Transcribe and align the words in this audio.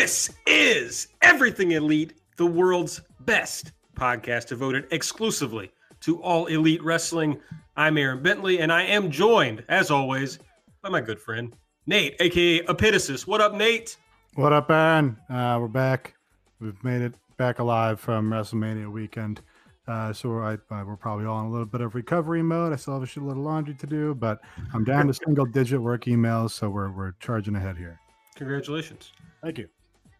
This 0.00 0.30
is 0.46 1.08
Everything 1.22 1.72
Elite, 1.72 2.12
the 2.36 2.46
world's 2.46 3.00
best 3.22 3.72
podcast 3.96 4.46
devoted 4.46 4.86
exclusively 4.92 5.72
to 6.02 6.22
all 6.22 6.46
elite 6.46 6.84
wrestling. 6.84 7.40
I'm 7.76 7.98
Aaron 7.98 8.22
Bentley, 8.22 8.60
and 8.60 8.72
I 8.72 8.84
am 8.84 9.10
joined, 9.10 9.64
as 9.68 9.90
always, 9.90 10.38
by 10.82 10.88
my 10.88 11.00
good 11.00 11.18
friend, 11.18 11.52
Nate, 11.88 12.14
aka 12.20 12.62
Epitasis. 12.66 13.26
What 13.26 13.40
up, 13.40 13.54
Nate? 13.54 13.96
What 14.36 14.52
up, 14.52 14.70
Aaron? 14.70 15.16
Uh, 15.28 15.58
we're 15.60 15.66
back. 15.66 16.14
We've 16.60 16.82
made 16.84 17.02
it 17.02 17.14
back 17.36 17.58
alive 17.58 17.98
from 17.98 18.30
WrestleMania 18.30 18.88
weekend. 18.88 19.40
Uh, 19.88 20.12
so 20.12 20.28
we're, 20.28 20.44
I, 20.44 20.54
uh, 20.54 20.84
we're 20.84 20.94
probably 20.94 21.26
all 21.26 21.40
in 21.40 21.46
a 21.46 21.50
little 21.50 21.66
bit 21.66 21.80
of 21.80 21.96
recovery 21.96 22.40
mode. 22.40 22.72
I 22.72 22.76
still 22.76 22.94
have 22.94 23.02
a 23.02 23.06
shitload 23.06 23.32
of 23.32 23.38
laundry 23.38 23.74
to 23.74 23.86
do, 23.88 24.14
but 24.14 24.38
I'm 24.72 24.84
down 24.84 25.08
to 25.08 25.14
single 25.26 25.44
digit 25.44 25.82
work 25.82 26.04
emails, 26.04 26.52
so 26.52 26.70
we're 26.70 26.92
we're 26.92 27.14
charging 27.18 27.56
ahead 27.56 27.76
here. 27.76 27.98
Congratulations. 28.36 29.10
Thank 29.42 29.58
you. 29.58 29.68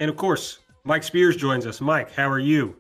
And 0.01 0.09
of 0.09 0.17
course, 0.17 0.61
Mike 0.85 1.03
Spears 1.03 1.37
joins 1.37 1.67
us. 1.67 1.81
Mike, 1.81 2.13
how 2.13 2.29
are 2.29 2.39
you? 2.39 2.77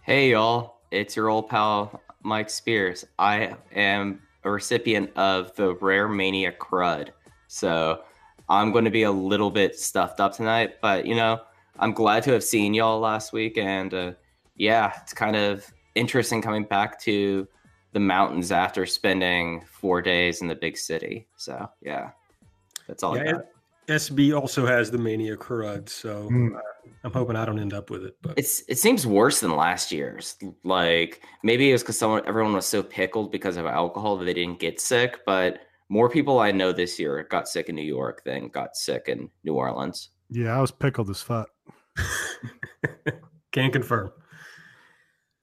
Hey, 0.00 0.30
y'all. 0.30 0.78
It's 0.90 1.14
your 1.14 1.28
old 1.28 1.48
pal, 1.50 2.00
Mike 2.22 2.48
Spears. 2.48 3.04
I 3.18 3.54
am 3.74 4.22
a 4.44 4.50
recipient 4.50 5.14
of 5.16 5.54
the 5.54 5.74
Rare 5.74 6.08
Mania 6.08 6.52
Crud. 6.52 7.10
So 7.46 8.02
I'm 8.48 8.72
going 8.72 8.86
to 8.86 8.90
be 8.90 9.02
a 9.02 9.12
little 9.12 9.50
bit 9.50 9.78
stuffed 9.78 10.18
up 10.18 10.34
tonight, 10.34 10.80
but 10.80 11.06
you 11.06 11.14
know, 11.14 11.42
I'm 11.78 11.92
glad 11.92 12.22
to 12.24 12.32
have 12.32 12.44
seen 12.44 12.72
y'all 12.72 13.00
last 13.00 13.34
week. 13.34 13.58
And 13.58 13.92
uh, 13.92 14.12
yeah, 14.56 14.92
it's 15.02 15.12
kind 15.12 15.36
of 15.36 15.70
interesting 15.94 16.40
coming 16.40 16.64
back 16.64 16.98
to 17.02 17.46
the 17.92 18.00
mountains 18.00 18.50
after 18.50 18.86
spending 18.86 19.62
four 19.70 20.00
days 20.00 20.40
in 20.40 20.48
the 20.48 20.54
big 20.54 20.78
city. 20.78 21.26
So 21.36 21.68
yeah, 21.82 22.12
that's 22.88 23.02
all 23.02 23.16
Yeah, 23.16 23.22
I 23.22 23.32
got. 23.32 23.44
SB 23.88 24.38
also 24.38 24.64
has 24.66 24.90
the 24.90 24.98
Mania 24.98 25.36
crud, 25.36 25.88
so 25.88 26.28
Mm. 26.30 26.60
I'm 27.04 27.12
hoping 27.12 27.34
I 27.36 27.44
don't 27.44 27.58
end 27.58 27.72
up 27.74 27.90
with 27.90 28.04
it. 28.04 28.16
But 28.22 28.38
It's 28.38 28.62
it 28.68 28.78
seems 28.78 29.06
worse 29.06 29.40
than 29.40 29.56
last 29.56 29.90
year's. 29.90 30.36
Like 30.64 31.22
maybe 31.42 31.68
it 31.70 31.72
was 31.72 31.82
because 31.82 31.98
someone 31.98 32.22
everyone 32.26 32.52
was 32.52 32.66
so 32.66 32.82
pickled 32.82 33.32
because 33.32 33.56
of 33.56 33.66
alcohol 33.66 34.16
that 34.18 34.24
they 34.24 34.34
didn't 34.34 34.60
get 34.60 34.80
sick, 34.80 35.20
but 35.26 35.58
more 35.88 36.08
people 36.08 36.38
I 36.38 36.52
know 36.52 36.72
this 36.72 36.98
year 36.98 37.26
got 37.30 37.48
sick 37.48 37.68
in 37.68 37.74
New 37.74 37.82
York 37.82 38.22
than 38.24 38.48
got 38.48 38.76
sick 38.76 39.08
in 39.08 39.28
New 39.44 39.54
Orleans. 39.54 40.10
Yeah, 40.30 40.56
I 40.56 40.60
was 40.60 40.70
pickled 40.70 41.10
as 41.10 41.20
fuck. 41.20 41.50
Can't 43.52 43.72
confirm. 43.72 44.12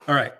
All 0.08 0.14
right. 0.14 0.32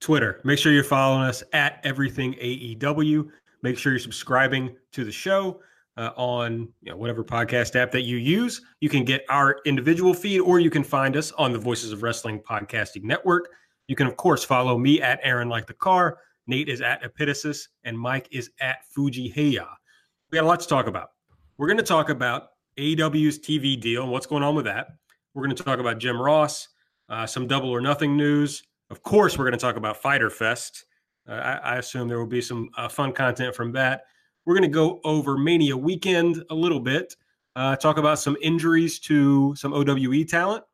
Twitter. 0.00 0.40
Make 0.44 0.58
sure 0.58 0.72
you're 0.72 0.84
following 0.84 1.22
us 1.28 1.42
at 1.52 1.80
everything 1.84 2.34
AEW. 2.34 3.28
Make 3.62 3.78
sure 3.78 3.92
you're 3.92 3.98
subscribing 3.98 4.76
to 4.92 5.04
the 5.04 5.10
show 5.10 5.60
uh, 5.96 6.10
on 6.16 6.68
you 6.82 6.90
know, 6.90 6.96
whatever 6.96 7.24
podcast 7.24 7.76
app 7.76 7.90
that 7.92 8.02
you 8.02 8.16
use. 8.16 8.60
You 8.80 8.88
can 8.88 9.04
get 9.04 9.24
our 9.28 9.60
individual 9.64 10.14
feed, 10.14 10.40
or 10.40 10.60
you 10.60 10.70
can 10.70 10.84
find 10.84 11.16
us 11.16 11.32
on 11.32 11.52
the 11.52 11.58
Voices 11.58 11.92
of 11.92 12.02
Wrestling 12.02 12.40
podcasting 12.40 13.02
network. 13.02 13.48
You 13.88 13.96
can, 13.96 14.06
of 14.06 14.16
course, 14.16 14.44
follow 14.44 14.76
me 14.78 15.00
at 15.00 15.20
Aaron 15.22 15.48
Like 15.48 15.66
the 15.66 15.74
Car. 15.74 16.18
Nate 16.46 16.68
is 16.68 16.80
at 16.80 17.02
Epitasis, 17.02 17.68
and 17.84 17.98
Mike 17.98 18.28
is 18.30 18.50
at 18.60 18.84
Fuji 18.86 19.32
Heya. 19.32 19.66
We 20.30 20.36
got 20.36 20.44
a 20.44 20.46
lot 20.46 20.60
to 20.60 20.68
talk 20.68 20.86
about. 20.86 21.10
We're 21.56 21.66
going 21.66 21.78
to 21.78 21.82
talk 21.82 22.08
about 22.08 22.48
AEW's 22.78 23.38
TV 23.38 23.80
deal 23.80 24.02
and 24.02 24.12
what's 24.12 24.26
going 24.26 24.42
on 24.42 24.54
with 24.54 24.66
that. 24.66 24.88
We're 25.34 25.44
going 25.44 25.56
to 25.56 25.62
talk 25.62 25.78
about 25.78 25.98
Jim 25.98 26.20
Ross, 26.20 26.68
uh, 27.08 27.26
some 27.26 27.46
double 27.46 27.70
or 27.70 27.80
nothing 27.80 28.16
news. 28.16 28.62
Of 28.90 29.02
course, 29.02 29.38
we're 29.38 29.44
going 29.44 29.58
to 29.58 29.64
talk 29.64 29.76
about 29.76 29.96
Fyter 29.96 30.30
Fest. 30.30 30.84
Uh, 31.28 31.32
I, 31.32 31.52
I 31.54 31.76
assume 31.76 32.06
there 32.06 32.18
will 32.18 32.26
be 32.26 32.40
some 32.40 32.68
uh, 32.76 32.88
fun 32.88 33.12
content 33.12 33.54
from 33.54 33.72
that. 33.72 34.02
We're 34.46 34.54
going 34.54 34.62
to 34.62 34.68
go 34.68 35.00
over 35.02 35.36
Mania 35.36 35.76
weekend 35.76 36.42
a 36.50 36.54
little 36.54 36.78
bit, 36.78 37.16
uh, 37.56 37.74
talk 37.76 37.98
about 37.98 38.20
some 38.20 38.36
injuries 38.40 39.00
to 39.00 39.54
some 39.56 39.74
OWE 39.74 40.24
talent. 40.24 40.64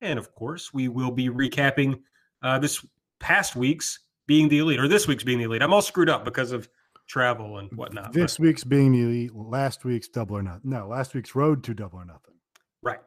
And 0.00 0.18
of 0.18 0.34
course, 0.34 0.74
we 0.74 0.88
will 0.88 1.12
be 1.12 1.28
recapping 1.28 2.00
uh, 2.42 2.58
this 2.58 2.84
past 3.20 3.54
week's 3.54 4.00
being 4.26 4.48
the 4.48 4.58
elite, 4.58 4.80
or 4.80 4.88
this 4.88 5.06
week's 5.06 5.22
being 5.22 5.38
the 5.38 5.44
elite. 5.44 5.62
I'm 5.62 5.72
all 5.72 5.82
screwed 5.82 6.10
up 6.10 6.24
because 6.24 6.50
of 6.50 6.68
travel 7.06 7.58
and 7.58 7.70
whatnot. 7.72 8.12
This 8.12 8.38
week's 8.38 8.64
being 8.64 8.92
the 8.92 9.02
elite, 9.02 9.34
last 9.34 9.84
week's 9.84 10.08
double 10.08 10.36
or 10.36 10.42
nothing. 10.42 10.62
No, 10.64 10.88
last 10.88 11.14
week's 11.14 11.34
road 11.34 11.62
to 11.64 11.74
double 11.74 11.98
or 11.98 12.04
nothing. 12.04 12.34
Right. 12.82 13.00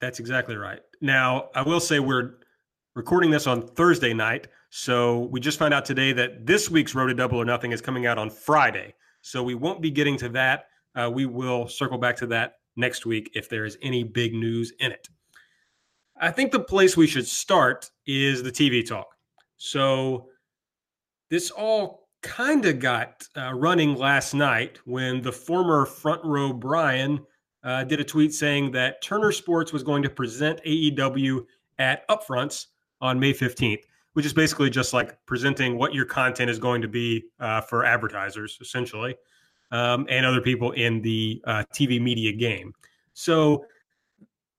That's 0.00 0.20
exactly 0.20 0.56
right. 0.56 0.80
Now, 1.00 1.48
I 1.54 1.62
will 1.62 1.80
say 1.80 1.98
we're 1.98 2.34
recording 2.94 3.30
this 3.30 3.48
on 3.48 3.62
Thursday 3.62 4.12
night. 4.12 4.48
So 4.70 5.20
we 5.30 5.40
just 5.40 5.58
found 5.58 5.72
out 5.74 5.84
today 5.84 6.12
that 6.12 6.46
this 6.46 6.70
week's 6.70 6.94
Road 6.94 7.06
to 7.06 7.14
Double 7.14 7.38
or 7.38 7.44
Nothing 7.44 7.72
is 7.72 7.80
coming 7.80 8.06
out 8.06 8.18
on 8.18 8.28
Friday. 8.28 8.94
So 9.22 9.42
we 9.42 9.54
won't 9.54 9.82
be 9.82 9.90
getting 9.90 10.16
to 10.18 10.28
that. 10.30 10.66
Uh, 10.94 11.10
we 11.12 11.26
will 11.26 11.68
circle 11.68 11.98
back 11.98 12.16
to 12.16 12.26
that 12.28 12.54
next 12.76 13.06
week 13.06 13.30
if 13.34 13.48
there 13.48 13.64
is 13.64 13.76
any 13.82 14.04
big 14.04 14.34
news 14.34 14.72
in 14.80 14.92
it. 14.92 15.08
I 16.20 16.30
think 16.30 16.50
the 16.50 16.60
place 16.60 16.96
we 16.96 17.06
should 17.06 17.26
start 17.26 17.90
is 18.06 18.42
the 18.42 18.50
TV 18.50 18.86
talk. 18.86 19.06
So 19.56 20.28
this 21.30 21.50
all 21.50 22.08
kind 22.22 22.64
of 22.64 22.80
got 22.80 23.26
uh, 23.36 23.52
running 23.54 23.94
last 23.94 24.34
night 24.34 24.78
when 24.84 25.22
the 25.22 25.32
former 25.32 25.86
front 25.86 26.24
row 26.24 26.52
Brian 26.52 27.20
uh, 27.62 27.84
did 27.84 28.00
a 28.00 28.04
tweet 28.04 28.32
saying 28.32 28.72
that 28.72 29.02
Turner 29.02 29.32
Sports 29.32 29.72
was 29.72 29.82
going 29.82 30.02
to 30.02 30.10
present 30.10 30.60
AEW 30.64 31.44
at 31.78 32.08
Upfronts 32.08 32.66
on 33.00 33.20
May 33.20 33.32
15th, 33.32 33.82
which 34.18 34.26
is 34.26 34.32
basically 34.32 34.68
just 34.68 34.92
like 34.92 35.16
presenting 35.26 35.78
what 35.78 35.94
your 35.94 36.04
content 36.04 36.50
is 36.50 36.58
going 36.58 36.82
to 36.82 36.88
be 36.88 37.22
uh, 37.38 37.60
for 37.60 37.84
advertisers, 37.84 38.58
essentially, 38.60 39.14
um, 39.70 40.06
and 40.08 40.26
other 40.26 40.40
people 40.40 40.72
in 40.72 41.00
the 41.02 41.40
uh, 41.46 41.62
TV 41.72 42.02
media 42.02 42.32
game. 42.32 42.74
So 43.12 43.64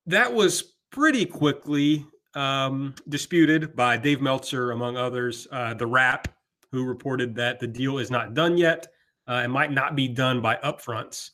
that 0.05 0.33
was 0.33 0.75
pretty 0.91 1.25
quickly 1.25 2.05
um, 2.35 2.95
disputed 3.09 3.75
by 3.75 3.97
Dave 3.97 4.21
Meltzer, 4.21 4.71
among 4.71 4.95
others, 4.95 5.45
uh, 5.51 5.73
The 5.73 5.87
Wrap, 5.87 6.29
who 6.71 6.85
reported 6.85 7.35
that 7.35 7.59
the 7.59 7.67
deal 7.67 7.97
is 7.97 8.09
not 8.09 8.33
done 8.33 8.57
yet 8.57 8.87
uh, 9.27 9.41
and 9.43 9.51
might 9.51 9.73
not 9.73 9.93
be 9.93 10.07
done 10.07 10.39
by 10.39 10.55
upfronts. 10.63 11.31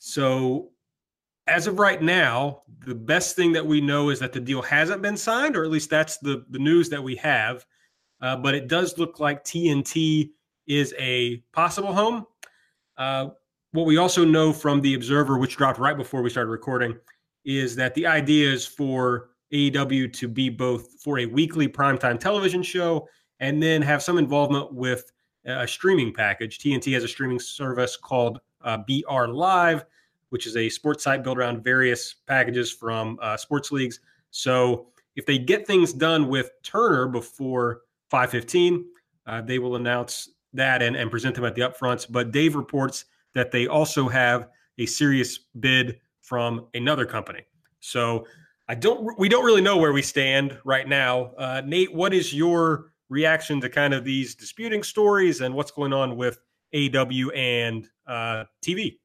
So 0.00 0.68
as 1.46 1.66
of 1.66 1.78
right 1.78 2.00
now, 2.00 2.62
the 2.86 2.94
best 2.94 3.36
thing 3.36 3.52
that 3.52 3.66
we 3.66 3.80
know 3.80 4.10
is 4.10 4.18
that 4.20 4.32
the 4.32 4.40
deal 4.40 4.62
hasn't 4.62 5.02
been 5.02 5.16
signed, 5.16 5.56
or 5.56 5.64
at 5.64 5.70
least 5.70 5.90
that's 5.90 6.18
the, 6.18 6.44
the 6.50 6.58
news 6.58 6.88
that 6.88 7.02
we 7.02 7.16
have. 7.16 7.66
Uh, 8.20 8.36
but 8.36 8.54
it 8.54 8.68
does 8.68 8.96
look 8.96 9.20
like 9.20 9.44
TNT 9.44 10.30
is 10.66 10.94
a 10.98 11.38
possible 11.52 11.92
home. 11.92 12.26
Uh, 12.96 13.28
what 13.72 13.86
we 13.86 13.98
also 13.98 14.24
know 14.24 14.52
from 14.52 14.80
the 14.80 14.94
Observer, 14.94 15.38
which 15.38 15.56
dropped 15.56 15.78
right 15.78 15.96
before 15.96 16.22
we 16.22 16.30
started 16.30 16.50
recording, 16.50 16.96
is 17.44 17.76
that 17.76 17.94
the 17.94 18.06
idea 18.06 18.50
is 18.50 18.66
for 18.66 19.30
AEW 19.52 20.12
to 20.14 20.28
be 20.28 20.48
both 20.48 21.00
for 21.02 21.18
a 21.18 21.26
weekly 21.26 21.68
primetime 21.68 22.18
television 22.18 22.62
show 22.62 23.06
and 23.40 23.62
then 23.62 23.82
have 23.82 24.02
some 24.02 24.16
involvement 24.16 24.72
with 24.72 25.12
a 25.44 25.68
streaming 25.68 26.12
package. 26.12 26.58
TNT 26.58 26.94
has 26.94 27.04
a 27.04 27.08
streaming 27.08 27.38
service 27.38 27.96
called 27.96 28.40
uh, 28.62 28.78
BR 28.78 29.26
Live 29.26 29.84
which 30.34 30.48
is 30.48 30.56
a 30.56 30.68
sports 30.68 31.04
site 31.04 31.22
built 31.22 31.38
around 31.38 31.62
various 31.62 32.12
packages 32.26 32.72
from 32.72 33.16
uh, 33.22 33.36
sports 33.36 33.70
leagues. 33.70 34.00
So 34.32 34.88
if 35.14 35.26
they 35.26 35.38
get 35.38 35.64
things 35.64 35.92
done 35.92 36.26
with 36.26 36.50
Turner 36.64 37.06
before 37.06 37.82
515, 38.10 38.84
uh, 39.28 39.42
they 39.42 39.60
will 39.60 39.76
announce 39.76 40.30
that 40.52 40.82
and, 40.82 40.96
and 40.96 41.08
present 41.08 41.36
them 41.36 41.44
at 41.44 41.54
the 41.54 41.60
upfronts. 41.60 42.10
But 42.10 42.32
Dave 42.32 42.56
reports 42.56 43.04
that 43.34 43.52
they 43.52 43.68
also 43.68 44.08
have 44.08 44.48
a 44.78 44.86
serious 44.86 45.38
bid 45.60 46.00
from 46.20 46.66
another 46.74 47.06
company. 47.06 47.42
So 47.78 48.26
I 48.66 48.74
don't, 48.74 49.16
we 49.16 49.28
don't 49.28 49.44
really 49.44 49.62
know 49.62 49.76
where 49.76 49.92
we 49.92 50.02
stand 50.02 50.58
right 50.64 50.88
now. 50.88 51.26
Uh, 51.38 51.62
Nate, 51.64 51.94
what 51.94 52.12
is 52.12 52.34
your 52.34 52.90
reaction 53.08 53.60
to 53.60 53.68
kind 53.68 53.94
of 53.94 54.02
these 54.02 54.34
disputing 54.34 54.82
stories 54.82 55.42
and 55.42 55.54
what's 55.54 55.70
going 55.70 55.92
on 55.92 56.16
with 56.16 56.40
AEW 56.74 57.36
and 57.36 57.88
uh, 58.08 58.46
TV? 58.66 58.96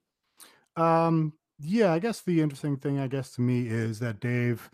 Um, 0.80 1.34
yeah, 1.60 1.92
I 1.92 2.00
guess 2.00 2.22
the 2.22 2.42
interesting 2.42 2.78
thing, 2.78 3.00
I 3.00 3.08
guess, 3.08 3.32
to 3.34 3.42
me 3.42 3.68
is 3.68 4.00
that 4.00 4.20
Dave 4.22 4.70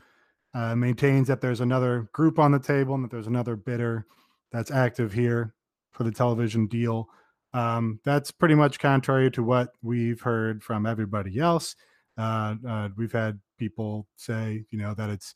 uh, 0.53 0.75
maintains 0.75 1.27
that 1.27 1.41
there's 1.41 1.61
another 1.61 2.07
group 2.13 2.37
on 2.39 2.51
the 2.51 2.59
table 2.59 2.93
and 2.95 3.03
that 3.03 3.11
there's 3.11 3.27
another 3.27 3.55
bidder 3.55 4.05
that's 4.51 4.71
active 4.71 5.11
here 5.11 5.53
for 5.91 6.03
the 6.03 6.11
television 6.11 6.67
deal. 6.67 7.09
Um, 7.53 7.99
that's 8.03 8.31
pretty 8.31 8.55
much 8.55 8.79
contrary 8.79 9.31
to 9.31 9.41
what 9.43 9.69
we've 9.81 10.21
heard 10.21 10.63
from 10.63 10.85
everybody 10.85 11.39
else. 11.39 11.75
Uh, 12.17 12.55
uh, 12.67 12.89
we've 12.95 13.11
had 13.11 13.39
people 13.57 14.07
say, 14.15 14.65
you 14.69 14.77
know, 14.77 14.93
that 14.93 15.09
it's 15.09 15.33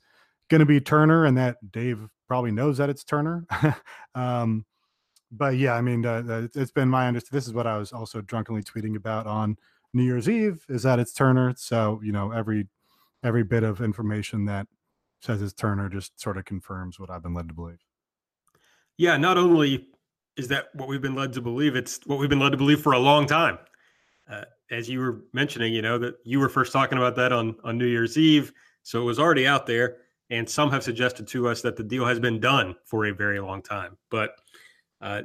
going 0.50 0.60
to 0.60 0.66
be 0.66 0.80
Turner 0.80 1.26
and 1.26 1.38
that 1.38 1.58
Dave 1.72 2.08
probably 2.28 2.52
knows 2.52 2.78
that 2.78 2.90
it's 2.90 3.04
Turner. 3.04 3.46
um, 4.16 4.66
but 5.32 5.58
yeah, 5.58 5.74
I 5.74 5.82
mean, 5.82 6.06
uh, 6.06 6.24
uh, 6.28 6.38
it's- 6.44 6.56
it's 6.56 6.72
been 6.72 6.90
my 6.90 7.08
understanding. 7.08 7.38
This 7.38 7.48
is 7.48 7.54
what 7.54 7.68
I 7.68 7.78
was 7.78 7.92
also 7.92 8.22
drunkenly 8.22 8.64
tweeting 8.64 8.96
about 8.96 9.26
on 9.28 9.58
New 9.94 10.04
Year's 10.04 10.30
Eve 10.30 10.64
is 10.70 10.84
that 10.84 11.00
it's 11.00 11.14
Turner. 11.14 11.54
So, 11.58 12.00
you 12.04 12.12
know, 12.12 12.32
every 12.32 12.68
every 13.24 13.44
bit 13.44 13.64
of 13.64 13.82
information 13.82 14.46
that 14.46 14.68
says 15.22 15.42
it's 15.42 15.54
Turner 15.54 15.90
just 15.90 16.20
sort 16.20 16.38
of 16.38 16.46
confirms 16.46 17.00
what 17.00 17.10
I've 17.10 17.24
been 17.24 17.34
led 17.34 17.50
to 17.50 17.54
believe. 17.54 17.80
Yeah, 18.98 19.18
not 19.18 19.38
only 19.38 19.88
is 20.38 20.48
that 20.50 20.68
what 20.74 20.88
we've 20.88 21.02
been 21.02 21.16
led 21.16 21.34
to 21.34 21.42
believe, 21.42 21.76
it's 21.76 22.00
what 22.06 22.20
we've 22.20 22.30
been 22.30 22.40
led 22.40 22.52
to 22.52 22.58
believe 22.58 22.82
for 22.82 22.94
a 22.94 23.00
long 23.00 23.26
time. 23.26 23.58
Uh, 24.30 24.46
as 24.72 24.88
you 24.88 25.00
were 25.00 25.24
mentioning, 25.34 25.74
you 25.74 25.82
know, 25.82 25.98
that 25.98 26.16
you 26.24 26.40
were 26.40 26.50
first 26.50 26.72
talking 26.72 26.98
about 26.98 27.16
that 27.16 27.34
on, 27.34 27.56
on 27.64 27.78
New 27.78 27.88
Year's 27.88 28.18
Eve, 28.18 28.54
So 28.84 29.02
it 29.02 29.06
was 29.06 29.20
already 29.20 29.48
out 29.48 29.66
there, 29.66 29.98
and 30.30 30.48
some 30.48 30.70
have 30.72 30.84
suggested 30.84 31.28
to 31.30 31.48
us 31.48 31.62
that 31.64 31.76
the 31.76 31.84
deal 31.84 32.06
has 32.06 32.20
been 32.20 32.40
done 32.40 32.76
for 32.86 33.06
a 33.06 33.14
very 33.14 33.40
long 33.40 33.62
time. 33.62 33.98
But 34.12 34.36
uh, 35.02 35.24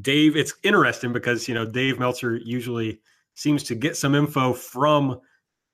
Dave, 0.00 0.36
it's 0.36 0.54
interesting 0.62 1.12
because 1.12 1.48
you 1.48 1.54
know 1.54 1.64
Dave 1.64 1.98
Meltzer 1.98 2.36
usually 2.36 3.00
seems 3.36 3.62
to 3.62 3.76
get 3.76 3.96
some 3.96 4.14
info 4.14 4.52
from 4.52 5.20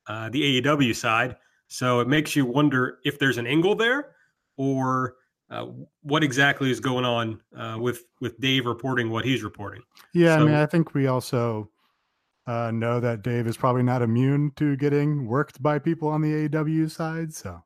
uh, 0.06 0.28
the 0.28 0.60
AEW 0.60 0.94
side, 0.94 1.36
so 1.68 2.00
it 2.00 2.08
makes 2.08 2.36
you 2.36 2.44
wonder 2.44 2.98
if 3.04 3.18
there's 3.18 3.38
an 3.38 3.46
angle 3.46 3.74
there, 3.74 4.14
or 4.56 5.14
uh, 5.50 5.66
what 6.02 6.22
exactly 6.22 6.70
is 6.70 6.80
going 6.80 7.04
on 7.04 7.40
uh, 7.56 7.78
with 7.78 8.04
with 8.20 8.38
Dave 8.40 8.66
reporting 8.66 9.10
what 9.10 9.24
he's 9.24 9.42
reporting. 9.42 9.82
Yeah, 10.12 10.36
so, 10.36 10.42
I 10.42 10.44
mean, 10.44 10.54
I 10.54 10.66
think 10.66 10.92
we 10.92 11.06
also 11.06 11.70
uh, 12.46 12.70
know 12.72 13.00
that 13.00 13.22
Dave 13.22 13.46
is 13.46 13.56
probably 13.56 13.82
not 13.82 14.02
immune 14.02 14.52
to 14.56 14.76
getting 14.76 15.26
worked 15.26 15.62
by 15.62 15.78
people 15.78 16.08
on 16.08 16.20
the 16.20 16.48
AEW 16.48 16.90
side. 16.90 17.32
So, 17.32 17.62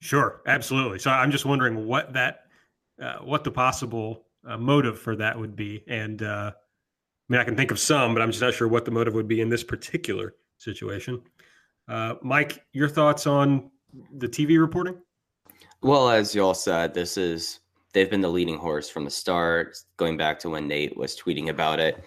sure, 0.00 0.40
absolutely. 0.46 0.98
So 0.98 1.10
I'm 1.10 1.30
just 1.30 1.44
wondering 1.44 1.86
what 1.86 2.12
that, 2.14 2.44
uh, 3.02 3.18
what 3.18 3.44
the 3.44 3.50
possible 3.50 4.24
uh, 4.46 4.56
motive 4.56 4.98
for 4.98 5.16
that 5.16 5.38
would 5.38 5.54
be, 5.54 5.84
and 5.86 6.22
uh, 6.22 6.52
mean, 7.30 7.40
I 7.40 7.44
can 7.44 7.56
think 7.56 7.70
of 7.70 7.78
some, 7.78 8.12
but 8.12 8.22
I'm 8.22 8.30
just 8.30 8.42
not 8.42 8.54
sure 8.54 8.68
what 8.68 8.84
the 8.84 8.90
motive 8.90 9.14
would 9.14 9.28
be 9.28 9.40
in 9.40 9.48
this 9.48 9.62
particular 9.62 10.34
situation. 10.58 11.22
Uh, 11.88 12.14
Mike, 12.22 12.64
your 12.72 12.88
thoughts 12.88 13.26
on 13.26 13.70
the 14.16 14.28
TV 14.28 14.60
reporting? 14.60 14.96
Well, 15.82 16.10
as 16.10 16.34
you 16.34 16.42
all 16.44 16.54
said, 16.54 16.92
this 16.92 17.16
is 17.16 17.60
they've 17.92 18.10
been 18.10 18.20
the 18.20 18.28
leading 18.28 18.58
horse 18.58 18.90
from 18.90 19.04
the 19.04 19.10
start, 19.10 19.76
going 19.96 20.16
back 20.16 20.38
to 20.40 20.50
when 20.50 20.68
Nate 20.68 20.96
was 20.96 21.16
tweeting 21.16 21.48
about 21.48 21.80
it 21.80 22.04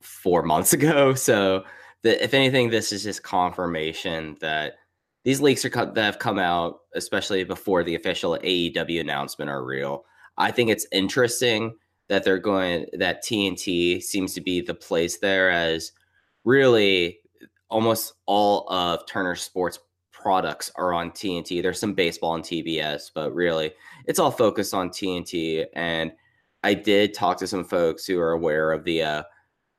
four 0.00 0.42
months 0.42 0.72
ago. 0.72 1.14
So, 1.14 1.64
the, 2.02 2.22
if 2.22 2.34
anything, 2.34 2.70
this 2.70 2.92
is 2.92 3.04
just 3.04 3.22
confirmation 3.22 4.36
that 4.40 4.74
these 5.24 5.40
leaks 5.40 5.64
are 5.64 5.70
that 5.70 5.96
have 5.96 6.18
come 6.18 6.38
out, 6.38 6.80
especially 6.94 7.44
before 7.44 7.82
the 7.82 7.94
official 7.94 8.38
AEW 8.42 9.00
announcement, 9.00 9.50
are 9.50 9.64
real. 9.64 10.04
I 10.38 10.50
think 10.50 10.70
it's 10.70 10.86
interesting 10.92 11.74
that 12.08 12.24
they're 12.24 12.38
going 12.38 12.86
that 12.94 13.24
TNT 13.24 14.02
seems 14.02 14.34
to 14.34 14.40
be 14.40 14.60
the 14.60 14.74
place 14.74 15.18
there 15.18 15.50
as 15.50 15.92
really 16.44 17.18
almost 17.68 18.14
all 18.26 18.68
of 18.70 19.06
Turner 19.06 19.34
Sports 19.34 19.78
products 20.12 20.70
are 20.76 20.92
on 20.92 21.10
TNT. 21.10 21.62
There's 21.62 21.80
some 21.80 21.94
baseball 21.94 22.32
on 22.32 22.42
TBS, 22.42 23.10
but 23.14 23.34
really 23.34 23.72
it's 24.06 24.18
all 24.18 24.30
focused 24.30 24.74
on 24.74 24.90
TNT. 24.90 25.66
And 25.74 26.12
I 26.62 26.74
did 26.74 27.14
talk 27.14 27.38
to 27.38 27.46
some 27.46 27.64
folks 27.64 28.06
who 28.06 28.18
are 28.18 28.32
aware 28.32 28.72
of 28.72 28.84
the 28.84 29.02
uh, 29.02 29.22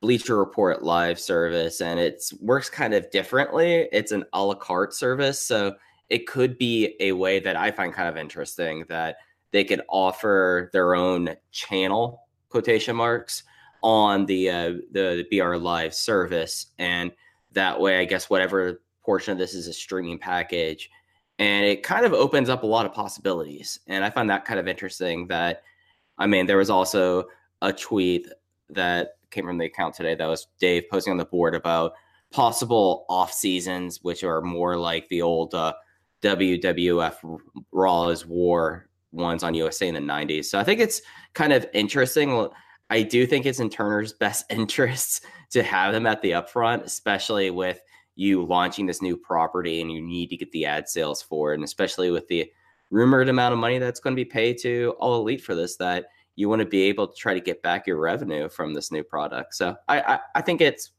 Bleacher 0.00 0.38
Report 0.38 0.82
live 0.82 1.18
service, 1.18 1.80
and 1.80 1.98
it 1.98 2.22
works 2.40 2.70
kind 2.70 2.94
of 2.94 3.10
differently. 3.10 3.88
It's 3.92 4.12
an 4.12 4.24
a 4.32 4.42
la 4.42 4.54
carte 4.54 4.94
service, 4.94 5.40
so 5.40 5.74
it 6.08 6.26
could 6.26 6.56
be 6.56 6.94
a 7.00 7.12
way 7.12 7.40
that 7.40 7.56
I 7.56 7.70
find 7.70 7.92
kind 7.92 8.08
of 8.08 8.16
interesting 8.16 8.84
that 8.88 9.16
they 9.50 9.64
could 9.64 9.82
offer 9.88 10.70
their 10.72 10.94
own 10.94 11.34
channel 11.50 12.26
quotation 12.48 12.96
marks 12.96 13.42
on 13.82 14.26
the 14.26 14.50
uh, 14.50 14.72
the, 14.92 15.26
BR 15.30 15.56
Live 15.56 15.94
service, 15.94 16.66
and 16.78 17.12
that 17.52 17.80
way, 17.80 17.98
I 18.00 18.04
guess 18.04 18.28
whatever 18.28 18.82
portion 19.04 19.32
of 19.32 19.38
this 19.38 19.54
is 19.54 19.66
a 19.66 19.72
streaming 19.72 20.18
package, 20.18 20.90
and 21.38 21.64
it 21.64 21.82
kind 21.82 22.04
of 22.04 22.12
opens 22.12 22.48
up 22.48 22.62
a 22.62 22.66
lot 22.66 22.86
of 22.86 22.92
possibilities. 22.92 23.80
And 23.86 24.04
I 24.04 24.10
find 24.10 24.28
that 24.30 24.44
kind 24.44 24.58
of 24.58 24.68
interesting. 24.68 25.28
That 25.28 25.62
I 26.18 26.26
mean, 26.26 26.46
there 26.46 26.56
was 26.56 26.70
also 26.70 27.24
a 27.62 27.72
tweet 27.72 28.26
that 28.70 29.10
came 29.30 29.46
from 29.46 29.58
the 29.58 29.66
account 29.66 29.94
today 29.94 30.14
that 30.14 30.26
was 30.26 30.48
Dave 30.58 30.84
posting 30.90 31.12
on 31.12 31.18
the 31.18 31.24
board 31.24 31.54
about 31.54 31.92
possible 32.30 33.06
off 33.08 33.32
seasons, 33.32 34.00
which 34.02 34.24
are 34.24 34.42
more 34.42 34.76
like 34.76 35.08
the 35.08 35.22
old 35.22 35.54
uh, 35.54 35.72
WWF 36.22 37.38
Raw 37.72 38.08
is 38.08 38.26
War 38.26 38.87
ones 39.12 39.42
on 39.42 39.54
USA 39.54 39.88
in 39.88 39.94
the 39.94 40.00
90s. 40.00 40.46
So 40.46 40.58
I 40.58 40.64
think 40.64 40.80
it's 40.80 41.02
kind 41.34 41.52
of 41.52 41.66
interesting. 41.72 42.48
I 42.90 43.02
do 43.02 43.26
think 43.26 43.46
it's 43.46 43.60
in 43.60 43.70
Turner's 43.70 44.12
best 44.12 44.44
interests 44.50 45.20
to 45.50 45.62
have 45.62 45.92
them 45.92 46.06
at 46.06 46.22
the 46.22 46.32
upfront, 46.32 46.84
especially 46.84 47.50
with 47.50 47.80
you 48.14 48.44
launching 48.44 48.86
this 48.86 49.00
new 49.00 49.16
property 49.16 49.80
and 49.80 49.92
you 49.92 50.02
need 50.02 50.28
to 50.28 50.36
get 50.36 50.50
the 50.50 50.66
ad 50.66 50.88
sales 50.88 51.22
for 51.22 51.52
it. 51.52 51.56
And 51.56 51.64
especially 51.64 52.10
with 52.10 52.26
the 52.28 52.50
rumored 52.90 53.28
amount 53.28 53.52
of 53.52 53.58
money 53.58 53.78
that's 53.78 54.00
going 54.00 54.14
to 54.14 54.20
be 54.20 54.24
paid 54.24 54.58
to 54.62 54.94
All 54.98 55.20
Elite 55.20 55.42
for 55.42 55.54
this, 55.54 55.76
that 55.76 56.06
you 56.34 56.48
want 56.48 56.60
to 56.60 56.66
be 56.66 56.82
able 56.82 57.06
to 57.06 57.16
try 57.16 57.34
to 57.34 57.40
get 57.40 57.62
back 57.62 57.86
your 57.86 57.98
revenue 57.98 58.48
from 58.48 58.74
this 58.74 58.90
new 58.90 59.04
product. 59.04 59.54
So 59.54 59.76
I, 59.88 60.00
I, 60.00 60.18
I 60.36 60.40
think 60.40 60.60
it's, 60.60 60.92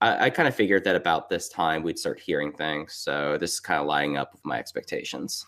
I, 0.00 0.26
I 0.26 0.30
kind 0.30 0.48
of 0.48 0.54
figured 0.54 0.84
that 0.84 0.96
about 0.96 1.28
this 1.28 1.48
time 1.48 1.82
we'd 1.82 1.98
start 1.98 2.20
hearing 2.20 2.52
things. 2.52 2.94
So 2.94 3.36
this 3.38 3.54
is 3.54 3.60
kind 3.60 3.80
of 3.80 3.86
lining 3.86 4.16
up 4.16 4.32
with 4.32 4.44
my 4.44 4.58
expectations. 4.58 5.46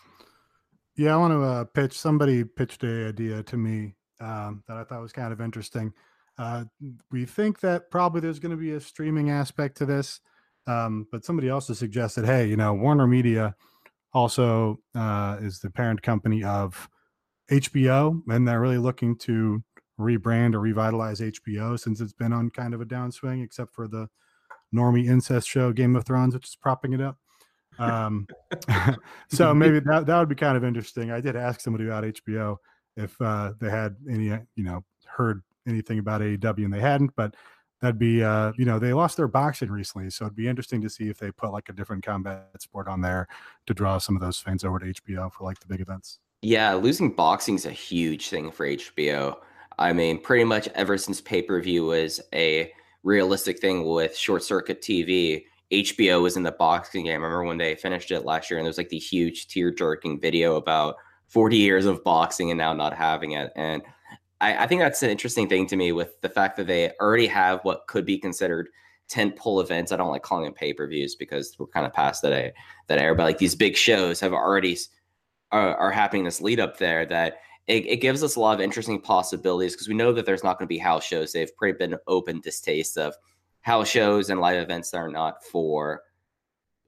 Yeah, 0.97 1.13
I 1.13 1.17
want 1.17 1.31
to 1.31 1.43
uh, 1.43 1.63
pitch. 1.65 1.97
Somebody 1.97 2.43
pitched 2.43 2.83
a 2.83 3.09
idea 3.09 3.43
to 3.43 3.55
me 3.55 3.93
um, 4.19 4.63
that 4.67 4.77
I 4.77 4.83
thought 4.83 5.01
was 5.01 5.11
kind 5.11 5.31
of 5.31 5.39
interesting. 5.39 5.93
Uh, 6.39 6.65
we 7.11 7.25
think 7.25 7.59
that 7.59 7.91
probably 7.91 8.19
there's 8.19 8.39
going 8.39 8.51
to 8.51 8.57
be 8.57 8.71
a 8.71 8.79
streaming 8.79 9.29
aspect 9.29 9.77
to 9.77 9.85
this, 9.85 10.19
um, 10.65 11.07
but 11.11 11.23
somebody 11.23 11.51
also 11.51 11.73
suggested, 11.73 12.25
hey, 12.25 12.47
you 12.47 12.57
know, 12.57 12.73
Warner 12.73 13.05
Media 13.05 13.55
also 14.11 14.79
uh, 14.95 15.37
is 15.39 15.59
the 15.59 15.69
parent 15.69 16.01
company 16.01 16.43
of 16.43 16.89
HBO, 17.51 18.19
and 18.29 18.47
they're 18.47 18.61
really 18.61 18.79
looking 18.79 19.15
to 19.19 19.63
rebrand 19.99 20.55
or 20.55 20.59
revitalize 20.59 21.19
HBO 21.19 21.79
since 21.79 22.01
it's 22.01 22.13
been 22.13 22.33
on 22.33 22.49
kind 22.49 22.73
of 22.73 22.81
a 22.81 22.85
downswing, 22.85 23.43
except 23.43 23.75
for 23.75 23.87
the 23.87 24.07
normie 24.75 25.07
incest 25.07 25.47
show 25.47 25.71
Game 25.71 25.95
of 25.95 26.05
Thrones, 26.05 26.33
which 26.33 26.47
is 26.47 26.55
propping 26.55 26.93
it 26.93 27.01
up. 27.01 27.17
Um, 27.79 28.27
so 29.29 29.53
maybe 29.53 29.79
that 29.79 30.05
that 30.05 30.19
would 30.19 30.29
be 30.29 30.35
kind 30.35 30.57
of 30.57 30.63
interesting. 30.63 31.11
I 31.11 31.21
did 31.21 31.35
ask 31.35 31.61
somebody 31.61 31.85
about 31.85 32.03
HBO 32.03 32.57
if 32.95 33.19
uh, 33.21 33.53
they 33.59 33.69
had 33.69 33.95
any, 34.09 34.31
uh, 34.31 34.39
you 34.55 34.63
know, 34.63 34.83
heard 35.05 35.43
anything 35.67 35.99
about 35.99 36.21
AEW, 36.21 36.65
and 36.65 36.73
they 36.73 36.79
hadn't. 36.79 37.15
But 37.15 37.35
that'd 37.81 37.99
be, 37.99 38.23
uh, 38.23 38.53
you 38.57 38.65
know, 38.65 38.79
they 38.79 38.93
lost 38.93 39.17
their 39.17 39.27
boxing 39.27 39.69
recently, 39.69 40.09
so 40.09 40.25
it'd 40.25 40.35
be 40.35 40.47
interesting 40.47 40.81
to 40.81 40.89
see 40.89 41.09
if 41.09 41.17
they 41.17 41.31
put 41.31 41.51
like 41.51 41.69
a 41.69 41.73
different 41.73 42.03
combat 42.03 42.49
sport 42.59 42.87
on 42.87 43.01
there 43.01 43.27
to 43.67 43.73
draw 43.73 43.97
some 43.97 44.15
of 44.15 44.21
those 44.21 44.39
fans 44.39 44.63
over 44.63 44.79
to 44.79 44.87
HBO 44.87 45.31
for 45.31 45.43
like 45.43 45.59
the 45.59 45.67
big 45.67 45.81
events. 45.81 46.19
Yeah, 46.41 46.73
losing 46.73 47.11
boxing 47.11 47.55
is 47.55 47.65
a 47.65 47.71
huge 47.71 48.29
thing 48.29 48.51
for 48.51 48.67
HBO. 48.67 49.37
I 49.79 49.93
mean, 49.93 50.19
pretty 50.19 50.43
much 50.43 50.67
ever 50.69 50.97
since 50.97 51.21
pay 51.21 51.41
per 51.41 51.61
view 51.61 51.85
was 51.85 52.19
a 52.33 52.71
realistic 53.03 53.59
thing 53.59 53.85
with 53.85 54.15
short 54.15 54.43
circuit 54.43 54.81
TV, 54.81 55.45
HBO 55.71 56.21
was 56.21 56.37
in 56.37 56.43
the 56.43 56.51
boxing 56.51 57.05
game. 57.05 57.21
I 57.21 57.25
remember 57.25 57.43
when 57.43 57.57
they 57.57 57.75
finished 57.75 58.11
it 58.11 58.25
last 58.25 58.49
year, 58.49 58.59
and 58.59 58.65
there 58.65 58.69
was 58.69 58.77
like 58.77 58.89
the 58.89 58.99
huge 58.99 59.47
tear 59.47 59.71
jerking 59.71 60.19
video 60.19 60.55
about 60.55 60.95
40 61.27 61.57
years 61.57 61.85
of 61.85 62.03
boxing 62.03 62.51
and 62.51 62.57
now 62.57 62.73
not 62.73 62.93
having 62.93 63.31
it. 63.31 63.51
And 63.55 63.81
I, 64.39 64.63
I, 64.63 64.67
think 64.67 64.81
that's 64.81 65.03
an 65.03 65.09
interesting 65.09 65.49
thing 65.49 65.67
to 65.67 65.75
me 65.75 65.91
with 65.91 66.19
the 66.21 66.29
fact 66.29 66.55
that 66.57 66.67
they 66.67 66.91
already 67.01 67.27
have 67.27 67.59
what 67.63 67.87
could 67.87 68.05
be 68.05 68.17
considered 68.17 68.69
tent 69.09 69.35
pole 69.35 69.59
events. 69.59 69.91
I 69.91 69.97
don't 69.97 70.11
like 70.11 70.23
calling 70.23 70.45
them 70.45 70.53
pay 70.53 70.73
per 70.73 70.87
views 70.87 71.15
because 71.15 71.55
we're 71.57 71.67
kind 71.67 71.85
of 71.85 71.93
past 71.93 72.21
that 72.21 72.53
that 72.87 72.99
era. 72.99 73.15
But 73.15 73.23
like 73.23 73.37
these 73.37 73.55
big 73.55 73.75
shows 73.75 74.19
have 74.19 74.33
already 74.33 74.77
are, 75.51 75.75
are 75.75 75.91
happening 75.91 76.23
this 76.23 76.41
lead 76.41 76.59
up 76.59 76.77
there 76.77 77.05
that 77.07 77.39
it, 77.67 77.85
it, 77.85 77.97
gives 77.97 78.23
us 78.23 78.35
a 78.35 78.39
lot 78.39 78.53
of 78.53 78.61
interesting 78.61 79.01
possibilities 79.01 79.73
because 79.73 79.89
we 79.89 79.93
know 79.93 80.13
that 80.13 80.25
there's 80.25 80.43
not 80.43 80.57
going 80.57 80.65
to 80.65 80.73
be 80.73 80.77
house 80.77 81.03
shows. 81.03 81.33
They've 81.33 81.55
pretty 81.57 81.77
been 81.77 81.97
open 82.07 82.39
distaste 82.39 82.97
of 82.97 83.13
house 83.67 83.89
shows 83.89 84.29
and 84.29 84.39
live 84.39 84.57
events 84.57 84.91
that 84.91 84.97
are 84.97 85.11
not 85.11 85.43
for, 85.43 86.01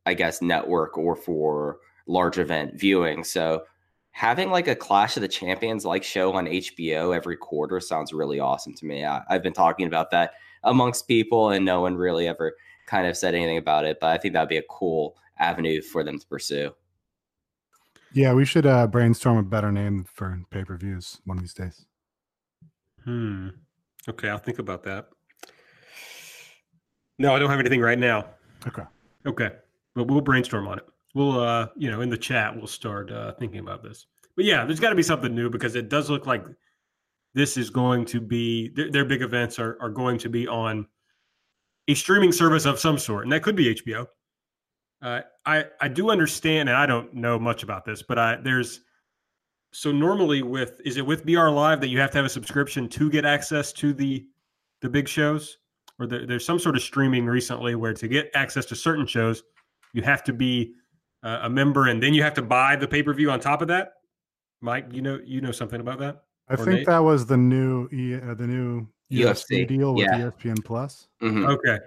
I 0.05 0.13
guess, 0.13 0.41
network 0.41 0.97
or 0.97 1.13
for 1.13 1.79
large 2.07 2.37
event 2.37 2.79
viewing. 2.79 3.25
So 3.25 3.63
having 4.11 4.49
like 4.49 4.69
a 4.69 4.77
Clash 4.77 5.17
of 5.17 5.21
the 5.21 5.27
Champions 5.27 5.83
like 5.83 6.05
show 6.05 6.31
on 6.31 6.45
HBO 6.45 7.13
every 7.13 7.35
quarter 7.35 7.81
sounds 7.81 8.13
really 8.13 8.39
awesome 8.39 8.73
to 8.75 8.85
me. 8.85 9.03
I, 9.03 9.21
I've 9.29 9.43
been 9.43 9.51
talking 9.51 9.87
about 9.87 10.09
that 10.11 10.35
amongst 10.63 11.09
people 11.09 11.49
and 11.49 11.65
no 11.65 11.81
one 11.81 11.95
really 11.95 12.29
ever 12.29 12.55
kind 12.87 13.05
of 13.07 13.17
said 13.17 13.35
anything 13.35 13.57
about 13.57 13.83
it, 13.83 13.97
but 13.99 14.11
I 14.11 14.17
think 14.17 14.33
that'd 14.33 14.47
be 14.47 14.55
a 14.55 14.63
cool 14.69 15.17
avenue 15.37 15.81
for 15.81 16.05
them 16.05 16.17
to 16.17 16.27
pursue. 16.27 16.71
Yeah, 18.13 18.31
we 18.31 18.45
should 18.45 18.65
uh, 18.65 18.87
brainstorm 18.87 19.37
a 19.37 19.43
better 19.43 19.73
name 19.73 20.05
for 20.05 20.41
pay 20.49 20.63
per 20.63 20.77
views 20.77 21.19
one 21.25 21.39
of 21.39 21.43
these 21.43 21.53
days. 21.53 21.85
Hmm. 23.03 23.49
Okay, 24.07 24.29
I'll 24.29 24.37
think 24.37 24.59
about 24.59 24.83
that. 24.83 25.09
No, 27.19 27.35
I 27.35 27.39
don't 27.39 27.49
have 27.49 27.59
anything 27.59 27.81
right 27.81 27.99
now. 27.99 28.25
Okay. 28.65 28.83
Okay, 29.25 29.51
but 29.93 30.05
we'll 30.07 30.21
brainstorm 30.21 30.67
on 30.67 30.79
it. 30.79 30.85
We'll, 31.13 31.39
uh, 31.39 31.67
you 31.75 31.91
know, 31.91 32.01
in 32.01 32.09
the 32.09 32.17
chat, 32.17 32.55
we'll 32.55 32.67
start 32.67 33.11
uh, 33.11 33.33
thinking 33.33 33.59
about 33.59 33.83
this. 33.83 34.07
But 34.35 34.45
yeah, 34.45 34.65
there's 34.65 34.79
got 34.79 34.89
to 34.89 34.95
be 34.95 35.03
something 35.03 35.35
new 35.35 35.49
because 35.49 35.75
it 35.75 35.89
does 35.89 36.09
look 36.09 36.25
like 36.25 36.45
this 37.33 37.57
is 37.57 37.69
going 37.69 38.05
to 38.05 38.21
be 38.21 38.69
their, 38.69 38.89
their 38.89 39.05
big 39.05 39.21
events 39.21 39.59
are 39.59 39.77
are 39.81 39.89
going 39.89 40.17
to 40.19 40.29
be 40.29 40.47
on 40.47 40.87
a 41.87 41.93
streaming 41.93 42.31
service 42.31 42.65
of 42.65 42.79
some 42.79 42.97
sort, 42.97 43.25
and 43.25 43.31
that 43.33 43.43
could 43.43 43.55
be 43.55 43.75
HBO. 43.75 44.07
Uh, 45.01 45.21
I 45.45 45.65
I 45.81 45.87
do 45.89 46.09
understand, 46.09 46.69
and 46.69 46.77
I 46.77 46.85
don't 46.85 47.13
know 47.13 47.37
much 47.37 47.63
about 47.63 47.83
this, 47.85 48.01
but 48.01 48.17
I 48.17 48.37
there's 48.37 48.81
so 49.71 49.91
normally 49.91 50.41
with 50.41 50.81
is 50.85 50.97
it 50.97 51.05
with 51.05 51.25
BR 51.25 51.49
Live 51.49 51.81
that 51.81 51.89
you 51.89 51.99
have 51.99 52.11
to 52.11 52.17
have 52.17 52.25
a 52.25 52.29
subscription 52.29 52.87
to 52.89 53.09
get 53.09 53.25
access 53.25 53.73
to 53.73 53.93
the 53.93 54.25
the 54.81 54.89
big 54.89 55.07
shows, 55.07 55.57
or 55.99 56.07
there, 56.07 56.25
there's 56.25 56.45
some 56.45 56.59
sort 56.59 56.75
of 56.75 56.81
streaming 56.81 57.25
recently 57.25 57.75
where 57.75 57.93
to 57.93 58.07
get 58.07 58.31
access 58.33 58.65
to 58.67 58.75
certain 58.75 59.05
shows 59.05 59.43
you 59.93 60.01
have 60.03 60.23
to 60.23 60.33
be 60.33 60.73
uh, 61.23 61.39
a 61.43 61.49
member, 61.49 61.87
and 61.87 62.01
then 62.01 62.13
you 62.13 62.23
have 62.23 62.33
to 62.35 62.41
buy 62.41 62.75
the 62.75 62.87
pay 62.87 63.03
per 63.03 63.13
view 63.13 63.31
on 63.31 63.39
top 63.39 63.61
of 63.61 63.67
that. 63.67 63.93
Mike, 64.61 64.87
you 64.91 65.01
know 65.01 65.19
you 65.25 65.41
know 65.41 65.51
something 65.51 65.81
about 65.81 65.99
that? 65.99 66.23
I 66.47 66.55
think 66.55 66.69
Nate? 66.69 66.85
that 66.87 66.99
was 66.99 67.25
the 67.25 67.37
new 67.37 67.85
uh, 67.85 68.33
the 68.33 68.47
new 68.47 68.87
UFC, 69.11 69.65
UFC 69.65 69.67
deal 69.67 69.93
with 69.93 70.07
yeah. 70.11 70.19
ESPN 70.19 70.63
Plus. 70.63 71.07
Mm-hmm. 71.21 71.45
Okay. 71.45 71.77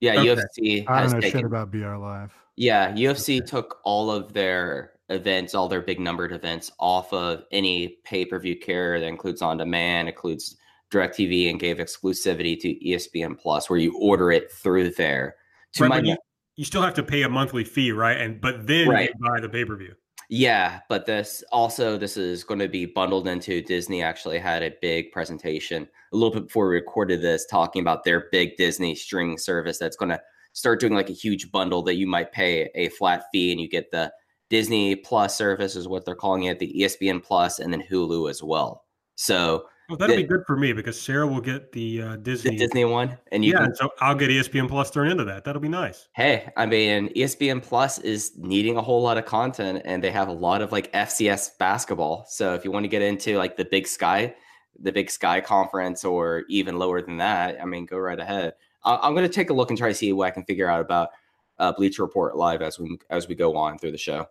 Yeah, 0.00 0.20
okay. 0.20 0.26
UFC. 0.26 0.84
I 0.88 1.02
don't 1.02 1.12
know 1.12 1.20
taken, 1.20 1.40
shit 1.40 1.46
about 1.46 1.70
BR 1.70 1.96
Live. 1.96 2.32
Yeah, 2.56 2.92
UFC 2.92 3.38
okay. 3.38 3.46
took 3.46 3.78
all 3.84 4.10
of 4.10 4.32
their 4.32 4.92
events, 5.08 5.54
all 5.54 5.68
their 5.68 5.80
big 5.80 6.00
numbered 6.00 6.32
events, 6.32 6.70
off 6.78 7.12
of 7.12 7.44
any 7.52 7.98
pay 8.04 8.24
per 8.24 8.38
view 8.38 8.58
carrier 8.58 9.00
that 9.00 9.06
includes 9.06 9.42
on 9.42 9.56
demand, 9.56 10.08
includes 10.08 10.56
DirecTV, 10.96 11.50
and 11.50 11.60
gave 11.60 11.78
exclusivity 11.78 12.58
to 12.60 12.74
ESPN 12.86 13.38
Plus, 13.38 13.68
where 13.68 13.78
you 13.78 13.96
order 13.98 14.30
it 14.30 14.50
through 14.50 14.90
there. 14.92 15.36
To 15.74 15.82
right, 15.84 15.88
my, 15.88 15.98
you, 16.10 16.16
you, 16.56 16.64
still 16.64 16.82
have 16.82 16.94
to 16.94 17.02
pay 17.02 17.22
a 17.22 17.28
monthly 17.28 17.64
fee, 17.64 17.92
right? 17.92 18.16
And 18.16 18.40
but 18.40 18.66
then 18.66 18.88
right. 18.88 19.10
you 19.10 19.28
buy 19.28 19.40
the 19.40 19.48
pay 19.48 19.64
per 19.64 19.76
view. 19.76 19.94
Yeah, 20.28 20.80
but 20.88 21.06
this 21.06 21.44
also 21.52 21.96
this 21.96 22.16
is 22.16 22.42
going 22.42 22.58
to 22.58 22.68
be 22.68 22.86
bundled 22.86 23.28
into 23.28 23.62
Disney. 23.62 24.02
Actually, 24.02 24.38
had 24.38 24.62
a 24.62 24.74
big 24.80 25.12
presentation 25.12 25.86
a 26.12 26.16
little 26.16 26.32
bit 26.32 26.46
before 26.46 26.68
we 26.68 26.74
recorded 26.74 27.22
this, 27.22 27.46
talking 27.46 27.80
about 27.80 28.04
their 28.04 28.26
big 28.32 28.56
Disney 28.56 28.94
streaming 28.94 29.38
service 29.38 29.78
that's 29.78 29.96
going 29.96 30.08
to 30.08 30.20
start 30.52 30.80
doing 30.80 30.94
like 30.94 31.10
a 31.10 31.14
huge 31.14 31.52
bundle 31.52 31.82
that 31.82 31.96
you 31.96 32.06
might 32.06 32.32
pay 32.32 32.70
a 32.74 32.88
flat 32.88 33.24
fee 33.30 33.52
and 33.52 33.60
you 33.60 33.68
get 33.68 33.90
the 33.90 34.10
Disney 34.48 34.96
Plus 34.96 35.36
service 35.36 35.76
is 35.76 35.88
what 35.88 36.04
they're 36.04 36.14
calling 36.14 36.44
it, 36.44 36.58
the 36.58 36.74
ESPN 36.80 37.22
Plus, 37.22 37.58
and 37.58 37.72
then 37.72 37.82
Hulu 37.82 38.30
as 38.30 38.42
well. 38.42 38.84
So 39.16 39.66
well, 39.88 39.96
that'll 39.96 40.16
the, 40.16 40.22
be 40.22 40.28
good 40.28 40.44
for 40.46 40.56
me 40.56 40.72
because 40.72 41.00
Sarah 41.00 41.26
will 41.26 41.40
get 41.40 41.72
the 41.72 42.02
uh, 42.02 42.16
Disney 42.16 42.52
the 42.52 42.58
Disney 42.58 42.84
one, 42.84 43.16
and 43.30 43.44
you 43.44 43.52
yeah, 43.52 43.66
can, 43.66 43.74
so 43.74 43.90
I'll 44.00 44.14
get 44.14 44.30
ESPN 44.30 44.68
Plus 44.68 44.90
thrown 44.90 45.08
into 45.08 45.24
that. 45.24 45.44
That'll 45.44 45.62
be 45.62 45.68
nice. 45.68 46.08
Hey, 46.14 46.50
I 46.56 46.66
mean, 46.66 47.12
ESPN 47.14 47.62
Plus 47.62 47.98
is 47.98 48.32
needing 48.36 48.76
a 48.76 48.82
whole 48.82 49.02
lot 49.02 49.16
of 49.16 49.26
content, 49.26 49.82
and 49.84 50.02
they 50.02 50.10
have 50.10 50.28
a 50.28 50.32
lot 50.32 50.62
of 50.62 50.72
like 50.72 50.92
FCS 50.92 51.58
basketball. 51.58 52.24
So 52.28 52.54
if 52.54 52.64
you 52.64 52.72
want 52.72 52.84
to 52.84 52.88
get 52.88 53.02
into 53.02 53.38
like 53.38 53.56
the 53.56 53.64
Big 53.64 53.86
Sky, 53.86 54.34
the 54.78 54.92
Big 54.92 55.10
Sky 55.10 55.40
Conference, 55.40 56.04
or 56.04 56.44
even 56.48 56.78
lower 56.78 57.00
than 57.00 57.18
that, 57.18 57.60
I 57.62 57.64
mean, 57.64 57.86
go 57.86 57.98
right 57.98 58.18
ahead. 58.18 58.54
I, 58.84 59.06
am 59.06 59.14
going 59.14 59.26
to 59.26 59.32
take 59.32 59.50
a 59.50 59.54
look 59.54 59.70
and 59.70 59.78
try 59.78 59.88
to 59.88 59.94
see 59.94 60.12
what 60.12 60.26
I 60.26 60.30
can 60.30 60.44
figure 60.44 60.68
out 60.68 60.80
about 60.80 61.10
uh, 61.58 61.72
Bleacher 61.72 62.02
Report 62.02 62.36
live 62.36 62.62
as 62.62 62.78
we 62.78 62.98
as 63.10 63.28
we 63.28 63.34
go 63.34 63.56
on 63.56 63.78
through 63.78 63.92
the 63.92 63.98
show. 63.98 64.26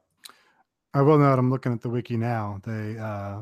I 0.94 1.02
will 1.02 1.18
note 1.18 1.40
I'm 1.40 1.50
looking 1.50 1.74
at 1.74 1.82
the 1.82 1.90
wiki 1.90 2.16
now. 2.16 2.62
They 2.64 2.98
uh, 2.98 3.42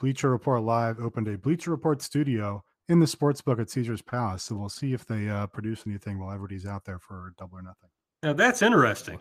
Bleacher 0.00 0.30
Report 0.30 0.62
Live 0.62 0.98
opened 0.98 1.28
a 1.28 1.38
Bleacher 1.38 1.70
Report 1.70 2.02
studio 2.02 2.64
in 2.88 2.98
the 2.98 3.06
sports 3.06 3.40
book 3.40 3.60
at 3.60 3.70
Caesar's 3.70 4.02
Palace. 4.02 4.42
So 4.42 4.56
we'll 4.56 4.68
see 4.68 4.92
if 4.92 5.06
they 5.06 5.28
uh, 5.28 5.46
produce 5.46 5.84
anything 5.86 6.18
while 6.18 6.32
everybody's 6.32 6.66
out 6.66 6.84
there 6.84 6.98
for 6.98 7.34
double 7.38 7.58
or 7.58 7.62
nothing. 7.62 7.90
Now 8.22 8.32
that's 8.32 8.62
interesting 8.62 9.20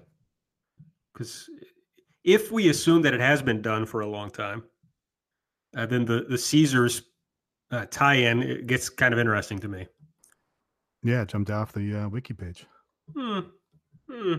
because 1.14 1.50
if 2.24 2.52
we 2.52 2.70
assume 2.70 3.04
that 3.04 3.14
it 3.14 3.20
has 3.20 3.42
been 3.42 3.62
done 3.62 3.86
for 3.86 4.02
a 4.02 4.08
long 4.08 4.32
time, 4.32 4.64
uh, 5.78 5.86
then 5.86 6.06
the 6.06 6.26
the 6.28 6.38
Caesars 6.38 7.04
uh, 7.72 7.86
tie-in 7.92 8.66
gets 8.66 8.90
kind 8.90 9.14
of 9.14 9.20
interesting 9.20 9.60
to 9.60 9.68
me. 9.68 9.86
Yeah, 11.04 11.24
jumped 11.26 11.52
off 11.52 11.72
the 11.72 11.96
uh, 11.96 12.10
wiki 12.10 12.34
page. 12.34 12.66
Hmm. 13.16 13.40
Hmm. 14.12 14.34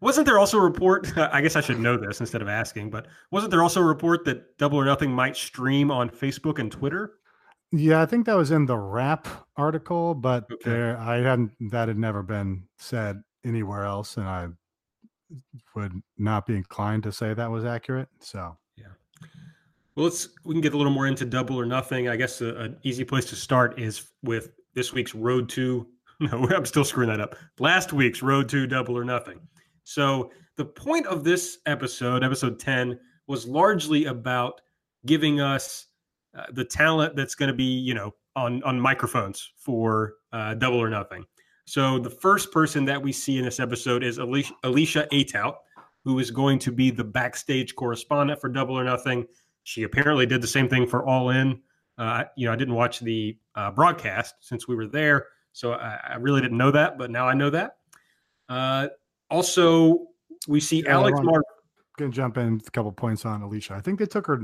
Wasn't 0.00 0.26
there 0.26 0.38
also 0.38 0.58
a 0.58 0.62
report? 0.62 1.16
I 1.18 1.40
guess 1.40 1.56
I 1.56 1.60
should 1.60 1.80
know 1.80 1.96
this 1.96 2.20
instead 2.20 2.42
of 2.42 2.48
asking, 2.48 2.90
but 2.90 3.06
wasn't 3.30 3.50
there 3.50 3.62
also 3.62 3.80
a 3.80 3.84
report 3.84 4.24
that 4.26 4.56
Double 4.58 4.78
or 4.78 4.84
Nothing 4.84 5.10
might 5.10 5.36
stream 5.36 5.90
on 5.90 6.08
Facebook 6.10 6.58
and 6.58 6.70
Twitter? 6.70 7.14
Yeah, 7.72 8.00
I 8.00 8.06
think 8.06 8.26
that 8.26 8.36
was 8.36 8.52
in 8.52 8.66
the 8.66 8.78
Wrap 8.78 9.26
article, 9.56 10.14
but 10.14 10.44
okay. 10.50 10.70
there 10.70 10.98
I 10.98 11.18
hadn't 11.18 11.52
that 11.72 11.88
had 11.88 11.98
never 11.98 12.22
been 12.22 12.64
said 12.78 13.22
anywhere 13.44 13.84
else, 13.84 14.16
and 14.16 14.26
I 14.28 14.48
would 15.74 15.92
not 16.16 16.46
be 16.46 16.54
inclined 16.54 17.02
to 17.02 17.12
say 17.12 17.34
that 17.34 17.50
was 17.50 17.64
accurate. 17.64 18.08
So 18.20 18.56
yeah. 18.76 18.86
Well, 19.96 20.04
let's 20.04 20.28
we 20.44 20.54
can 20.54 20.60
get 20.60 20.74
a 20.74 20.76
little 20.76 20.92
more 20.92 21.08
into 21.08 21.24
Double 21.24 21.58
or 21.58 21.66
Nothing. 21.66 22.08
I 22.08 22.14
guess 22.14 22.40
an 22.40 22.76
easy 22.84 23.02
place 23.02 23.24
to 23.26 23.36
start 23.36 23.78
is 23.80 24.12
with 24.22 24.52
this 24.74 24.92
week's 24.92 25.14
Road 25.14 25.48
to 25.50 25.88
No, 26.20 26.48
I'm 26.48 26.64
still 26.64 26.84
screwing 26.84 27.10
that 27.10 27.20
up. 27.20 27.36
Last 27.58 27.92
week's 27.92 28.22
Road 28.22 28.48
to 28.48 28.66
Double 28.66 28.96
or 28.96 29.04
Nothing. 29.04 29.38
So 29.84 30.30
the 30.56 30.64
point 30.64 31.06
of 31.06 31.24
this 31.24 31.58
episode, 31.66 32.24
episode 32.24 32.58
10, 32.58 32.98
was 33.26 33.46
largely 33.46 34.06
about 34.06 34.60
giving 35.04 35.40
us 35.40 35.88
uh, 36.34 36.44
the 36.52 36.64
talent 36.64 37.16
that's 37.16 37.34
going 37.34 37.48
to 37.48 37.54
be, 37.54 37.64
you 37.64 37.92
know, 37.92 38.14
on 38.34 38.62
on 38.62 38.80
microphones 38.80 39.52
for 39.58 40.14
uh, 40.32 40.54
Double 40.54 40.78
or 40.78 40.88
Nothing. 40.88 41.24
So 41.66 41.98
the 41.98 42.10
first 42.10 42.52
person 42.52 42.84
that 42.84 43.02
we 43.02 43.12
see 43.12 43.38
in 43.38 43.44
this 43.44 43.58
episode 43.58 44.04
is 44.04 44.18
Alicia, 44.18 44.54
Alicia 44.62 45.08
Atout, 45.12 45.56
who 46.04 46.18
is 46.20 46.30
going 46.30 46.58
to 46.60 46.70
be 46.70 46.90
the 46.90 47.04
backstage 47.04 47.74
correspondent 47.74 48.40
for 48.40 48.48
Double 48.48 48.78
or 48.78 48.84
Nothing. 48.84 49.26
She 49.64 49.82
apparently 49.82 50.26
did 50.26 50.40
the 50.40 50.46
same 50.46 50.68
thing 50.68 50.86
for 50.86 51.04
All 51.04 51.30
In. 51.30 51.60
Uh, 51.98 52.24
you 52.36 52.46
know, 52.46 52.52
I 52.52 52.56
didn't 52.56 52.74
watch 52.74 53.00
the 53.00 53.36
uh, 53.56 53.72
broadcast 53.72 54.36
since 54.40 54.68
we 54.68 54.76
were 54.76 54.86
there, 54.86 55.26
so 55.56 55.72
I, 55.72 55.98
I 56.10 56.14
really 56.16 56.42
didn't 56.42 56.58
know 56.58 56.70
that, 56.70 56.98
but 56.98 57.10
now 57.10 57.26
I 57.26 57.32
know 57.32 57.48
that. 57.48 57.78
Uh, 58.46 58.88
also, 59.30 60.08
we 60.46 60.60
see 60.60 60.82
yeah, 60.82 60.92
Alex 60.92 61.18
Mark. 61.22 61.42
Going 61.96 62.10
to 62.10 62.14
jump 62.14 62.36
in 62.36 62.60
a 62.66 62.70
couple 62.72 62.92
points 62.92 63.24
on 63.24 63.40
Alicia. 63.40 63.72
I 63.72 63.80
think 63.80 63.98
they 63.98 64.04
took 64.04 64.26
her 64.26 64.42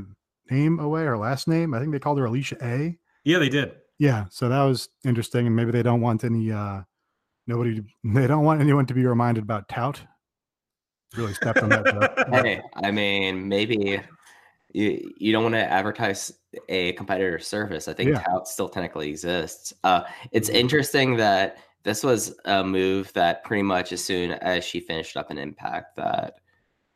name 0.50 0.78
away, 0.78 1.04
her 1.04 1.18
last 1.18 1.46
name. 1.46 1.74
I 1.74 1.80
think 1.80 1.92
they 1.92 1.98
called 1.98 2.18
her 2.18 2.24
Alicia 2.24 2.56
A. 2.62 2.98
Yeah, 3.24 3.38
they 3.40 3.50
did. 3.50 3.72
Yeah, 3.98 4.24
so 4.30 4.48
that 4.48 4.62
was 4.62 4.88
interesting, 5.04 5.46
and 5.46 5.54
maybe 5.54 5.70
they 5.70 5.82
don't 5.82 6.00
want 6.00 6.24
any 6.24 6.50
uh 6.50 6.80
nobody. 7.46 7.82
They 8.04 8.26
don't 8.26 8.44
want 8.44 8.62
anyone 8.62 8.86
to 8.86 8.94
be 8.94 9.04
reminded 9.04 9.44
about 9.44 9.68
tout. 9.68 10.00
Really 11.14 11.34
stepped 11.34 11.58
on 11.58 11.68
that. 11.68 12.26
hey, 12.42 12.62
I 12.82 12.90
mean, 12.90 13.46
maybe 13.48 14.00
you 14.72 15.12
you 15.16 15.32
don't 15.32 15.42
want 15.42 15.54
to 15.54 15.70
advertise 15.70 16.32
a 16.68 16.92
competitor 16.92 17.38
service. 17.38 17.88
I 17.88 17.92
think 17.92 18.10
yeah. 18.10 18.22
Tout 18.22 18.48
still 18.48 18.68
technically 18.68 19.08
exists. 19.08 19.72
Uh, 19.84 20.02
it's 20.32 20.48
mm-hmm. 20.48 20.58
interesting 20.58 21.16
that 21.16 21.58
this 21.82 22.02
was 22.02 22.34
a 22.44 22.64
move 22.64 23.12
that 23.14 23.44
pretty 23.44 23.62
much 23.62 23.92
as 23.92 24.04
soon 24.04 24.32
as 24.32 24.64
she 24.64 24.80
finished 24.80 25.16
up 25.16 25.30
an 25.30 25.38
Impact, 25.38 25.96
that 25.96 26.34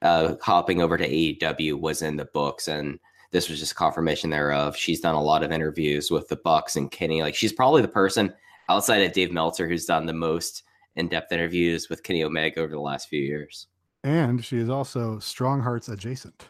uh, 0.03 0.37
hopping 0.41 0.81
over 0.81 0.97
to 0.97 1.09
AEW 1.09 1.81
was 1.81 2.03
in 2.03 2.17
the 2.17 2.27
books, 2.27 2.69
and 2.69 2.99
this 3.33 3.49
was 3.49 3.59
just 3.59 3.75
confirmation 3.75 4.31
thereof. 4.31 4.77
She's 4.77 5.01
done 5.01 5.15
a 5.15 5.23
lot 5.23 5.43
of 5.43 5.53
interviews 5.53 6.11
with 6.11 6.29
the 6.29 6.37
Bucks 6.37 6.77
and 6.77 6.91
Kenny. 6.91 7.23
Like 7.23 7.35
she's 7.35 7.53
probably 7.53 7.83
the 7.83 7.89
person 7.89 8.33
outside 8.69 9.03
of 9.03 9.13
Dave 9.13 9.33
Meltzer 9.33 9.69
who's 9.69 9.87
done 9.87 10.07
the 10.07 10.13
most 10.13 10.63
in-depth 10.97 11.31
interviews 11.31 11.89
with 11.89 12.03
Kenny 12.03 12.25
Omega 12.25 12.61
over 12.61 12.73
the 12.73 12.81
last 12.81 13.09
few 13.09 13.21
years. 13.21 13.67
And 14.05 14.45
she 14.45 14.59
is 14.59 14.69
also 14.69 15.19
Strong 15.19 15.63
Hearts 15.63 15.89
adjacent. 15.89 16.49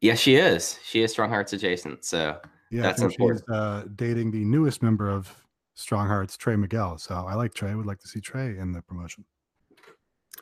Yes, 0.00 0.18
she 0.18 0.36
is. 0.36 0.78
She 0.84 1.02
is 1.02 1.10
Strong 1.10 1.30
Hearts 1.30 1.52
adjacent. 1.52 2.04
So 2.04 2.38
yeah, 2.70 2.82
that's 2.82 3.00
important. 3.00 3.42
She's 3.46 3.54
uh, 3.54 3.84
dating 3.94 4.30
the 4.30 4.44
newest 4.44 4.82
member 4.82 5.08
of 5.08 5.34
Strong 5.74 6.08
Hearts, 6.08 6.36
Trey 6.36 6.56
Miguel. 6.56 6.98
So 6.98 7.14
I 7.14 7.34
like 7.34 7.54
Trey. 7.54 7.74
Would 7.74 7.86
like 7.86 8.00
to 8.00 8.08
see 8.08 8.20
Trey 8.20 8.58
in 8.58 8.72
the 8.72 8.82
promotion. 8.82 9.24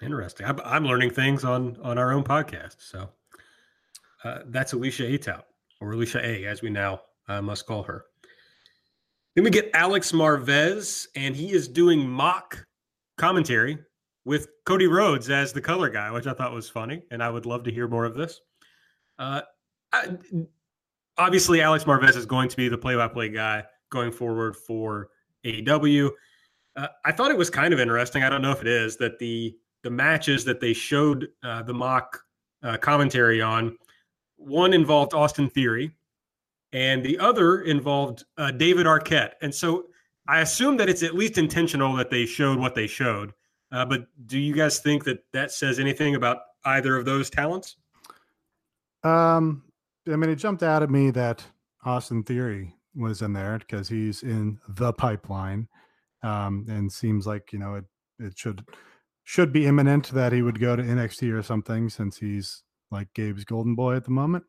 Interesting. 0.03 0.47
I'm, 0.47 0.61
I'm 0.65 0.85
learning 0.85 1.11
things 1.11 1.45
on 1.45 1.77
on 1.83 1.99
our 1.99 2.13
own 2.13 2.25
podcast. 2.25 2.77
So 2.79 3.09
uh, 4.25 4.41
that's 4.47 4.73
Alicia 4.73 5.05
Atout, 5.05 5.43
or 5.81 5.93
Alicia 5.93 6.25
A, 6.25 6.47
as 6.47 6.63
we 6.63 6.71
now 6.71 7.01
uh, 7.29 7.41
must 7.41 7.67
call 7.67 7.83
her. 7.85 8.07
Then 9.35 9.45
we 9.45 9.51
get 9.51 9.71
Alex 9.75 10.13
Marvez, 10.13 11.07
and 11.17 11.35
he 11.35 11.53
is 11.53 11.69
doing 11.69 12.09
mock 12.09 12.65
commentary 13.19 13.79
with 14.25 14.49
Cody 14.65 14.87
Rhodes 14.87 15.29
as 15.29 15.53
the 15.53 15.61
color 15.61 15.91
guy, 15.91 16.11
which 16.11 16.27
I 16.27 16.33
thought 16.33 16.53
was 16.53 16.69
funny, 16.69 17.03
and 17.11 17.23
I 17.23 17.31
would 17.31 17.47
love 17.47 17.65
to 17.65 17.73
hear 17.73 17.89
more 17.89 18.05
of 18.05 18.15
this. 18.15 18.41
Uh, 19.19 19.43
obviously, 21.17 21.61
Alex 21.61 21.85
Marvez 21.85 22.17
is 22.17 22.27
going 22.27 22.49
to 22.49 22.57
be 22.57 22.69
the 22.69 22.79
play-by-play 22.79 23.29
guy 23.31 23.65
going 23.91 24.13
forward 24.13 24.57
for 24.57 25.09
AEW. 25.45 26.11
Uh, 26.77 26.89
I 27.05 27.13
thought 27.13 27.31
it 27.31 27.37
was 27.37 27.51
kind 27.51 27.73
of 27.73 27.81
interesting. 27.81 28.23
I 28.23 28.29
don't 28.29 28.43
know 28.43 28.51
if 28.51 28.61
it 28.61 28.67
is 28.67 28.97
that 28.99 29.19
the 29.19 29.57
the 29.83 29.91
matches 29.91 30.47
that 30.47 30.61
they 30.61 30.73
showed 30.73 31.29
uh, 31.43 31.63
the 31.63 31.75
mock 31.75 32.19
uh, 32.63 32.79
commentary 32.79 33.43
on, 33.43 33.77
one 34.37 34.73
involved 34.73 35.13
Austin 35.13 35.49
Theory, 35.51 35.95
and 36.73 37.05
the 37.05 37.19
other 37.19 37.61
involved 37.61 38.25
uh, 38.39 38.51
David 38.51 38.87
Arquette. 38.87 39.33
And 39.43 39.55
so 39.55 39.85
I 40.27 40.41
assume 40.41 40.79
that 40.79 40.89
it's 40.89 41.03
at 41.03 41.15
least 41.15 41.37
intentional 41.37 41.95
that 41.97 42.11
they 42.11 42.25
showed 42.25 42.59
what 42.59 42.75
they 42.75 42.87
showed. 42.87 43.33
Uh, 43.71 43.85
but 43.85 44.07
do 44.27 44.39
you 44.39 44.55
guys 44.55 44.79
think 44.79 45.05
that 45.05 45.23
that 45.33 45.53
says 45.53 45.79
anything 45.79 46.15
about 46.15 46.39
either 46.65 46.97
of 46.97 47.05
those 47.05 47.29
talents? 47.29 47.77
Um, 49.05 49.63
I 50.11 50.17
mean, 50.17 50.31
it 50.31 50.37
jumped 50.37 50.63
out 50.63 50.83
at 50.83 50.91
me 50.91 51.11
that 51.13 51.45
Austin 51.85 52.23
Theory 52.25 52.75
was 52.95 53.23
in 53.23 53.33
there 53.33 53.59
because 53.59 53.89
he's 53.89 54.23
in 54.23 54.59
the 54.69 54.93
pipeline, 54.93 55.69
um, 56.23 56.67
and 56.69 56.91
seems 56.91 57.27
like 57.27 57.53
you 57.53 57.59
know 57.59 57.75
it 57.75 57.85
it 58.19 58.39
should 58.39 58.65
should 59.25 59.53
be 59.53 59.67
imminent 59.67 60.11
that 60.13 60.33
he 60.33 60.43
would 60.43 60.61
go 60.61 60.77
to 60.77 60.83
NXT 60.83 61.33
or 61.33 61.43
something 61.43 61.89
since 61.89 62.19
he's 62.19 62.63
like 62.91 63.09
Gabe's 63.15 63.45
golden 63.45 63.75
boy 63.75 63.97
at 63.97 64.05
the 64.05 64.11
moment. 64.11 64.45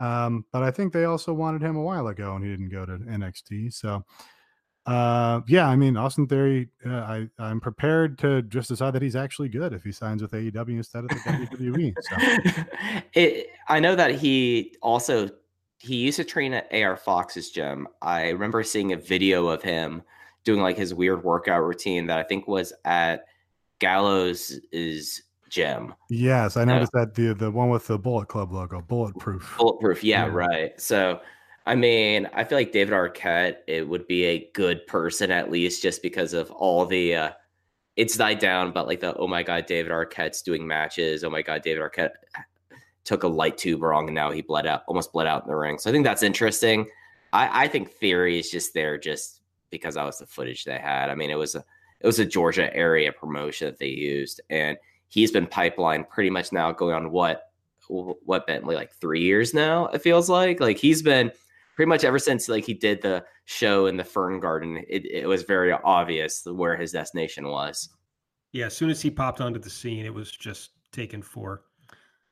Um, 0.00 0.44
but 0.52 0.62
I 0.62 0.70
think 0.70 0.92
they 0.92 1.04
also 1.04 1.32
wanted 1.32 1.62
him 1.62 1.76
a 1.76 1.82
while 1.82 2.08
ago 2.08 2.34
and 2.34 2.44
he 2.44 2.50
didn't 2.50 2.70
go 2.70 2.84
to 2.84 2.98
NXT. 2.98 3.72
So 3.72 4.04
Uh, 4.84 5.40
yeah, 5.46 5.68
I 5.68 5.76
mean, 5.76 5.96
Austin 5.96 6.26
Theory, 6.26 6.68
uh, 6.84 6.90
I 6.90 7.28
I'm 7.38 7.60
prepared 7.60 8.18
to 8.18 8.42
just 8.42 8.68
decide 8.68 8.92
that 8.94 9.02
he's 9.02 9.14
actually 9.14 9.48
good 9.48 9.72
if 9.72 9.84
he 9.84 9.92
signs 9.92 10.22
with 10.22 10.32
AEW 10.32 10.70
instead 10.70 11.04
of 11.04 11.10
the 11.10 11.16
WWE. 11.16 11.94
So. 12.00 12.62
it, 13.14 13.50
I 13.68 13.78
know 13.78 13.94
that 13.94 14.16
he 14.16 14.74
also 14.82 15.30
he 15.78 15.96
used 15.96 16.16
to 16.16 16.24
train 16.24 16.52
at 16.52 16.72
AR 16.72 16.96
Fox's 16.96 17.50
gym. 17.50 17.86
I 18.00 18.30
remember 18.30 18.62
seeing 18.64 18.92
a 18.92 18.96
video 18.96 19.48
of 19.48 19.62
him 19.62 20.02
doing 20.44 20.60
like 20.60 20.76
his 20.76 20.94
weird 20.94 21.22
workout 21.22 21.62
routine 21.62 22.06
that 22.06 22.18
I 22.18 22.24
think 22.24 22.48
was 22.48 22.72
at 22.84 23.26
Gallows' 23.78 24.58
is 24.72 25.22
gym. 25.48 25.94
Yes, 26.08 26.56
I 26.56 26.64
noticed 26.64 26.94
uh, 26.94 27.00
that 27.00 27.14
the 27.14 27.34
the 27.34 27.50
one 27.50 27.68
with 27.68 27.86
the 27.86 27.98
Bullet 27.98 28.26
Club 28.26 28.52
logo, 28.52 28.80
bulletproof. 28.80 29.54
Bulletproof, 29.58 30.02
yeah, 30.02 30.26
yeah, 30.26 30.32
right. 30.32 30.80
So 30.80 31.20
I 31.64 31.74
mean, 31.74 32.28
I 32.32 32.44
feel 32.44 32.58
like 32.58 32.72
David 32.72 32.94
Arquette 32.94 33.58
it 33.66 33.88
would 33.88 34.06
be 34.06 34.24
a 34.24 34.50
good 34.52 34.86
person 34.86 35.30
at 35.30 35.50
least 35.50 35.82
just 35.82 36.02
because 36.02 36.32
of 36.32 36.50
all 36.50 36.86
the 36.86 37.14
uh 37.14 37.30
it's 37.96 38.16
died 38.16 38.38
down, 38.38 38.72
but 38.72 38.86
like 38.86 39.00
the 39.00 39.14
oh 39.16 39.26
my 39.26 39.42
god, 39.42 39.66
David 39.66 39.92
Arquette's 39.92 40.42
doing 40.42 40.66
matches. 40.66 41.24
Oh 41.24 41.30
my 41.30 41.42
god, 41.42 41.62
David 41.62 41.82
Arquette 41.82 42.12
took 43.04 43.22
a 43.22 43.28
light 43.28 43.58
tube 43.58 43.82
wrong 43.82 44.08
and 44.08 44.14
now 44.14 44.30
he 44.30 44.42
bled 44.42 44.66
out 44.66 44.82
almost 44.86 45.12
bled 45.12 45.26
out 45.26 45.42
in 45.42 45.48
the 45.48 45.56
ring. 45.56 45.78
So 45.78 45.90
I 45.90 45.92
think 45.92 46.04
that's 46.04 46.22
interesting. 46.22 46.86
I, 47.32 47.64
I 47.64 47.68
think 47.68 47.92
Theory 47.92 48.38
is 48.38 48.50
just 48.50 48.74
there 48.74 48.98
just 48.98 49.40
because 49.70 49.94
that 49.94 50.04
was 50.04 50.18
the 50.18 50.26
footage 50.26 50.64
they 50.64 50.78
had. 50.78 51.10
I 51.10 51.14
mean, 51.14 51.30
it 51.30 51.38
was 51.38 51.54
a 51.54 51.64
it 52.00 52.06
was 52.06 52.18
a 52.18 52.26
Georgia 52.26 52.74
area 52.74 53.12
promotion 53.12 53.68
that 53.68 53.78
they 53.78 53.86
used, 53.86 54.40
and 54.50 54.76
he's 55.08 55.30
been 55.30 55.46
pipeline 55.46 56.04
pretty 56.04 56.30
much 56.30 56.52
now 56.52 56.72
going 56.72 56.94
on 56.94 57.12
what 57.12 57.50
what 57.88 58.46
Bentley 58.46 58.74
like 58.74 58.92
three 58.92 59.20
years 59.20 59.52
now. 59.52 59.86
It 59.86 60.02
feels 60.02 60.28
like 60.28 60.60
like 60.60 60.78
he's 60.78 61.02
been 61.02 61.30
pretty 61.74 61.88
much 61.88 62.04
ever 62.04 62.18
since 62.18 62.48
like 62.48 62.64
he 62.64 62.74
did 62.74 63.02
the 63.02 63.24
show 63.44 63.86
in 63.86 63.96
the 63.96 64.04
Fern 64.04 64.40
Garden, 64.40 64.84
it, 64.88 65.04
it 65.06 65.26
was 65.26 65.42
very 65.42 65.72
obvious 65.72 66.42
where 66.46 66.76
his 66.76 66.92
destination 66.92 67.48
was. 67.48 67.88
Yeah, 68.52 68.66
as 68.66 68.76
soon 68.76 68.90
as 68.90 69.00
he 69.00 69.10
popped 69.10 69.40
onto 69.40 69.58
the 69.58 69.70
scene, 69.70 70.04
it 70.04 70.12
was 70.12 70.30
just 70.30 70.70
taken 70.92 71.22
for 71.22 71.62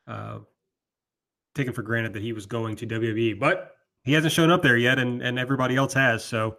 uh, 0.06 0.40
taken 1.54 1.72
for 1.72 1.82
granted 1.82 2.12
that 2.12 2.22
he 2.22 2.32
was 2.32 2.46
going 2.46 2.76
to 2.76 2.86
WWE. 2.86 3.38
But 3.38 3.72
he 4.02 4.12
hasn't 4.12 4.32
shown 4.32 4.50
up 4.50 4.62
there 4.62 4.76
yet, 4.76 4.98
and 4.98 5.22
and 5.22 5.38
everybody 5.38 5.76
else 5.76 5.94
has. 5.94 6.24
So 6.24 6.58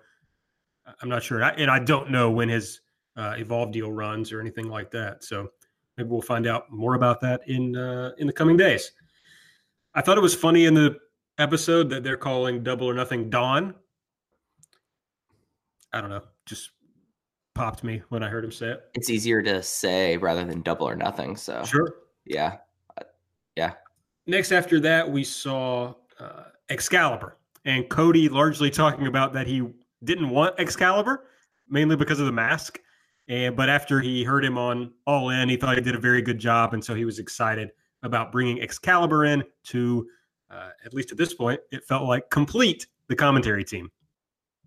I'm 1.01 1.09
not 1.09 1.23
sure, 1.23 1.41
and 1.41 1.69
I 1.69 1.79
don't 1.79 2.09
know 2.09 2.31
when 2.31 2.49
his 2.49 2.81
uh, 3.15 3.35
Evolve 3.37 3.71
deal 3.71 3.91
runs 3.91 4.31
or 4.31 4.41
anything 4.41 4.67
like 4.67 4.89
that. 4.91 5.23
So 5.23 5.49
maybe 5.97 6.09
we'll 6.09 6.21
find 6.21 6.47
out 6.47 6.71
more 6.71 6.95
about 6.95 7.21
that 7.21 7.41
in 7.47 7.75
uh, 7.75 8.11
in 8.17 8.27
the 8.27 8.33
coming 8.33 8.57
days. 8.57 8.91
I 9.93 10.01
thought 10.01 10.17
it 10.17 10.21
was 10.21 10.33
funny 10.33 10.65
in 10.65 10.73
the 10.73 10.97
episode 11.41 11.89
that 11.89 12.03
they're 12.03 12.17
calling 12.17 12.63
Double 12.63 12.89
or 12.89 12.93
Nothing 12.93 13.29
Dawn. 13.29 13.75
I 15.93 15.99
don't 15.99 16.09
know, 16.09 16.21
just 16.45 16.71
popped 17.53 17.83
me 17.83 18.01
when 18.09 18.23
I 18.23 18.29
heard 18.29 18.45
him 18.45 18.51
say 18.51 18.69
it. 18.69 18.83
It's 18.93 19.09
easier 19.09 19.41
to 19.43 19.61
say 19.61 20.17
rather 20.17 20.45
than 20.45 20.61
Double 20.61 20.87
or 20.87 20.95
Nothing. 20.95 21.35
So 21.35 21.63
sure, 21.65 21.95
yeah, 22.25 22.57
uh, 22.97 23.03
yeah. 23.55 23.73
Next, 24.27 24.51
after 24.51 24.79
that, 24.81 25.09
we 25.09 25.23
saw 25.23 25.95
uh, 26.19 26.43
Excalibur 26.69 27.37
and 27.65 27.89
Cody 27.89 28.29
largely 28.29 28.69
talking 28.69 29.07
about 29.07 29.33
that 29.33 29.47
he 29.47 29.67
didn't 30.03 30.29
want 30.29 30.59
Excalibur 30.59 31.25
mainly 31.67 31.95
because 31.95 32.19
of 32.19 32.25
the 32.25 32.31
mask. 32.31 32.79
And 33.27 33.55
but 33.55 33.69
after 33.69 34.01
he 34.01 34.23
heard 34.23 34.43
him 34.43 34.57
on 34.57 34.91
All 35.05 35.29
In, 35.29 35.49
he 35.49 35.55
thought 35.55 35.75
he 35.75 35.81
did 35.81 35.95
a 35.95 35.99
very 35.99 36.21
good 36.21 36.39
job, 36.39 36.73
and 36.73 36.83
so 36.83 36.93
he 36.93 37.05
was 37.05 37.19
excited 37.19 37.71
about 38.03 38.31
bringing 38.31 38.61
Excalibur 38.61 39.25
in 39.25 39.43
to 39.65 40.07
uh, 40.51 40.69
at 40.85 40.93
least 40.93 41.11
at 41.11 41.17
this 41.17 41.33
point, 41.33 41.59
it 41.71 41.83
felt 41.83 42.07
like 42.07 42.29
complete 42.29 42.87
the 43.07 43.15
commentary 43.15 43.63
team. 43.63 43.89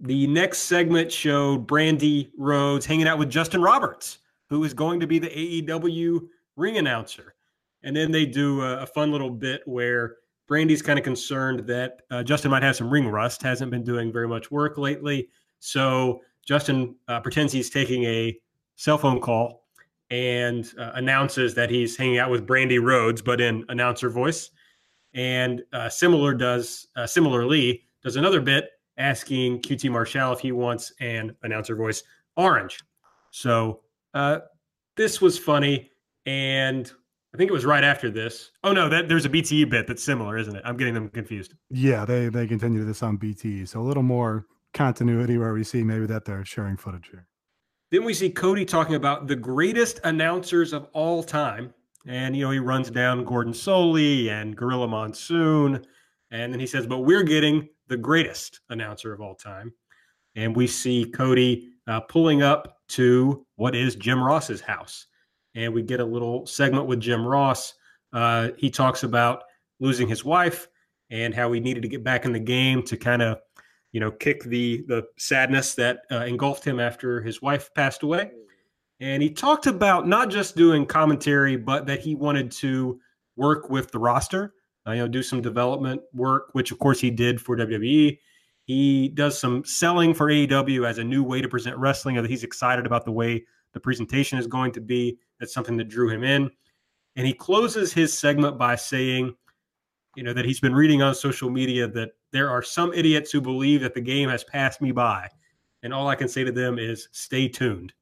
The 0.01 0.27
next 0.27 0.63
segment 0.63 1.13
showed 1.13 1.67
Brandy 1.67 2.31
Rhodes 2.37 2.87
hanging 2.87 3.07
out 3.07 3.19
with 3.19 3.31
Justin 3.31 3.63
Roberts, 3.63 4.19
who 4.49 4.65
is 4.65 4.75
going 4.75 5.01
to 5.01 5.07
be 5.07 5.19
the 5.19 5.29
AEW 5.29 6.27
ring 6.57 6.79
announcer. 6.79 7.35
And 7.83 7.95
then 7.95 8.11
they 8.11 8.27
do 8.27 8.63
a, 8.63 8.79
a 8.79 8.87
fun 8.87 9.13
little 9.13 9.31
bit 9.31 9.63
where 9.67 10.17
Brandy's 10.47 10.83
kind 10.83 10.99
of 10.99 11.05
concerned 11.05 11.67
that 11.67 12.03
uh, 12.11 12.23
Justin 12.23 12.51
might 12.51 12.63
have 12.63 12.77
some 12.77 12.91
ring 12.91 13.09
rust, 13.09 13.43
hasn't 13.43 13.71
been 13.71 13.85
doing 13.85 14.13
very 14.13 14.29
much 14.29 14.51
work 14.51 14.79
lately. 14.79 15.29
So 15.61 16.21
Justin 16.47 16.97
uh, 17.09 17.21
pretends 17.21 17.53
he's 17.53 17.71
taking 17.71 18.05
a 18.05 18.37
cell 18.77 18.99
phone 18.99 19.21
call 19.21 19.65
and 20.11 20.71
uh, 20.79 20.93
announces 20.95 21.55
that 21.55 21.71
he's 21.71 21.97
hanging 21.97 22.19
out 22.19 22.31
with 22.31 22.47
Brandy 22.47 22.79
Rhodes, 22.79 23.23
but 23.23 23.41
in 23.41 23.65
announcer 23.69 24.11
voice 24.11 24.51
and 25.15 25.63
uh, 25.73 25.89
similar 25.89 26.35
does 26.35 26.89
uh, 26.97 27.07
similarly 27.07 27.83
does 28.03 28.17
another 28.17 28.41
bit 28.41 28.71
asking 28.99 29.61
QT 29.63 29.91
Marshall 29.91 30.33
if 30.33 30.41
he 30.41 30.53
wants 30.53 30.93
an 31.01 31.35
announcer 31.43 31.75
voice 31.75 32.03
orange. 32.37 32.79
So 33.31 33.81
uh, 34.13 34.41
this 34.97 35.21
was 35.21 35.39
funny, 35.39 35.91
and 36.27 36.91
I 37.35 37.37
think 37.37 37.51
it 37.51 37.53
was 37.53 37.65
right 37.65 37.83
after 37.83 38.11
this. 38.11 38.51
Oh 38.63 38.73
no, 38.73 38.89
that 38.89 39.09
there's 39.09 39.25
a 39.25 39.31
BTE 39.31 39.71
bit 39.71 39.87
that's 39.87 40.03
similar, 40.03 40.37
isn't 40.37 40.55
it? 40.55 40.63
I'm 40.65 40.77
getting 40.77 40.95
them 40.95 41.09
confused. 41.09 41.55
Yeah, 41.71 42.05
they 42.05 42.29
they 42.29 42.47
continue 42.47 42.85
this 42.85 43.03
on 43.03 43.19
BTE, 43.19 43.69
so 43.69 43.81
a 43.81 43.83
little 43.83 44.03
more 44.03 44.47
continuity 44.73 45.39
where 45.39 45.53
we 45.53 45.65
see 45.65 45.83
maybe 45.83 46.07
that 46.07 46.25
they're 46.25 46.45
sharing 46.45 46.77
footage 46.77 47.09
here. 47.11 47.27
Then 47.91 48.05
we 48.05 48.15
see 48.15 48.31
Cody 48.31 48.65
talking 48.65 48.97
about 48.97 49.29
the 49.29 49.37
greatest 49.37 50.01
announcers 50.03 50.73
of 50.73 50.89
all 50.93 51.23
time 51.23 51.73
and, 52.07 52.37
you 52.37 52.45
know, 52.45 52.51
he 52.51 52.59
runs 52.59 52.91
down 52.91 53.25
Gordon 53.25 53.53
Solie 53.53 54.29
and 54.29 54.57
Gorilla 54.57 54.89
Monsoon. 54.89 55.85
And 56.31 56.53
then 56.53 56.61
he 56.61 56.67
says, 56.67 56.87
but 56.87 57.01
we're 57.01 57.23
getting 57.23 57.69
the 57.89 57.97
greatest 57.97 58.61
announcer 58.69 59.13
of 59.13 59.21
all 59.21 59.35
time. 59.35 59.73
And 60.37 60.55
we 60.55 60.67
see 60.67 61.05
Cody 61.05 61.71
uh, 61.87 62.01
pulling 62.01 62.43
up 62.43 62.79
to 62.89 63.47
what 63.57 63.75
is 63.75 63.95
Jim 63.95 64.23
Ross's 64.23 64.61
house. 64.61 65.07
And 65.55 65.73
we 65.73 65.83
get 65.83 66.01
a 66.01 66.05
little 66.05 66.47
segment 66.47 66.87
with 66.87 67.01
Jim 67.01 67.27
Ross. 67.27 67.75
Uh, 68.13 68.51
he 68.57 68.71
talks 68.71 69.03
about 69.03 69.45
losing 69.81 70.09
his 70.09 70.25
wife 70.25 70.69
and 71.11 71.35
how 71.35 71.53
he 71.53 71.61
needed 71.61 71.83
to 71.83 71.89
get 71.89 72.03
back 72.03 72.25
in 72.25 72.33
the 72.33 72.41
game 72.41 72.83
to 72.83 72.97
kind 72.97 73.23
of, 73.23 73.39
you 73.93 74.01
know, 74.01 74.11
kick 74.11 74.43
the 74.45 74.85
the 74.89 75.05
sadness 75.17 75.75
that 75.77 76.01
uh, 76.11 76.25
engulfed 76.25 76.65
him 76.65 76.81
after 76.81 77.23
his 77.23 77.41
wife 77.41 77.73
passed 77.75 78.03
away. 78.03 78.31
And 79.01 79.23
he 79.23 79.31
talked 79.31 79.67
about 79.67 80.07
not 80.07 80.31
just 80.31 80.57
doing 80.57 80.87
commentary, 80.87 81.57
but 81.57 81.87
that 81.87 82.01
he 82.01 82.15
wanted 82.15 82.51
to 82.53 83.01
work 83.37 83.69
with 83.69 83.91
the 83.91 83.99
roster, 83.99 84.55
uh, 84.87 84.93
you 84.93 84.99
know, 84.99 85.09
do 85.09 85.23
some 85.23 85.43
development 85.43 86.01
work, 86.13 86.51
which 86.53 86.71
of 86.71 86.79
course 86.79 87.01
he 87.01 87.11
did 87.11 87.41
for 87.41 87.57
WWE. 87.57 88.19
He 88.65 89.09
does 89.09 89.39
some 89.39 89.65
selling 89.65 90.15
for 90.15 90.29
AEW 90.29 90.89
as 90.89 90.99
a 90.99 91.05
new 91.05 91.23
way 91.23 91.43
to 91.43 91.49
present 91.49 91.77
wrestling, 91.77 92.17
that 92.17 92.31
he's 92.31 92.45
excited 92.45 92.87
about 92.87 93.05
the 93.05 93.13
way 93.13 93.45
the 93.73 93.81
presentation 93.81 94.39
is 94.39 94.47
going 94.47 94.73
to 94.73 94.81
be. 94.81 95.19
That's 95.39 95.53
something 95.53 95.77
that 95.77 95.89
drew 95.89 96.09
him 96.09 96.25
in. 96.25 96.51
And 97.17 97.27
he 97.27 97.35
closes 97.35 97.93
his 97.93 98.17
segment 98.17 98.59
by 98.59 98.77
saying, 98.77 99.35
you 100.17 100.23
know, 100.23 100.33
that 100.33 100.45
he's 100.45 100.61
been 100.61 100.75
reading 100.75 101.03
on 101.03 101.15
social 101.15 101.51
media 101.51 101.89
that 101.89 102.13
there 102.33 102.49
are 102.49 102.63
some 102.63 102.93
idiots 102.95 103.31
who 103.33 103.41
believe 103.41 103.81
that 103.83 103.95
the 103.95 104.01
game 104.01 104.29
has 104.29 104.45
passed 104.45 104.81
me 104.81 104.93
by. 104.93 105.29
And 105.83 105.93
all 105.93 106.09
I 106.09 106.15
can 106.15 106.29
say 106.29 106.45
to 106.45 106.53
them 106.53 106.79
is 106.79 107.09
stay 107.13 107.49
tuned. 107.49 107.93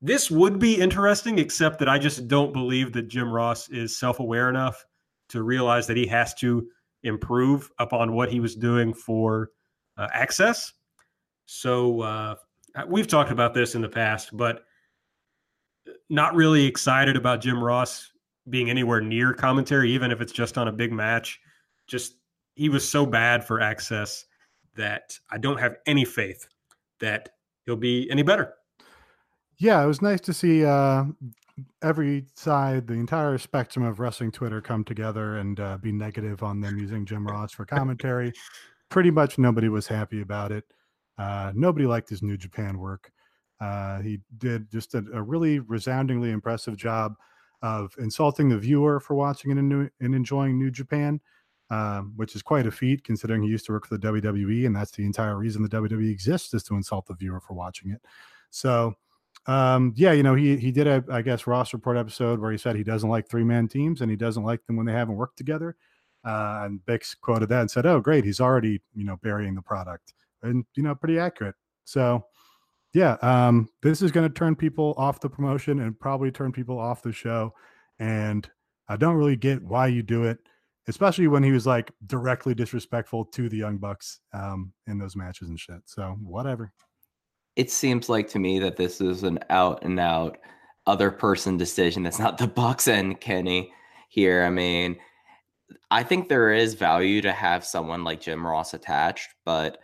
This 0.00 0.30
would 0.30 0.58
be 0.58 0.80
interesting, 0.80 1.38
except 1.38 1.78
that 1.80 1.88
I 1.88 1.98
just 1.98 2.28
don't 2.28 2.52
believe 2.52 2.92
that 2.92 3.08
Jim 3.08 3.30
Ross 3.30 3.68
is 3.68 3.98
self 3.98 4.20
aware 4.20 4.48
enough 4.48 4.84
to 5.30 5.42
realize 5.42 5.86
that 5.88 5.96
he 5.96 6.06
has 6.06 6.34
to 6.34 6.68
improve 7.02 7.70
upon 7.78 8.12
what 8.12 8.30
he 8.30 8.40
was 8.40 8.54
doing 8.54 8.94
for 8.94 9.50
uh, 9.96 10.08
AXS. 10.14 10.72
So 11.46 12.00
uh, 12.02 12.34
we've 12.86 13.08
talked 13.08 13.30
about 13.30 13.54
this 13.54 13.74
in 13.74 13.82
the 13.82 13.88
past, 13.88 14.36
but 14.36 14.64
not 16.08 16.34
really 16.34 16.64
excited 16.64 17.16
about 17.16 17.40
Jim 17.40 17.62
Ross 17.62 18.12
being 18.48 18.70
anywhere 18.70 19.00
near 19.00 19.34
commentary, 19.34 19.90
even 19.90 20.10
if 20.10 20.20
it's 20.20 20.32
just 20.32 20.56
on 20.56 20.68
a 20.68 20.72
big 20.72 20.92
match. 20.92 21.40
Just 21.86 22.14
he 22.54 22.68
was 22.68 22.88
so 22.88 23.04
bad 23.04 23.44
for 23.44 23.58
AXS 23.58 24.24
that 24.76 25.18
I 25.30 25.38
don't 25.38 25.58
have 25.58 25.76
any 25.86 26.04
faith 26.04 26.46
that 27.00 27.30
he'll 27.64 27.76
be 27.76 28.08
any 28.10 28.22
better 28.22 28.54
yeah, 29.58 29.82
it 29.82 29.86
was 29.86 30.00
nice 30.00 30.20
to 30.22 30.32
see 30.32 30.64
uh, 30.64 31.04
every 31.82 32.26
side, 32.34 32.86
the 32.86 32.94
entire 32.94 33.38
spectrum 33.38 33.84
of 33.84 33.98
wrestling 33.98 34.30
Twitter 34.30 34.60
come 34.60 34.84
together 34.84 35.38
and 35.38 35.58
uh, 35.58 35.78
be 35.78 35.92
negative 35.92 36.42
on 36.42 36.60
them 36.60 36.78
using 36.78 37.04
Jim 37.04 37.26
Ross 37.26 37.52
for 37.52 37.64
commentary. 37.64 38.32
Pretty 38.88 39.10
much 39.10 39.38
nobody 39.38 39.68
was 39.68 39.86
happy 39.86 40.20
about 40.20 40.52
it. 40.52 40.64
Uh, 41.18 41.52
nobody 41.54 41.86
liked 41.86 42.08
his 42.08 42.22
New 42.22 42.36
Japan 42.36 42.78
work. 42.78 43.10
Uh, 43.60 44.00
he 44.00 44.20
did 44.38 44.70
just 44.70 44.94
a, 44.94 45.04
a, 45.12 45.20
really 45.20 45.58
resoundingly 45.58 46.30
impressive 46.30 46.76
job 46.76 47.14
of 47.60 47.92
insulting 47.98 48.48
the 48.48 48.56
viewer 48.56 49.00
for 49.00 49.14
watching 49.14 49.50
and, 49.50 49.90
and 50.00 50.14
enjoying 50.14 50.56
New 50.56 50.70
Japan, 50.70 51.20
um, 51.70 52.12
which 52.14 52.36
is 52.36 52.42
quite 52.42 52.68
a 52.68 52.70
feat 52.70 53.02
considering 53.02 53.42
he 53.42 53.48
used 53.48 53.66
to 53.66 53.72
work 53.72 53.84
for 53.84 53.98
the 53.98 54.06
WWE, 54.06 54.64
and 54.64 54.76
that's 54.76 54.92
the 54.92 55.04
entire 55.04 55.36
reason 55.36 55.64
the 55.64 55.68
WWE 55.68 56.08
exists 56.08 56.54
is 56.54 56.62
to 56.62 56.76
insult 56.76 57.06
the 57.06 57.14
viewer 57.14 57.40
for 57.40 57.54
watching 57.54 57.90
it. 57.90 58.00
So 58.50 58.94
um, 59.48 59.94
yeah, 59.96 60.12
you 60.12 60.22
know, 60.22 60.34
he 60.34 60.58
he 60.58 60.70
did 60.70 60.86
a 60.86 61.02
I 61.10 61.22
guess 61.22 61.46
Ross 61.46 61.72
report 61.72 61.96
episode 61.96 62.38
where 62.38 62.52
he 62.52 62.58
said 62.58 62.76
he 62.76 62.84
doesn't 62.84 63.08
like 63.08 63.28
three 63.28 63.44
man 63.44 63.66
teams 63.66 64.02
and 64.02 64.10
he 64.10 64.16
doesn't 64.16 64.44
like 64.44 64.64
them 64.66 64.76
when 64.76 64.84
they 64.86 64.92
haven't 64.92 65.16
worked 65.16 65.38
together. 65.38 65.74
Uh, 66.24 66.60
and 66.64 66.80
Bix 66.86 67.16
quoted 67.18 67.48
that 67.48 67.62
and 67.62 67.70
said, 67.70 67.86
"Oh, 67.86 67.98
great, 67.98 68.24
he's 68.24 68.40
already 68.40 68.82
you 68.94 69.04
know 69.04 69.16
burying 69.22 69.54
the 69.54 69.62
product," 69.62 70.12
and 70.42 70.66
you 70.76 70.82
know, 70.82 70.94
pretty 70.94 71.18
accurate. 71.18 71.54
So, 71.84 72.26
yeah, 72.92 73.16
um, 73.22 73.70
this 73.82 74.02
is 74.02 74.12
going 74.12 74.28
to 74.28 74.34
turn 74.34 74.54
people 74.54 74.94
off 74.98 75.20
the 75.20 75.30
promotion 75.30 75.80
and 75.80 75.98
probably 75.98 76.30
turn 76.30 76.52
people 76.52 76.78
off 76.78 77.02
the 77.02 77.12
show. 77.12 77.54
And 77.98 78.48
I 78.88 78.96
don't 78.96 79.16
really 79.16 79.36
get 79.36 79.62
why 79.62 79.86
you 79.86 80.02
do 80.02 80.24
it, 80.24 80.38
especially 80.88 81.28
when 81.28 81.42
he 81.42 81.52
was 81.52 81.66
like 81.66 81.90
directly 82.06 82.54
disrespectful 82.54 83.24
to 83.26 83.48
the 83.48 83.56
Young 83.56 83.78
Bucks 83.78 84.20
um, 84.34 84.74
in 84.86 84.98
those 84.98 85.16
matches 85.16 85.48
and 85.48 85.58
shit. 85.58 85.80
So, 85.86 86.18
whatever. 86.20 86.72
It 87.58 87.72
seems 87.72 88.08
like 88.08 88.28
to 88.28 88.38
me 88.38 88.60
that 88.60 88.76
this 88.76 89.00
is 89.00 89.24
an 89.24 89.40
out 89.50 89.84
and 89.84 89.98
out 89.98 90.38
other 90.86 91.10
person 91.10 91.56
decision. 91.56 92.04
That's 92.04 92.20
not 92.20 92.38
the 92.38 92.46
Bucks 92.46 92.86
and 92.86 93.20
Kenny 93.20 93.72
here. 94.08 94.44
I 94.44 94.50
mean, 94.50 94.96
I 95.90 96.04
think 96.04 96.28
there 96.28 96.52
is 96.52 96.74
value 96.74 97.20
to 97.20 97.32
have 97.32 97.64
someone 97.64 98.04
like 98.04 98.20
Jim 98.20 98.46
Ross 98.46 98.74
attached, 98.74 99.34
but 99.44 99.78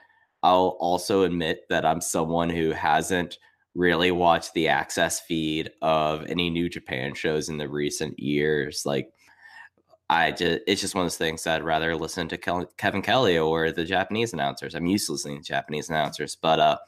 I'll 0.44 0.76
also 0.78 1.24
admit 1.24 1.62
that 1.68 1.84
I'm 1.84 2.00
someone 2.00 2.48
who 2.48 2.70
hasn't 2.70 3.38
really 3.74 4.12
watched 4.12 4.54
the 4.54 4.66
AXS 4.66 5.22
feed 5.22 5.72
of 5.82 6.24
any 6.26 6.50
New 6.50 6.68
Japan 6.68 7.12
shows 7.12 7.48
in 7.48 7.58
the 7.58 7.68
recent 7.68 8.16
years. 8.20 8.86
Like, 8.86 9.10
I 10.08 10.30
just, 10.30 10.60
it's 10.68 10.80
just 10.80 10.94
one 10.94 11.02
of 11.02 11.06
those 11.06 11.16
things 11.16 11.42
that 11.42 11.56
I'd 11.56 11.64
rather 11.64 11.96
listen 11.96 12.28
to 12.28 12.36
Ke- 12.38 12.76
Kevin 12.76 13.02
Kelly 13.02 13.36
or 13.36 13.72
the 13.72 13.84
Japanese 13.84 14.32
announcers. 14.32 14.76
I'm 14.76 14.86
used 14.86 15.06
to 15.06 15.12
listening 15.12 15.38
to 15.38 15.48
Japanese 15.48 15.88
announcers, 15.90 16.36
but, 16.40 16.60
uh, 16.60 16.78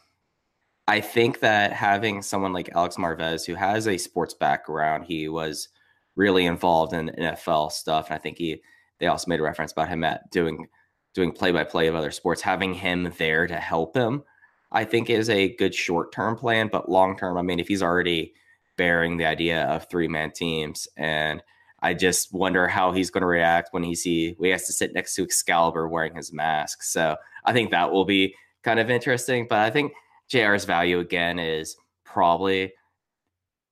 I 0.88 1.00
think 1.00 1.40
that 1.40 1.72
having 1.72 2.22
someone 2.22 2.52
like 2.52 2.70
Alex 2.74 2.96
Marvez, 2.96 3.44
who 3.44 3.54
has 3.54 3.88
a 3.88 3.98
sports 3.98 4.34
background, 4.34 5.04
he 5.06 5.28
was 5.28 5.68
really 6.14 6.46
involved 6.46 6.92
in 6.92 7.10
NFL 7.10 7.72
stuff. 7.72 8.06
And 8.06 8.14
I 8.14 8.18
think 8.18 8.38
he, 8.38 8.62
they 9.00 9.08
also 9.08 9.28
made 9.28 9.40
a 9.40 9.42
reference 9.42 9.72
about 9.72 9.88
him 9.88 10.04
at 10.04 10.30
doing 10.30 10.68
doing 11.14 11.32
play 11.32 11.50
by 11.50 11.64
play 11.64 11.86
of 11.86 11.94
other 11.94 12.10
sports, 12.10 12.42
having 12.42 12.74
him 12.74 13.10
there 13.16 13.46
to 13.46 13.56
help 13.56 13.96
him, 13.96 14.22
I 14.70 14.84
think 14.84 15.08
is 15.08 15.30
a 15.30 15.56
good 15.56 15.74
short 15.74 16.12
term 16.12 16.36
plan. 16.36 16.68
But 16.70 16.90
long 16.90 17.16
term, 17.16 17.38
I 17.38 17.42
mean, 17.42 17.58
if 17.58 17.68
he's 17.68 17.82
already 17.82 18.34
bearing 18.76 19.16
the 19.16 19.24
idea 19.24 19.64
of 19.64 19.88
three 19.88 20.08
man 20.08 20.30
teams, 20.30 20.86
and 20.96 21.42
I 21.80 21.94
just 21.94 22.32
wonder 22.32 22.68
how 22.68 22.92
he's 22.92 23.10
going 23.10 23.22
to 23.22 23.26
react 23.26 23.72
when 23.72 23.82
he 23.82 23.94
see 23.94 24.34
when 24.36 24.48
he 24.48 24.52
has 24.52 24.66
to 24.66 24.72
sit 24.72 24.94
next 24.94 25.14
to 25.14 25.22
Excalibur 25.22 25.88
wearing 25.88 26.14
his 26.14 26.32
mask. 26.32 26.82
So 26.82 27.16
I 27.44 27.52
think 27.52 27.70
that 27.70 27.90
will 27.90 28.04
be 28.04 28.34
kind 28.62 28.78
of 28.78 28.90
interesting. 28.90 29.46
But 29.48 29.60
I 29.60 29.70
think 29.70 29.92
JR's 30.30 30.64
value 30.64 30.98
again 31.00 31.38
is 31.38 31.76
probably 32.04 32.72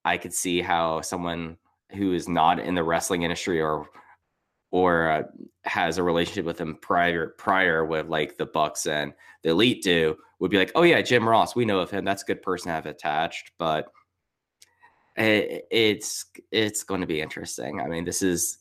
I 0.04 0.18
could 0.18 0.34
see 0.34 0.60
how 0.60 1.00
someone 1.00 1.56
who 1.92 2.12
is 2.12 2.28
not 2.28 2.58
in 2.58 2.74
the 2.74 2.84
wrestling 2.84 3.22
industry 3.22 3.60
or 3.60 3.86
or 4.70 5.08
uh, 5.08 5.22
has 5.64 5.98
a 5.98 6.02
relationship 6.02 6.44
with 6.44 6.60
him 6.60 6.76
prior 6.82 7.28
prior 7.38 7.84
with 7.84 8.08
like 8.08 8.36
the 8.36 8.46
Bucks 8.46 8.86
and 8.86 9.14
the 9.42 9.50
Elite 9.50 9.82
do 9.82 10.16
would 10.40 10.50
be 10.50 10.58
like, 10.58 10.72
oh 10.74 10.82
yeah, 10.82 11.00
Jim 11.00 11.28
Ross, 11.28 11.54
we 11.54 11.64
know 11.64 11.78
of 11.78 11.90
him. 11.90 12.04
That's 12.04 12.22
a 12.22 12.26
good 12.26 12.42
person 12.42 12.68
to 12.68 12.74
have 12.74 12.86
attached, 12.86 13.52
but 13.58 13.86
it, 15.16 15.66
it's 15.70 16.26
it's 16.50 16.82
going 16.82 17.00
to 17.00 17.06
be 17.06 17.20
interesting. 17.20 17.80
I 17.80 17.86
mean, 17.86 18.04
this 18.04 18.20
is 18.20 18.58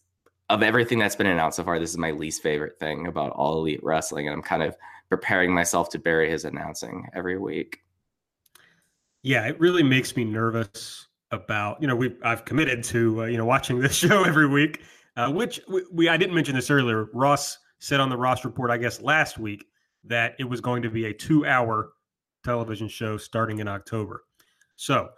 of 0.50 0.62
everything 0.62 1.00
that's 1.00 1.16
been 1.16 1.28
announced 1.28 1.58
so 1.58 1.64
far, 1.64 1.80
this 1.80 1.90
is 1.90 1.98
my 1.98 2.12
least 2.12 2.44
favorite 2.44 2.78
thing 2.78 3.08
about 3.08 3.32
all 3.32 3.58
Elite 3.58 3.84
Wrestling, 3.84 4.28
and 4.28 4.36
I'm 4.36 4.44
kind 4.44 4.62
of 4.62 4.76
preparing 5.10 5.54
myself 5.54 5.89
to 5.89 6.00
bury 6.00 6.30
his 6.30 6.46
announcing 6.46 7.08
every 7.13 7.38
week. 7.38 7.80
Yeah, 9.22 9.48
it 9.48 9.60
really 9.60 9.84
makes 9.84 10.16
me 10.16 10.24
nervous 10.26 11.08
about 11.32 11.82
you 11.82 11.88
know 11.88 11.96
we 11.96 12.16
I've 12.24 12.46
committed 12.46 12.84
to 12.86 13.24
uh, 13.24 13.26
you 13.26 13.38
know 13.38 13.46
watching 13.46 13.80
this 13.82 13.96
show 13.96 14.24
every 14.24 14.48
week 14.48 14.82
uh, 15.16 15.32
which 15.32 15.62
we, 15.68 15.84
we, 15.92 16.10
I 16.10 16.18
didn't 16.18 16.36
mention 16.36 16.56
this 16.56 16.70
earlier. 16.70 17.10
Ross 17.13 17.58
said 17.80 18.00
on 18.00 18.10
the 18.10 18.18
Ross 18.18 18.46
report, 18.46 18.72
I 18.72 18.78
guess 18.78 19.02
last 19.02 19.38
week, 19.38 19.66
that 20.06 20.36
it 20.39 20.44
was 20.44 20.62
going 20.62 20.82
to 20.82 20.89
be 20.89 21.06
a 21.06 21.13
two-hour 21.13 21.94
television 22.44 22.88
show 22.88 23.18
starting 23.18 23.60
in 23.60 23.68
October. 23.68 24.24
So 24.76 25.10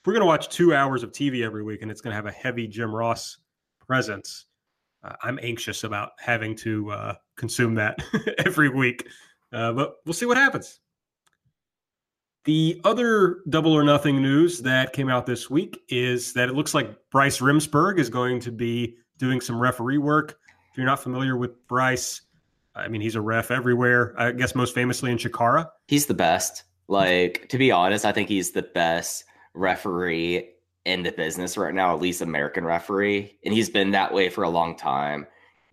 if 0.00 0.06
we're 0.06 0.12
going 0.12 0.22
to 0.22 0.26
watch 0.26 0.48
two 0.48 0.74
hours 0.74 1.02
of 1.02 1.12
TV 1.12 1.44
every 1.44 1.62
week, 1.62 1.82
and 1.82 1.90
it's 1.90 2.00
going 2.00 2.10
to 2.10 2.16
have 2.16 2.26
a 2.26 2.32
heavy 2.32 2.66
Jim 2.66 2.94
Ross 2.94 3.38
presence, 3.86 4.46
uh, 5.02 5.14
I'm 5.22 5.38
anxious 5.42 5.84
about 5.84 6.12
having 6.18 6.56
to 6.56 6.90
uh, 6.90 7.14
consume 7.36 7.74
that 7.76 8.02
every 8.38 8.68
week. 8.68 9.06
Uh, 9.54 9.72
but 9.72 9.96
we'll 10.04 10.12
see 10.12 10.26
what 10.26 10.36
happens. 10.36 10.80
The 12.44 12.80
other 12.84 13.38
double 13.48 13.72
or 13.72 13.84
nothing 13.84 14.20
news 14.20 14.60
that 14.62 14.92
came 14.92 15.08
out 15.08 15.24
this 15.24 15.48
week 15.48 15.80
is 15.88 16.34
that 16.34 16.48
it 16.48 16.54
looks 16.54 16.74
like 16.74 16.94
Bryce 17.10 17.38
Remsburg 17.38 17.98
is 17.98 18.10
going 18.10 18.40
to 18.40 18.52
be 18.52 18.96
doing 19.16 19.40
some 19.40 19.58
referee 19.58 19.98
work. 19.98 20.38
If 20.70 20.76
you're 20.76 20.86
not 20.86 21.02
familiar 21.02 21.36
with 21.36 21.66
Bryce, 21.68 22.20
I 22.74 22.88
mean, 22.88 23.00
he's 23.00 23.14
a 23.14 23.20
ref 23.20 23.50
everywhere. 23.50 24.14
I 24.18 24.32
guess 24.32 24.54
most 24.54 24.74
famously 24.74 25.10
in 25.10 25.16
Chikara. 25.16 25.70
He's 25.86 26.06
the 26.06 26.14
best. 26.14 26.64
Like, 26.88 27.48
to 27.48 27.56
be 27.56 27.70
honest, 27.70 28.04
I 28.04 28.12
think 28.12 28.28
he's 28.28 28.50
the 28.50 28.62
best 28.62 29.24
referee 29.54 30.50
in 30.84 31.02
the 31.02 31.12
business 31.12 31.56
right 31.56 31.72
now, 31.72 31.94
at 31.94 32.02
least 32.02 32.20
American 32.20 32.64
referee. 32.64 33.38
And 33.44 33.54
he's 33.54 33.70
been 33.70 33.92
that 33.92 34.12
way 34.12 34.28
for 34.28 34.44
a 34.44 34.50
long 34.50 34.76
time, 34.76 35.26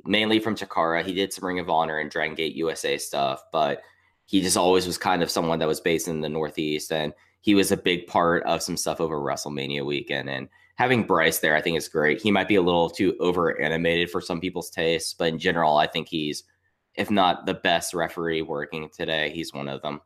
mainly 0.05 0.39
from 0.39 0.55
Chikara. 0.55 1.05
He 1.05 1.13
did 1.13 1.33
some 1.33 1.45
Ring 1.45 1.59
of 1.59 1.69
Honor 1.69 1.99
and 1.99 2.09
Dragon 2.09 2.35
Gate 2.35 2.55
USA 2.55 2.97
stuff, 2.97 3.43
but 3.51 3.81
he 4.25 4.41
just 4.41 4.57
always 4.57 4.87
was 4.87 4.97
kind 4.97 5.21
of 5.21 5.31
someone 5.31 5.59
that 5.59 5.67
was 5.67 5.81
based 5.81 6.07
in 6.07 6.21
the 6.21 6.29
Northeast. 6.29 6.91
And 6.91 7.13
he 7.41 7.55
was 7.55 7.71
a 7.71 7.77
big 7.77 8.07
part 8.07 8.43
of 8.43 8.61
some 8.61 8.77
stuff 8.77 9.01
over 9.01 9.19
WrestleMania 9.19 9.85
weekend. 9.85 10.29
And 10.29 10.47
having 10.75 11.03
Bryce 11.03 11.39
there, 11.39 11.55
I 11.55 11.61
think 11.61 11.77
is 11.77 11.89
great. 11.89 12.21
He 12.21 12.31
might 12.31 12.47
be 12.47 12.55
a 12.55 12.61
little 12.61 12.89
too 12.89 13.15
over 13.19 13.59
animated 13.61 14.09
for 14.09 14.21
some 14.21 14.39
people's 14.39 14.69
tastes, 14.69 15.13
but 15.13 15.27
in 15.27 15.39
general, 15.39 15.77
I 15.77 15.87
think 15.87 16.07
he's, 16.07 16.43
if 16.95 17.11
not 17.11 17.45
the 17.45 17.53
best 17.53 17.93
referee 17.93 18.41
working 18.41 18.89
today, 18.89 19.31
he's 19.31 19.53
one 19.53 19.67
of 19.67 19.81
them. 19.81 20.01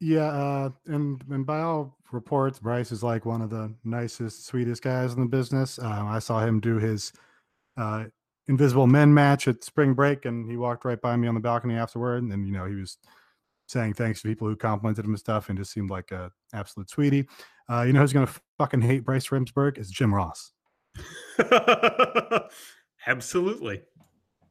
Yeah, 0.00 0.26
uh, 0.26 0.70
and 0.86 1.22
and 1.30 1.46
by 1.46 1.60
all 1.60 1.96
reports, 2.12 2.58
Bryce 2.58 2.92
is 2.92 3.02
like 3.02 3.24
one 3.24 3.40
of 3.40 3.50
the 3.50 3.72
nicest, 3.84 4.46
sweetest 4.46 4.82
guys 4.82 5.14
in 5.14 5.20
the 5.20 5.26
business. 5.26 5.78
Um, 5.78 6.08
I 6.08 6.18
saw 6.18 6.44
him 6.44 6.60
do 6.60 6.78
his 6.78 7.12
uh, 7.76 8.04
Invisible 8.46 8.86
Men 8.86 9.14
match 9.14 9.48
at 9.48 9.64
spring 9.64 9.94
break, 9.94 10.24
and 10.26 10.50
he 10.50 10.56
walked 10.56 10.84
right 10.84 11.00
by 11.00 11.16
me 11.16 11.28
on 11.28 11.34
the 11.34 11.40
balcony 11.40 11.76
afterward. 11.76 12.22
And 12.22 12.46
you 12.46 12.52
know, 12.52 12.66
he 12.66 12.74
was 12.74 12.98
saying 13.66 13.94
thanks 13.94 14.20
to 14.22 14.28
people 14.28 14.46
who 14.46 14.56
complimented 14.56 15.04
him 15.04 15.12
and 15.12 15.18
stuff, 15.18 15.48
and 15.48 15.58
just 15.58 15.72
seemed 15.72 15.90
like 15.90 16.10
a 16.10 16.30
absolute 16.52 16.90
sweetie. 16.90 17.26
Uh, 17.70 17.82
you 17.82 17.92
know 17.92 18.00
who's 18.00 18.12
gonna 18.12 18.28
fucking 18.58 18.82
hate 18.82 19.04
Bryce 19.04 19.28
Remsburg? 19.28 19.78
Is 19.78 19.90
Jim 19.90 20.14
Ross. 20.14 20.52
Absolutely. 23.06 23.82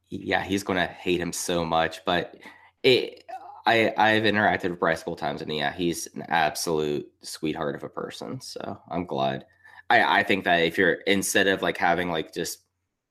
Yeah, 0.09 0.43
he's 0.43 0.63
gonna 0.63 0.87
hate 0.87 1.19
him 1.19 1.33
so 1.33 1.63
much. 1.63 2.03
But 2.05 2.35
it, 2.81 3.23
I 3.65 3.93
I've 3.97 4.23
interacted 4.23 4.71
with 4.71 4.79
Bryce 4.79 5.01
a 5.01 5.03
couple 5.03 5.15
times, 5.15 5.41
and 5.41 5.55
yeah, 5.55 5.71
he's 5.71 6.07
an 6.15 6.23
absolute 6.29 7.07
sweetheart 7.21 7.75
of 7.75 7.83
a 7.83 7.89
person. 7.89 8.41
So 8.41 8.79
I'm 8.89 9.05
glad. 9.05 9.45
I 9.89 10.19
I 10.19 10.23
think 10.23 10.43
that 10.45 10.57
if 10.63 10.77
you're 10.77 10.93
instead 11.07 11.47
of 11.47 11.61
like 11.61 11.77
having 11.77 12.11
like 12.11 12.33
just 12.33 12.59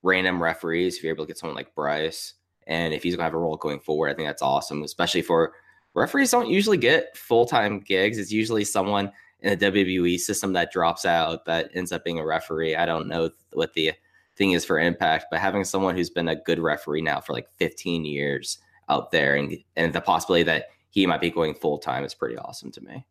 random 0.02 0.42
referees, 0.42 0.96
if 0.96 1.02
you're 1.02 1.12
able 1.12 1.24
to 1.24 1.28
get 1.28 1.38
someone 1.38 1.56
like 1.56 1.74
Bryce, 1.74 2.34
and 2.66 2.94
if 2.94 3.02
he's 3.02 3.14
gonna 3.14 3.24
have 3.24 3.34
a 3.34 3.38
role 3.38 3.56
going 3.56 3.80
forward, 3.80 4.10
I 4.10 4.14
think 4.14 4.28
that's 4.28 4.42
awesome, 4.42 4.82
especially 4.82 5.22
for 5.22 5.52
referees 5.94 6.30
don't 6.30 6.48
usually 6.48 6.76
get 6.76 7.16
full 7.16 7.46
time 7.46 7.80
gigs. 7.80 8.18
It's 8.18 8.32
usually 8.32 8.64
someone 8.64 9.12
in 9.40 9.58
the 9.58 9.70
WWE 9.70 10.18
system 10.18 10.52
that 10.52 10.72
drops 10.72 11.04
out 11.04 11.44
that 11.46 11.70
ends 11.74 11.92
up 11.92 12.04
being 12.04 12.18
a 12.18 12.24
referee. 12.24 12.76
I 12.76 12.86
don't 12.86 13.08
know 13.08 13.30
what 13.52 13.74
the 13.74 13.92
thing 14.36 14.52
is 14.52 14.64
for 14.64 14.78
Impact, 14.78 15.26
but 15.30 15.40
having 15.40 15.64
someone 15.64 15.96
who's 15.96 16.10
been 16.10 16.28
a 16.28 16.36
good 16.36 16.58
referee 16.58 17.02
now 17.02 17.20
for 17.20 17.32
like 17.32 17.48
15 17.56 18.04
years 18.04 18.58
out 18.88 19.10
there 19.10 19.36
and 19.36 19.56
and 19.76 19.92
the 19.92 20.00
possibility 20.00 20.42
that 20.44 20.66
he 20.90 21.06
might 21.06 21.20
be 21.20 21.30
going 21.30 21.54
full 21.54 21.78
time 21.78 22.04
is 22.04 22.14
pretty 22.14 22.36
awesome 22.36 22.70
to 22.72 22.80
me. 22.82 23.06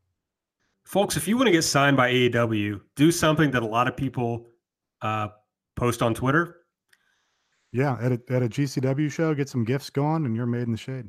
Folks, 0.84 1.16
if 1.18 1.28
you 1.28 1.38
want 1.38 1.48
to 1.48 1.52
get 1.52 1.64
signed 1.64 1.98
by 1.98 2.12
AEW, 2.12 2.82
do 2.96 3.12
something 3.12 3.52
that 3.52 3.64
a 3.64 3.66
lot 3.66 3.88
of 3.88 3.96
people 3.96 4.48
uh, 5.02 5.30
post 5.76 6.02
on 6.02 6.14
Twitter. 6.14 6.58
Yeah, 7.72 7.98
at 8.02 8.12
a, 8.12 8.22
at 8.30 8.44
a 8.44 8.50
GCW 8.50 9.12
show, 9.12 9.34
get 9.34 9.50
some 9.50 9.64
gifts 9.64 9.90
going, 9.90 10.26
and 10.26 10.36
you're 10.36 10.46
made 10.46 10.64
in 10.64 10.72
the 10.72 10.78
shade. 10.78 11.08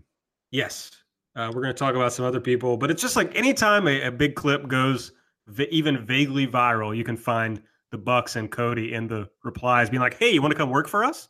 Yes, 0.50 0.92
uh, 1.34 1.50
we're 1.52 1.62
going 1.62 1.74
to 1.74 1.78
talk 1.78 1.94
about 1.94 2.12
some 2.12 2.24
other 2.24 2.40
people, 2.40 2.76
but 2.76 2.90
it's 2.90 3.02
just 3.02 3.16
like 3.16 3.34
anytime 3.34 3.88
a, 3.88 4.02
a 4.02 4.10
big 4.12 4.36
clip 4.36 4.68
goes 4.68 5.12
v- 5.48 5.68
even 5.70 6.04
vaguely 6.06 6.46
viral, 6.46 6.96
you 6.96 7.04
can 7.04 7.16
find 7.16 7.62
the 7.90 7.98
Bucks 7.98 8.36
and 8.36 8.50
Cody 8.50 8.94
in 8.94 9.08
the 9.08 9.28
replies 9.42 9.90
being 9.90 10.00
like, 10.00 10.18
"Hey, 10.18 10.30
you 10.30 10.40
want 10.40 10.52
to 10.52 10.58
come 10.58 10.70
work 10.70 10.88
for 10.88 11.04
us?" 11.04 11.28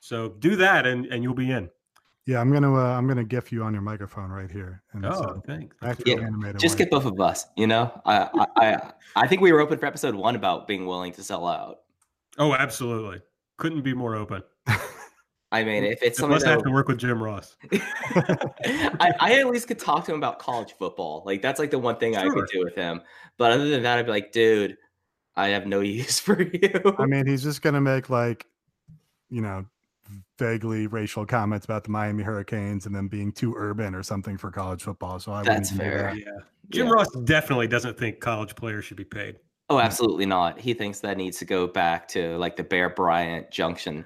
So 0.00 0.30
do 0.30 0.56
that, 0.56 0.86
and 0.86 1.06
and 1.06 1.22
you'll 1.22 1.34
be 1.34 1.50
in. 1.50 1.70
Yeah, 2.26 2.40
I'm 2.40 2.52
gonna 2.52 2.74
uh, 2.74 2.96
I'm 2.96 3.06
gonna 3.06 3.24
gif 3.24 3.52
you 3.52 3.62
on 3.62 3.72
your 3.72 3.82
microphone 3.82 4.30
right 4.30 4.50
here. 4.50 4.82
And 4.92 5.06
oh, 5.06 5.12
so 5.12 5.42
thanks. 5.46 5.76
Yeah, 6.04 6.28
just 6.58 6.76
get 6.76 6.90
both 6.90 7.04
of 7.04 7.20
us. 7.20 7.46
You 7.56 7.68
know, 7.68 7.92
I, 8.04 8.28
I 8.34 8.46
I 8.56 8.92
I 9.14 9.26
think 9.28 9.42
we 9.42 9.52
were 9.52 9.60
open 9.60 9.78
for 9.78 9.86
episode 9.86 10.14
one 10.16 10.34
about 10.34 10.66
being 10.66 10.86
willing 10.86 11.12
to 11.12 11.22
sell 11.22 11.46
out. 11.46 11.82
Oh, 12.38 12.52
absolutely. 12.52 13.22
Couldn't 13.58 13.82
be 13.82 13.94
more 13.94 14.16
open. 14.16 14.42
I 15.52 15.62
mean, 15.62 15.84
if 15.84 16.02
it's 16.02 16.18
something 16.18 16.34
must 16.34 16.46
have 16.46 16.62
to 16.64 16.70
work 16.70 16.88
with 16.88 16.98
Jim 16.98 17.22
Ross. 17.22 17.56
I, 17.72 19.12
I, 19.20 19.38
at 19.38 19.46
least 19.46 19.68
could 19.68 19.78
talk 19.78 20.04
to 20.06 20.12
him 20.12 20.18
about 20.18 20.40
college 20.40 20.74
football. 20.76 21.22
Like 21.24 21.40
that's 21.40 21.60
like 21.60 21.70
the 21.70 21.78
one 21.78 21.96
thing 21.96 22.14
sure. 22.14 22.22
I 22.22 22.34
could 22.34 22.48
do 22.52 22.64
with 22.64 22.74
him. 22.74 23.00
But 23.36 23.52
other 23.52 23.68
than 23.68 23.82
that, 23.84 23.98
I'd 23.98 24.06
be 24.06 24.10
like, 24.10 24.32
dude, 24.32 24.76
I 25.36 25.48
have 25.48 25.66
no 25.66 25.80
use 25.82 26.18
for 26.18 26.42
you. 26.42 26.96
I 26.98 27.06
mean, 27.06 27.26
he's 27.26 27.42
just 27.42 27.62
gonna 27.62 27.80
make 27.80 28.10
like, 28.10 28.46
you 29.30 29.40
know, 29.40 29.66
vaguely 30.38 30.86
racial 30.88 31.24
comments 31.24 31.64
about 31.64 31.84
the 31.84 31.90
Miami 31.90 32.22
Hurricanes 32.22 32.86
and 32.86 32.94
them 32.94 33.08
being 33.08 33.32
too 33.32 33.54
urban 33.56 33.94
or 33.94 34.02
something 34.02 34.36
for 34.36 34.50
college 34.50 34.82
football. 34.82 35.20
So 35.20 35.32
I 35.32 35.42
that's 35.42 35.70
fair. 35.70 36.12
That. 36.14 36.18
Yeah, 36.18 36.38
Jim 36.70 36.86
Yeah. 36.86 36.92
Ross 36.92 37.10
definitely 37.24 37.68
doesn't 37.68 37.98
think 37.98 38.20
college 38.20 38.54
players 38.56 38.84
should 38.84 38.96
be 38.96 39.04
paid. 39.04 39.36
Oh, 39.68 39.80
absolutely 39.80 40.26
not. 40.26 40.60
He 40.60 40.74
thinks 40.74 41.00
that 41.00 41.16
needs 41.16 41.38
to 41.38 41.44
go 41.44 41.66
back 41.66 42.06
to 42.08 42.36
like 42.38 42.56
the 42.56 42.62
Bear 42.62 42.90
Bryant 42.90 43.50
Junction, 43.50 44.04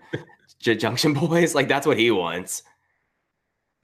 J- 0.61 0.77
Junction 0.77 1.13
Boys. 1.15 1.55
Like 1.55 1.69
that's 1.69 1.87
what 1.87 1.99
he 1.99 2.11
wants. 2.11 2.63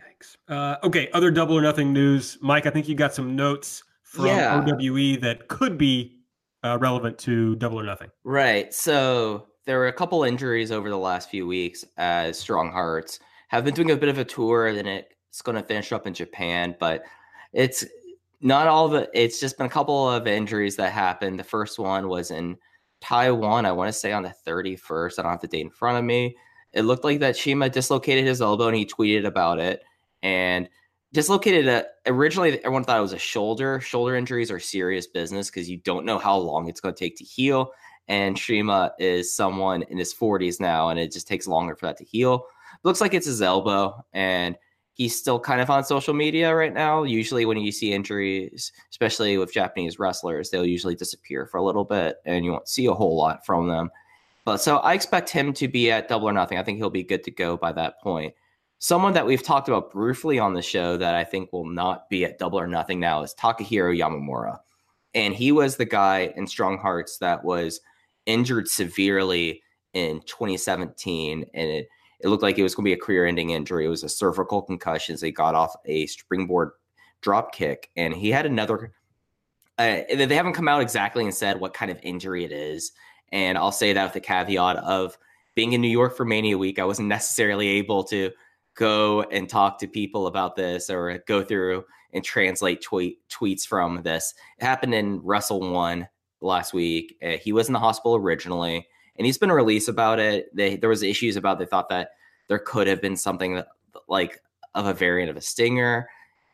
Thanks. 0.01 0.37
Uh, 0.49 0.77
okay, 0.85 1.09
other 1.13 1.31
double 1.31 1.57
or 1.57 1.63
nothing 1.63 1.93
news. 1.93 2.39
Mike, 2.41 2.67
I 2.67 2.71
think 2.71 2.89
you 2.89 2.95
got 2.95 3.15
some 3.15 3.35
notes 3.37 3.83
from 4.03 4.27
Yeah. 4.27 4.65
OWE 4.67 5.17
that 5.21 5.49
could 5.49 5.77
be 5.77 6.19
uh, 6.63 6.79
relevant 6.81 7.19
to 7.19 7.55
double 7.57 7.79
or 7.81 7.85
nothing. 7.85 8.11
Right. 8.25 8.73
So 8.73 9.47
there 9.67 9.79
were 9.79 9.89
a 9.89 9.93
couple 9.93 10.25
injuries 10.25 10.71
over 10.73 10.89
the 10.89 10.97
last 10.99 11.29
few 11.31 11.47
weeks 11.47 11.85
as 11.97 12.39
Strong 12.39 12.73
Hearts 12.73 13.21
have 13.49 13.65
been 13.65 13.75
doing 13.75 13.91
a 13.91 13.97
bit 13.97 14.09
of 14.09 14.19
a 14.19 14.25
tour, 14.25 14.67
and 14.69 14.89
it's 14.89 15.43
going 15.43 15.57
to 15.57 15.63
finish 15.63 15.93
up 15.93 16.07
in 16.07 16.15
Japan. 16.15 16.75
But 16.81 17.05
it's 17.53 17.85
not 18.41 18.67
all 18.67 18.89
the. 18.89 19.09
It's 19.15 19.39
just 19.41 19.57
been 19.57 19.67
a 19.67 19.71
couple 19.71 20.09
of 20.11 20.27
injuries 20.27 20.77
that 20.77 20.93
happened. 20.93 21.39
The 21.39 21.45
first 21.45 21.79
one 21.79 22.09
was 22.09 22.31
in 22.31 22.57
Taiwan. 23.01 23.67
I 23.67 23.73
want 23.73 23.89
to 23.89 23.93
say 23.93 24.13
on 24.13 24.23
the 24.23 24.35
31st. 24.47 25.19
I 25.19 25.23
don't 25.23 25.31
have 25.33 25.41
the 25.41 25.47
date 25.49 25.61
in 25.63 25.71
front 25.71 25.99
of 25.99 26.05
me. 26.05 26.37
It 26.77 26.83
looked 26.83 27.05
like 27.05 27.21
that 27.21 27.37
CIMA 27.37 27.71
dislocated 27.71 28.27
his 28.27 28.43
elbow, 28.43 28.69
and 28.69 28.77
he 28.77 28.85
tweeted 28.85 29.25
about 29.25 29.59
it. 29.59 29.83
And 30.23 30.69
dislocated 31.13 31.67
a, 31.67 31.87
originally 32.07 32.59
everyone 32.59 32.85
thought 32.85 32.99
it 32.99 33.03
was 33.03 33.15
a 33.15 33.19
shoulder 33.19 33.81
shoulder 33.81 34.17
injuries 34.17 34.51
are 34.51 34.61
serious 34.61 35.07
business 35.07 35.49
because 35.49 35.71
you 35.71 35.79
don't 35.79 36.05
know 36.05 36.19
how 36.19 36.37
long 36.37 36.69
it's 36.69 36.81
going 36.81 36.95
to 36.95 36.99
take 36.99 37.17
to 37.17 37.25
heal. 37.25 37.71
And 38.09 38.39
CIMA 38.39 38.93
is 38.99 39.35
someone 39.35 39.83
in 39.85 39.97
his 39.97 40.13
40s 40.13 40.61
now 40.61 40.91
and 40.91 41.01
it 41.01 41.13
just 41.13 41.27
takes 41.27 41.47
longer 41.47 41.75
for 41.75 41.87
that 41.87 41.97
to 41.99 42.05
heal. 42.05 42.45
Looks 42.83 43.01
like 43.01 43.15
it's 43.15 43.27
his 43.27 43.41
elbow 43.41 44.05
and 44.13 44.57
he's 44.93 45.19
still 45.19 45.41
kind 45.41 45.63
of 45.63 45.71
on 45.71 45.85
social 45.85 46.13
media 46.13 46.55
right 46.55 46.75
now. 46.75 47.05
Usually 47.05 47.47
when 47.47 47.57
you 47.57 47.73
see 47.73 47.95
injuries 47.95 48.73
especially 48.91 49.39
with 49.39 49.55
japanese 49.55 49.99
wrestlers 49.99 50.51
they'll 50.51 50.67
usually 50.67 50.95
disappear 50.95 51.47
for 51.47 51.57
a 51.57 51.65
little 51.65 51.85
bit 51.85 52.17
and 52.27 52.45
you 52.45 52.53
won't 52.53 52.69
see 52.69 52.87
a 52.87 52.93
whole 52.93 53.17
lot 53.17 53.45
from 53.47 53.69
them 53.69 53.91
but 54.47 54.57
so 54.57 54.79
i 54.79 54.95
expect 54.95 55.29
him 55.29 55.53
to 55.53 55.69
be 55.69 55.91
at 55.91 56.09
double 56.09 56.27
or 56.27 56.33
nothing 56.33 56.57
i 56.57 56.63
think 56.63 56.79
he'll 56.79 56.89
be 56.89 57.03
good 57.03 57.23
to 57.23 57.31
go 57.31 57.59
by 57.59 57.71
that 57.71 58.01
point 58.01 58.33
Someone 58.79 59.15
that 59.15 59.27
we've 59.27 59.43
talked 59.43 59.69
about 59.69 59.91
briefly 59.91 60.39
on 60.39 60.53
the 60.53 60.61
show 60.61 60.99
that 60.99 61.15
I 61.15 61.25
think 61.25 61.53
will 61.53 61.67
not 61.67 62.11
be 62.11 62.25
at 62.27 62.39
double 62.39 62.61
or 62.61 62.67
nothing 62.67 63.01
now 63.01 63.23
is 63.23 63.35
Takehiro 63.35 63.97
Yamamura. 63.97 64.59
And 65.15 65.35
he 65.35 65.51
was 65.51 65.77
the 65.77 65.87
guy 65.87 66.33
in 66.37 66.47
Strong 66.47 66.79
Hearts 66.79 67.17
that 67.19 67.43
was 67.43 67.81
injured 68.27 68.69
severely 68.69 69.63
in 69.95 70.21
2017. 70.27 71.47
And 71.55 71.71
it, 71.71 71.89
it 72.21 72.29
looked 72.29 72.43
like 72.43 72.59
it 72.59 72.63
was 72.63 72.75
going 72.75 72.85
to 72.85 72.89
be 72.91 72.93
a 72.93 73.03
career 73.03 73.25
ending 73.25 73.51
injury. 73.51 73.87
It 73.87 73.89
was 73.89 74.05
a 74.05 74.11
cervical 74.11 74.61
concussion. 74.61 75.17
So 75.17 75.25
he 75.25 75.33
got 75.33 75.55
off 75.55 75.75
a 75.87 76.07
springboard 76.07 76.73
drop 77.23 77.55
kick. 77.55 77.91
And 77.97 78.13
he 78.13 78.31
had 78.31 78.45
another, 78.45 78.93
uh, 79.79 80.01
they 80.15 80.35
haven't 80.35 80.53
come 80.53 80.69
out 80.69 80.83
exactly 80.83 81.25
and 81.25 81.35
said 81.35 81.61
what 81.61 81.73
kind 81.73 81.91
of 81.91 81.99
injury 82.03 82.45
it 82.45 82.53
is. 82.53 82.93
And 83.33 83.59
I'll 83.59 83.73
say 83.73 83.93
that 83.93 84.05
with 84.05 84.13
the 84.15 84.21
caveat 84.21 84.77
of 84.77 85.19
being 85.55 85.73
in 85.73 85.81
New 85.81 85.89
York 85.89 86.17
for 86.17 86.25
Mania 86.25 86.57
Week, 86.57 86.79
I 86.79 86.85
wasn't 86.85 87.09
necessarily 87.09 87.69
able 87.69 88.05
to 88.05 88.31
go 88.77 89.23
and 89.23 89.49
talk 89.49 89.79
to 89.79 89.89
people 89.89 90.27
about 90.27 90.55
this 90.55 90.91
or 90.91 91.23
go 91.27 91.43
through 91.43 91.85
and 92.13 92.25
translate 92.25 92.83
tweet 92.83 93.19
tweets 93.29 93.67
from 93.67 94.03
this. 94.03 94.35
It 94.59 94.65
happened 94.65 94.95
in 94.95 95.21
Wrestle 95.23 95.73
One 95.73 96.09
last 96.41 96.73
week. 96.73 97.17
Uh, 97.23 97.31
he 97.31 97.53
was 97.53 97.69
in 97.69 97.73
the 97.73 97.79
hospital 97.79 98.17
originally, 98.17 98.87
and 99.17 99.27
he's 99.27 99.39
been 99.39 99.53
released 99.53 99.89
about 99.89 100.19
it. 100.19 100.55
They, 100.55 100.77
there 100.77 100.91
was 100.91 101.03
issues 101.03 101.37
about 101.37 101.59
they 101.59 101.67
thought 101.67 101.89
that 101.89 102.11
there 102.49 102.59
could 102.59 102.87
have 102.87 103.03
been 103.03 103.17
something 103.17 103.55
that, 103.55 103.69
like 104.09 104.41
of 104.75 104.87
a 104.87 104.95
variant 104.95 105.31
of 105.31 105.37
a 105.37 105.41
stinger, 105.41 106.09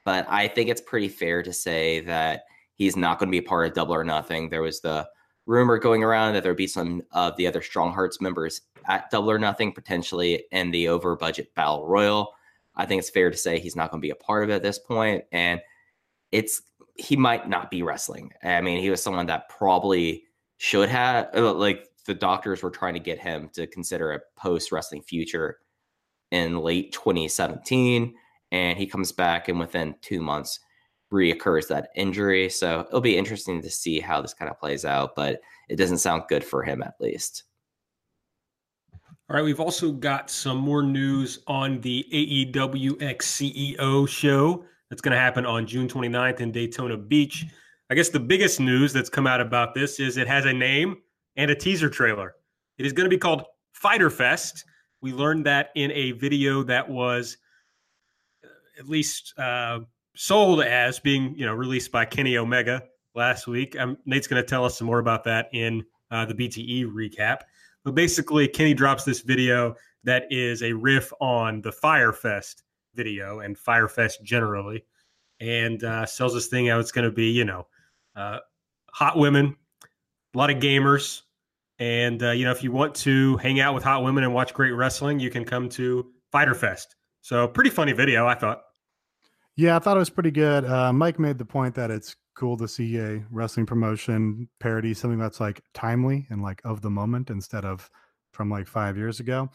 but 0.05 0.27
I 0.29 0.49
think 0.49 0.71
it's 0.71 0.81
pretty 0.81 1.09
fair 1.09 1.43
to 1.43 1.53
say 1.53 2.01
that 2.01 2.45
he's 2.77 2.97
not 2.97 3.19
going 3.19 3.29
to 3.29 3.33
be 3.33 3.45
a 3.45 3.49
part 3.49 3.67
of 3.67 3.75
Double 3.75 3.95
or 3.95 4.05
Nothing. 4.05 4.49
There 4.49 4.63
was 4.63 4.81
the 4.81 5.09
rumor 5.47 5.79
going 5.79 6.05
around 6.05 6.35
that 6.35 6.43
there'd 6.43 6.57
be 6.57 6.67
some 6.67 7.03
of 7.13 7.37
the 7.37 7.47
other 7.47 7.63
Strong 7.63 7.93
Hearts 7.93 8.21
members 8.21 8.61
at 8.87 9.11
Double 9.11 9.31
or 9.31 9.39
Nothing 9.39 9.73
potentially 9.73 10.45
in 10.53 10.71
the 10.71 10.89
over 10.89 11.17
budget 11.17 11.55
Battle 11.55 11.87
Royal. 11.87 12.35
I 12.77 12.87
think 12.87 13.01
it's 13.01 13.11
fair 13.11 13.31
to 13.31 13.37
say 13.37 13.59
he's 13.59 13.77
not 13.77 13.91
going 13.91 14.01
to 14.01 14.07
be 14.07 14.11
a 14.11 14.15
part 14.15 14.45
of 14.45 14.51
it 14.51 14.55
at 14.55 14.63
this 14.63 14.79
point, 14.79 15.25
and 15.33 15.61
it's 16.31 16.63
he 16.97 17.17
might 17.17 17.49
not 17.49 17.71
be 17.71 17.83
wrestling. 17.83 18.33
I 18.43 18.61
mean, 18.61 18.81
he 18.81 18.91
was 18.91 19.03
someone 19.03 19.27
that 19.27 19.49
probably 19.49 20.25
should 20.59 20.89
have 20.89 21.29
uh, 21.35 21.53
like 21.53 21.89
the 22.07 22.15
doctors 22.15 22.63
were 22.63 22.71
trying 22.71 22.95
to 22.95 23.01
get 23.01 23.19
him 23.19 23.51
to 23.55 23.67
consider 23.67 24.13
a 24.13 24.21
post 24.37 24.73
wrestling 24.73 25.03
future 25.03 25.59
in 26.31 26.59
late 26.59 26.93
2017, 26.93 28.15
and 28.53 28.79
he 28.79 28.87
comes 28.87 29.13
back 29.13 29.49
and 29.49 29.59
within 29.59 29.95
two 30.01 30.23
months 30.23 30.61
reoccurs 31.13 31.69
that 31.69 31.91
injury. 31.95 32.49
So 32.49 32.81
it'll 32.89 33.01
be 33.01 33.17
interesting 33.17 33.63
to 33.63 33.71
see 33.71 34.01
how 34.01 34.21
this 34.21 34.35
kind 34.35 34.51
of 34.51 34.59
plays 34.59 34.85
out, 34.85 35.15
but 35.15 35.41
it 35.69 35.77
doesn't 35.77 35.99
sound 35.99 36.25
good 36.29 36.43
for 36.45 36.63
him 36.63 36.83
at 36.83 36.95
least. 37.01 37.45
All 39.31 39.37
right, 39.37 39.45
we've 39.45 39.61
also 39.61 39.93
got 39.93 40.29
some 40.29 40.59
more 40.59 40.83
news 40.83 41.39
on 41.47 41.81
the 41.81 42.05
AEW 42.13 43.01
X 43.01 43.31
CEO 43.33 44.09
show 44.09 44.65
that's 44.91 45.01
going 45.01 45.13
to 45.13 45.19
happen 45.19 45.47
on 45.47 45.67
June 45.67 45.89
29th 45.89 46.41
in 46.41 46.53
Daytona 46.53 46.97
Beach. 46.97 47.47
I 47.89 47.95
guess 47.95 48.09
the 48.09 48.21
biggest 48.21 48.61
news 48.61 48.93
that's 48.93 49.09
come 49.09 49.27
out 49.27 49.41
about 49.41 49.75
this 49.75 50.01
is 50.01 50.17
it 50.17 50.29
has 50.29 50.45
a 50.45 50.53
name 50.53 50.99
and 51.37 51.51
a 51.51 51.55
teaser 51.55 51.89
trailer. 51.89 52.35
It 52.79 52.85
is 52.85 52.93
going 52.93 53.05
to 53.05 53.11
be 53.11 53.19
called 53.19 53.45
Fyter 53.73 54.11
Fest. 54.11 54.65
We 55.01 55.13
learned 55.13 55.47
that 55.47 55.71
in 55.77 55.91
a 55.93 56.13
video 56.13 56.63
that 56.65 56.89
was 56.89 57.39
uh, 58.45 58.49
at 58.79 58.89
least 58.89 59.33
uh, 59.39 59.81
sold 60.15 60.63
as 60.63 60.99
being, 60.99 61.35
you 61.37 61.47
know, 61.47 61.55
released 61.55 61.93
by 61.93 62.05
Kenny 62.05 62.37
Omega 62.37 62.83
last 63.15 63.47
week. 63.47 63.79
Um, 63.79 63.97
Nate's 64.07 64.27
going 64.27 64.43
to 64.43 64.49
tell 64.49 64.65
us 64.65 64.79
some 64.79 64.87
more 64.87 64.99
about 64.99 65.25
that 65.25 65.49
in 65.53 65.85
uh, 66.11 66.25
the 66.25 66.35
BTE 66.35 66.87
recap. 66.87 67.41
But 67.85 67.95
basically, 67.95 68.47
Kenny 68.47 68.75
drops 68.75 69.05
this 69.05 69.21
video 69.21 69.75
that 70.05 70.25
is 70.31 70.63
a 70.63 70.73
riff 70.73 71.13
on 71.21 71.61
the 71.63 71.73
Fyre 71.73 72.13
Fest 72.13 72.63
video 72.95 73.41
and 73.41 73.59
Fyre 73.59 73.89
Fest 73.89 74.23
generally, 74.23 74.85
and 75.41 75.83
uh, 75.83 76.07
sells 76.07 76.35
this 76.35 76.47
thing 76.49 76.69
out. 76.69 76.81
It's 76.81 76.93
going 76.93 77.05
to 77.05 77.15
be, 77.15 77.31
you 77.31 77.45
know, 77.45 77.67
uh, 78.15 78.39
hot 78.93 79.19
women, 79.19 79.57
a 80.35 80.39
lot 80.39 80.51
of 80.51 80.59
gamers, 80.59 81.23
and 81.79 82.23
uh, 82.23 82.31
you 82.31 82.45
know, 82.45 82.53
if 82.53 82.63
you 82.63 82.71
want 82.71 82.95
to 82.97 83.37
hang 83.39 83.59
out 83.61 83.75
with 83.75 83.83
hot 83.83 84.05
women 84.05 84.23
and 84.23 84.33
watch 84.33 84.55
great 84.55 84.73
wrestling, 84.73 85.19
you 85.19 85.31
can 85.31 85.45
come 85.45 85.69
to 85.71 86.13
Fyter 86.31 86.55
Fest. 86.55 86.95
So, 87.23 87.49
pretty 87.49 87.71
funny 87.71 87.93
video, 87.93 88.27
I 88.27 88.35
thought. 88.35 88.63
Yeah, 89.57 89.77
I 89.77 89.79
thought 89.79 89.97
it 89.97 90.01
was 90.01 90.11
pretty 90.11 90.31
good. 90.31 90.65
Uh, 90.65 90.93
Mike 90.93 91.19
made 91.19 91.39
the 91.39 91.45
point 91.45 91.75
that 91.75 91.91
it's 91.91 92.17
cool 92.35 92.57
to 92.57 92.67
see 92.67 92.99
a 92.99 93.23
wrestling 93.31 93.67
promotion 93.67 94.49
parody 94.59 94.95
something 94.95 95.19
that's 95.19 95.41
like 95.41 95.63
timely 95.75 96.27
and 96.31 96.43
like 96.43 96.63
of 96.65 96.81
the 96.81 96.91
moment 96.91 97.29
instead 97.29 97.65
of 97.65 97.91
from 98.33 98.51
like 98.51 98.67
five 98.67 98.97
years 98.97 99.21
ago. 99.21 99.51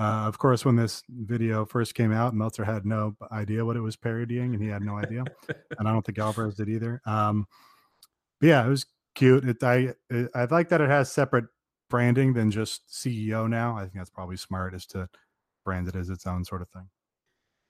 Uh, 0.00 0.24
of 0.26 0.38
course, 0.38 0.64
when 0.64 0.74
this 0.74 1.02
video 1.08 1.66
first 1.66 1.94
came 1.94 2.12
out, 2.12 2.34
Meltzer 2.34 2.64
had 2.64 2.86
no 2.86 3.14
idea 3.30 3.64
what 3.64 3.76
it 3.76 3.80
was 3.80 3.94
parodying, 3.94 4.54
and 4.54 4.62
he 4.62 4.68
had 4.68 4.82
no 4.82 4.96
idea, 4.96 5.22
and 5.78 5.86
I 5.86 5.92
don't 5.92 6.04
think 6.04 6.18
Alvarez 6.18 6.54
did 6.54 6.70
either. 6.70 7.02
Um, 7.04 7.46
but 8.40 8.46
yeah, 8.46 8.64
it 8.64 8.68
was 8.68 8.86
cute. 9.14 9.44
It, 9.44 9.62
I 9.62 9.92
it, 10.08 10.30
I 10.34 10.44
like 10.46 10.70
that 10.70 10.80
it 10.80 10.88
has 10.88 11.12
separate 11.12 11.44
branding 11.90 12.32
than 12.32 12.50
just 12.50 12.88
CEO 12.90 13.48
now. 13.48 13.76
I 13.76 13.82
think 13.82 13.94
that's 13.94 14.10
probably 14.10 14.38
smart, 14.38 14.74
is 14.74 14.86
to 14.86 15.08
brand 15.62 15.88
it 15.88 15.94
as 15.94 16.08
its 16.08 16.26
own 16.26 16.42
sort 16.42 16.62
of 16.62 16.70
thing. 16.70 16.88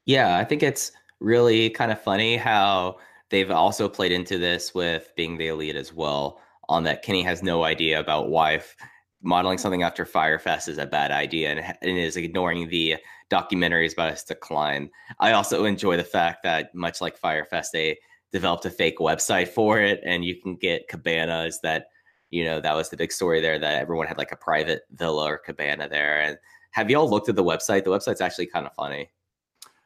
Yeah, 0.07 0.39
I 0.39 0.45
think 0.45 0.63
it's 0.63 0.93
really 1.23 1.71
kind 1.71 1.93
of 1.93 2.03
funny 2.03 2.37
how 2.37 2.99
they've 3.31 3.51
also 3.51 3.89
played 3.89 4.13
into 4.13 4.39
this 4.39 4.75
with 4.75 5.13
being 5.17 5.39
the 5.39 5.49
elite 5.49 5.77
as 5.77 5.93
well. 5.93 6.41
On 6.69 6.85
that, 6.85 7.03
Kenny 7.03 7.23
has 7.23 7.43
no 7.43 7.65
idea 7.65 7.99
about 7.99 8.29
why 8.29 8.61
modeling 9.23 9.59
something 9.59 9.83
after 9.83 10.05
Fyre 10.05 10.39
Fest 10.39 10.69
is 10.69 10.79
a 10.79 10.87
bad 10.87 11.11
idea 11.11 11.51
and, 11.51 11.77
and 11.81 11.99
is 11.99 12.17
ignoring 12.17 12.69
the 12.69 12.97
documentaries 13.31 13.93
about 13.93 14.13
its 14.13 14.25
decline. 14.25 14.91
I 15.21 15.33
also 15.33 15.65
enjoy 15.65 15.97
the 15.97 16.05
fact 16.05 16.43
that, 16.43 16.75
much 16.75 17.01
like 17.01 17.17
Fyre 17.17 17.45
Fest, 17.45 17.73
they 17.73 17.99
developed 18.33 18.67
a 18.67 18.71
fake 18.71 18.99
website 18.99 19.49
for 19.49 19.81
it, 19.81 20.01
and 20.05 20.25
you 20.25 20.41
can 20.41 20.57
get 20.57 20.89
cabanas 20.89 21.61
that, 21.63 21.87
you 22.31 22.45
know, 22.45 22.61
that 22.61 22.75
was 22.75 22.91
the 22.91 22.97
big 22.97 23.13
story 23.13 23.41
there 23.41 23.59
that 23.59 23.81
everyone 23.81 24.07
had 24.07 24.19
like 24.19 24.33
a 24.33 24.37
private 24.37 24.83
villa 24.93 25.25
or 25.27 25.39
cabana 25.39 25.89
there. 25.89 26.21
And 26.21 26.39
have 26.73 26.91
you 26.91 26.97
all 26.97 27.09
looked 27.09 27.29
at 27.29 27.37
the 27.37 27.45
website? 27.45 27.85
The 27.85 27.91
website's 27.91 28.21
actually 28.21 28.47
kind 28.47 28.67
of 28.67 28.75
funny. 28.75 29.11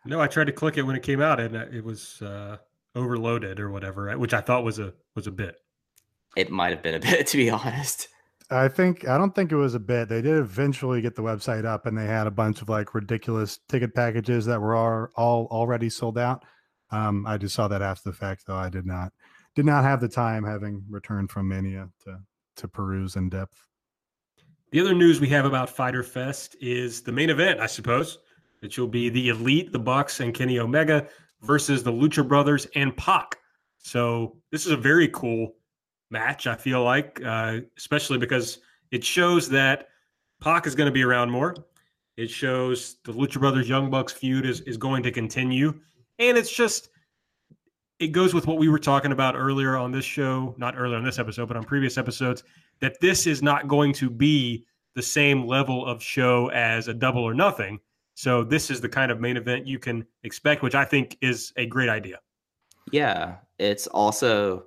No, 0.06 0.20
I 0.20 0.26
tried 0.26 0.46
to 0.46 0.52
click 0.52 0.76
it 0.76 0.82
when 0.82 0.96
it 0.96 1.02
came 1.02 1.20
out, 1.20 1.40
and 1.40 1.54
it 1.54 1.84
was 1.84 2.22
uh, 2.22 2.58
overloaded 2.94 3.60
or 3.60 3.70
whatever, 3.70 4.16
which 4.18 4.34
I 4.34 4.40
thought 4.40 4.64
was 4.64 4.78
a 4.78 4.92
was 5.14 5.26
a 5.26 5.32
bit. 5.32 5.56
It 6.36 6.50
might 6.50 6.70
have 6.70 6.82
been 6.82 6.94
a 6.94 7.00
bit, 7.10 7.26
to 7.28 7.36
be 7.36 7.50
honest. 7.50 8.08
I 8.50 8.68
think 8.68 9.08
I 9.08 9.18
don't 9.18 9.34
think 9.34 9.50
it 9.50 9.56
was 9.56 9.74
a 9.74 9.80
bit. 9.80 10.08
They 10.08 10.22
did 10.22 10.36
eventually 10.36 11.00
get 11.00 11.16
the 11.16 11.22
website 11.22 11.64
up, 11.64 11.86
and 11.86 11.98
they 11.98 12.06
had 12.06 12.26
a 12.26 12.30
bunch 12.30 12.62
of 12.62 12.68
like 12.68 12.94
ridiculous 12.94 13.58
ticket 13.68 13.94
packages 13.94 14.46
that 14.46 14.60
were 14.60 14.76
all, 14.76 15.08
all 15.16 15.48
already 15.50 15.90
sold 15.90 16.16
out. 16.16 16.44
Um, 16.90 17.26
I 17.26 17.38
just 17.38 17.54
saw 17.54 17.66
that 17.68 17.82
after 17.82 18.10
the 18.10 18.16
fact, 18.16 18.46
though. 18.46 18.56
I 18.56 18.68
did 18.68 18.86
not 18.86 19.12
did 19.56 19.66
not 19.66 19.82
have 19.82 20.00
the 20.00 20.08
time, 20.08 20.44
having 20.44 20.84
returned 20.88 21.30
from 21.30 21.48
Mania, 21.48 21.88
to 22.04 22.20
to 22.56 22.68
peruse 22.68 23.16
in 23.16 23.28
depth. 23.28 23.66
The 24.70 24.80
other 24.80 24.94
news 24.94 25.20
we 25.20 25.28
have 25.28 25.44
about 25.44 25.70
Fyter 25.70 26.02
Fest 26.02 26.56
is 26.60 27.00
the 27.00 27.12
main 27.12 27.30
event, 27.30 27.60
I 27.60 27.66
suppose, 27.66 28.18
which 28.60 28.78
will 28.78 28.88
be 28.88 29.08
the 29.08 29.28
Elite, 29.28 29.72
the 29.72 29.78
Bucks, 29.78 30.20
and 30.20 30.34
Kenny 30.34 30.58
Omega 30.58 31.08
versus 31.42 31.82
the 31.82 31.92
Lucha 31.92 32.26
Brothers 32.26 32.66
and 32.74 32.96
Pac. 32.96 33.36
So 33.78 34.36
this 34.50 34.66
is 34.66 34.72
a 34.72 34.76
very 34.76 35.08
cool 35.08 35.54
match. 36.10 36.46
I 36.46 36.54
feel 36.54 36.82
like, 36.82 37.20
uh, 37.24 37.60
especially 37.76 38.18
because 38.18 38.58
it 38.90 39.04
shows 39.04 39.48
that 39.50 39.88
Pac 40.40 40.66
is 40.66 40.74
going 40.74 40.86
to 40.86 40.92
be 40.92 41.04
around 41.04 41.30
more. 41.30 41.54
It 42.16 42.30
shows 42.30 42.96
the 43.04 43.12
Lucha 43.12 43.38
Brothers 43.38 43.68
Young 43.68 43.90
Bucks 43.90 44.12
feud 44.12 44.46
is 44.46 44.62
is 44.62 44.76
going 44.76 45.02
to 45.02 45.12
continue, 45.12 45.78
and 46.18 46.38
it's 46.38 46.52
just 46.52 46.88
it 47.98 48.08
goes 48.08 48.34
with 48.34 48.46
what 48.46 48.58
we 48.58 48.68
were 48.68 48.78
talking 48.78 49.12
about 49.12 49.36
earlier 49.36 49.76
on 49.76 49.92
this 49.92 50.04
show, 50.04 50.54
not 50.58 50.74
earlier 50.76 50.96
on 50.96 51.04
this 51.04 51.18
episode, 51.18 51.48
but 51.48 51.56
on 51.56 51.64
previous 51.64 51.96
episodes, 51.96 52.42
that 52.80 53.00
this 53.00 53.26
is 53.26 53.42
not 53.42 53.68
going 53.68 53.92
to 53.94 54.10
be 54.10 54.66
the 54.94 55.02
same 55.02 55.46
level 55.46 55.86
of 55.86 56.02
show 56.02 56.50
as 56.50 56.88
a 56.88 56.94
double 56.94 57.22
or 57.22 57.34
nothing. 57.34 57.78
So 58.16 58.42
this 58.42 58.70
is 58.70 58.80
the 58.80 58.88
kind 58.88 59.12
of 59.12 59.20
main 59.20 59.36
event 59.36 59.66
you 59.66 59.78
can 59.78 60.06
expect, 60.24 60.62
which 60.62 60.74
I 60.74 60.86
think 60.86 61.18
is 61.20 61.52
a 61.58 61.66
great 61.66 61.90
idea. 61.90 62.18
Yeah, 62.90 63.36
it's 63.58 63.86
also 63.88 64.64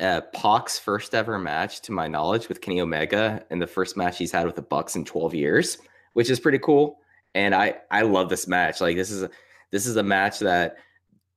uh, 0.00 0.22
Pac's 0.34 0.76
first 0.76 1.14
ever 1.14 1.38
match, 1.38 1.82
to 1.82 1.92
my 1.92 2.08
knowledge, 2.08 2.48
with 2.48 2.60
Kenny 2.60 2.80
Omega, 2.80 3.44
and 3.48 3.62
the 3.62 3.66
first 3.68 3.96
match 3.96 4.18
he's 4.18 4.32
had 4.32 4.44
with 4.44 4.56
the 4.56 4.62
Bucks 4.62 4.96
in 4.96 5.04
12 5.04 5.34
years, 5.34 5.78
which 6.14 6.30
is 6.30 6.40
pretty 6.40 6.58
cool. 6.58 6.98
And 7.36 7.54
I 7.54 7.76
I 7.92 8.02
love 8.02 8.28
this 8.28 8.48
match. 8.48 8.80
Like 8.80 8.96
this 8.96 9.12
is 9.12 9.22
a, 9.22 9.30
this 9.70 9.86
is 9.86 9.94
a 9.94 10.02
match 10.02 10.40
that 10.40 10.78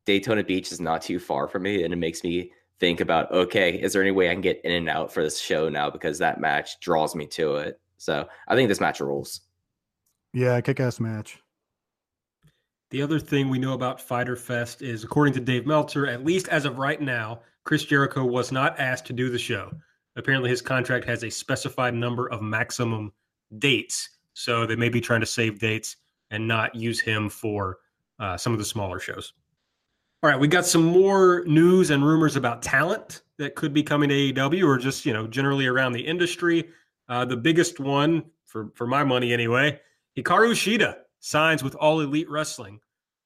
Daytona 0.07 0.43
Beach 0.43 0.71
is 0.71 0.81
not 0.81 1.03
too 1.03 1.19
far 1.19 1.47
from 1.47 1.61
me, 1.61 1.83
and 1.83 1.93
it 1.93 1.97
makes 1.97 2.23
me 2.23 2.51
think 2.79 2.99
about 2.99 3.31
okay, 3.31 3.79
is 3.79 3.93
there 3.93 4.01
any 4.01 4.09
way 4.09 4.27
I 4.27 4.33
can 4.33 4.41
get 4.41 4.59
in 4.63 4.71
and 4.71 4.89
out 4.89 5.13
for 5.13 5.21
this 5.21 5.39
show 5.39 5.69
now 5.69 5.91
because 5.91 6.17
that 6.17 6.41
match 6.41 6.79
draws 6.79 7.13
me 7.13 7.27
to 7.27 7.57
it. 7.57 7.79
So 7.99 8.27
I 8.47 8.55
think 8.55 8.69
this 8.69 8.81
match 8.81 8.99
rules. 9.01 9.41
Yeah, 10.33 10.59
kick 10.61 10.79
ass 10.79 10.99
match. 10.99 11.42
The 12.93 13.01
other 13.01 13.17
thing 13.17 13.49
we 13.49 13.57
know 13.57 13.73
about 13.73 13.99
Fyter 13.99 14.35
Fest 14.35 14.83
is, 14.83 15.03
according 15.03 15.33
to 15.33 15.39
Dave 15.39 15.65
Meltzer, 15.65 16.05
at 16.05 16.23
least 16.23 16.47
as 16.49 16.63
of 16.63 16.77
right 16.77 17.01
now, 17.01 17.39
Chris 17.63 17.83
Jericho 17.85 18.23
was 18.23 18.51
not 18.51 18.79
asked 18.79 19.07
to 19.07 19.13
do 19.13 19.31
the 19.31 19.39
show. 19.39 19.71
Apparently, 20.15 20.47
his 20.47 20.61
contract 20.61 21.03
has 21.05 21.23
a 21.23 21.31
specified 21.31 21.95
number 21.95 22.29
of 22.29 22.43
maximum 22.43 23.11
dates. 23.57 24.09
So 24.33 24.67
they 24.67 24.75
may 24.75 24.89
be 24.89 25.01
trying 25.01 25.21
to 25.21 25.25
save 25.25 25.57
dates 25.57 25.95
and 26.29 26.47
not 26.47 26.75
use 26.75 26.99
him 26.99 27.31
for 27.31 27.79
uh, 28.19 28.37
some 28.37 28.53
of 28.53 28.59
the 28.59 28.65
smaller 28.65 28.99
shows. 28.99 29.33
All 30.21 30.29
right, 30.29 30.39
we 30.39 30.47
got 30.47 30.63
some 30.63 30.83
more 30.83 31.43
news 31.47 31.89
and 31.89 32.05
rumors 32.05 32.35
about 32.35 32.61
talent 32.61 33.23
that 33.39 33.55
could 33.55 33.73
be 33.73 33.81
coming 33.81 34.09
to 34.09 34.15
AEW 34.15 34.67
or 34.67 34.77
just, 34.77 35.03
you 35.03 35.13
know, 35.13 35.25
generally 35.25 35.65
around 35.65 35.93
the 35.93 36.05
industry. 36.05 36.69
Uh, 37.09 37.25
the 37.25 37.37
biggest 37.37 37.79
one, 37.79 38.23
for, 38.45 38.69
for 38.75 38.85
my 38.85 39.03
money 39.03 39.33
anyway, 39.33 39.79
Hikaru 40.15 40.51
Shida 40.51 40.97
signs 41.23 41.63
with 41.63 41.73
All 41.73 41.99
Elite 41.99 42.29
Wrestling. 42.29 42.79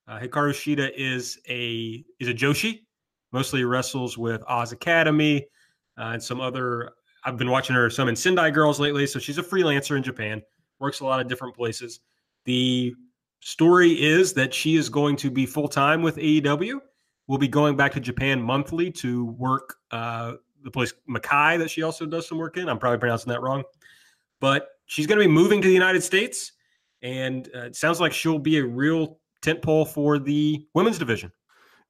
Uh, 0.07 0.19
Hikaru 0.19 0.51
Shida 0.51 0.91
is 0.95 1.39
a 1.49 2.03
is 2.19 2.29
a 2.29 2.33
Joshi, 2.33 2.85
mostly 3.31 3.63
wrestles 3.65 4.17
with 4.17 4.41
Oz 4.47 4.71
Academy 4.71 5.45
uh, 5.97 6.11
and 6.13 6.23
some 6.23 6.39
other. 6.39 6.91
I've 7.23 7.37
been 7.37 7.49
watching 7.49 7.75
her 7.75 7.89
some 7.89 8.07
in 8.07 8.15
Sendai 8.15 8.51
Girls 8.51 8.79
lately, 8.79 9.05
so 9.05 9.19
she's 9.19 9.37
a 9.37 9.43
freelancer 9.43 9.97
in 9.97 10.03
Japan, 10.03 10.41
works 10.79 11.01
a 11.01 11.05
lot 11.05 11.19
of 11.19 11.27
different 11.27 11.55
places. 11.55 11.99
The 12.45 12.95
story 13.41 14.01
is 14.01 14.33
that 14.33 14.53
she 14.53 14.77
is 14.77 14.87
going 14.87 15.17
to 15.17 15.29
be 15.29 15.45
full 15.45 15.67
time 15.67 16.01
with 16.01 16.15
AEW. 16.15 16.79
We'll 17.27 17.37
be 17.37 17.49
going 17.49 17.75
back 17.75 17.91
to 17.93 17.99
Japan 17.99 18.41
monthly 18.41 18.89
to 18.91 19.25
work 19.25 19.75
uh, 19.91 20.33
the 20.63 20.71
place 20.71 20.93
Makai 21.09 21.57
that 21.59 21.69
she 21.69 21.83
also 21.83 22.05
does 22.05 22.27
some 22.27 22.37
work 22.37 22.55
in. 22.55 22.69
I'm 22.69 22.79
probably 22.79 22.99
pronouncing 22.99 23.31
that 23.33 23.41
wrong, 23.41 23.63
but 24.39 24.69
she's 24.85 25.05
going 25.05 25.19
to 25.19 25.25
be 25.25 25.31
moving 25.31 25.61
to 25.61 25.67
the 25.67 25.73
United 25.73 26.01
States, 26.03 26.53
and 27.01 27.49
uh, 27.53 27.65
it 27.65 27.75
sounds 27.75 27.99
like 27.99 28.13
she'll 28.13 28.39
be 28.39 28.59
a 28.59 28.65
real 28.65 29.19
tentpole 29.41 29.87
for 29.87 30.19
the 30.19 30.67
women's 30.73 30.97
division. 30.99 31.31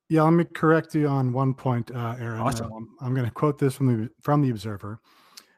Yeah, 0.09 0.23
let 0.23 0.31
me 0.31 0.45
correct 0.45 0.95
you 0.95 1.07
on 1.07 1.33
one 1.33 1.53
point, 1.53 1.91
uh, 1.91 2.15
Aaron. 2.19 2.39
Awesome. 2.39 2.71
Um, 2.71 2.95
I'm 3.01 3.13
going 3.13 3.25
to 3.25 3.31
quote 3.31 3.59
this 3.59 3.75
from 3.75 3.87
the 3.87 4.09
from 4.21 4.41
the 4.41 4.49
Observer. 4.49 5.01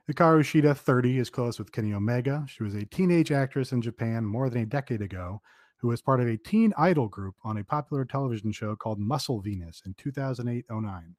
Hikaru 0.10 0.42
Shida, 0.42 0.76
30, 0.76 1.20
is 1.20 1.30
close 1.30 1.60
with 1.60 1.72
Kenny 1.72 1.94
Omega. 1.94 2.44
She 2.48 2.64
was 2.64 2.74
a 2.74 2.86
teenage 2.86 3.32
actress 3.32 3.74
in 3.74 3.82
Japan 3.82 4.26
more 4.26 4.50
than 4.50 4.64
a 4.64 4.66
decade 4.66 5.04
ago, 5.04 5.40
who 5.78 5.88
was 5.88 6.02
part 6.02 6.20
of 6.20 6.28
a 6.28 6.38
teen 6.38 6.74
idol 6.80 7.08
group 7.08 7.36
on 7.44 7.58
a 7.58 7.64
popular 7.64 8.06
television 8.06 8.52
show 8.52 8.76
called 8.76 9.00
Muscle 9.00 9.40
Venus 9.40 9.84
in 9.86 9.94
2008-09. 9.94 11.14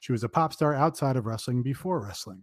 She 0.00 0.12
was 0.12 0.24
a 0.24 0.30
pop 0.30 0.54
star 0.54 0.74
outside 0.74 1.16
of 1.16 1.26
wrestling 1.26 1.62
before 1.62 2.00
wrestling. 2.00 2.42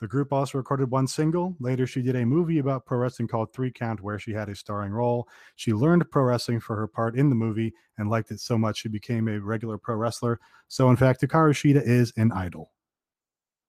The 0.00 0.08
group 0.08 0.32
also 0.32 0.56
recorded 0.56 0.90
one 0.90 1.06
single. 1.06 1.54
Later, 1.60 1.86
she 1.86 2.00
did 2.00 2.16
a 2.16 2.24
movie 2.24 2.58
about 2.58 2.86
pro 2.86 2.98
wrestling 2.98 3.28
called 3.28 3.52
Three 3.52 3.70
Count, 3.70 4.00
where 4.00 4.18
she 4.18 4.32
had 4.32 4.48
a 4.48 4.54
starring 4.54 4.92
role. 4.92 5.28
She 5.56 5.74
learned 5.74 6.10
pro 6.10 6.22
wrestling 6.22 6.60
for 6.60 6.74
her 6.76 6.86
part 6.86 7.16
in 7.16 7.28
the 7.28 7.34
movie 7.34 7.74
and 7.98 8.08
liked 8.08 8.30
it 8.30 8.40
so 8.40 8.56
much 8.56 8.78
she 8.78 8.88
became 8.88 9.28
a 9.28 9.38
regular 9.38 9.76
pro 9.76 9.96
wrestler. 9.96 10.40
So, 10.68 10.88
in 10.88 10.96
fact, 10.96 11.20
Hikaru 11.20 11.52
Shida 11.52 11.82
is 11.82 12.14
an 12.16 12.32
idol. 12.32 12.72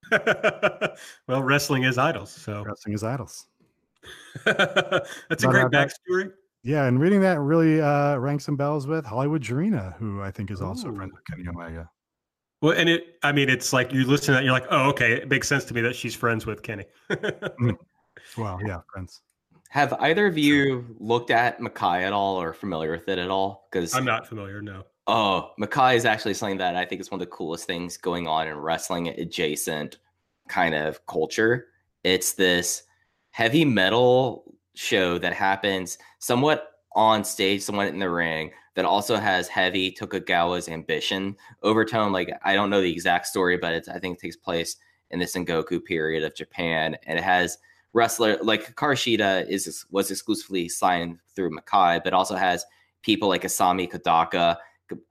well, 1.27 1.43
wrestling 1.43 1.83
is 1.83 1.97
idols, 1.97 2.31
so 2.31 2.63
Wrestling 2.63 2.95
is 2.95 3.03
idols. 3.03 3.47
that's 4.45 5.43
a 5.43 5.47
great 5.47 5.65
uh, 5.65 5.69
backstory. 5.69 6.31
Yeah, 6.63 6.85
and 6.85 6.99
reading 6.99 7.21
that 7.21 7.39
really 7.39 7.81
uh, 7.81 8.17
rang 8.17 8.39
some 8.39 8.55
bells 8.55 8.87
with 8.87 9.05
Hollywood 9.05 9.41
Jarena, 9.41 9.97
who 9.97 10.21
I 10.21 10.31
think 10.31 10.49
is 10.49 10.61
also 10.61 10.89
Ooh. 10.89 10.95
friends 10.95 11.11
with 11.11 11.25
Kenny 11.25 11.47
Omega. 11.47 11.89
Well, 12.61 12.77
and 12.77 12.87
it, 12.87 13.17
I 13.23 13.31
mean, 13.31 13.49
it's 13.49 13.73
like 13.73 13.91
you 13.91 14.05
listen 14.05 14.27
to 14.27 14.31
that, 14.33 14.43
you're 14.43 14.53
like, 14.53 14.67
oh, 14.69 14.89
okay, 14.89 15.13
it 15.13 15.29
makes 15.29 15.47
sense 15.47 15.65
to 15.65 15.73
me 15.73 15.81
that 15.81 15.95
she's 15.95 16.15
friends 16.15 16.45
with 16.45 16.61
Kenny. 16.63 16.85
Mm-hmm. 17.09 17.71
Well, 18.37 18.59
yeah, 18.63 18.81
friends. 18.93 19.21
Have 19.69 19.93
either 19.93 20.27
of 20.27 20.37
you 20.37 20.85
looked 20.99 21.31
at 21.31 21.59
Makai 21.59 22.03
at 22.03 22.13
all 22.13 22.39
or 22.39 22.53
familiar 22.53 22.91
with 22.91 23.09
it 23.09 23.17
at 23.17 23.29
all? 23.29 23.67
Because 23.71 23.95
I'm 23.95 24.05
not 24.05 24.27
familiar, 24.27 24.61
no. 24.61 24.83
Oh, 25.07 25.51
Makai 25.59 25.95
is 25.95 26.05
actually 26.05 26.35
something 26.35 26.57
that 26.57 26.75
I 26.75 26.85
think 26.85 27.01
is 27.01 27.09
one 27.09 27.19
of 27.19 27.27
the 27.27 27.35
coolest 27.35 27.65
things 27.65 27.97
going 27.97 28.27
on 28.27 28.47
in 28.47 28.55
wrestling 28.57 29.07
adjacent 29.07 29.97
kind 30.47 30.75
of 30.75 31.05
culture. 31.07 31.67
It's 32.03 32.33
this 32.33 32.83
heavy 33.31 33.65
metal 33.65 34.55
show 34.75 35.17
that 35.17 35.33
happens 35.33 35.97
somewhat 36.19 36.73
on 36.93 37.23
stage, 37.23 37.61
somewhat 37.61 37.87
in 37.87 37.99
the 37.99 38.09
ring, 38.09 38.51
that 38.75 38.85
also 38.85 39.17
has 39.17 39.47
heavy 39.47 39.91
Tokugawa's 39.91 40.69
ambition 40.69 41.35
overtone. 41.63 42.11
Like 42.11 42.31
I 42.43 42.53
don't 42.53 42.69
know 42.69 42.81
the 42.81 42.91
exact 42.91 43.27
story, 43.27 43.57
but 43.57 43.73
it's 43.73 43.89
I 43.89 43.99
think 43.99 44.17
it 44.17 44.21
takes 44.21 44.37
place 44.37 44.77
in 45.09 45.19
the 45.19 45.25
Sengoku 45.25 45.83
period 45.83 46.23
of 46.23 46.35
Japan, 46.35 46.95
and 47.05 47.17
it 47.17 47.23
has 47.23 47.57
wrestler 47.93 48.37
like 48.41 48.75
Karshida 48.75 49.47
is 49.47 49.85
was 49.91 50.11
exclusively 50.11 50.69
signed 50.69 51.19
through 51.35 51.51
Makai, 51.51 52.01
but 52.03 52.13
also 52.13 52.35
has 52.35 52.65
people 53.01 53.27
like 53.27 53.43
Asami 53.43 53.91
Kodaka 53.91 54.57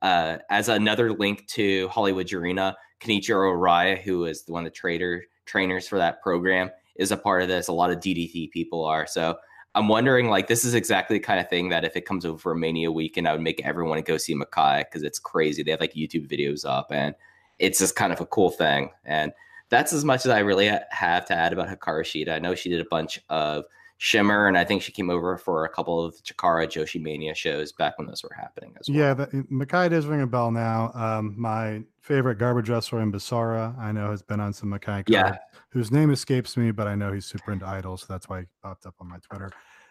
uh, 0.02 0.38
as 0.50 0.68
another 0.68 1.12
link 1.12 1.46
to 1.48 1.88
Hollywood 1.88 2.26
Jarena, 2.26 2.74
Kenichiro 3.00 3.54
Raya, 3.56 4.00
who 4.00 4.24
is 4.24 4.42
the 4.44 4.52
one 4.52 4.66
of 4.66 4.72
the 4.72 4.76
trader 4.76 5.24
trainers 5.46 5.88
for 5.88 5.98
that 5.98 6.22
program, 6.22 6.70
is 6.96 7.12
a 7.12 7.16
part 7.16 7.42
of 7.42 7.48
this. 7.48 7.68
A 7.68 7.72
lot 7.72 7.90
of 7.90 7.98
DDT 7.98 8.50
people 8.50 8.84
are. 8.84 9.06
So 9.06 9.36
I'm 9.74 9.88
wondering, 9.88 10.28
like, 10.28 10.48
this 10.48 10.64
is 10.64 10.74
exactly 10.74 11.18
the 11.18 11.24
kind 11.24 11.38
of 11.38 11.48
thing 11.48 11.68
that 11.68 11.84
if 11.84 11.96
it 11.96 12.04
comes 12.04 12.24
over 12.24 12.54
Mania 12.54 12.90
weekend, 12.90 13.28
I 13.28 13.32
would 13.32 13.40
make 13.40 13.64
everyone 13.64 14.00
go 14.02 14.16
see 14.16 14.34
Makai 14.34 14.80
because 14.80 15.02
it's 15.02 15.18
crazy. 15.18 15.62
They 15.62 15.70
have 15.70 15.80
like 15.80 15.94
YouTube 15.94 16.28
videos 16.28 16.68
up, 16.68 16.88
and 16.90 17.14
it's 17.58 17.78
just 17.78 17.94
kind 17.94 18.12
of 18.12 18.20
a 18.20 18.26
cool 18.26 18.50
thing. 18.50 18.90
And 19.04 19.32
that's 19.68 19.92
as 19.92 20.04
much 20.04 20.26
as 20.26 20.32
I 20.32 20.40
really 20.40 20.70
have 20.90 21.24
to 21.26 21.34
add 21.34 21.52
about 21.52 21.68
Hikaru 21.68 22.02
Shida. 22.02 22.34
I 22.34 22.40
know 22.40 22.56
she 22.56 22.68
did 22.68 22.80
a 22.80 22.88
bunch 22.90 23.20
of 23.28 23.64
Shimmer, 24.02 24.46
and 24.48 24.56
I 24.56 24.64
think 24.64 24.80
she 24.80 24.92
came 24.92 25.10
over 25.10 25.36
for 25.36 25.66
a 25.66 25.68
couple 25.68 26.02
of 26.02 26.14
Chikara 26.22 26.66
Joshi 26.66 26.98
Mania 27.02 27.34
shows 27.34 27.70
back 27.70 27.98
when 27.98 28.06
those 28.06 28.22
were 28.22 28.34
happening 28.34 28.74
as 28.80 28.88
well. 28.88 28.96
Yeah, 28.98 29.12
the, 29.12 29.26
Makai 29.52 29.90
does 29.90 30.06
ring 30.06 30.22
a 30.22 30.26
bell 30.26 30.50
now. 30.50 30.90
Um, 30.94 31.34
my 31.36 31.82
favorite 32.00 32.36
garbage 32.38 32.70
wrestler 32.70 33.02
in 33.02 33.12
Basara, 33.12 33.78
I 33.78 33.92
know, 33.92 34.10
has 34.10 34.22
been 34.22 34.40
on 34.40 34.54
some 34.54 34.70
Makai 34.70 35.04
cards, 35.04 35.10
Yeah. 35.10 35.36
whose 35.68 35.92
name 35.92 36.10
escapes 36.12 36.56
me, 36.56 36.70
but 36.70 36.86
I 36.86 36.94
know 36.94 37.12
he's 37.12 37.26
super 37.26 37.52
into 37.52 37.66
idols, 37.66 38.00
so 38.00 38.06
that's 38.08 38.26
why 38.26 38.40
he 38.40 38.46
popped 38.62 38.86
up 38.86 38.94
on 39.00 39.08
my 39.10 39.18
Twitter. 39.18 39.50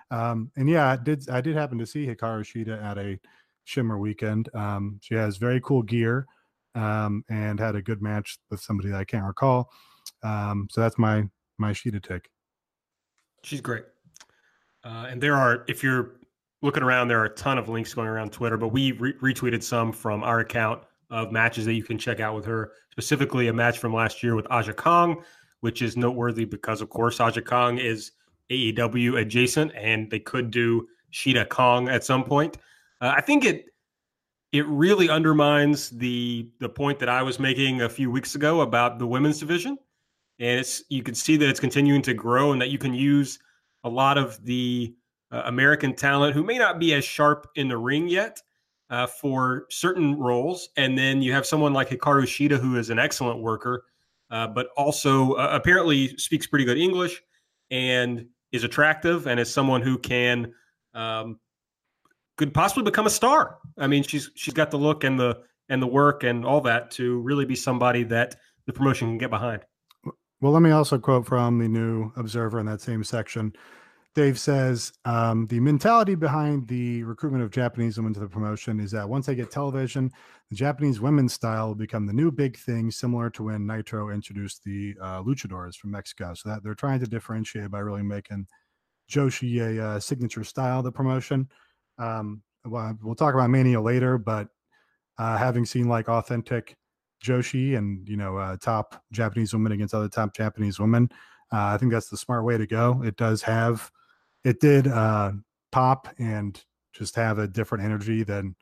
Um, 0.09 0.51
and 0.57 0.67
yeah, 0.67 0.89
I 0.89 0.95
did 0.95 1.29
I 1.29 1.39
did 1.39 1.55
happen 1.55 1.77
to 1.77 1.85
see 1.85 2.07
Hikaru 2.07 2.41
Shida 2.41 2.83
at 2.83 2.97
a 2.97 3.19
Shimmer 3.65 3.99
weekend. 3.99 4.49
Um, 4.55 4.99
she 5.03 5.13
has 5.13 5.37
very 5.37 5.61
cool 5.61 5.83
gear 5.83 6.25
um, 6.73 7.23
and 7.29 7.59
had 7.59 7.75
a 7.75 7.81
good 7.83 8.01
match 8.01 8.39
with 8.49 8.59
somebody 8.59 8.89
that 8.89 8.97
I 8.97 9.03
can't 9.05 9.25
recall. 9.25 9.69
Um, 10.23 10.67
so 10.71 10.81
that's 10.81 10.97
my 10.97 11.29
my 11.59 11.73
Shida 11.73 12.01
tick. 12.01 12.31
She's 13.43 13.61
great. 13.61 13.83
Uh, 14.83 15.07
and 15.09 15.21
there 15.21 15.35
are, 15.35 15.65
if 15.67 15.83
you're 15.83 16.15
looking 16.61 16.83
around, 16.83 17.07
there 17.07 17.19
are 17.19 17.25
a 17.25 17.35
ton 17.35 17.57
of 17.57 17.69
links 17.69 17.93
going 17.93 18.07
around 18.07 18.31
Twitter, 18.31 18.57
but 18.57 18.69
we 18.69 18.93
re- 18.93 19.13
retweeted 19.13 19.63
some 19.63 19.91
from 19.91 20.23
our 20.23 20.39
account 20.39 20.83
of 21.09 21.31
matches 21.31 21.65
that 21.65 21.73
you 21.73 21.83
can 21.83 21.97
check 21.97 22.19
out 22.19 22.35
with 22.35 22.45
her, 22.45 22.71
specifically 22.91 23.47
a 23.47 23.53
match 23.53 23.79
from 23.79 23.93
last 23.93 24.21
year 24.21 24.35
with 24.35 24.47
Aja 24.51 24.73
Kong, 24.73 25.23
which 25.61 25.81
is 25.81 25.97
noteworthy 25.97 26.45
because, 26.45 26.81
of 26.81 26.89
course, 26.89 27.19
Aja 27.19 27.41
Kong 27.41 27.77
is 27.77 28.11
AEW 28.49 29.19
adjacent 29.19 29.71
and 29.75 30.09
they 30.09 30.19
could 30.19 30.51
do 30.51 30.87
Sheeta 31.11 31.45
Kong 31.45 31.89
at 31.89 32.03
some 32.03 32.23
point. 32.23 32.57
Uh, 33.01 33.13
I 33.15 33.21
think 33.21 33.45
it 33.45 33.65
it 34.51 34.65
really 34.65 35.09
undermines 35.09 35.89
the 35.89 36.49
the 36.59 36.69
point 36.69 36.99
that 36.99 37.09
I 37.09 37.21
was 37.21 37.39
making 37.39 37.81
a 37.81 37.89
few 37.89 38.09
weeks 38.09 38.35
ago 38.35 38.61
about 38.61 38.99
the 38.99 39.07
women's 39.07 39.39
division. 39.39 39.77
And 40.39 40.59
it's 40.59 40.83
you 40.89 41.03
can 41.03 41.15
see 41.15 41.37
that 41.37 41.49
it's 41.49 41.59
continuing 41.59 42.01
to 42.03 42.13
grow 42.13 42.51
and 42.51 42.61
that 42.61 42.69
you 42.69 42.77
can 42.77 42.93
use 42.93 43.39
a 43.83 43.89
lot 43.89 44.17
of 44.17 44.43
the 44.45 44.93
uh, 45.31 45.43
American 45.45 45.95
talent 45.95 46.33
who 46.33 46.43
may 46.43 46.57
not 46.57 46.79
be 46.79 46.93
as 46.93 47.05
sharp 47.05 47.47
in 47.55 47.67
the 47.67 47.77
ring 47.77 48.07
yet, 48.07 48.41
uh, 48.89 49.05
for 49.05 49.65
certain 49.69 50.17
roles, 50.17 50.69
and 50.77 50.97
then 50.97 51.21
you 51.21 51.31
have 51.31 51.45
someone 51.45 51.73
like 51.73 51.89
Hikaru 51.89 52.23
Shida 52.23 52.59
who 52.59 52.77
is 52.77 52.89
an 52.89 52.97
excellent 52.97 53.39
worker, 53.39 53.85
uh, 54.31 54.47
but 54.47 54.69
also 54.77 55.33
uh, 55.33 55.49
apparently 55.51 56.15
speaks 56.17 56.47
pretty 56.47 56.65
good 56.65 56.77
English 56.77 57.21
and 57.71 58.25
is 58.51 58.63
attractive 58.63 59.27
and 59.27 59.39
is 59.39 59.51
someone 59.51 59.81
who 59.81 59.97
can 59.97 60.51
um, 60.95 61.39
could 62.37 62.53
possibly 62.53 62.83
become 62.83 63.05
a 63.05 63.11
star. 63.11 63.57
I 63.77 63.87
mean, 63.87 64.03
she's 64.03 64.31
she's 64.35 64.53
got 64.53 64.71
the 64.71 64.77
look 64.77 65.03
and 65.03 65.19
the 65.19 65.41
and 65.69 65.81
the 65.81 65.87
work 65.87 66.23
and 66.23 66.43
all 66.43 66.61
that 66.61 66.89
to 66.91 67.19
really 67.19 67.45
be 67.45 67.55
somebody 67.55 68.03
that 68.05 68.35
the 68.65 68.73
promotion 68.73 69.09
can 69.09 69.17
get 69.19 69.29
behind. 69.29 69.61
Well, 70.41 70.53
let 70.53 70.61
me 70.61 70.71
also 70.71 70.97
quote 70.97 71.25
from 71.25 71.59
the 71.59 71.67
new 71.67 72.13
Observer 72.15 72.59
in 72.59 72.65
that 72.67 72.81
same 72.81 73.03
section. 73.03 73.53
Dave 74.15 74.39
says 74.39 74.93
um, 75.05 75.45
the 75.47 75.59
mentality 75.59 76.15
behind 76.15 76.67
the 76.67 77.03
recruitment 77.03 77.43
of 77.43 77.51
Japanese 77.51 77.97
women 77.97 78.13
to 78.13 78.19
the 78.19 78.27
promotion 78.27 78.79
is 78.79 78.89
that 78.91 79.07
once 79.07 79.25
they 79.25 79.35
get 79.35 79.51
television, 79.51 80.11
the 80.49 80.55
Japanese 80.55 80.99
women's 80.99 81.33
style 81.33 81.67
will 81.67 81.75
become 81.75 82.05
the 82.05 82.13
new 82.13 82.31
big 82.31 82.57
thing, 82.57 82.89
similar 82.89 83.29
to 83.31 83.43
when 83.43 83.67
Nitro 83.67 84.09
introduced 84.09 84.63
the 84.63 84.95
uh, 85.01 85.21
luchadors 85.21 85.75
from 85.75 85.91
Mexico. 85.91 86.33
So 86.33 86.49
that 86.49 86.63
they're 86.63 86.73
trying 86.73 87.01
to 87.01 87.05
differentiate 87.05 87.69
by 87.69 87.79
really 87.79 88.01
making 88.01 88.47
Joshi 89.11 89.59
a 89.61 89.85
uh, 89.85 89.99
signature 89.99 90.43
style 90.43 90.79
of 90.79 90.85
the 90.85 90.91
promotion. 90.91 91.49
Um, 91.97 92.41
well, 92.65 92.97
we'll 93.03 93.15
talk 93.15 93.33
about 93.33 93.49
Mania 93.49 93.79
later, 93.79 94.17
but 94.17 94.47
uh, 95.17 95.37
having 95.37 95.65
seen 95.65 95.87
like 95.87 96.09
authentic 96.09 96.75
Joshi 97.23 97.77
and 97.77 98.07
you 98.07 98.17
know 98.17 98.37
uh, 98.37 98.57
top 98.57 99.03
Japanese 99.11 99.53
women 99.53 99.71
against 99.71 99.93
other 99.93 100.09
top 100.09 100.35
Japanese 100.35 100.79
women, 100.79 101.09
uh, 101.51 101.65
I 101.65 101.77
think 101.77 101.91
that's 101.91 102.09
the 102.09 102.17
smart 102.17 102.45
way 102.45 102.57
to 102.57 102.67
go. 102.67 103.01
It 103.03 103.17
does 103.17 103.41
have 103.43 103.91
it 104.43 104.59
did 104.59 104.87
uh, 104.87 105.33
pop 105.71 106.07
and 106.17 106.61
just 106.93 107.15
have 107.15 107.39
a 107.39 107.47
different 107.47 107.83
energy 107.83 108.23
than 108.23 108.55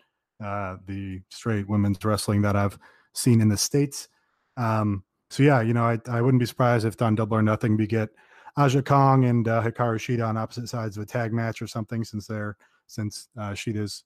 uh, 0.44 0.78
the 0.86 1.22
straight 1.30 1.68
women's 1.68 2.04
wrestling 2.04 2.42
that 2.44 2.56
I've 2.56 2.78
seen 3.14 3.42
in 3.42 3.50
the 3.50 3.58
states. 3.58 4.10
Um, 4.58 5.04
so 5.30 5.44
yeah, 5.44 5.62
you 5.62 5.74
know, 5.74 5.84
I, 5.84 6.00
I 6.10 6.22
wouldn't 6.22 6.40
be 6.40 6.46
surprised 6.46 6.86
if 6.86 6.98
done 6.98 7.16
double 7.16 7.38
or 7.38 7.42
nothing 7.42 7.78
we 7.78 7.88
get 7.88 8.10
Aja 8.58 8.82
Kong 8.82 9.26
and 9.26 9.48
uh, 9.48 9.62
Hikaru 9.62 9.98
Shida 9.98 10.28
on 10.28 10.38
opposite 10.38 10.70
sides 10.70 10.98
of 10.98 11.04
a 11.04 11.06
tag 11.06 11.34
match 11.34 11.62
or 11.62 11.68
something, 11.68 12.04
since 12.04 12.28
they're 12.28 12.58
since 12.88 13.28
uh, 13.38 13.52
Shida's 13.52 14.04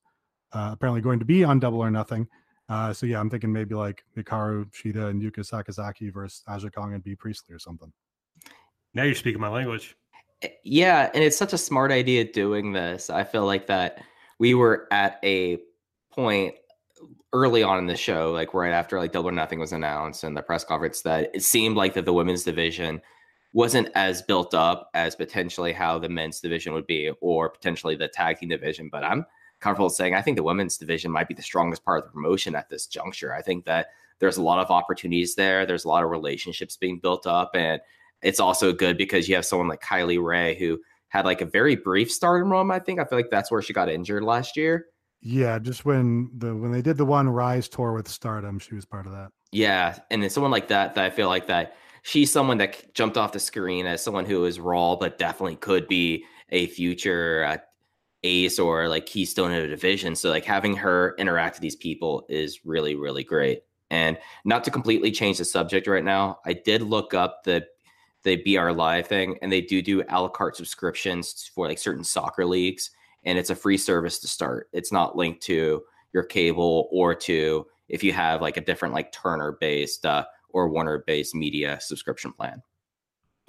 uh, 0.54 0.70
apparently 0.74 1.02
going 1.02 1.20
to 1.20 1.26
be 1.26 1.44
on 1.44 1.60
double 1.60 1.80
or 1.80 1.92
nothing. 1.92 2.28
Uh, 2.72 2.94
so 2.94 3.06
yeah, 3.06 3.20
I'm 3.20 3.30
thinking 3.30 3.52
maybe 3.52 3.76
like 3.76 4.06
Hikaru 4.16 4.72
Shida 4.72 5.10
and 5.10 5.22
Yuka 5.22 5.40
Sakazaki 5.40 6.12
versus 6.12 6.42
Aja 6.48 6.70
Kong 6.70 6.94
and 6.94 7.04
Bea 7.04 7.16
Priestley 7.16 7.54
or 7.54 7.60
something. 7.60 7.92
Now 8.94 9.04
you're 9.04 9.14
speaking 9.14 9.42
my 9.42 9.50
language. 9.50 9.98
Eh, 10.42 10.48
yeah, 10.64 11.10
and 11.14 11.22
it's 11.22 11.36
such 11.36 11.52
a 11.52 11.58
smart 11.58 11.92
idea 11.92 12.24
doing 12.24 12.72
this. 12.72 13.10
I 13.10 13.26
feel 13.26 13.46
like 13.46 13.68
that 13.68 14.02
we 14.40 14.54
were 14.54 14.88
at 14.90 15.20
a 15.22 15.60
point 16.14 16.56
early 17.34 17.62
on 17.62 17.78
in 17.78 17.88
the 17.88 17.96
show, 17.98 18.32
like 18.32 18.54
right 18.54 18.72
after 18.72 18.98
like 19.00 19.12
Double 19.12 19.28
or 19.28 19.34
Nothing 19.34 19.60
was 19.60 19.74
announced 19.74 20.24
and 20.24 20.38
the 20.38 20.42
press 20.42 20.64
conference, 20.64 21.02
that 21.02 21.30
it 21.34 21.44
seemed 21.44 21.76
like 21.76 21.94
that 21.96 22.06
the 22.06 22.14
women's 22.14 22.46
division 22.46 23.02
wasn't 23.52 23.90
as 23.96 24.22
built 24.22 24.54
up 24.54 24.90
as 24.94 25.14
potentially 25.14 25.74
how 25.74 26.00
the 26.00 26.08
men's 26.08 26.40
division 26.40 26.72
would 26.72 26.88
be, 26.88 27.12
or 27.20 27.50
potentially 27.50 27.98
the 27.98 28.08
tag 28.08 28.38
team 28.38 28.48
division. 28.48 28.88
But 28.90 29.04
I'm 29.04 29.26
comfortable 29.62 29.90
saying 29.90 30.14
I 30.14 30.22
think 30.22 30.38
the 30.38 30.44
women's 30.44 30.78
division 30.78 31.12
might 31.12 31.28
be 31.28 31.34
the 31.34 31.42
strongest 31.42 31.86
part 31.86 32.00
of 32.00 32.06
the 32.06 32.12
promotion 32.12 32.56
at 32.56 32.70
this 32.70 32.88
juncture. 32.88 33.34
I 33.34 33.42
think 33.42 33.66
that 33.66 33.88
there's 34.20 34.38
a 34.38 34.44
lot 34.44 34.60
of 34.60 34.70
opportunities 34.70 35.36
there. 35.36 35.66
There's 35.66 35.86
a 35.86 35.88
lot 35.88 36.04
of 36.04 36.10
relationships 36.10 36.78
being 36.78 37.00
built 37.00 37.26
up, 37.26 37.52
and 37.56 37.82
it's 38.22 38.40
also 38.40 38.74
good 38.74 38.98
because 38.98 39.30
you 39.30 39.36
have 39.36 39.46
someone 39.46 39.68
like 39.68 39.82
Kylie 39.82 40.24
Rae 40.24 40.56
who 40.56 40.80
had 41.08 41.26
like 41.26 41.42
a 41.42 41.46
very 41.46 41.76
brief 41.76 42.12
stardom 42.12 42.52
run. 42.52 42.70
I 42.72 42.80
think 42.80 43.00
I 43.00 43.06
feel 43.06 43.18
like 43.18 43.32
that's 43.32 43.52
where 43.52 43.62
she 43.62 43.74
got 43.74 43.90
injured 43.90 44.24
last 44.24 44.58
year. 44.58 44.88
Yeah, 45.22 45.60
just 45.60 45.86
when 45.86 46.32
the 46.38 46.56
when 46.56 46.72
they 46.72 46.82
did 46.82 46.98
the 46.98 47.06
one 47.06 47.30
Rise 47.30 47.70
tour 47.70 47.94
with 47.94 48.08
Stardom, 48.08 48.58
she 48.60 48.74
was 48.74 48.86
part 48.86 49.06
of 49.06 49.12
that. 49.12 49.30
Yeah, 49.52 50.00
and 50.10 50.24
then 50.24 50.30
someone 50.30 50.52
like 50.52 50.68
that, 50.70 50.96
that 50.96 51.04
I 51.04 51.10
feel 51.10 51.28
like 51.28 51.48
that 51.48 51.76
she's 52.02 52.32
someone 52.32 52.58
that 52.58 52.94
jumped 52.94 53.18
off 53.18 53.32
the 53.32 53.40
screen 53.40 53.86
as 53.86 54.04
someone 54.04 54.26
who 54.26 54.46
is 54.46 54.60
raw, 54.60 54.96
but 54.96 55.18
definitely 55.18 55.56
could 55.58 55.88
be 55.88 56.26
a 56.50 56.68
future 56.68 57.46
uh, 57.48 57.58
ace 58.24 58.60
or 58.60 58.88
like 58.88 59.06
keystone 59.06 59.52
of 59.52 59.64
a 59.64 59.68
division. 59.68 60.16
So 60.16 60.30
like 60.30 60.46
having 60.46 60.76
her 60.76 61.16
interact 61.18 61.56
with 61.56 61.62
these 61.62 61.76
people 61.76 62.26
is 62.30 62.66
really 62.66 62.96
really 62.96 63.24
great. 63.24 63.64
And 63.90 64.18
not 64.46 64.64
to 64.64 64.72
completely 64.72 65.12
change 65.12 65.38
the 65.38 65.46
subject 65.46 65.86
right 65.86 66.04
now, 66.04 66.40
I 66.46 66.54
did 66.54 66.82
look 66.82 67.14
up 67.14 67.44
the 67.44 67.66
the 68.24 68.38
BR 68.38 68.72
Live 68.72 69.08
thing, 69.08 69.38
and 69.42 69.52
they 69.52 69.62
do 69.62 69.82
do 69.82 70.04
a 70.08 70.22
la 70.22 70.30
carte 70.30 70.56
subscriptions 70.56 71.50
for 71.54 71.68
like 71.68 71.78
certain 71.78 72.04
soccer 72.04 72.46
leagues, 72.46 72.92
and 73.26 73.38
it's 73.38 73.50
a 73.50 73.56
free 73.56 73.78
service 73.78 74.20
to 74.20 74.28
start. 74.28 74.70
It's 74.74 74.92
not 74.92 75.18
linked 75.18 75.42
to 75.44 75.84
your 76.14 76.24
cable 76.24 76.88
or 76.92 77.16
to 77.16 77.66
if 77.90 78.04
you 78.04 78.14
have 78.14 78.42
like 78.42 78.58
a 78.58 78.62
different 78.62 78.94
like 78.94 79.12
Turner 79.12 79.58
based 79.60 80.06
uh, 80.06 80.26
or 80.50 80.70
Warner 80.70 81.04
based 81.06 81.36
media 81.36 81.80
subscription 81.82 82.32
plan. 82.32 82.62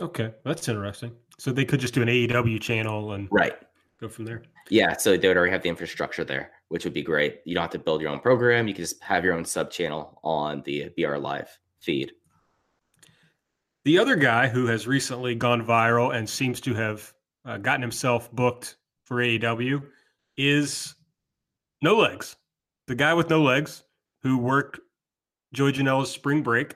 Okay, 0.01 0.33
that's 0.45 0.68
interesting. 0.68 1.12
So 1.39 1.53
they 1.53 1.64
could 1.64 1.81
just 1.81 1.95
do 1.95 2.03
an 2.03 2.09
AEW 2.09 2.61
channel 2.61 3.12
and 3.12 3.29
right 3.31 3.55
go 4.03 4.09
from 4.09 4.25
there. 4.25 4.43
Yeah, 4.69 4.97
so 4.97 5.17
they 5.17 5.29
would 5.29 5.37
already 5.37 5.53
have 5.53 5.63
the 5.63 5.69
infrastructure 5.69 6.25
there, 6.25 6.51
which 6.69 6.85
would 6.85 6.93
be 6.93 7.03
great. 7.03 7.41
You 7.45 7.55
don't 7.55 7.63
have 7.63 7.71
to 7.71 7.79
build 7.79 8.03
your 8.03 8.11
own 8.11 8.19
program. 8.19 8.69
You 8.69 8.75
can 8.75 8.83
just 8.83 9.03
have 9.03 9.25
your 9.25 9.35
own 9.35 9.45
sub 9.45 9.71
channel 9.71 10.19
on 10.25 10.63
the 10.63 10.91
BR 10.97 11.17
Live 11.17 11.49
feed. 11.81 12.13
The 13.85 13.99
other 13.99 14.17
guy 14.17 14.49
who 14.49 14.67
has 14.67 14.87
recently 14.87 15.35
gone 15.35 15.65
viral 15.65 16.15
and 16.15 16.29
seems 16.29 16.61
to 16.63 16.75
have 16.75 17.13
uh, 17.45 17.59
gotten 17.59 17.81
himself 17.81 18.31
booked 18.33 18.77
for 19.05 19.17
AEW 19.19 19.83
is 20.37 20.95
No 21.81 21.97
Legs. 21.97 22.37
The 22.89 22.95
guy 22.95 23.15
with 23.15 23.31
no 23.31 23.43
legs 23.43 23.85
who 24.23 24.39
worked 24.39 24.81
Joey 25.53 25.73
Janela's 25.73 26.11
spring 26.11 26.43
break. 26.43 26.75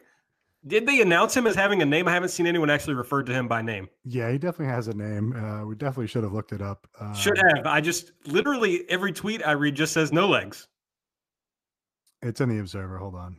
Did 0.67 0.87
they 0.87 1.01
announce 1.01 1.37
him 1.37 1.47
as 1.47 1.55
having 1.55 1.81
a 1.81 1.85
name? 1.85 2.09
I 2.09 2.13
haven't 2.13 2.31
seen 2.31 2.47
anyone 2.47 2.71
actually 2.71 2.95
referred 2.95 3.27
to 3.27 3.33
him 3.33 3.47
by 3.47 3.63
name. 3.63 3.89
Yeah, 4.05 4.33
he 4.33 4.39
definitely 4.39 4.75
has 4.75 4.89
a 4.89 4.95
name. 4.95 5.33
Uh, 5.33 5.65
we 5.65 5.77
definitely 5.77 6.09
should 6.09 6.25
have 6.25 6.33
looked 6.33 6.53
it 6.53 6.61
up. 6.61 6.89
Uh, 6.99 7.13
should 7.13 7.39
have. 7.39 7.67
I 7.67 7.81
just 7.81 8.13
literally 8.27 8.89
every 8.91 9.13
tweet 9.13 9.47
I 9.47 9.53
read 9.53 9.77
just 9.77 9.93
says 9.93 10.13
no 10.13 10.27
legs. 10.27 10.67
It's 12.23 12.41
in 12.41 12.49
the 12.49 12.59
Observer. 12.59 12.99
Hold 12.99 13.15
on. 13.15 13.37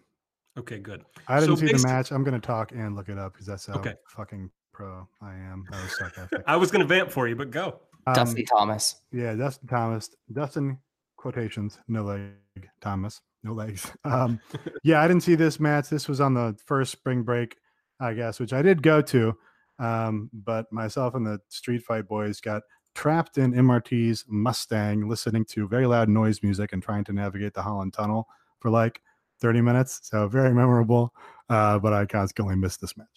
Okay, 0.58 0.80
good. 0.80 1.04
I 1.28 1.40
didn't 1.40 1.58
so 1.58 1.66
see 1.66 1.74
the 1.74 1.88
match. 1.88 2.12
I'm 2.12 2.24
going 2.24 2.40
to 2.40 2.46
talk 2.46 2.72
and 2.72 2.96
look 2.96 3.10
it 3.10 3.18
up 3.18 3.34
because 3.34 3.46
that's 3.46 3.66
how 3.66 3.74
okay. 3.76 3.96
fucking 4.08 4.50
pro 4.72 5.08
I 5.22 5.34
am. 5.34 5.66
That 5.70 5.84
was 5.84 5.98
sarcastic. 5.98 6.44
I 6.48 6.56
was 6.56 6.72
going 6.72 6.82
to 6.82 6.88
vamp 6.88 7.12
for 7.12 7.28
you, 7.28 7.36
but 7.36 7.52
go. 7.52 7.82
Um, 8.08 8.14
Dustin 8.14 8.46
Thomas. 8.46 9.02
Yeah, 9.12 9.34
Dustin 9.34 9.68
Thomas. 9.68 10.10
Dustin 10.32 10.80
quotations, 11.18 11.80
no 11.88 12.04
leg 12.04 12.32
Thomas, 12.80 13.22
no 13.44 13.54
legs. 13.54 13.92
Um, 14.04 14.40
yeah, 14.84 15.02
I 15.02 15.08
didn't 15.08 15.24
see 15.24 15.36
this 15.36 15.60
match. 15.60 15.90
This 15.90 16.08
was 16.08 16.22
on 16.22 16.34
the 16.34 16.58
first 16.66 16.92
spring 16.92 17.24
break, 17.24 17.58
I 18.00 18.14
guess, 18.14 18.40
which 18.40 18.54
I 18.54 18.62
did 18.62 18.82
go 18.82 19.02
to. 19.02 19.38
Um, 19.80 20.30
but 20.34 20.72
myself 20.72 21.14
and 21.16 21.26
the 21.26 21.40
Street 21.50 21.84
Fight 21.84 22.08
boys 22.08 22.40
got 22.42 22.64
trapped 22.96 23.38
in 23.38 23.54
MRT's 23.54 24.26
Mustang, 24.28 25.08
listening 25.08 25.46
to 25.46 25.68
very 25.68 25.86
loud 25.86 26.10
noise 26.10 26.42
music 26.42 26.74
and 26.74 26.82
trying 26.82 27.04
to 27.06 27.14
navigate 27.14 27.54
the 27.54 27.62
Holland 27.62 27.94
Tunnel 27.94 28.28
for 28.60 28.72
like 28.72 29.02
30 29.40 29.62
minutes. 29.62 30.00
So 30.04 30.28
very 30.28 30.54
memorable. 30.54 31.14
Uh, 31.50 31.80
but 31.80 31.94
I 31.94 32.06
constantly 32.06 32.56
missed 32.56 32.82
this 32.82 32.98
match. 32.98 33.08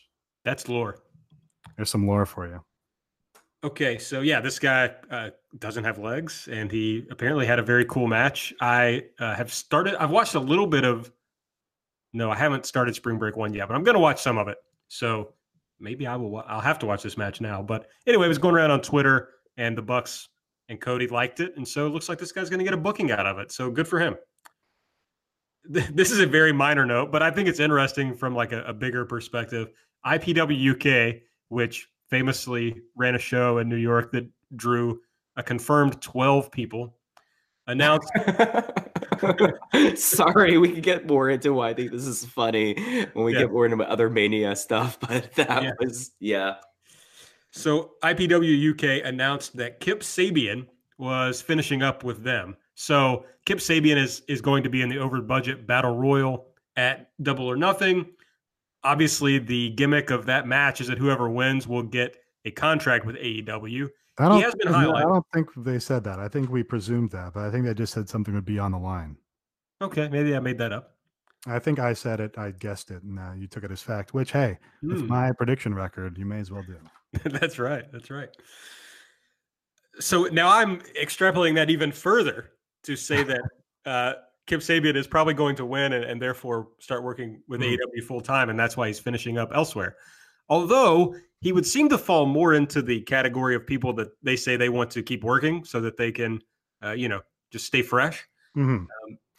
That's 0.44 0.68
lore. 0.68 0.98
There's 1.76 1.90
some 1.90 2.06
lore 2.06 2.26
for 2.26 2.46
you. 2.46 2.62
Okay, 3.62 3.98
so 3.98 4.22
yeah, 4.22 4.40
this 4.40 4.58
guy 4.58 4.90
uh, 5.10 5.30
doesn't 5.58 5.84
have 5.84 5.98
legs, 5.98 6.48
and 6.50 6.72
he 6.72 7.06
apparently 7.10 7.44
had 7.44 7.58
a 7.58 7.62
very 7.62 7.84
cool 7.84 8.06
match. 8.06 8.54
I 8.60 9.04
uh, 9.18 9.34
have 9.34 9.52
started. 9.52 9.96
I've 9.96 10.10
watched 10.10 10.34
a 10.34 10.40
little 10.40 10.66
bit 10.66 10.84
of. 10.84 11.12
No, 12.12 12.30
I 12.30 12.36
haven't 12.36 12.66
started 12.66 12.94
Spring 12.94 13.18
Break 13.18 13.36
one 13.36 13.52
yet, 13.52 13.68
but 13.68 13.74
I'm 13.74 13.84
going 13.84 13.94
to 13.94 14.00
watch 14.00 14.20
some 14.20 14.38
of 14.38 14.48
it. 14.48 14.56
So 14.88 15.34
maybe 15.78 16.06
I 16.06 16.16
will. 16.16 16.42
I'll 16.46 16.60
have 16.60 16.78
to 16.80 16.86
watch 16.86 17.02
this 17.02 17.18
match 17.18 17.40
now. 17.40 17.62
But 17.62 17.88
anyway, 18.06 18.24
I 18.24 18.28
was 18.28 18.38
going 18.38 18.54
around 18.54 18.70
on 18.70 18.80
Twitter, 18.80 19.28
and 19.58 19.76
the 19.76 19.82
Bucks 19.82 20.28
and 20.68 20.80
Cody 20.80 21.06
liked 21.06 21.40
it, 21.40 21.52
and 21.56 21.68
so 21.68 21.86
it 21.86 21.90
looks 21.90 22.08
like 22.08 22.18
this 22.18 22.32
guy's 22.32 22.48
going 22.48 22.60
to 22.60 22.64
get 22.64 22.74
a 22.74 22.78
booking 22.78 23.10
out 23.10 23.26
of 23.26 23.38
it. 23.38 23.52
So 23.52 23.70
good 23.70 23.86
for 23.86 23.98
him 23.98 24.16
this 25.68 26.10
is 26.10 26.20
a 26.20 26.26
very 26.26 26.52
minor 26.52 26.86
note, 26.86 27.12
but 27.12 27.22
I 27.22 27.30
think 27.30 27.48
it's 27.48 27.60
interesting 27.60 28.14
from 28.14 28.34
like 28.34 28.52
a, 28.52 28.62
a 28.62 28.72
bigger 28.72 29.04
perspective. 29.04 29.68
IPW 30.04 30.74
UK, 30.74 31.22
which 31.48 31.88
famously 32.10 32.80
ran 32.96 33.14
a 33.14 33.18
show 33.18 33.58
in 33.58 33.68
New 33.68 33.76
York 33.76 34.12
that 34.12 34.28
drew 34.56 35.00
a 35.36 35.42
confirmed 35.42 36.00
12 36.02 36.50
people, 36.50 36.94
announced. 37.70 38.10
Sorry, 39.94 40.58
we 40.58 40.70
can 40.70 40.80
get 40.80 41.06
more 41.06 41.30
into 41.30 41.54
why 41.54 41.70
I 41.70 41.74
think 41.74 41.92
this 41.92 42.06
is 42.06 42.24
funny 42.24 42.74
when 43.12 43.24
we 43.24 43.32
yeah. 43.32 43.40
get 43.40 43.52
more 43.52 43.66
into 43.66 43.88
other 43.88 44.10
mania 44.10 44.54
stuff, 44.56 44.98
but 45.08 45.32
that 45.34 45.62
yeah. 45.62 45.70
was 45.78 46.12
yeah. 46.20 46.56
So 47.52 47.92
IPW 48.02 48.72
UK 48.72 49.06
announced 49.06 49.56
that 49.56 49.80
Kip 49.80 50.00
Sabian 50.00 50.66
was 50.98 51.42
finishing 51.42 51.82
up 51.82 52.04
with 52.04 52.22
them. 52.22 52.56
So 52.74 53.24
Kip 53.46 53.58
Sabian 53.58 53.96
is 53.96 54.22
is 54.28 54.40
going 54.40 54.62
to 54.62 54.70
be 54.70 54.82
in 54.82 54.88
the 54.88 54.98
over 54.98 55.20
budget 55.20 55.66
battle 55.66 55.96
royal 55.96 56.48
at 56.76 57.10
Double 57.22 57.46
or 57.46 57.56
Nothing. 57.56 58.06
Obviously, 58.82 59.38
the 59.38 59.70
gimmick 59.70 60.10
of 60.10 60.26
that 60.26 60.46
match 60.46 60.80
is 60.80 60.86
that 60.88 60.98
whoever 60.98 61.28
wins 61.28 61.66
will 61.66 61.82
get 61.82 62.16
a 62.44 62.50
contract 62.50 63.04
with 63.04 63.16
AEW. 63.16 63.88
I 64.18 64.28
don't, 64.28 64.36
he 64.36 64.42
has 64.42 64.54
been 64.54 64.72
highlighted. 64.72 64.96
I 64.96 65.02
don't 65.02 65.26
think 65.32 65.48
they 65.56 65.78
said 65.78 66.04
that. 66.04 66.18
I 66.18 66.28
think 66.28 66.50
we 66.50 66.62
presumed 66.62 67.10
that, 67.10 67.32
but 67.34 67.44
I 67.44 67.50
think 67.50 67.64
they 67.64 67.74
just 67.74 67.92
said 67.92 68.08
something 68.08 68.34
would 68.34 68.44
be 68.44 68.58
on 68.58 68.72
the 68.72 68.78
line. 68.78 69.16
Okay, 69.82 70.08
maybe 70.08 70.34
I 70.34 70.40
made 70.40 70.58
that 70.58 70.72
up. 70.72 70.96
I 71.46 71.58
think 71.58 71.78
I 71.78 71.94
said 71.94 72.20
it. 72.20 72.36
I 72.36 72.50
guessed 72.50 72.90
it, 72.90 73.02
and 73.02 73.18
uh, 73.18 73.32
you 73.34 73.46
took 73.46 73.64
it 73.64 73.70
as 73.70 73.80
fact. 73.80 74.12
Which, 74.12 74.32
hey, 74.32 74.58
with 74.82 75.00
Hmm. 75.00 75.06
my 75.06 75.32
prediction 75.32 75.74
record, 75.74 76.18
you 76.18 76.26
may 76.26 76.38
as 76.38 76.50
well 76.50 76.62
do. 76.62 76.76
that's 77.38 77.58
right. 77.58 77.90
That's 77.92 78.10
right. 78.10 78.28
So 79.98 80.24
now 80.24 80.48
I'm 80.50 80.80
extrapolating 81.00 81.54
that 81.56 81.70
even 81.70 81.92
further 81.92 82.50
to 82.84 82.96
say 82.96 83.22
that 83.22 83.40
uh, 83.86 84.12
Kip 84.50 84.60
Sabian 84.60 84.96
is 84.96 85.06
probably 85.06 85.32
going 85.32 85.54
to 85.54 85.64
win 85.64 85.92
and, 85.92 86.04
and 86.04 86.20
therefore 86.20 86.70
start 86.80 87.04
working 87.04 87.40
with 87.46 87.60
Mhm. 87.60 87.78
AEW 87.78 88.02
full 88.04 88.20
time, 88.20 88.50
and 88.50 88.58
that's 88.58 88.76
why 88.76 88.88
he's 88.88 88.98
finishing 88.98 89.38
up 89.38 89.52
elsewhere. 89.54 89.96
Although 90.48 91.14
he 91.40 91.52
would 91.52 91.64
seem 91.64 91.88
to 91.88 91.96
fall 91.96 92.26
more 92.26 92.54
into 92.54 92.82
the 92.82 93.00
category 93.02 93.54
of 93.54 93.64
people 93.64 93.92
that 93.92 94.08
they 94.24 94.34
say 94.34 94.56
they 94.56 94.68
want 94.68 94.90
to 94.90 95.04
keep 95.04 95.22
working 95.22 95.64
so 95.64 95.80
that 95.80 95.96
they 95.96 96.10
can, 96.10 96.42
uh, 96.84 96.90
you 96.90 97.08
know, 97.08 97.20
just 97.52 97.64
stay 97.64 97.80
fresh. 97.80 98.26
Mhm. 98.56 98.88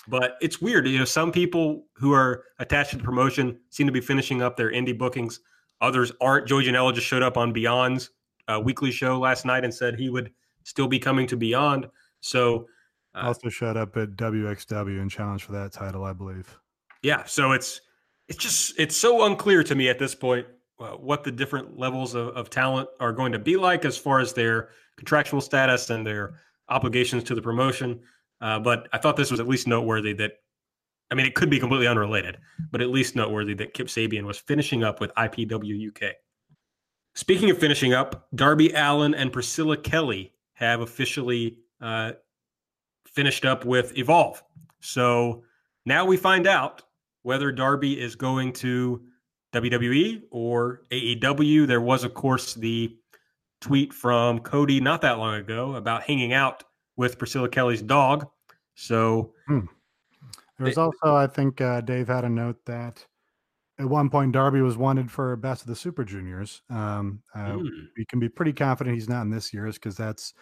But 0.08 0.38
it's 0.42 0.62
weird, 0.62 0.88
you 0.88 0.98
know. 0.98 1.04
Some 1.04 1.30
people 1.30 1.88
who 1.98 2.14
are 2.14 2.46
attached 2.60 2.92
to 2.92 2.96
the 2.98 3.04
promotion 3.04 3.60
seem 3.70 3.88
to 3.88 3.92
be 3.94 4.00
finishing 4.00 4.42
up 4.42 4.56
their 4.56 4.72
indie 4.72 4.98
bookings. 4.98 5.42
Others 5.82 6.14
aren't. 6.22 6.48
Joey 6.48 6.64
Janela 6.64 6.94
just 6.94 7.06
showed 7.06 7.22
up 7.22 7.36
on 7.36 7.52
Beyond's 7.52 8.12
uh, 8.48 8.62
weekly 8.64 8.92
show 8.92 9.20
last 9.20 9.46
night 9.46 9.66
and 9.66 9.74
said 9.74 10.00
he 10.00 10.10
would 10.10 10.32
still 10.64 10.88
be 10.88 11.00
coming 11.00 11.28
to 11.28 11.36
Beyond. 11.36 11.90
So, 12.22 12.68
uh, 13.16 13.20
Also 13.28 13.50
showed 13.50 13.78
up 13.78 13.98
at 13.98 14.16
WXW 14.16 15.02
and 15.02 15.10
challenged 15.12 15.44
for 15.46 15.52
that 15.54 15.72
title, 15.72 16.04
I 16.04 16.14
believe. 16.14 16.58
yeah. 17.04 17.24
So 17.26 17.52
it's 17.52 17.82
it's 18.28 18.38
just 18.38 18.74
it's 18.80 18.96
so 18.96 19.26
unclear 19.26 19.64
to 19.64 19.76
me 19.76 19.90
at 19.90 20.00
this 20.00 20.16
point 20.16 20.46
uh, 20.80 20.92
what 20.92 21.24
the 21.24 21.32
different 21.32 21.78
levels 21.78 22.16
of, 22.16 22.30
of 22.30 22.50
talent 22.50 22.88
are 23.00 23.12
going 23.12 23.32
to 23.34 23.40
be 23.40 23.58
like 23.58 23.84
as 23.86 23.98
far 23.98 24.20
as 24.20 24.34
their 24.34 24.70
contractual 24.98 25.42
status 25.42 25.90
and 25.90 26.06
their 26.06 26.36
obligations 26.70 27.24
to 27.26 27.36
the 27.36 27.42
promotion. 27.42 28.00
Uh, 28.40 28.60
but 28.60 28.88
I 28.94 28.98
thought 28.98 29.18
this 29.18 29.30
was 29.32 29.40
at 29.40 29.48
least 29.48 29.68
noteworthy 29.68 30.14
that, 30.14 30.34
I 31.12 31.16
mean, 31.16 31.26
it 31.26 31.36
could 31.36 31.50
be 31.50 31.60
completely 31.60 31.88
unrelated, 31.88 32.38
but 32.72 32.82
at 32.82 32.90
least 32.90 33.16
noteworthy 33.16 33.54
that 33.56 33.74
Kip 33.74 33.88
Sabian 33.88 34.24
was 34.24 34.38
finishing 34.38 34.84
up 34.84 35.00
with 35.02 35.14
IPW 35.16 35.90
UK. 35.90 36.14
Speaking 37.16 37.50
of 37.50 37.58
finishing 37.58 37.94
up, 37.94 38.28
Darby 38.34 38.72
Allin 38.74 39.14
and 39.14 39.34
Priscilla 39.34 39.76
Kelly 39.78 40.34
have 40.54 40.80
officially 40.82 41.58
uh, 41.82 42.14
finished 43.12 43.46
up 43.46 43.66
with 43.66 43.98
Evolve. 43.98 44.44
So 44.80 45.44
now 45.86 46.06
we 46.06 46.18
find 46.18 46.48
out 46.48 46.84
whether 47.24 47.52
Darby 47.52 48.00
is 48.00 48.16
going 48.16 48.54
to 48.54 49.02
WWE 49.54 50.24
or 50.32 50.82
AEW. 50.92 51.68
There 51.68 51.82
was, 51.82 52.04
of 52.04 52.14
course, 52.14 52.54
the 52.56 52.96
tweet 53.60 53.94
from 53.94 54.40
Cody 54.40 54.80
not 54.80 55.02
that 55.02 55.20
long 55.20 55.36
ago 55.36 55.76
about 55.76 56.04
hanging 56.04 56.34
out 56.34 56.64
with 56.96 57.18
Priscilla 57.18 57.50
Kelly's 57.50 57.82
dog. 57.82 58.28
So 58.76 59.34
There 60.58 60.68
was 60.68 60.78
also, 60.78 61.16
I 61.16 61.28
think, 61.28 61.60
uh, 61.60 61.82
Dave 61.82 62.08
had 62.08 62.24
a 62.24 62.30
note 62.30 62.58
that 62.66 63.06
at 63.80 63.88
one 63.88 64.10
point 64.10 64.32
Darby 64.32 64.62
was 64.62 64.78
wanted 64.78 65.10
for 65.12 65.36
Best 65.36 65.62
of 65.62 65.68
the 65.68 65.76
Super 65.76 66.04
Juniors. 66.04 66.62
Um, 66.70 67.24
uh, 67.34 67.54
hmm, 67.54 67.68
We 67.98 68.06
can 68.06 68.20
be 68.20 68.30
pretty 68.30 68.54
confident 68.54 68.94
he's 68.96 69.10
not 69.10 69.24
in 69.24 69.32
this 69.32 69.54
year's 69.54 69.76
because 69.76 69.98
that's 69.98 70.34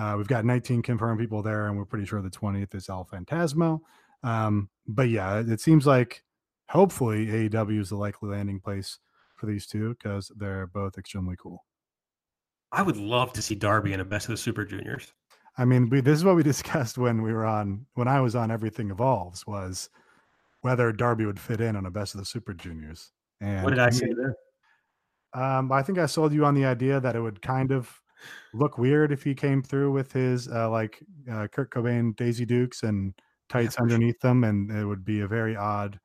uh, 0.00 0.14
we've 0.16 0.28
got 0.28 0.46
19 0.46 0.80
confirmed 0.80 1.20
people 1.20 1.42
there, 1.42 1.66
and 1.66 1.76
we're 1.76 1.84
pretty 1.84 2.06
sure 2.06 2.22
the 2.22 2.30
20th 2.30 2.74
is 2.74 2.88
El 2.88 3.04
Phantasmo. 3.04 3.80
Um, 4.22 4.70
but 4.86 5.10
yeah, 5.10 5.42
it 5.46 5.60
seems 5.60 5.86
like 5.86 6.24
hopefully 6.70 7.26
AEW 7.26 7.80
is 7.80 7.90
the 7.90 7.96
likely 7.96 8.30
landing 8.30 8.60
place 8.60 8.98
for 9.36 9.44
these 9.44 9.66
two 9.66 9.90
because 9.90 10.32
they're 10.36 10.66
both 10.66 10.96
extremely 10.96 11.36
cool. 11.38 11.66
I 12.72 12.80
would 12.80 12.96
love 12.96 13.34
to 13.34 13.42
see 13.42 13.54
Darby 13.54 13.92
in 13.92 14.00
a 14.00 14.04
Best 14.04 14.26
of 14.26 14.30
the 14.30 14.36
Super 14.38 14.64
Juniors. 14.64 15.12
I 15.58 15.66
mean, 15.66 15.90
we, 15.90 16.00
this 16.00 16.16
is 16.16 16.24
what 16.24 16.36
we 16.36 16.42
discussed 16.54 16.96
when 16.96 17.20
we 17.20 17.34
were 17.34 17.44
on 17.44 17.84
when 17.92 18.08
I 18.08 18.22
was 18.22 18.34
on 18.34 18.50
Everything 18.50 18.90
Evolves 18.90 19.46
was 19.46 19.90
whether 20.62 20.92
Darby 20.92 21.26
would 21.26 21.40
fit 21.40 21.60
in 21.60 21.76
on 21.76 21.84
a 21.84 21.90
Best 21.90 22.14
of 22.14 22.20
the 22.20 22.24
Super 22.26 22.54
Juniors. 22.54 23.12
And 23.42 23.64
What 23.64 23.70
did 23.70 23.80
I 23.80 23.90
say 23.90 24.14
there? 24.14 24.34
Um, 25.34 25.70
I 25.70 25.82
think 25.82 25.98
I 25.98 26.06
sold 26.06 26.32
you 26.32 26.46
on 26.46 26.54
the 26.54 26.64
idea 26.64 27.00
that 27.00 27.16
it 27.16 27.20
would 27.20 27.42
kind 27.42 27.70
of 27.70 27.99
look 28.52 28.78
weird 28.78 29.12
if 29.12 29.22
he 29.22 29.34
came 29.34 29.62
through 29.62 29.92
with 29.92 30.12
his 30.12 30.48
uh, 30.48 30.70
like 30.70 31.00
uh, 31.30 31.46
Kurt 31.48 31.70
Cobain 31.70 32.14
Daisy 32.16 32.44
Dukes 32.44 32.82
and 32.82 33.14
tights 33.48 33.76
for 33.76 33.80
sure. 33.80 33.94
underneath 33.94 34.20
them, 34.20 34.44
and 34.44 34.70
it 34.70 34.84
would 34.84 35.04
be 35.04 35.20
a 35.20 35.28
very 35.28 35.56
odd 35.56 35.98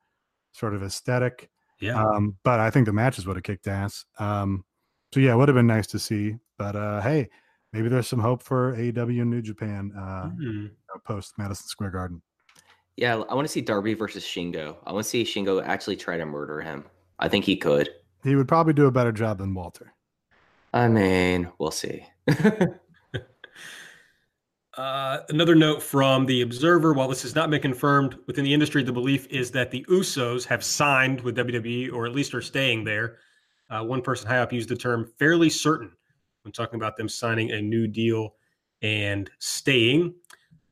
sort 0.52 0.74
of 0.74 0.82
aesthetic. 0.82 1.50
Yeah. 1.80 2.02
Um, 2.02 2.36
but 2.42 2.58
I 2.60 2.70
think 2.70 2.86
the 2.86 2.92
matches 2.92 3.26
would 3.26 3.36
have 3.36 3.42
kicked 3.42 3.68
ass. 3.68 4.04
Um, 4.18 4.64
so 5.12 5.20
yeah, 5.20 5.32
it 5.32 5.36
would 5.36 5.48
have 5.48 5.54
been 5.56 5.66
nice 5.66 5.86
to 5.88 5.98
see. 5.98 6.36
But 6.58 6.74
uh, 6.74 7.00
hey, 7.02 7.28
maybe 7.72 7.88
there's 7.88 8.08
some 8.08 8.20
hope 8.20 8.42
for 8.42 8.74
AEW 8.76 9.20
and 9.22 9.30
New 9.30 9.42
Japan 9.42 9.92
uh, 9.96 10.28
Hmm. 10.30 10.66
post 11.04 11.34
Madison 11.38 11.66
Square 11.68 11.90
Garden. 11.90 12.22
Yeah, 12.96 13.16
I 13.28 13.34
want 13.34 13.46
to 13.46 13.52
see 13.52 13.60
Darby 13.60 13.92
versus 13.92 14.24
Shingo. 14.24 14.76
I 14.86 14.92
want 14.92 15.04
to 15.04 15.10
see 15.10 15.22
Shingo 15.22 15.62
actually 15.62 15.96
try 15.96 16.16
to 16.16 16.24
murder 16.24 16.62
him. 16.62 16.84
I 17.18 17.28
think 17.28 17.44
he 17.44 17.56
could. 17.56 17.90
He 18.24 18.34
would 18.34 18.48
probably 18.48 18.72
do 18.72 18.86
a 18.86 18.90
better 18.90 19.12
job 19.12 19.36
than 19.38 19.52
Walter. 19.52 19.92
I 20.76 20.88
mean, 20.88 21.50
we'll 21.58 21.70
see. 21.70 22.06
Uh, 24.76 25.22
another 25.30 25.54
note 25.54 25.82
from 25.82 26.26
the 26.26 26.42
Observer: 26.42 26.92
While 26.92 27.08
this 27.08 27.22
has 27.22 27.34
not 27.34 27.48
been 27.48 27.62
confirmed 27.62 28.18
within 28.26 28.44
the 28.44 28.52
industry, 28.52 28.82
the 28.82 28.92
belief 28.92 29.26
is 29.28 29.50
that 29.52 29.70
the 29.70 29.86
Usos 29.88 30.44
have 30.44 30.62
signed 30.62 31.22
with 31.22 31.34
WWE, 31.34 31.90
or 31.90 32.04
at 32.04 32.12
least 32.12 32.34
are 32.34 32.42
staying 32.42 32.84
there. 32.84 33.16
Uh, 33.70 33.82
one 33.82 34.02
person 34.02 34.28
high 34.28 34.40
up 34.40 34.52
used 34.52 34.68
the 34.68 34.76
term 34.76 35.10
"fairly 35.18 35.48
certain" 35.48 35.92
when 36.42 36.52
talking 36.52 36.78
about 36.78 36.98
them 36.98 37.08
signing 37.08 37.52
a 37.52 37.62
new 37.62 37.86
deal 37.86 38.34
and 38.82 39.30
staying. 39.38 40.14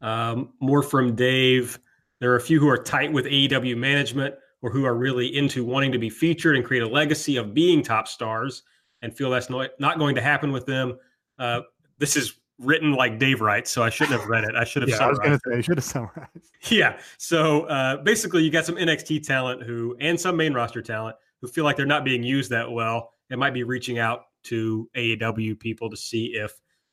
Um, 0.02 0.52
more 0.60 0.82
from 0.82 1.14
Dave. 1.14 1.78
There 2.20 2.30
are 2.30 2.36
a 2.36 2.42
few 2.42 2.60
who 2.60 2.68
are 2.68 2.76
tight 2.76 3.10
with 3.10 3.24
AEW 3.24 3.78
management, 3.78 4.34
or 4.60 4.68
who 4.68 4.84
are 4.84 4.96
really 4.96 5.34
into 5.34 5.64
wanting 5.64 5.92
to 5.92 5.98
be 5.98 6.10
featured 6.10 6.56
and 6.56 6.64
create 6.64 6.82
a 6.82 6.88
legacy 6.88 7.38
of 7.38 7.54
being 7.54 7.82
top 7.82 8.06
stars, 8.06 8.64
and 9.04 9.14
feel 9.16 9.30
that's 9.30 9.50
not 9.50 9.70
not 9.78 9.98
going 9.98 10.16
to 10.16 10.20
happen 10.20 10.50
with 10.50 10.66
them. 10.66 10.98
Uh, 11.38 11.60
this 11.98 12.16
is 12.16 12.40
written 12.58 12.92
like 12.92 13.18
Dave 13.18 13.40
writes, 13.40 13.70
so 13.70 13.82
I 13.82 13.90
shouldn't 13.90 14.18
have 14.18 14.28
read 14.28 14.44
it. 14.44 14.54
I 14.56 14.64
should 14.64 14.82
have 14.82 14.88
Yeah, 14.88 15.04
I 15.04 15.08
was 15.08 15.18
gonna 15.18 15.38
say, 15.46 15.62
should 15.62 15.76
have 15.76 15.84
summarized. 15.84 16.30
Yeah. 16.70 16.98
So 17.18 17.64
uh, 17.64 17.98
basically, 17.98 18.42
you 18.42 18.50
got 18.50 18.64
some 18.64 18.76
NXT 18.76 19.26
talent 19.26 19.62
who, 19.62 19.96
and 20.00 20.18
some 20.18 20.36
main 20.36 20.54
roster 20.54 20.80
talent 20.80 21.16
who 21.40 21.46
feel 21.46 21.64
like 21.64 21.76
they're 21.76 21.84
not 21.84 22.04
being 22.04 22.22
used 22.22 22.50
that 22.50 22.70
well. 22.70 23.12
It 23.30 23.38
might 23.38 23.52
be 23.52 23.62
reaching 23.62 23.98
out 23.98 24.22
to 24.44 24.88
AEW 24.96 25.58
people 25.60 25.90
to 25.90 25.96
see 25.96 26.34
if 26.34 26.52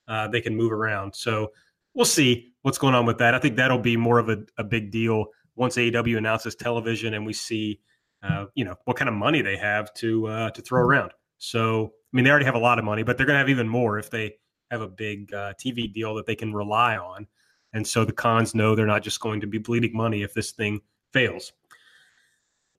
uh, 0.09 0.27
they 0.27 0.41
can 0.41 0.55
move 0.55 0.73
around. 0.73 1.15
So 1.15 1.51
we'll 1.93 2.05
see 2.05 2.53
what's 2.63 2.77
going 2.77 2.95
on 2.95 3.05
with 3.05 3.17
that. 3.19 3.33
I 3.33 3.39
think 3.39 3.55
that'll 3.55 3.77
be 3.77 3.95
more 3.95 4.19
of 4.19 4.29
a, 4.29 4.39
a 4.57 4.63
big 4.63 4.91
deal 4.91 5.27
once 5.55 5.77
AEW 5.77 6.17
announces 6.17 6.55
television 6.55 7.13
and 7.13 7.25
we 7.25 7.33
see, 7.33 7.79
uh, 8.23 8.45
you 8.55 8.65
know, 8.65 8.75
what 8.83 8.97
kind 8.97 9.07
of 9.07 9.15
money 9.15 9.41
they 9.41 9.55
have 9.55 9.93
to 9.95 10.27
uh, 10.27 10.49
to 10.51 10.61
throw 10.61 10.81
around. 10.81 11.11
So 11.37 11.93
I 12.11 12.15
mean, 12.15 12.25
they 12.25 12.31
already 12.31 12.45
have 12.45 12.55
a 12.55 12.59
lot 12.59 12.79
of 12.79 12.85
money, 12.85 13.03
but 13.03 13.17
they're 13.17 13.25
going 13.25 13.35
to 13.35 13.39
have 13.39 13.49
even 13.49 13.67
more 13.67 13.97
if 13.97 14.09
they 14.09 14.35
have 14.69 14.81
a 14.81 14.87
big 14.87 15.33
uh, 15.33 15.53
TV 15.53 15.91
deal 15.91 16.15
that 16.15 16.25
they 16.25 16.35
can 16.35 16.53
rely 16.53 16.97
on. 16.97 17.27
And 17.73 17.87
so 17.87 18.03
the 18.03 18.11
cons 18.11 18.53
know 18.53 18.75
they're 18.75 18.85
not 18.85 19.01
just 19.01 19.19
going 19.21 19.39
to 19.41 19.47
be 19.47 19.57
bleeding 19.57 19.95
money 19.95 20.23
if 20.23 20.33
this 20.33 20.51
thing 20.51 20.81
fails. 21.13 21.53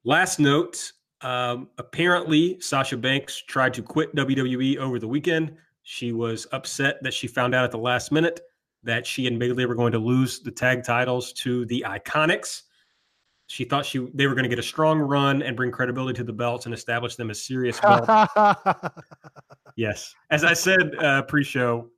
Last 0.04 0.38
note 0.38 0.92
um, 1.22 1.68
apparently, 1.78 2.60
Sasha 2.60 2.96
Banks 2.96 3.40
tried 3.40 3.74
to 3.74 3.82
quit 3.82 4.14
WWE 4.14 4.76
over 4.78 4.98
the 4.98 5.08
weekend. 5.08 5.56
She 5.84 6.12
was 6.12 6.46
upset 6.52 7.02
that 7.02 7.14
she 7.14 7.26
found 7.26 7.54
out 7.54 7.64
at 7.64 7.70
the 7.70 7.78
last 7.78 8.12
minute 8.12 8.40
that 8.82 9.06
she 9.06 9.28
and 9.28 9.38
Bayley 9.38 9.66
were 9.66 9.76
going 9.76 9.92
to 9.92 9.98
lose 9.98 10.40
the 10.40 10.50
tag 10.50 10.82
titles 10.82 11.32
to 11.34 11.64
the 11.66 11.84
IIconics. 11.86 12.62
She 13.52 13.64
thought 13.64 13.84
she 13.84 13.98
they 14.14 14.26
were 14.26 14.34
going 14.34 14.44
to 14.44 14.48
get 14.48 14.58
a 14.58 14.62
strong 14.62 14.98
run 14.98 15.42
and 15.42 15.54
bring 15.54 15.70
credibility 15.70 16.16
to 16.16 16.24
the 16.24 16.32
belts 16.32 16.64
and 16.64 16.74
establish 16.74 17.16
them 17.16 17.28
as 17.30 17.42
serious 17.42 17.78
belts. 17.82 18.08
Yes. 19.76 20.14
As 20.30 20.42
I 20.42 20.54
said 20.54 20.94
uh, 20.98 21.20
pre 21.24 21.44
show, 21.44 21.90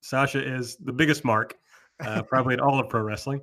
Sasha 0.00 0.44
is 0.44 0.76
the 0.78 0.92
biggest 0.92 1.24
mark, 1.24 1.54
uh, 2.00 2.22
probably 2.22 2.54
in 2.54 2.60
all 2.60 2.80
of 2.80 2.88
pro 2.88 3.02
wrestling. 3.02 3.40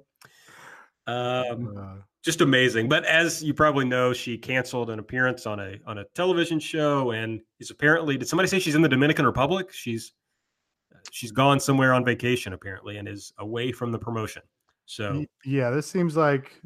Um, 1.08 1.78
Uh, 1.78 2.02
just 2.22 2.42
amazing. 2.42 2.90
But 2.90 3.06
as 3.06 3.42
you 3.42 3.54
probably 3.54 3.86
know, 3.86 4.12
she 4.12 4.38
canceled 4.38 4.90
an 4.90 5.00
appearance 5.00 5.46
on 5.46 5.62
a 5.62 5.78
on 5.86 6.00
a 6.00 6.04
television 6.16 6.60
show 6.60 7.12
and 7.12 7.40
is 7.62 7.70
apparently 7.72 8.18
did 8.18 8.28
somebody 8.28 8.50
say 8.50 8.60
she's 8.60 8.76
in 8.76 8.82
the 8.82 8.90
Dominican 8.90 9.26
Republic? 9.26 9.72
She's 9.72 10.12
she's 11.12 11.32
gone 11.32 11.62
somewhere 11.62 11.94
on 11.94 12.04
vacation 12.04 12.52
apparently 12.52 12.98
and 12.98 13.08
is 13.08 13.32
away 13.38 13.72
from 13.72 13.94
the 13.94 14.00
promotion. 14.00 14.42
So 14.86 15.26
yeah, 15.46 15.70
this 15.70 15.88
seems 15.88 16.18
like 16.18 16.62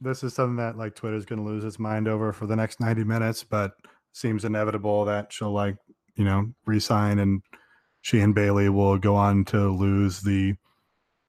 this 0.00 0.22
is 0.22 0.34
something 0.34 0.56
that 0.56 0.76
like 0.76 0.94
Twitter's 0.94 1.24
going 1.24 1.38
to 1.42 1.48
lose 1.48 1.64
its 1.64 1.78
mind 1.78 2.08
over 2.08 2.32
for 2.32 2.46
the 2.46 2.56
next 2.56 2.80
90 2.80 3.04
minutes, 3.04 3.44
but 3.44 3.72
seems 4.12 4.44
inevitable 4.44 5.04
that 5.04 5.32
she'll 5.32 5.52
like, 5.52 5.76
you 6.16 6.24
know, 6.24 6.46
resign 6.66 7.18
and 7.18 7.42
she 8.02 8.20
and 8.20 8.34
Bayley 8.34 8.68
will 8.68 8.98
go 8.98 9.16
on 9.16 9.44
to 9.46 9.68
lose 9.68 10.20
the 10.20 10.54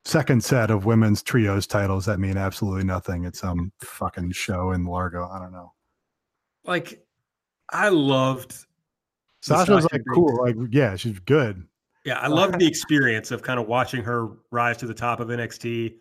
second 0.05 0.43
set 0.43 0.71
of 0.71 0.85
women's 0.85 1.21
trios 1.21 1.67
titles 1.67 2.05
that 2.05 2.19
mean 2.19 2.37
absolutely 2.37 2.83
nothing. 2.83 3.25
It's 3.25 3.39
some 3.39 3.71
fucking 3.79 4.31
show 4.31 4.71
in 4.71 4.85
Largo. 4.85 5.27
I 5.27 5.39
don't 5.39 5.51
know. 5.51 5.73
like 6.65 7.03
I 7.69 7.89
loved 7.89 8.53
Sasha's 9.41 9.67
Sasha 9.67 9.73
like 9.73 9.91
Banks- 9.91 10.13
cool. 10.13 10.43
Like, 10.43 10.55
yeah, 10.71 10.95
she's 10.95 11.19
good. 11.19 11.63
Yeah, 12.05 12.19
I 12.19 12.27
uh, 12.27 12.29
loved 12.29 12.59
the 12.59 12.67
experience 12.67 13.31
of 13.31 13.41
kind 13.41 13.59
of 13.59 13.67
watching 13.67 14.03
her 14.03 14.29
rise 14.51 14.77
to 14.77 14.87
the 14.87 14.93
top 14.93 15.19
of 15.19 15.27
NXT 15.27 15.95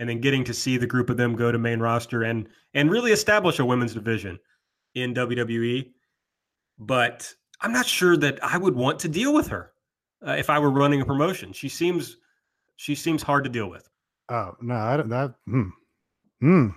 and 0.00 0.08
then 0.08 0.18
getting 0.20 0.42
to 0.44 0.54
see 0.54 0.78
the 0.78 0.86
group 0.86 1.10
of 1.10 1.16
them 1.18 1.36
go 1.36 1.52
to 1.52 1.58
main 1.58 1.78
roster 1.78 2.24
and 2.24 2.48
and 2.74 2.90
really 2.90 3.12
establish 3.12 3.58
a 3.60 3.64
women's 3.64 3.94
division 3.94 4.40
in 4.94 5.14
WWE. 5.14 5.90
But 6.78 7.32
I'm 7.60 7.72
not 7.72 7.86
sure 7.86 8.16
that 8.16 8.42
I 8.42 8.56
would 8.56 8.74
want 8.74 8.98
to 9.00 9.08
deal 9.08 9.34
with 9.34 9.46
her 9.48 9.72
uh, 10.26 10.32
if 10.32 10.48
I 10.50 10.58
were 10.58 10.70
running 10.70 11.02
a 11.02 11.04
promotion. 11.04 11.52
She 11.52 11.68
seems 11.68 12.16
she 12.76 12.94
seems 12.94 13.22
hard 13.22 13.44
to 13.44 13.50
deal 13.50 13.68
with. 13.68 13.88
Oh 14.30 14.56
no, 14.62 14.74
I 14.74 14.96
don't. 14.96 15.10
That 15.10 15.34
hmm, 15.46 15.68
hmm, 16.40 16.68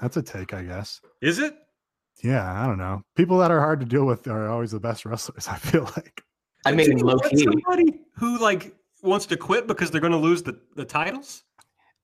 that's 0.00 0.16
a 0.16 0.22
take, 0.22 0.54
I 0.54 0.62
guess. 0.62 1.00
Is 1.20 1.38
it? 1.38 1.54
Yeah, 2.24 2.62
I 2.62 2.66
don't 2.66 2.78
know. 2.78 3.02
People 3.16 3.38
that 3.38 3.50
are 3.50 3.60
hard 3.60 3.80
to 3.80 3.86
deal 3.86 4.06
with 4.06 4.26
are 4.28 4.48
always 4.48 4.70
the 4.70 4.80
best 4.80 5.04
wrestlers. 5.04 5.46
I 5.48 5.56
feel 5.56 5.84
like. 5.96 6.22
I 6.64 6.70
But 6.70 6.76
mean, 6.76 6.96
you 6.98 7.04
low 7.04 7.16
want 7.16 7.30
key. 7.30 7.44
somebody 7.44 8.00
who 8.16 8.38
like 8.38 8.74
wants 9.02 9.26
to 9.26 9.36
quit 9.36 9.66
because 9.66 9.90
they're 9.90 10.00
going 10.00 10.12
to 10.12 10.18
lose 10.18 10.42
the 10.42 10.58
the 10.74 10.86
titles. 10.86 11.44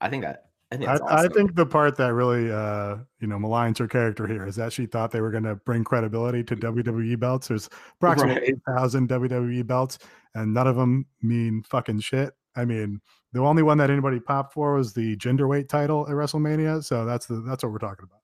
I 0.00 0.10
think 0.10 0.24
that. 0.24 0.47
I 0.70 0.76
think 0.76 0.88
I, 0.88 0.98
that's 0.98 1.10
I 1.10 1.28
think 1.28 1.54
the 1.54 1.64
part 1.64 1.96
that 1.96 2.12
really, 2.12 2.52
uh, 2.52 2.96
you 3.20 3.26
know, 3.26 3.38
maligns 3.38 3.78
her 3.78 3.88
character 3.88 4.26
here 4.26 4.46
is 4.46 4.56
that 4.56 4.72
she 4.72 4.84
thought 4.84 5.10
they 5.10 5.22
were 5.22 5.30
going 5.30 5.44
to 5.44 5.54
bring 5.54 5.82
credibility 5.82 6.44
to 6.44 6.56
WWE 6.56 7.18
belts. 7.18 7.48
There's 7.48 7.70
approximately 7.96 8.40
Right. 8.40 8.50
eight 8.50 8.60
thousand 8.66 9.08
WWE 9.08 9.66
belts, 9.66 9.98
and 10.34 10.52
none 10.52 10.66
of 10.66 10.76
them 10.76 11.06
mean 11.22 11.62
fucking 11.62 12.00
shit. 12.00 12.34
I 12.54 12.66
mean, 12.66 13.00
the 13.32 13.40
only 13.40 13.62
one 13.62 13.78
that 13.78 13.90
anybody 13.90 14.20
popped 14.20 14.52
for 14.52 14.74
was 14.74 14.92
the 14.92 15.16
gender 15.16 15.48
weight 15.48 15.68
title 15.68 16.06
at 16.06 16.12
WrestleMania. 16.14 16.84
So 16.84 17.06
that's 17.06 17.24
the 17.26 17.40
that's 17.40 17.62
what 17.62 17.72
we're 17.72 17.78
talking 17.78 18.04
about. 18.04 18.20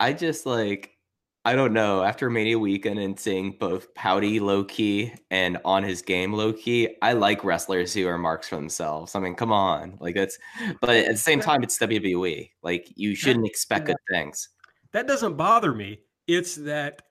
I 0.00 0.12
just 0.12 0.46
like 0.46 0.96
I 1.44 1.54
don't 1.54 1.72
know. 1.72 2.02
After 2.02 2.28
Mania 2.28 2.58
weekend 2.58 2.98
and 2.98 3.18
seeing 3.18 3.52
both 3.52 3.94
pouty 3.94 4.40
Low 4.40 4.62
Ki 4.62 5.12
and 5.30 5.56
on 5.64 5.82
his 5.82 6.02
game 6.02 6.34
Low 6.34 6.52
Ki, 6.52 6.96
I 7.00 7.14
like 7.14 7.44
wrestlers 7.44 7.94
who 7.94 8.06
are 8.06 8.18
marks 8.18 8.48
for 8.48 8.56
themselves. 8.56 9.14
I 9.14 9.20
mean, 9.20 9.34
come 9.34 9.50
on, 9.50 9.96
like 10.00 10.14
that's. 10.14 10.38
But 10.80 10.90
at 10.90 11.12
the 11.12 11.16
same 11.16 11.40
time, 11.40 11.62
it's 11.62 11.78
WWE. 11.78 12.50
Like 12.62 12.92
you 12.94 13.14
shouldn't 13.14 13.46
expect 13.46 13.86
good 13.86 13.96
things. 14.10 14.50
That 14.92 15.06
doesn't 15.06 15.36
bother 15.36 15.72
me. 15.72 16.00
It's 16.26 16.56
that 16.56 17.02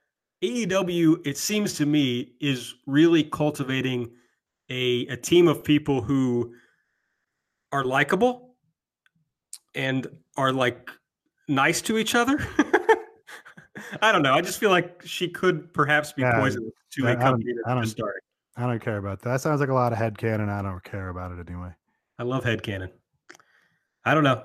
AEW, 0.44 1.26
it 1.26 1.38
seems 1.38 1.74
to 1.76 1.86
me, 1.88 2.34
is 2.40 2.76
really 2.86 3.24
cultivating 3.24 4.12
a, 4.70 5.08
a 5.08 5.18
team 5.18 5.48
of 5.48 5.64
people 5.64 6.02
who 6.02 6.54
are 7.72 7.84
likable 7.84 8.56
and 9.74 10.08
are 10.38 10.54
like 10.54 10.92
nice 11.48 11.82
to 11.82 11.98
each 11.98 12.14
other. 12.14 12.40
I 14.02 14.12
don't 14.12 14.22
know. 14.24 14.34
I 14.34 14.42
just 14.42 14.60
feel 14.60 14.70
like 14.70 15.02
she 15.06 15.28
could 15.30 15.74
perhaps 15.74 16.14
be 16.14 16.22
Yeah, 16.24 16.40
poisonous 16.40 16.72
to 16.94 17.08
a 17.08 17.16
company 17.16 17.52
I 17.52 17.56
that's 17.56 17.68
don't- 17.76 17.84
just 17.84 17.98
starting. 17.98 18.22
I 18.58 18.64
don't 18.66 18.82
care 18.82 18.98
about 18.98 19.22
that. 19.22 19.30
That 19.30 19.42
sounds 19.42 19.62
like 19.62 19.70
a 19.70 19.74
lot 19.74 19.94
of 19.94 19.98
head 19.98 20.18
canon. 20.18 20.50
I 20.50 20.62
don't 20.62 20.84
care 20.84 21.08
about 21.10 21.32
it 21.32 21.48
anyway. 21.50 21.70
I 22.18 22.24
love 22.24 22.44
headcanon. 22.44 22.90
I 24.04 24.14
don't 24.14 24.24
know. 24.26 24.44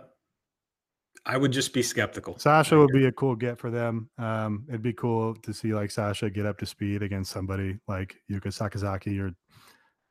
I 1.26 1.36
would 1.36 1.50
just 1.52 1.72
be 1.72 1.82
skeptical. 1.82 2.38
Sasha 2.38 2.78
would 2.78 2.92
be 2.92 3.07
a 3.07 3.12
cool 3.12 3.34
get 3.34 3.59
for 3.59 3.70
them. 3.70 4.11
Um, 4.18 4.66
it'd 4.68 4.82
be 4.82 4.92
cool 4.92 5.34
to 5.36 5.52
see 5.55 5.74
like 5.74 5.90
Sasha 5.90 6.30
get 6.30 6.46
up 6.46 6.59
to 6.59 6.66
speed 6.66 7.02
against 7.02 7.32
somebody 7.32 7.78
like 7.88 8.14
Yuka 8.30 8.48
Sakazaki 8.48 9.18
or 9.20 9.32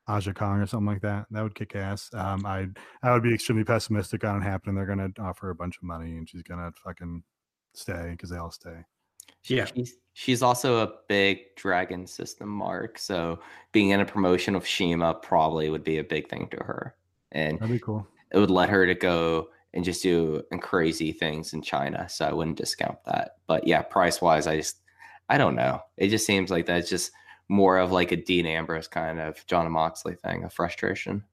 Aja 0.06 0.34
Kong 0.34 0.60
or 0.60 0.66
something 0.66 0.86
like 0.86 1.02
that. 1.02 1.26
That 1.30 1.42
would 1.42 1.54
kick 1.54 1.74
ass. 1.76 2.10
Um, 2.12 2.44
I 2.44 2.66
I 3.02 3.12
would 3.12 3.22
be 3.22 3.32
extremely 3.32 3.64
pessimistic 3.64 4.22
on 4.24 4.42
it 4.42 4.44
happening. 4.44 4.74
They're 4.74 4.84
gonna 4.86 5.10
offer 5.20 5.48
a 5.50 5.54
bunch 5.54 5.76
of 5.78 5.84
money 5.84 6.16
and 6.18 6.28
she's 6.28 6.42
gonna 6.42 6.72
fucking 6.84 7.22
stay 7.74 8.08
because 8.10 8.28
they 8.28 8.36
all 8.36 8.50
stay. 8.50 8.84
Yeah. 9.46 9.66
She's 9.66 9.96
she's 10.12 10.42
also 10.42 10.78
a 10.82 10.92
big 11.08 11.54
Dragon 11.56 12.06
System 12.06 12.48
mark, 12.48 12.98
so 12.98 13.40
being 13.72 13.90
in 13.90 14.00
a 14.00 14.06
promotion 14.06 14.54
of 14.54 14.66
CIMA 14.66 15.14
probably 15.14 15.68
would 15.70 15.84
be 15.84 15.98
a 15.98 16.04
big 16.04 16.28
thing 16.28 16.48
to 16.50 16.56
her, 16.58 16.94
and 17.32 17.58
That'd 17.58 17.72
be 17.72 17.78
cool. 17.78 18.06
it 18.32 18.38
would 18.38 18.50
let 18.50 18.68
her 18.70 18.86
to 18.86 18.94
go 18.94 19.48
and 19.74 19.84
just 19.84 20.02
do 20.02 20.42
crazy 20.60 21.10
things 21.12 21.52
in 21.52 21.60
China. 21.60 22.08
So 22.08 22.26
I 22.26 22.32
wouldn't 22.32 22.56
discount 22.58 22.98
that. 23.06 23.38
But 23.48 23.66
yeah, 23.66 23.82
price 23.82 24.22
wise, 24.22 24.46
I 24.46 24.56
just 24.56 24.78
I 25.28 25.36
don't 25.38 25.56
know. 25.56 25.80
It 25.96 26.08
just 26.08 26.26
seems 26.26 26.50
like 26.50 26.66
that's 26.66 26.88
just 26.88 27.10
more 27.48 27.78
of 27.78 27.92
like 27.92 28.12
a 28.12 28.16
Dean 28.16 28.46
Ambrose 28.46 28.88
kind 28.88 29.20
of 29.20 29.44
Jon 29.46 29.70
Moxley 29.70 30.14
thing, 30.14 30.44
a 30.44 30.50
frustration. 30.50 31.24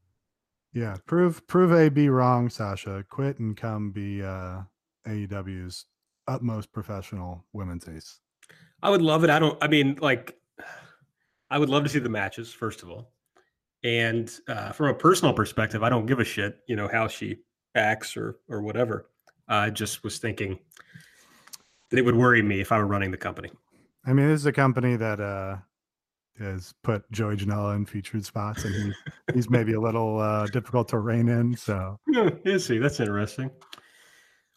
Yeah, 0.73 0.95
prove 1.05 1.45
prove 1.47 1.71
A 1.71 1.89
be 1.89 2.09
wrong, 2.09 2.49
Sasha. 2.49 3.05
Quit 3.09 3.39
and 3.39 3.55
come 3.55 3.91
be 3.91 4.23
uh, 4.23 4.61
AEW's 5.07 5.85
utmost 6.27 6.71
professional 6.71 7.45
women's 7.53 7.87
ace. 7.87 8.19
I 8.83 8.89
would 8.89 9.01
love 9.01 9.23
it. 9.23 9.29
I 9.29 9.39
don't. 9.39 9.57
I 9.61 9.67
mean, 9.67 9.97
like, 10.01 10.37
I 11.49 11.57
would 11.57 11.69
love 11.69 11.83
to 11.83 11.89
see 11.89 11.99
the 11.99 12.09
matches 12.09 12.51
first 12.51 12.83
of 12.83 12.89
all, 12.89 13.11
and 13.83 14.31
uh, 14.47 14.71
from 14.71 14.87
a 14.87 14.93
personal 14.93 15.33
perspective, 15.33 15.83
I 15.83 15.89
don't 15.89 16.05
give 16.05 16.19
a 16.19 16.25
shit. 16.25 16.59
You 16.67 16.75
know 16.75 16.87
how 16.87 17.07
she 17.07 17.37
acts 17.75 18.17
or 18.17 18.37
or 18.49 18.61
whatever. 18.61 19.09
I 19.47 19.69
just 19.69 20.03
was 20.03 20.17
thinking 20.17 20.59
that 21.89 21.99
it 21.99 22.05
would 22.05 22.15
worry 22.15 22.41
me 22.41 22.61
if 22.61 22.71
I 22.71 22.77
were 22.77 22.87
running 22.87 23.11
the 23.11 23.17
company. 23.17 23.51
I 24.05 24.13
mean, 24.13 24.29
this 24.29 24.39
is 24.39 24.45
a 24.45 24.51
company 24.51 24.95
that 24.95 25.19
uh, 25.19 25.57
has 26.39 26.73
put 26.83 27.09
Joey 27.11 27.35
Janela 27.35 27.75
in 27.75 27.85
featured 27.85 28.25
spots, 28.25 28.65
and 28.65 28.73
he, 28.73 28.93
he's 29.33 29.49
maybe 29.49 29.73
a 29.73 29.79
little 29.79 30.19
uh, 30.19 30.47
difficult 30.47 30.87
to 30.89 30.99
rein 30.99 31.27
in. 31.29 31.55
So 31.55 31.99
Yeah, 32.07 32.29
you 32.43 32.59
see, 32.59 32.77
that's 32.77 32.99
interesting. 32.99 33.51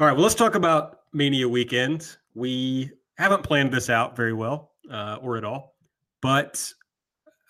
All 0.01 0.07
right, 0.07 0.13
well, 0.13 0.23
let's 0.23 0.35
talk 0.35 0.55
about 0.55 1.01
Mania 1.15 1.49
weekend. 1.49 2.17
We 2.35 2.91
haven't 3.17 3.43
planned 3.43 3.73
this 3.73 3.89
out 3.89 4.17
very 4.17 4.33
well, 4.33 4.73
uh, 4.91 5.19
or 5.23 5.37
at 5.37 5.45
all, 5.45 5.77
but 6.21 6.73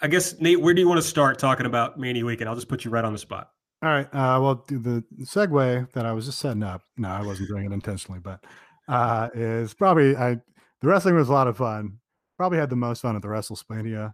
I 0.02 0.08
guess 0.08 0.38
Nate, 0.40 0.60
where 0.60 0.74
do 0.74 0.80
you 0.80 0.88
want 0.88 1.00
to 1.00 1.06
start 1.06 1.38
talking 1.38 1.66
about 1.66 1.98
Mania 1.98 2.24
weekend? 2.24 2.48
I'll 2.48 2.54
just 2.54 2.68
put 2.68 2.84
you 2.84 2.90
right 2.90 3.04
on 3.04 3.12
the 3.12 3.18
spot. 3.18 3.50
All 3.82 3.90
right. 3.90 4.06
Uh, 4.06 4.40
well, 4.40 4.64
the 4.68 5.04
segue 5.22 5.92
that 5.92 6.06
I 6.06 6.12
was 6.12 6.26
just 6.26 6.38
setting 6.38 6.62
up. 6.62 6.82
No, 6.96 7.08
I 7.08 7.22
wasn't 7.22 7.48
doing 7.48 7.66
it 7.66 7.72
intentionally, 7.72 8.20
but 8.20 8.44
uh, 8.88 9.28
is 9.34 9.74
probably 9.74 10.16
I. 10.16 10.34
The 10.80 10.88
wrestling 10.88 11.14
was 11.14 11.28
a 11.28 11.32
lot 11.32 11.48
of 11.48 11.56
fun. 11.56 11.98
Probably 12.36 12.58
had 12.58 12.70
the 12.70 12.76
most 12.76 13.02
fun 13.02 13.16
at 13.16 13.22
the 13.22 13.28
WrestleMania 13.28 14.12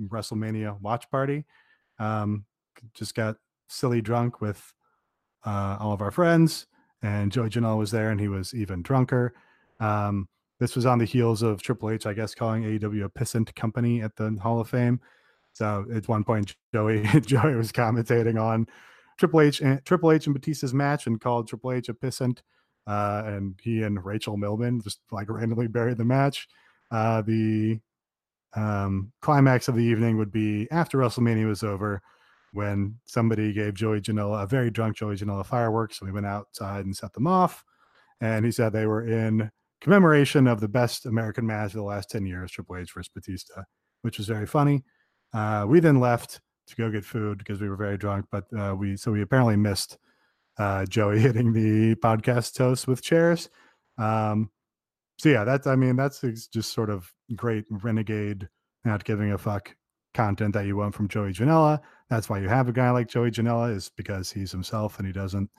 WrestleMania 0.00 0.80
watch 0.80 1.10
party. 1.10 1.44
Um, 1.98 2.44
just 2.94 3.14
got 3.14 3.36
silly 3.68 4.00
drunk 4.00 4.40
with 4.40 4.72
uh, 5.44 5.76
all 5.80 5.92
of 5.92 6.02
our 6.02 6.10
friends, 6.10 6.66
and 7.02 7.32
Joey 7.32 7.50
Janela 7.50 7.78
was 7.78 7.90
there, 7.90 8.10
and 8.10 8.20
he 8.20 8.28
was 8.28 8.54
even 8.54 8.82
drunker. 8.82 9.34
Um, 9.80 10.28
this 10.60 10.76
was 10.76 10.86
on 10.86 10.98
the 10.98 11.04
heels 11.04 11.42
of 11.42 11.60
Triple 11.60 11.90
H, 11.90 12.06
I 12.06 12.12
guess, 12.12 12.34
calling 12.34 12.62
AEW 12.62 13.04
a 13.04 13.08
pissant 13.08 13.52
company 13.56 14.00
at 14.00 14.14
the 14.16 14.30
Hall 14.40 14.60
of 14.60 14.68
Fame. 14.68 15.00
So 15.52 15.84
at 15.92 16.08
one 16.08 16.24
point, 16.24 16.54
Joey 16.72 17.02
Joey 17.20 17.54
was 17.54 17.72
commentating 17.72 18.40
on 18.40 18.66
Triple 19.18 19.40
H 19.40 19.60
and 19.60 19.84
Triple 19.84 20.12
H 20.12 20.26
and 20.26 20.34
Batista's 20.34 20.72
match 20.72 21.06
and 21.06 21.20
called 21.20 21.48
Triple 21.48 21.72
H 21.72 21.88
a 21.88 21.94
pissant. 21.94 22.38
Uh, 22.86 23.22
and 23.26 23.54
he 23.62 23.82
and 23.82 24.04
Rachel 24.04 24.36
Millman 24.36 24.80
just 24.80 25.00
like 25.10 25.28
randomly 25.28 25.68
buried 25.68 25.98
the 25.98 26.04
match. 26.04 26.48
Uh, 26.90 27.22
the 27.22 27.80
um, 28.54 29.12
climax 29.20 29.68
of 29.68 29.76
the 29.76 29.84
evening 29.84 30.18
would 30.18 30.32
be 30.32 30.68
after 30.70 30.98
WrestleMania 30.98 31.46
was 31.46 31.62
over, 31.62 32.02
when 32.52 32.96
somebody 33.04 33.52
gave 33.52 33.74
Joey 33.74 34.00
Janela 34.00 34.44
a 34.44 34.46
very 34.46 34.70
drunk 34.70 34.96
Joey 34.96 35.16
Janela 35.16 35.44
fireworks. 35.44 36.00
And 36.00 36.08
we 36.08 36.12
went 36.12 36.26
outside 36.26 36.84
and 36.84 36.96
set 36.96 37.12
them 37.12 37.26
off, 37.26 37.64
and 38.20 38.44
he 38.44 38.52
said 38.52 38.72
they 38.72 38.86
were 38.86 39.06
in 39.06 39.50
commemoration 39.80 40.46
of 40.46 40.60
the 40.60 40.68
best 40.68 41.06
American 41.06 41.46
match 41.46 41.72
of 41.72 41.78
the 41.78 41.82
last 41.82 42.10
ten 42.10 42.24
years, 42.26 42.52
Triple 42.52 42.76
H 42.76 42.92
versus 42.94 43.10
Batista, 43.14 43.62
which 44.02 44.18
was 44.18 44.28
very 44.28 44.46
funny. 44.46 44.84
Uh, 45.32 45.64
we 45.66 45.80
then 45.80 45.98
left 45.98 46.40
to 46.66 46.76
go 46.76 46.90
get 46.90 47.04
food 47.04 47.38
because 47.38 47.60
we 47.60 47.68
were 47.68 47.76
very 47.76 47.98
drunk, 47.98 48.26
but 48.30 48.44
uh, 48.58 48.74
we 48.76 48.96
so 48.96 49.12
we 49.12 49.22
apparently 49.22 49.56
missed 49.56 49.98
uh, 50.58 50.84
Joey 50.86 51.18
hitting 51.20 51.52
the 51.52 51.94
podcast 51.96 52.54
toast 52.54 52.86
with 52.86 53.02
chairs. 53.02 53.48
Um, 53.98 54.50
so 55.18 55.28
yeah, 55.28 55.44
that's 55.44 55.66
I 55.66 55.76
mean 55.76 55.96
that's 55.96 56.20
just 56.48 56.72
sort 56.72 56.90
of 56.90 57.10
great 57.36 57.64
renegade, 57.70 58.48
not 58.84 59.04
giving 59.04 59.32
a 59.32 59.38
fuck 59.38 59.74
content 60.14 60.54
that 60.54 60.66
you 60.66 60.76
want 60.76 60.94
from 60.94 61.08
Joey 61.08 61.32
Janela. 61.32 61.80
That's 62.10 62.28
why 62.28 62.40
you 62.40 62.48
have 62.48 62.68
a 62.68 62.72
guy 62.72 62.90
like 62.90 63.08
Joey 63.08 63.30
Janela 63.30 63.74
is 63.74 63.90
because 63.96 64.30
he's 64.30 64.52
himself 64.52 64.98
and 64.98 65.06
he 65.06 65.12
doesn't 65.12 65.50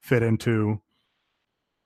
fit 0.00 0.22
into 0.22 0.80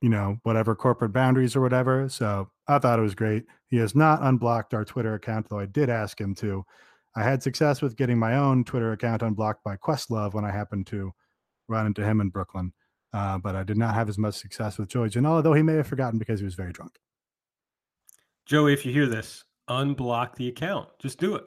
you 0.03 0.09
know 0.09 0.39
whatever 0.43 0.75
corporate 0.75 1.12
boundaries 1.12 1.57
or 1.57 1.61
whatever. 1.61 2.09
So 2.09 2.51
I 2.68 2.79
thought 2.79 2.99
it 2.99 3.03
was 3.03 3.14
great. 3.14 3.45
He 3.68 3.77
has 3.79 3.95
not 3.95 4.23
unblocked 4.23 4.75
our 4.75 4.85
Twitter 4.85 5.14
account, 5.14 5.49
though 5.49 5.59
I 5.59 5.66
did 5.66 5.91
ask 5.91 6.21
him 6.21 6.35
to. 6.37 6.64
I 7.16 7.23
had 7.23 7.43
success 7.43 7.83
with 7.83 7.97
getting 7.97 8.18
my 8.18 8.37
own 8.37 8.64
Twitter 8.64 8.93
account 8.93 9.23
unblocked 9.23 9.64
by 9.64 9.77
Questlove 9.77 10.33
when 10.33 10.45
I 10.45 10.51
happened 10.51 10.87
to 10.89 11.12
run 11.68 11.87
into 11.87 12.05
him 12.05 12.21
in 12.21 12.29
Brooklyn. 12.29 12.73
Uh, 13.12 13.39
but 13.39 13.57
I 13.57 13.64
did 13.64 13.77
not 13.77 13.95
have 13.95 14.09
as 14.09 14.18
much 14.18 14.35
success 14.35 14.79
with 14.79 14.89
Joey 14.89 15.09
Janela, 15.09 15.43
though 15.43 15.53
he 15.53 15.62
may 15.62 15.75
have 15.75 15.87
forgotten 15.87 16.18
because 16.18 16.39
he 16.39 16.45
was 16.45 16.55
very 16.55 16.73
drunk. 16.73 16.93
Joey, 18.47 18.73
if 18.73 18.87
you 18.87 18.93
hear 18.93 19.07
this, 19.07 19.45
unblock 19.68 20.37
the 20.37 20.49
account. 20.49 20.89
Just 21.01 21.18
do 21.18 21.35
it. 21.35 21.45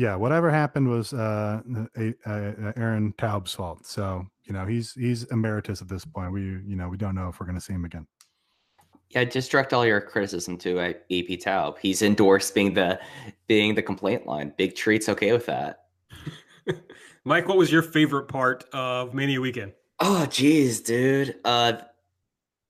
Yeah, 0.00 0.14
whatever 0.14 0.50
happened 0.50 0.88
was 0.88 1.12
uh, 1.12 1.60
a, 1.94 2.14
a, 2.24 2.72
Aaron 2.78 3.12
Taub's 3.18 3.52
fault. 3.52 3.84
So 3.84 4.26
you 4.44 4.54
know 4.54 4.64
he's 4.64 4.94
he's 4.94 5.24
emeritus 5.24 5.82
at 5.82 5.90
this 5.90 6.06
point. 6.06 6.32
We 6.32 6.40
you 6.40 6.74
know 6.74 6.88
we 6.88 6.96
don't 6.96 7.14
know 7.14 7.28
if 7.28 7.38
we're 7.38 7.44
going 7.44 7.58
to 7.58 7.60
see 7.60 7.74
him 7.74 7.84
again. 7.84 8.06
Yeah, 9.10 9.24
just 9.24 9.50
direct 9.50 9.74
all 9.74 9.84
your 9.84 10.00
criticism 10.00 10.56
to 10.56 10.80
uh, 10.80 10.88
AP 11.10 11.38
Taub. 11.40 11.76
He's 11.82 12.00
endorsed 12.00 12.54
being 12.54 12.72
the 12.72 12.98
being 13.46 13.74
the 13.74 13.82
complaint 13.82 14.26
line. 14.26 14.54
Big 14.56 14.74
treats, 14.74 15.06
okay 15.10 15.32
with 15.32 15.44
that. 15.44 15.84
Mike, 17.24 17.46
what 17.46 17.58
was 17.58 17.70
your 17.70 17.82
favorite 17.82 18.28
part 18.28 18.64
of 18.72 19.12
Mania 19.12 19.38
weekend? 19.38 19.74
Oh, 19.98 20.24
geez, 20.24 20.80
dude. 20.80 21.36
Uh, 21.44 21.74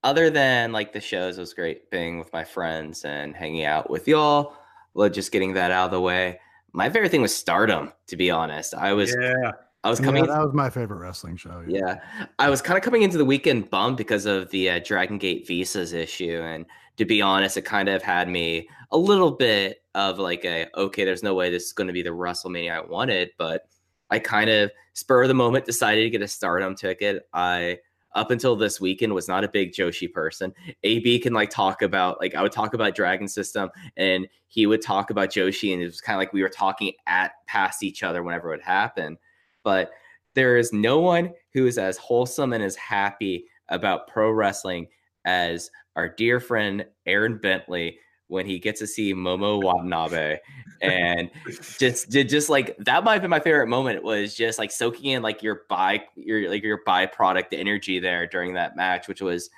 other 0.03 0.31
than 0.31 0.73
like 0.73 0.93
the 0.93 1.01
shows, 1.01 1.39
it 1.39 1.43
was 1.43 1.55
great 1.55 1.93
being 1.93 2.19
with 2.19 2.33
my 2.33 2.43
friends 2.43 3.05
and 3.05 3.37
hanging 3.37 3.67
out 3.67 3.89
with 3.89 4.09
y'all. 4.09 4.57
Well, 4.95 5.09
just 5.09 5.31
getting 5.31 5.53
that 5.53 5.71
out 5.71 5.85
of 5.85 5.91
the 5.93 6.01
way. 6.01 6.41
My 6.73 6.89
favorite 6.91 7.11
thing 7.11 7.23
was 7.23 7.35
Stardom, 7.35 7.93
to 8.07 8.17
be 8.17 8.31
honest. 8.31 8.75
I 8.75 8.93
was 8.93 9.15
Yeah. 9.19 9.53
I 9.83 9.89
was 9.89 9.99
coming 9.99 10.27
Yeah, 10.27 10.35
that 10.35 10.45
was 10.45 10.53
my 10.53 10.69
favorite 10.69 10.99
wrestling 10.99 11.37
show. 11.37 11.65
yeah. 11.67 12.01
I 12.39 12.51
was 12.51 12.61
kind 12.61 12.77
of 12.77 12.85
coming 12.85 13.01
into 13.01 13.17
the 13.17 13.25
weekend 13.25 13.71
bummed 13.71 13.97
because 13.97 14.27
of 14.27 14.51
the 14.51 14.69
uh, 14.71 14.81
Dragon 14.85 15.17
Gate 15.17 15.47
visas 15.47 15.95
issue. 15.95 16.39
And 16.43 16.67
to 16.99 17.07
be 17.07 17.23
honest, 17.23 17.57
it 17.57 17.63
kind 17.63 17.89
of 17.89 18.03
had 18.03 18.29
me 18.29 18.69
a 18.93 18.99
little 18.99 19.31
bit 19.31 19.83
of 19.95 20.19
like 20.19 20.45
a, 20.45 20.67
okay, 20.77 21.05
there's 21.05 21.23
no 21.23 21.35
way 21.35 21.51
this 21.51 21.65
is 21.65 21.73
going 21.73 21.87
to 21.87 21.95
be 21.95 22.03
the 22.03 22.11
WrestleMania 22.11 22.73
I 22.73 22.81
wanted. 22.83 23.31
But 23.39 23.69
I 24.11 24.19
kind 24.19 24.51
of 24.51 24.71
spur 24.93 25.23
of 25.23 25.29
the 25.29 25.35
moment 25.35 25.65
decided 25.65 26.03
to 26.03 26.11
get 26.11 26.21
a 26.21 26.29
stardom 26.29 26.75
ticket. 26.75 27.27
I, 27.33 27.79
up 28.15 28.31
until 28.31 28.57
this 28.57 28.81
weekend, 28.81 29.15
was 29.15 29.29
not 29.29 29.45
a 29.45 29.49
big 29.49 29.73
Joshi 29.73 30.13
person. 30.13 30.53
AB 30.83 31.19
can 31.21 31.33
like 31.33 31.51
talk 31.51 31.83
about, 31.83 32.21
like, 32.21 32.35
I 32.35 32.43
would 32.43 32.53
talk 32.53 32.75
about 32.75 32.95
Dragon 32.95 33.29
System 33.29 33.71
and 33.97 34.27
he 34.49 34.67
would 34.67 34.83
talk 34.83 35.11
about 35.11 35.31
Joshi. 35.31 35.73
And 35.73 35.83
it 35.83 35.87
was 35.87 36.01
kind 36.01 36.17
of 36.17 36.21
like 36.21 36.33
we 36.33 36.43
were 36.43 36.49
talking 36.49 36.93
at 37.07 37.33
past 37.47 37.83
each 37.83 38.03
other 38.03 38.23
whenever 38.23 38.49
it 38.49 38.57
would 38.57 38.65
happen 38.65 39.19
but 39.63 39.91
there 40.35 40.57
is 40.57 40.73
no 40.73 41.01
one 41.01 41.33
who 41.53 41.67
is 41.67 41.79
as 41.79 41.97
wholesome 41.97 42.53
and 42.53 42.63
as 42.63 42.77
happy 42.77 43.47
about 43.69 44.09
pro 44.09 44.31
wrestling 44.31 44.87
as 45.25 45.71
our 45.97 46.09
dear 46.09 46.41
friend 46.41 46.85
Aaron 47.07 47.39
Bentley 47.39 47.99
when 48.31 48.47
he 48.47 48.59
gets 48.59 48.81
to 48.81 48.87
see 48.87 49.15
Momo 49.15 49.63
Watanabe 49.63 50.39
and 50.81 51.31
just 51.79 52.11
just 52.11 52.49
like 52.49 52.77
that 52.79 53.05
might 53.05 53.15
have 53.15 53.23
been 53.23 53.31
my 53.31 53.41
favorite 53.41 53.67
moment 53.67 54.03
was 54.03 54.35
just 54.35 54.59
like 54.59 54.71
soaking 54.71 55.11
in 55.11 55.23
like 55.23 55.43
your 55.43 55.63
by 55.69 56.03
your 56.15 56.49
like 56.49 56.63
your 56.63 56.81
byproduct 56.87 57.49
energy 57.53 57.99
there 57.99 58.27
during 58.27 58.55
that 58.55 58.77
match 58.77 59.07
which 59.07 59.21
was 59.21 59.51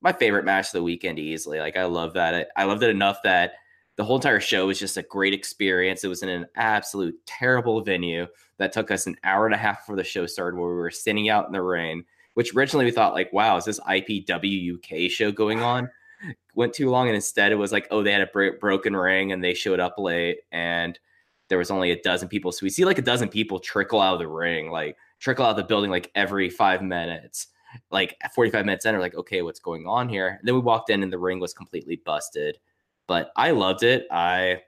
my 0.00 0.12
favorite 0.12 0.44
match 0.44 0.66
of 0.66 0.72
the 0.72 0.82
weekend 0.84 1.18
easily 1.18 1.58
like 1.58 1.76
I 1.76 1.84
love 1.84 2.14
that 2.14 2.48
I 2.56 2.64
loved 2.64 2.84
it 2.84 2.90
enough 2.90 3.18
that 3.24 3.54
the 3.96 4.04
whole 4.04 4.16
entire 4.16 4.40
show 4.40 4.66
was 4.66 4.78
just 4.78 4.98
a 4.98 5.02
great 5.02 5.32
experience. 5.32 6.04
It 6.04 6.08
was 6.08 6.22
in 6.22 6.28
an 6.28 6.46
absolute 6.54 7.14
terrible 7.26 7.80
venue 7.80 8.26
that 8.58 8.72
took 8.72 8.90
us 8.90 9.06
an 9.06 9.16
hour 9.24 9.46
and 9.46 9.54
a 9.54 9.58
half 9.58 9.80
before 9.80 9.96
the 9.96 10.04
show 10.04 10.26
started, 10.26 10.58
where 10.58 10.68
we 10.68 10.76
were 10.76 10.90
standing 10.90 11.28
out 11.28 11.46
in 11.46 11.52
the 11.52 11.62
rain. 11.62 12.04
Which 12.34 12.54
originally 12.54 12.84
we 12.84 12.90
thought 12.90 13.14
like, 13.14 13.32
wow, 13.32 13.56
is 13.56 13.64
this 13.64 13.80
IPW 13.80 14.74
UK 14.74 15.10
show 15.10 15.32
going 15.32 15.62
on? 15.62 15.88
Went 16.54 16.72
too 16.72 16.90
long, 16.90 17.08
and 17.08 17.14
instead 17.14 17.52
it 17.52 17.56
was 17.56 17.72
like, 17.72 17.86
oh, 17.90 18.02
they 18.02 18.12
had 18.12 18.22
a 18.22 18.26
bro- 18.26 18.58
broken 18.58 18.96
ring 18.96 19.32
and 19.32 19.42
they 19.42 19.54
showed 19.54 19.80
up 19.80 19.94
late, 19.98 20.38
and 20.52 20.98
there 21.48 21.58
was 21.58 21.70
only 21.70 21.90
a 21.90 22.02
dozen 22.02 22.28
people. 22.28 22.50
So 22.52 22.60
we 22.62 22.70
see 22.70 22.84
like 22.84 22.98
a 22.98 23.02
dozen 23.02 23.28
people 23.28 23.60
trickle 23.60 24.00
out 24.00 24.14
of 24.14 24.18
the 24.20 24.28
ring, 24.28 24.70
like 24.70 24.96
trickle 25.20 25.44
out 25.44 25.50
of 25.50 25.56
the 25.56 25.64
building 25.64 25.90
like 25.90 26.10
every 26.14 26.50
five 26.50 26.82
minutes. 26.82 27.48
Like 27.90 28.16
45 28.34 28.64
minutes 28.64 28.86
in, 28.86 28.94
we're 28.94 29.00
like, 29.00 29.16
okay, 29.16 29.42
what's 29.42 29.60
going 29.60 29.86
on 29.86 30.08
here? 30.08 30.28
And 30.28 30.48
then 30.48 30.54
we 30.54 30.60
walked 30.60 30.88
in 30.88 31.02
and 31.02 31.12
the 31.12 31.18
ring 31.18 31.40
was 31.40 31.52
completely 31.52 31.96
busted 31.96 32.58
but 33.06 33.30
I 33.36 33.50
loved 33.52 33.82
it. 33.82 34.06
I 34.10 34.62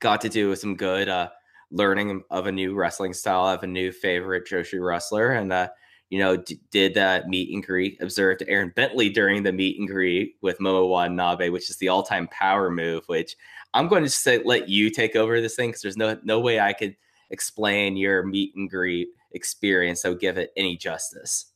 got 0.00 0.20
to 0.22 0.28
do 0.28 0.54
some 0.56 0.76
good 0.76 1.08
uh, 1.08 1.30
learning 1.70 2.22
of 2.30 2.46
a 2.46 2.52
new 2.52 2.74
wrestling 2.74 3.12
style. 3.12 3.48
Have 3.48 3.62
a 3.62 3.68
new 3.68 3.92
favorite 3.92 4.46
Joshi 4.46 4.84
wrestler, 4.84 5.32
and 5.32 5.52
uh, 5.52 5.68
you 6.12 6.18
know, 6.18 6.36
d- 6.36 6.60
did 6.70 6.92
that 6.92 7.28
meet 7.28 7.50
and 7.54 7.64
greet. 7.64 7.96
Observed 8.02 8.44
Aaron 8.46 8.70
Bentley 8.76 9.08
during 9.08 9.42
the 9.42 9.50
meet 9.50 9.78
and 9.78 9.88
greet 9.88 10.36
with 10.42 10.58
Momo 10.58 10.86
Watanabe, 10.86 11.48
which 11.48 11.70
is 11.70 11.78
the 11.78 11.88
all-time 11.88 12.28
power 12.28 12.70
move. 12.70 13.02
Which 13.06 13.34
I'm 13.72 13.88
going 13.88 14.02
to 14.02 14.10
say, 14.10 14.42
let 14.44 14.68
you 14.68 14.90
take 14.90 15.16
over 15.16 15.40
this 15.40 15.56
thing 15.56 15.70
because 15.70 15.80
there's 15.80 15.96
no 15.96 16.18
no 16.22 16.38
way 16.38 16.60
I 16.60 16.74
could 16.74 16.94
explain 17.30 17.96
your 17.96 18.24
meet 18.24 18.54
and 18.54 18.68
greet 18.68 19.08
experience. 19.30 20.02
So 20.02 20.14
give 20.14 20.36
it 20.36 20.52
any 20.54 20.76
justice. 20.76 21.46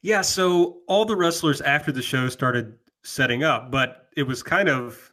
Yeah, 0.00 0.22
so 0.22 0.78
all 0.88 1.04
the 1.04 1.14
wrestlers 1.14 1.60
after 1.60 1.92
the 1.92 2.00
show 2.00 2.30
started 2.30 2.78
setting 3.04 3.44
up, 3.44 3.70
but 3.70 4.06
it 4.16 4.22
was 4.22 4.42
kind 4.42 4.70
of 4.70 5.12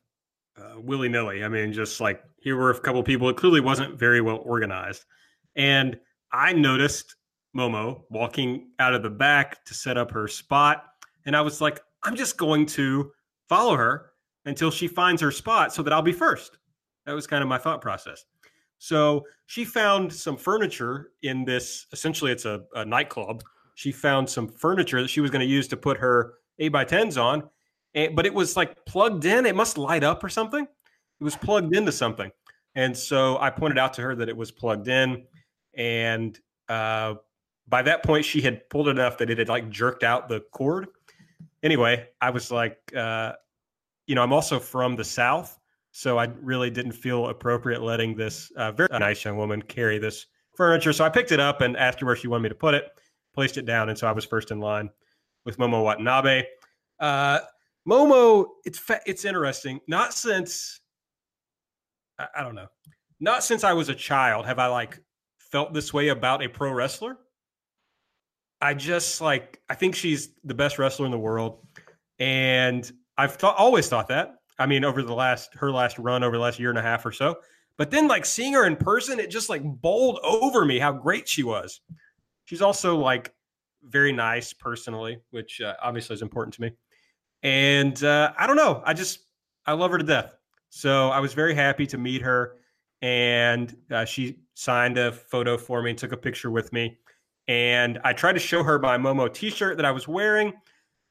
uh, 0.57 0.79
willy 0.79 1.09
nilly. 1.09 1.43
I 1.43 1.49
mean, 1.49 1.73
just 1.73 1.99
like 1.99 2.23
here 2.37 2.55
were 2.55 2.71
a 2.71 2.79
couple 2.79 3.03
people. 3.03 3.27
It 3.27 3.35
clearly 3.35 3.59
wasn't 3.59 3.99
very 3.99 4.21
well 4.21 4.41
organized. 4.45 5.03
And 5.57 5.99
I 6.31 6.53
noticed 6.53 7.17
Momo 7.55 8.03
walking 8.09 8.69
out 8.79 8.93
of 8.93 9.03
the 9.03 9.09
back 9.09 9.63
to 9.65 9.73
set 9.73 9.97
up 9.97 10.11
her 10.11 10.27
spot. 10.27 10.85
And 11.25 11.35
I 11.35 11.41
was 11.41 11.61
like, 11.61 11.81
I'm 12.03 12.15
just 12.15 12.37
going 12.37 12.65
to 12.67 13.11
follow 13.47 13.75
her 13.75 14.11
until 14.45 14.71
she 14.71 14.87
finds 14.87 15.21
her 15.21 15.31
spot 15.31 15.73
so 15.73 15.81
that 15.83 15.93
I'll 15.93 16.01
be 16.01 16.11
first. 16.11 16.57
That 17.05 17.13
was 17.13 17.27
kind 17.27 17.43
of 17.43 17.49
my 17.49 17.57
thought 17.57 17.81
process. 17.81 18.25
So 18.77 19.23
she 19.45 19.63
found 19.63 20.11
some 20.11 20.35
furniture 20.35 21.11
in 21.21 21.45
this 21.45 21.85
essentially, 21.93 22.31
it's 22.31 22.45
a, 22.45 22.63
a 22.75 22.83
nightclub. 22.83 23.43
She 23.75 23.91
found 23.91 24.29
some 24.29 24.47
furniture 24.47 25.01
that 25.01 25.07
she 25.09 25.21
was 25.21 25.31
going 25.31 25.45
to 25.45 25.51
use 25.51 25.67
to 25.69 25.77
put 25.77 25.97
her 25.97 26.33
8 26.59 26.69
by 26.69 26.85
10s 26.85 27.21
on 27.21 27.49
and, 27.95 28.15
but 28.15 28.25
it 28.25 28.33
was 28.33 28.55
like 28.57 28.85
plugged 28.85 29.25
in. 29.25 29.45
It 29.45 29.55
must 29.55 29.77
light 29.77 30.03
up 30.03 30.23
or 30.23 30.29
something. 30.29 30.63
It 30.63 31.23
was 31.23 31.35
plugged 31.35 31.75
into 31.75 31.91
something. 31.91 32.31
And 32.75 32.95
so 32.97 33.37
I 33.39 33.49
pointed 33.49 33.77
out 33.77 33.93
to 33.95 34.01
her 34.01 34.15
that 34.15 34.29
it 34.29 34.35
was 34.35 34.51
plugged 34.51 34.87
in. 34.87 35.25
And 35.75 36.37
uh, 36.69 37.15
by 37.67 37.81
that 37.83 38.03
point, 38.03 38.25
she 38.25 38.41
had 38.41 38.69
pulled 38.69 38.87
enough 38.87 39.17
that 39.17 39.29
it 39.29 39.37
had 39.37 39.49
like 39.49 39.69
jerked 39.69 40.03
out 40.03 40.29
the 40.29 40.41
cord. 40.51 40.87
Anyway, 41.63 42.07
I 42.21 42.29
was 42.29 42.51
like, 42.51 42.77
uh, 42.95 43.33
you 44.05 44.15
know, 44.15 44.23
I'm 44.23 44.33
also 44.33 44.59
from 44.59 44.95
the 44.95 45.03
South. 45.03 45.59
So 45.91 46.17
I 46.17 46.25
really 46.41 46.71
didn't 46.71 46.93
feel 46.93 47.27
appropriate 47.27 47.83
letting 47.83 48.15
this 48.15 48.51
uh, 48.57 48.71
very 48.71 48.89
nice 48.91 49.23
young 49.23 49.37
woman 49.37 49.61
carry 49.61 49.99
this 49.99 50.25
furniture. 50.55 50.91
So 50.91 51.05
I 51.05 51.09
picked 51.09 51.31
it 51.31 51.39
up 51.39 51.61
and 51.61 51.77
asked 51.77 51.99
her 51.99 52.07
where 52.07 52.15
she 52.15 52.27
wanted 52.27 52.43
me 52.43 52.49
to 52.49 52.55
put 52.55 52.73
it, 52.73 52.89
placed 53.35 53.57
it 53.57 53.65
down. 53.65 53.89
And 53.89 53.97
so 53.97 54.07
I 54.07 54.11
was 54.11 54.25
first 54.25 54.49
in 54.49 54.59
line 54.59 54.89
with 55.45 55.57
Momo 55.57 55.83
Watanabe. 55.83 56.45
Uh, 56.99 57.39
Momo, 57.87 58.47
it's 58.65 58.79
fa- 58.79 59.01
it's 59.05 59.23
interesting. 59.23 59.79
Not 59.87 60.13
since 60.13 60.81
I, 62.17 62.27
I 62.37 62.43
don't 62.43 62.55
know, 62.55 62.67
not 63.19 63.43
since 63.43 63.63
I 63.63 63.73
was 63.73 63.89
a 63.89 63.95
child 63.95 64.45
have 64.45 64.59
I 64.59 64.67
like 64.67 64.99
felt 65.37 65.73
this 65.73 65.93
way 65.93 66.07
about 66.07 66.43
a 66.43 66.47
pro 66.47 66.71
wrestler. 66.71 67.17
I 68.63 68.73
just 68.73 69.19
like 69.19 69.61
I 69.69 69.75
think 69.75 69.93
she's 69.93 70.29
the 70.45 70.53
best 70.53 70.79
wrestler 70.79 71.05
in 71.05 71.11
the 71.11 71.19
world, 71.19 71.67
and 72.17 72.89
I've 73.17 73.35
thought 73.35 73.57
always 73.57 73.89
thought 73.89 74.07
that. 74.07 74.35
I 74.57 74.65
mean, 74.67 74.85
over 74.85 75.03
the 75.03 75.13
last 75.13 75.53
her 75.55 75.71
last 75.71 75.99
run 75.99 76.23
over 76.23 76.37
the 76.37 76.41
last 76.41 76.59
year 76.59 76.69
and 76.69 76.79
a 76.79 76.81
half 76.81 77.05
or 77.05 77.11
so. 77.11 77.35
But 77.77 77.91
then, 77.91 78.07
like 78.07 78.25
seeing 78.25 78.53
her 78.53 78.65
in 78.65 78.77
person, 78.77 79.19
it 79.19 79.29
just 79.29 79.49
like 79.49 79.63
bowled 79.63 80.19
over 80.23 80.63
me 80.63 80.79
how 80.79 80.93
great 80.93 81.27
she 81.27 81.43
was. 81.43 81.81
She's 82.45 82.61
also 82.61 82.95
like 82.95 83.33
very 83.83 84.13
nice 84.13 84.53
personally, 84.53 85.17
which 85.31 85.59
uh, 85.59 85.73
obviously 85.81 86.13
is 86.13 86.21
important 86.21 86.53
to 86.55 86.61
me. 86.61 86.71
And 87.41 88.01
uh, 88.03 88.31
I 88.37 88.47
don't 88.47 88.55
know. 88.55 88.81
I 88.85 88.93
just, 88.93 89.19
I 89.65 89.73
love 89.73 89.91
her 89.91 89.97
to 89.97 90.03
death. 90.03 90.37
So 90.69 91.09
I 91.09 91.19
was 91.19 91.33
very 91.33 91.53
happy 91.53 91.85
to 91.87 91.97
meet 91.97 92.21
her. 92.21 92.57
And 93.01 93.75
uh, 93.91 94.05
she 94.05 94.39
signed 94.53 94.97
a 94.97 95.11
photo 95.11 95.57
for 95.57 95.81
me 95.81 95.89
and 95.89 95.99
took 95.99 96.13
a 96.13 96.17
picture 96.17 96.49
with 96.49 96.71
me. 96.71 96.97
And 97.47 97.99
I 98.03 98.13
tried 98.13 98.33
to 98.33 98.39
show 98.39 98.63
her 98.63 98.79
my 98.79 98.97
Momo 98.97 99.33
t 99.33 99.49
shirt 99.49 99.77
that 99.77 99.85
I 99.85 99.91
was 99.91 100.07
wearing. 100.07 100.53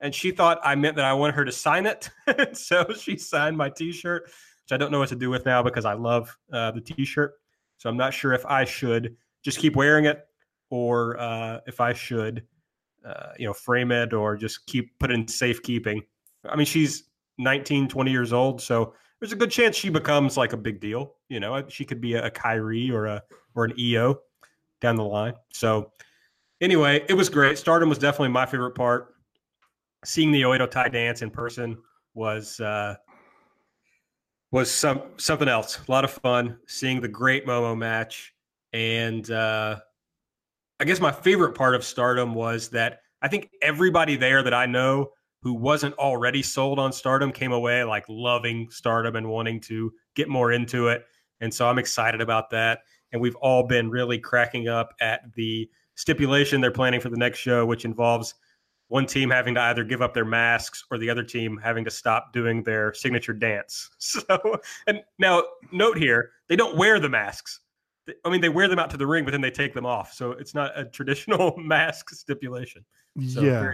And 0.01 0.15
she 0.15 0.33
thought 0.33 0.61
I 0.65 0.75
meant 0.75 0.97
that 0.97 1.05
I 1.05 1.13
wanted 1.13 1.35
her 1.37 1.45
to 1.45 1.53
sign 1.53 1.87
it. 1.87 2.11
so 2.57 2.93
she 2.99 3.17
signed 3.17 3.57
my 3.57 3.69
t 3.71 3.93
shirt, 3.93 4.25
which 4.25 4.73
I 4.73 4.77
don't 4.77 4.91
know 4.91 4.99
what 4.99 5.11
to 5.11 5.17
do 5.17 5.31
with 5.31 5.47
now 5.47 5.63
because 5.63 5.85
I 5.85 5.95
love 5.95 6.37
uh, 6.53 6.71
the 6.73 6.81
t 6.81 7.05
shirt. 7.05 7.35
So 7.79 7.91
I'm 7.91 7.97
not 7.97 8.15
sure 8.15 8.33
if 8.33 8.47
I 8.47 8.65
should 8.65 9.17
just 9.43 9.59
keep 9.59 9.77
wearing 9.77 10.07
it 10.07 10.27
or 10.71 11.19
uh, 11.21 11.61
if 11.67 11.81
I 11.81 11.93
should, 11.93 12.45
uh, 13.05 13.33
you 13.39 13.47
know, 13.47 13.53
frame 13.53 13.93
it 13.93 14.13
or 14.13 14.37
just 14.37 14.67
keep 14.67 14.99
put 14.99 15.11
it 15.11 15.15
in 15.15 15.29
safekeeping. 15.29 16.03
I 16.49 16.57
mean, 16.57 16.67
she's 16.67 17.05
19, 17.39 17.89
20 17.89 18.11
years 18.11 18.33
old, 18.33 18.61
so 18.61 18.95
there's 19.21 19.33
a 19.33 19.37
good 19.37 19.51
chance 19.51 19.77
she 19.77 19.89
becomes 19.89 20.37
like 20.37 20.53
a 20.53 20.57
big 20.57 20.81
deal. 20.81 21.15
You 21.29 21.41
know, 21.41 21.65
she 21.69 21.85
could 21.85 22.01
be 22.01 22.15
a, 22.15 22.27
a 22.27 22.31
Kairi 22.31 22.91
or 22.91 23.07
a 23.07 23.23
or 23.55 23.65
an 23.65 23.75
Io 23.79 24.19
down 24.81 24.97
the 24.97 25.05
line. 25.05 25.35
So 25.53 25.93
anyway, 26.63 27.05
it 27.09 27.15
was 27.15 27.29
great. 27.29 27.59
Stardom 27.59 27.91
was 27.91 27.99
definitely 27.99 28.29
my 28.31 28.47
favorite 28.47 28.75
part. 28.75 29.15
Seeing 30.05 30.33
the 30.33 30.43
Oedo 30.43 30.71
Tai 30.71 30.89
dance 30.89 31.21
in 31.21 31.31
person 31.31 31.77
was 32.15 32.59
uh, 32.61 32.95
was 34.51 34.71
some 34.71 35.03
something 35.19 35.49
else. 35.49 35.79
A 35.87 35.91
lot 35.91 36.05
of 36.05 36.11
fun. 36.11 36.59
Seeing 36.67 37.01
the 37.01 37.09
great 37.09 37.47
Momo 37.47 37.77
match, 37.77 38.35
and 38.73 39.31
uh, 39.31 39.79
I 40.81 40.85
guess 40.85 41.01
my 41.01 41.13
favorite 41.13 41.55
part 41.55 41.75
of 41.75 41.85
Stardom 41.85 42.35
was 42.35 42.69
that 42.71 43.01
I 43.21 43.29
think 43.29 43.51
everybody 43.61 44.17
there 44.17 44.43
that 44.43 44.55
I 44.55 44.67
know 44.67 45.11
who 45.43 45.55
wasn't 45.55 45.95
already 45.97 46.43
sold 46.43 46.79
on 46.79 46.93
Stardom 46.93 47.33
came 47.33 47.53
away 47.53 47.85
like 47.85 48.05
loving 48.09 48.69
Stardom 48.71 49.17
and 49.17 49.29
wanting 49.29 49.61
to 49.61 49.93
get 50.15 50.29
more 50.29 50.53
into 50.53 50.89
it. 50.89 51.05
And 51.41 51.53
so 51.53 51.69
I'm 51.69 51.79
excited 51.79 52.21
about 52.21 52.51
that. 52.51 52.81
And 53.13 53.21
we've 53.21 53.35
all 53.37 53.65
been 53.65 53.91
really 53.91 54.19
cracking 54.19 54.69
up 54.69 54.95
at 55.01 55.33
the 55.35 55.69
stipulation 56.03 56.61
they're 56.61 56.73
planning 56.73 57.01
for 57.01 57.11
the 57.11 57.17
next 57.17 57.39
show, 57.39 57.65
which 57.65 57.85
involves 57.85 58.35
one 58.89 59.07
team 59.07 59.31
having 59.31 59.55
to 59.55 59.61
either 59.61 59.85
give 59.85 60.03
up 60.03 60.13
their 60.13 60.25
masks 60.25 60.85
or 60.91 60.99
the 60.99 61.09
other 61.09 61.23
team 61.23 61.59
having 61.63 61.85
to 61.85 61.91
stop 61.91 62.33
doing 62.33 62.63
their 62.65 62.93
signature 62.93 63.33
dance. 63.33 63.89
So, 63.99 64.61
and 64.89 65.01
now 65.19 65.45
note 65.71 65.97
here, 65.97 66.33
they 66.49 66.57
don't 66.57 66.77
wear 66.77 66.99
the 66.99 67.09
masks. 67.09 67.61
I 68.25 68.31
mean, 68.31 68.41
they 68.41 68.49
wear 68.49 68.67
them 68.67 68.81
out 68.81 68.91
to 68.91 68.97
the 68.97 69.07
ring, 69.07 69.25
but 69.25 69.31
then 69.31 69.41
they 69.41 69.51
take 69.51 69.75
them 69.75 69.87
off. 69.87 70.13
So 70.13 70.33
it's 70.33 70.55
not 70.55 70.77
a 70.77 70.85
traditional 70.85 71.57
mask 71.59 72.11
stipulation. 72.11 72.85
So 73.29 73.43
yeah. 73.43 73.73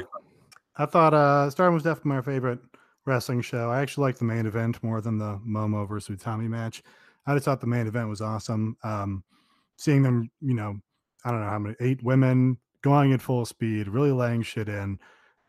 I 0.76 0.84
thought 0.84 1.14
uh 1.14 1.48
Stardom 1.48 1.74
was 1.74 1.82
definitely 1.82 2.10
my 2.10 2.22
favorite 2.22 2.60
wrestling 3.06 3.40
show. 3.40 3.70
I 3.70 3.80
actually 3.80 4.02
liked 4.02 4.18
the 4.18 4.26
main 4.26 4.44
event 4.44 4.82
more 4.82 5.00
than 5.00 5.16
the 5.16 5.40
Momo 5.46 5.88
versus 5.88 6.14
Utami 6.14 6.46
match. 6.46 6.82
I 7.26 7.34
just 7.34 7.46
thought 7.46 7.62
the 7.62 7.66
main 7.66 7.86
event 7.86 8.10
was 8.10 8.20
awesome. 8.20 8.76
Um, 8.82 9.24
seeing 9.76 10.02
them, 10.02 10.30
you 10.42 10.54
know, 10.54 10.78
I 11.28 11.30
don't 11.30 11.40
know 11.40 11.50
how 11.50 11.58
many, 11.58 11.76
eight 11.80 12.02
women 12.02 12.56
going 12.80 13.12
at 13.12 13.20
full 13.20 13.44
speed, 13.44 13.86
really 13.86 14.12
laying 14.12 14.40
shit 14.40 14.66
in, 14.66 14.98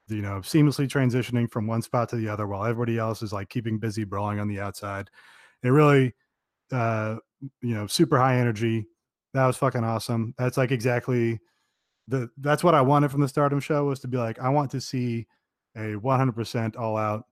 you 0.09 0.21
know, 0.21 0.41
seamlessly 0.41 0.89
transitioning 0.89 1.49
from 1.49 1.67
one 1.67 1.81
spot 1.81 2.09
to 2.09 2.17
the 2.17 2.27
other 2.27 2.47
while 2.47 2.65
everybody 2.65 2.97
else 2.97 3.21
is 3.21 3.31
like 3.31 3.47
keeping 3.47 3.79
busy 3.79 4.03
brawling 4.03 4.41
on 4.41 4.49
the 4.49 4.59
outside. 4.59 5.09
It 5.63 5.69
really, 5.69 6.15
uh, 6.73 7.15
you 7.61 7.75
know, 7.75 7.87
super 7.87 8.17
high 8.17 8.35
energy. 8.39 8.87
That 9.33 9.47
was 9.47 9.55
fucking 9.55 9.85
awesome. 9.85 10.33
That's 10.37 10.57
like 10.57 10.71
exactly 10.71 11.39
the, 12.09 12.29
that's 12.39 12.61
what 12.63 12.75
I 12.75 12.81
wanted 12.81 13.09
from 13.09 13.21
the 13.21 13.29
stardom 13.29 13.61
show 13.61 13.85
was 13.85 14.01
to 14.01 14.09
be 14.09 14.17
like, 14.17 14.37
I 14.39 14.49
want 14.49 14.71
to 14.71 14.81
see 14.81 15.27
a 15.77 15.93
100% 15.93 16.77
all 16.77 16.97
out, 16.97 17.23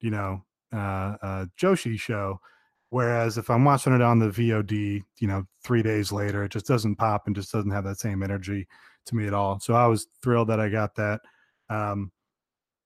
you 0.00 0.10
know, 0.10 0.44
uh, 0.74 1.16
uh, 1.22 1.46
Joshi 1.58 1.98
show 1.98 2.38
Whereas 2.94 3.38
if 3.38 3.50
I'm 3.50 3.64
watching 3.64 3.92
it 3.92 4.02
on 4.02 4.20
the 4.20 4.28
VOD, 4.28 5.02
you 5.18 5.26
know, 5.26 5.44
three 5.64 5.82
days 5.82 6.12
later, 6.12 6.44
it 6.44 6.52
just 6.52 6.68
doesn't 6.68 6.94
pop 6.94 7.26
and 7.26 7.34
just 7.34 7.50
doesn't 7.50 7.72
have 7.72 7.82
that 7.82 7.98
same 7.98 8.22
energy 8.22 8.68
to 9.06 9.16
me 9.16 9.26
at 9.26 9.34
all. 9.34 9.58
So 9.58 9.74
I 9.74 9.88
was 9.88 10.06
thrilled 10.22 10.46
that 10.46 10.60
I 10.60 10.68
got 10.68 10.94
that. 10.94 11.20
Um, 11.68 12.12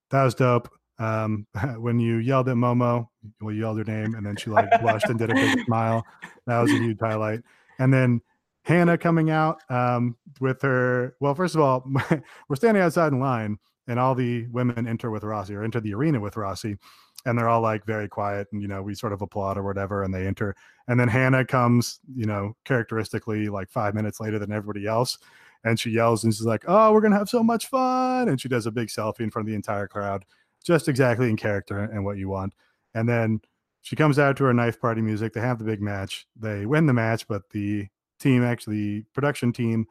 that 0.09 0.25
was 0.25 0.35
dope. 0.35 0.71
Um, 0.99 1.47
when 1.77 2.01
you 2.01 2.17
yelled 2.17 2.49
at 2.49 2.57
Momo, 2.57 3.07
well, 3.43 3.53
you 3.53 3.61
yelled 3.61 3.77
her 3.77 3.85
name 3.85 4.15
and 4.15 4.25
then 4.25 4.35
she 4.37 4.49
like 4.49 4.71
blushed 4.81 5.11
and 5.11 5.19
did 5.19 5.29
a 5.29 5.35
big 5.35 5.61
smile. 5.67 6.03
That 6.47 6.59
was 6.63 6.73
a 6.73 6.79
huge 6.79 7.01
highlight. 7.01 7.43
And 7.79 7.93
then 7.93 8.23
Hana 8.63 8.97
coming 8.97 9.29
out 9.29 9.61
um, 9.69 10.17
with 10.41 10.63
her. 10.63 11.17
Well, 11.21 11.35
first 11.35 11.55
of 11.55 11.61
all, 11.61 11.85
we're 12.49 12.57
standing 12.57 12.83
outside 12.83 13.13
in 13.13 13.21
line, 13.21 13.59
and 13.87 14.01
all 14.01 14.15
the 14.15 14.47
women 14.47 14.89
enter 14.89 15.11
with 15.11 15.23
Rossy 15.23 15.55
or 15.55 15.65
enter 15.65 15.81
the 15.81 15.93
arena 15.93 16.19
with 16.19 16.37
Rossy 16.37 16.79
and 17.27 17.37
they're 17.37 17.49
all 17.49 17.61
like 17.61 17.85
very 17.85 18.09
quiet 18.09 18.49
and 18.53 18.63
you 18.63 18.69
know 18.69 18.83
we 18.83 18.95
sort 18.95 19.13
of 19.13 19.23
applaud 19.23 19.59
or 19.59 19.63
whatever 19.63 20.03
and 20.03 20.15
they 20.15 20.27
enter 20.27 20.55
and 20.87 20.99
then 20.99 21.09
hana 21.09 21.45
comes 21.45 22.01
you 22.15 22.27
know 22.27 22.55
characteristically 22.65 23.49
like 23.49 23.69
five 23.71 23.95
minutes 23.95 24.21
later 24.21 24.39
than 24.39 24.53
everybody 24.53 24.87
else 24.87 25.19
and 25.65 25.79
she 25.79 25.91
yells 25.91 26.25
and 26.25 26.33
she's 26.33 26.47
like 26.47 26.65
oh 26.69 26.93
we're 26.93 27.01
gonna 27.01 27.19
have 27.19 27.29
so 27.29 27.43
much 27.43 27.67
fun 27.67 28.29
and 28.29 28.41
she 28.41 28.49
does 28.49 28.67
a 28.67 28.71
big 28.71 28.89
selfie 28.89 29.21
in 29.21 29.31
front 29.31 29.47
of 29.47 29.51
the 29.51 29.57
entire 29.57 29.89
crowd 29.89 30.25
just 30.65 30.89
exactly 30.89 31.29
in 31.29 31.37
character 31.37 31.79
and 31.79 32.05
what 32.05 32.19
you 32.19 32.29
want 32.29 32.53
and 32.95 33.09
then 33.09 33.41
she 33.83 33.97
comes 33.97 34.19
out 34.19 34.37
to 34.37 34.45
her 34.45 34.55
knife 34.55 34.81
party 34.81 35.01
music 35.01 35.33
they 35.33 35.41
have 35.41 35.59
the 35.59 35.65
big 35.65 35.83
match 35.83 36.27
they 36.37 36.67
win 36.67 36.87
the 36.87 36.93
match 36.93 37.27
but 37.27 37.49
the 37.51 37.87
team 38.21 38.45
actually 38.45 39.05
production 39.13 39.53
team 39.53 39.87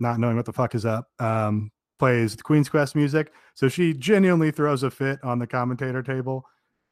not 0.00 0.18
knowing 0.18 0.36
what 0.36 0.46
the 0.46 0.52
fuck 0.52 0.74
is 0.74 0.84
up 0.84 1.08
um, 1.18 1.70
plays 2.02 2.34
the 2.34 2.42
Queen's 2.42 2.68
Quest 2.68 2.96
music. 2.96 3.32
So 3.54 3.68
she 3.68 3.94
genuinely 3.94 4.50
throws 4.50 4.82
a 4.82 4.90
fit 4.90 5.22
on 5.22 5.38
the 5.38 5.46
commentator 5.46 6.02
table 6.02 6.44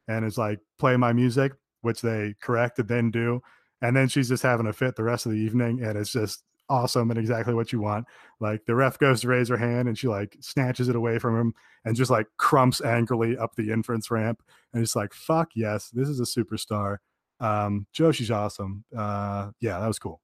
and 0.07 0.23
is 0.23 0.37
like, 0.37 0.59
play 0.79 0.95
my 0.95 1.11
music, 1.11 1.51
which 1.81 1.99
they 1.99 2.33
correct 2.41 2.79
and 2.79 2.87
then 2.87 3.11
do. 3.11 3.41
And 3.81 3.93
then 3.93 4.07
she's 4.07 4.29
just 4.29 4.41
having 4.41 4.67
a 4.67 4.71
fit 4.71 4.95
the 4.95 5.03
rest 5.03 5.25
of 5.25 5.33
the 5.33 5.37
evening. 5.37 5.83
And 5.83 5.97
it's 5.97 6.13
just 6.13 6.45
awesome 6.69 7.11
and 7.11 7.19
exactly 7.19 7.53
what 7.53 7.73
you 7.73 7.81
want. 7.81 8.05
Like 8.39 8.63
the 8.65 8.73
ref 8.73 8.99
goes 8.99 9.19
to 9.19 9.27
raise 9.27 9.49
her 9.49 9.57
hand 9.57 9.89
and 9.89 9.97
she 9.97 10.07
like 10.07 10.37
snatches 10.39 10.87
it 10.87 10.95
away 10.95 11.19
from 11.19 11.37
him 11.37 11.53
and 11.83 11.93
just 11.93 12.09
like 12.09 12.27
crumps 12.37 12.79
angrily 12.79 13.35
up 13.35 13.53
the 13.57 13.69
entrance 13.69 14.11
ramp. 14.11 14.41
And 14.73 14.81
it's 14.81 14.95
like, 14.95 15.13
fuck 15.13 15.49
yes, 15.55 15.89
this 15.89 16.07
is 16.07 16.21
a 16.21 16.23
superstar. 16.23 16.99
Um, 17.41 17.85
Joe, 17.91 18.13
she's 18.13 18.31
awesome. 18.31 18.85
Uh, 18.97 19.51
yeah, 19.59 19.77
that 19.77 19.87
was 19.87 19.99
cool. 19.99 20.21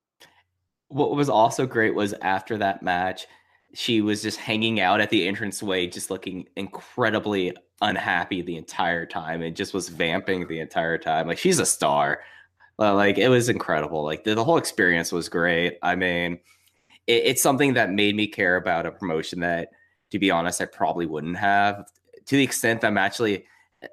What 0.87 1.13
was 1.13 1.27
also 1.27 1.65
great 1.65 1.93
was 1.93 2.13
after 2.21 2.57
that 2.59 2.81
match, 2.81 3.27
she 3.73 4.01
was 4.01 4.21
just 4.21 4.37
hanging 4.37 4.79
out 4.79 5.01
at 5.01 5.09
the 5.09 5.27
entranceway, 5.27 5.87
just 5.87 6.09
looking 6.09 6.47
incredibly 6.55 7.53
unhappy 7.81 8.41
the 8.41 8.57
entire 8.57 9.05
time 9.05 9.41
and 9.41 9.55
just 9.55 9.73
was 9.73 9.89
vamping 9.89 10.47
the 10.47 10.59
entire 10.59 10.97
time. 10.97 11.27
Like 11.27 11.37
she's 11.37 11.59
a 11.59 11.65
star. 11.65 12.21
like 12.77 13.17
it 13.17 13.29
was 13.29 13.49
incredible. 13.49 14.03
Like 14.03 14.23
the, 14.23 14.35
the 14.35 14.43
whole 14.43 14.57
experience 14.57 15.11
was 15.11 15.29
great. 15.29 15.77
I 15.83 15.95
mean, 15.95 16.39
it, 17.07 17.23
it's 17.25 17.41
something 17.41 17.73
that 17.73 17.91
made 17.91 18.15
me 18.15 18.27
care 18.27 18.55
about 18.55 18.85
a 18.85 18.91
promotion 18.91 19.41
that, 19.41 19.69
to 20.11 20.19
be 20.19 20.31
honest, 20.31 20.61
I 20.61 20.65
probably 20.65 21.05
wouldn't 21.05 21.37
have. 21.37 21.85
To 22.27 22.35
the 22.35 22.43
extent 22.43 22.81
that 22.81 22.87
I'm 22.87 22.97
actually 22.97 23.45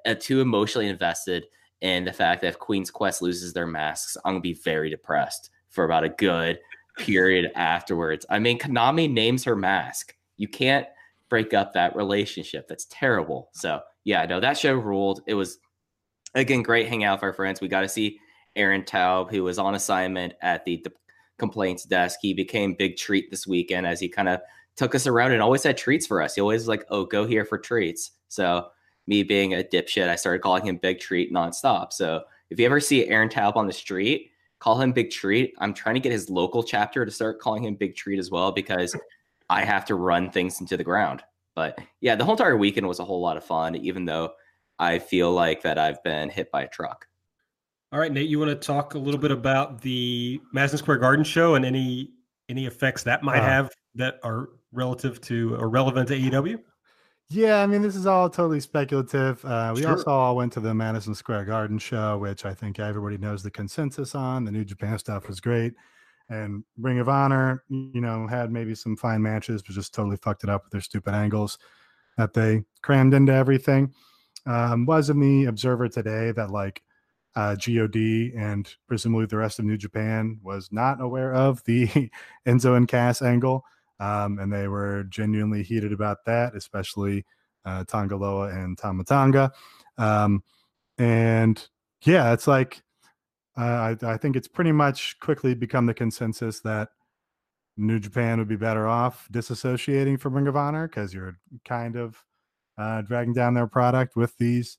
uh, 0.05 0.15
too 0.19 0.41
emotionally 0.41 0.87
invested 0.87 1.45
in 1.81 2.05
the 2.05 2.13
fact 2.13 2.41
that 2.41 2.47
if 2.47 2.59
Queen's 2.59 2.89
Quest 2.89 3.21
loses 3.21 3.53
their 3.53 3.67
masks, 3.67 4.17
I'm 4.23 4.33
gonna 4.33 4.41
be 4.41 4.53
very 4.53 4.89
depressed 4.89 5.51
for 5.69 5.83
about 5.83 6.03
a 6.03 6.09
good 6.09 6.57
period 6.97 7.51
afterwards. 7.55 8.25
I 8.29 8.39
mean, 8.39 8.59
Konami 8.59 9.11
names 9.11 9.43
her 9.43 9.55
mask. 9.55 10.15
You 10.37 10.47
can't 10.47 10.87
break 11.29 11.53
up 11.53 11.73
that 11.73 11.95
relationship. 11.95 12.67
That's 12.67 12.87
terrible. 12.89 13.49
So 13.53 13.79
yeah, 14.03 14.25
no, 14.25 14.39
that 14.39 14.57
show 14.57 14.73
ruled. 14.73 15.21
It 15.27 15.33
was 15.33 15.57
again 16.33 16.61
great 16.61 16.87
hanging 16.87 17.05
out 17.05 17.17
with 17.17 17.23
our 17.23 17.33
friends. 17.33 17.61
We 17.61 17.67
got 17.67 17.81
to 17.81 17.89
see 17.89 18.19
Aaron 18.55 18.83
Taub, 18.83 19.31
who 19.31 19.43
was 19.43 19.59
on 19.59 19.75
assignment 19.75 20.33
at 20.41 20.63
the, 20.65 20.81
the 20.83 20.91
complaints 21.37 21.83
desk. 21.83 22.19
He 22.21 22.33
became 22.33 22.73
big 22.73 22.97
treat 22.97 23.29
this 23.29 23.47
weekend 23.47 23.87
as 23.87 23.99
he 23.99 24.07
kind 24.07 24.29
of 24.29 24.39
took 24.75 24.95
us 24.95 25.07
around 25.07 25.31
and 25.31 25.41
always 25.41 25.63
had 25.63 25.77
treats 25.77 26.05
for 26.07 26.21
us. 26.21 26.35
He 26.35 26.41
always 26.41 26.61
was 26.61 26.67
like, 26.67 26.85
"Oh, 26.89 27.05
go 27.05 27.25
here 27.25 27.45
for 27.45 27.57
treats." 27.57 28.11
So 28.27 28.67
me 29.07 29.23
being 29.23 29.53
a 29.53 29.63
dipshit, 29.63 30.09
I 30.09 30.15
started 30.15 30.41
calling 30.41 30.65
him 30.65 30.77
Big 30.77 30.99
Treat 30.99 31.33
nonstop. 31.33 31.93
So 31.93 32.21
if 32.49 32.59
you 32.59 32.65
ever 32.65 32.79
see 32.79 33.07
Aaron 33.07 33.29
Taub 33.29 33.55
on 33.55 33.67
the 33.67 33.73
street, 33.73 34.31
call 34.65 34.81
him 34.81 34.91
Big 34.91 35.11
Treat. 35.11 35.53
I'm 35.59 35.75
trying 35.75 35.93
to 35.93 36.01
get 36.01 36.11
his 36.11 36.27
local 36.27 36.63
chapter 36.63 37.05
to 37.05 37.11
start 37.11 37.39
calling 37.39 37.63
him 37.63 37.75
Big 37.75 37.95
Treat 37.95 38.17
as 38.17 38.31
well 38.31 38.51
because 38.51 38.95
I 39.47 39.63
have 39.63 39.85
to 39.85 39.95
run 39.95 40.31
things 40.31 40.59
into 40.59 40.75
the 40.75 40.83
ground. 40.83 41.21
But 41.53 41.77
yeah, 42.01 42.15
the 42.15 42.25
whole 42.25 42.33
entire 42.33 42.57
weekend 42.57 42.87
was 42.87 42.99
a 42.99 43.05
whole 43.05 43.21
lot 43.21 43.37
of 43.37 43.45
fun, 43.45 43.75
even 43.75 44.05
though 44.05 44.31
I 44.79 44.97
feel 44.97 45.31
like 45.31 45.61
that 45.61 45.77
I've 45.77 46.03
been 46.03 46.29
hit 46.29 46.51
by 46.51 46.63
a 46.63 46.67
truck. 46.67 47.05
All 47.91 47.99
right, 47.99 48.11
Nate, 48.11 48.27
you 48.27 48.39
want 48.39 48.49
to 48.49 48.55
talk 48.55 48.95
a 48.95 48.97
little 48.97 49.19
bit 49.19 49.29
about 49.29 49.81
the 49.81 50.41
Madison 50.51 50.79
Square 50.79 50.97
Garden 50.97 51.23
show 51.23 51.53
and 51.53 51.63
any 51.63 52.09
any 52.49 52.65
effects 52.65 53.03
that 53.03 53.21
might 53.21 53.41
uh, 53.41 53.45
have 53.45 53.71
that 53.93 54.19
are 54.23 54.49
relative 54.71 55.21
to 55.21 55.55
or 55.55 55.69
relevant 55.69 56.07
to 56.07 56.17
AEW? 56.17 56.59
Yeah, 57.29 57.63
I 57.63 57.67
mean, 57.67 57.81
this 57.81 57.95
is 57.95 58.05
all 58.05 58.29
totally 58.29 58.59
speculative. 58.59 59.43
Uh, 59.43 59.73
we 59.75 59.81
sure. 59.81 59.91
also 59.91 60.11
all 60.11 60.35
went 60.35 60.53
to 60.53 60.59
the 60.59 60.73
Madison 60.73 61.15
Square 61.15 61.45
Garden 61.45 61.79
show, 61.79 62.19
which 62.19 62.45
I 62.45 62.53
think 62.53 62.79
everybody 62.79 63.17
knows 63.17 63.41
the 63.41 63.49
consensus 63.49 64.13
on. 64.13 64.45
The 64.45 64.51
New 64.51 64.63
Japan 64.63 64.99
stuff 64.99 65.27
was 65.27 65.39
great. 65.39 65.73
And 66.29 66.63
Ring 66.77 66.99
of 66.99 67.09
Honor, 67.09 67.63
you 67.69 68.01
know, 68.01 68.27
had 68.27 68.51
maybe 68.51 68.75
some 68.75 68.95
fine 68.95 69.21
matches, 69.21 69.63
but 69.63 69.73
just 69.73 69.93
totally 69.93 70.17
fucked 70.17 70.43
it 70.43 70.49
up 70.49 70.63
with 70.63 70.71
their 70.71 70.81
stupid 70.81 71.13
angles 71.13 71.57
that 72.17 72.33
they 72.33 72.63
crammed 72.83 73.13
into 73.13 73.33
everything. 73.33 73.93
Um, 74.45 74.85
was 74.85 75.09
in 75.09 75.19
the 75.19 75.45
Observer 75.45 75.89
today 75.89 76.31
that 76.31 76.51
like 76.51 76.83
uh, 77.35 77.55
God 77.55 77.95
and 78.37 78.71
presumably 78.87 79.25
the 79.25 79.37
rest 79.37 79.57
of 79.57 79.65
New 79.65 79.77
Japan 79.77 80.39
was 80.43 80.69
not 80.71 81.01
aware 81.01 81.33
of 81.33 81.63
the 81.65 81.87
Enzo 82.47 82.77
and 82.77 82.87
Cass 82.87 83.21
angle 83.23 83.65
um, 83.99 84.39
and 84.39 84.51
they 84.51 84.67
were 84.67 85.03
genuinely 85.05 85.63
heated 85.63 85.91
about 85.91 86.25
that, 86.25 86.55
especially 86.55 87.25
uh, 87.65 87.83
Tanga 87.85 88.15
Loa 88.15 88.49
and 88.49 88.77
Tama 88.77 89.03
Tonga. 89.03 89.51
Um, 89.97 90.43
and 90.97 91.67
yeah, 92.03 92.33
it's 92.33 92.47
like 92.47 92.81
uh, 93.57 93.95
I, 94.01 94.13
I 94.13 94.17
think 94.17 94.35
it's 94.35 94.47
pretty 94.47 94.71
much 94.71 95.19
quickly 95.19 95.55
become 95.55 95.85
the 95.85 95.93
consensus 95.93 96.59
that 96.61 96.89
New 97.77 97.99
Japan 97.99 98.39
would 98.39 98.47
be 98.47 98.55
better 98.55 98.87
off 98.87 99.27
disassociating 99.31 100.19
from 100.19 100.33
Ring 100.33 100.47
of 100.47 100.55
Honor 100.55 100.87
because 100.87 101.13
you're 101.13 101.37
kind 101.65 101.95
of 101.95 102.23
uh, 102.77 103.01
dragging 103.01 103.33
down 103.33 103.53
their 103.53 103.67
product 103.67 104.15
with 104.15 104.37
these 104.37 104.77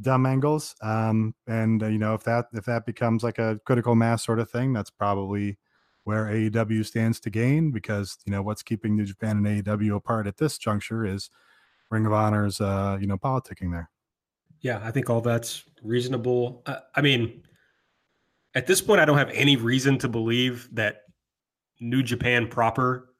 dumb 0.00 0.24
angles. 0.26 0.74
Um, 0.82 1.34
and 1.46 1.82
uh, 1.82 1.86
you 1.86 1.98
know, 1.98 2.14
if 2.14 2.24
that 2.24 2.46
if 2.52 2.64
that 2.64 2.86
becomes 2.86 3.22
like 3.22 3.38
a 3.38 3.60
critical 3.66 3.94
mass 3.94 4.24
sort 4.24 4.38
of 4.38 4.50
thing, 4.50 4.72
that's 4.72 4.90
probably 4.90 5.58
where 6.04 6.24
AEW 6.26 6.84
stands 6.84 7.20
to 7.20 7.30
gain 7.30 7.70
because 7.70 8.18
you 8.26 8.32
know 8.32 8.42
what's 8.42 8.62
keeping 8.62 8.96
New 8.96 9.04
Japan 9.04 9.44
and 9.44 9.64
AEW 9.64 9.96
apart 9.96 10.26
at 10.26 10.36
this 10.36 10.58
juncture 10.58 11.04
is 11.04 11.30
Ring 11.90 12.06
of 12.06 12.12
Honor's 12.12 12.60
uh, 12.60 12.98
you 13.00 13.06
know 13.06 13.16
politicking 13.16 13.70
there. 13.70 13.90
Yeah, 14.60 14.80
I 14.82 14.90
think 14.90 15.10
all 15.10 15.20
that's 15.20 15.64
reasonable. 15.82 16.62
I 16.94 17.00
mean, 17.00 17.42
at 18.54 18.66
this 18.66 18.80
point, 18.80 19.00
I 19.00 19.04
don't 19.04 19.18
have 19.18 19.30
any 19.30 19.56
reason 19.56 19.98
to 19.98 20.08
believe 20.08 20.68
that 20.72 21.02
New 21.80 22.02
Japan 22.02 22.46
proper 22.46 23.14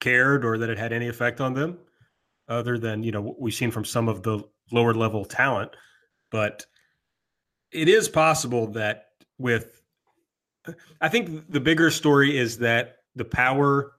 cared 0.00 0.44
or 0.44 0.58
that 0.58 0.68
it 0.68 0.78
had 0.78 0.92
any 0.92 1.08
effect 1.08 1.40
on 1.40 1.54
them, 1.54 1.78
other 2.48 2.78
than 2.78 3.02
you 3.02 3.12
know 3.12 3.22
what 3.22 3.40
we've 3.40 3.54
seen 3.54 3.70
from 3.70 3.84
some 3.84 4.08
of 4.08 4.22
the 4.22 4.42
lower 4.72 4.94
level 4.94 5.24
talent. 5.24 5.70
But 6.30 6.66
it 7.70 7.88
is 7.88 8.08
possible 8.08 8.66
that 8.68 9.06
with 9.38 9.82
I 11.00 11.08
think 11.08 11.50
the 11.50 11.60
bigger 11.60 11.90
story 11.90 12.38
is 12.38 12.58
that 12.58 12.98
the 13.14 13.24
power 13.24 13.92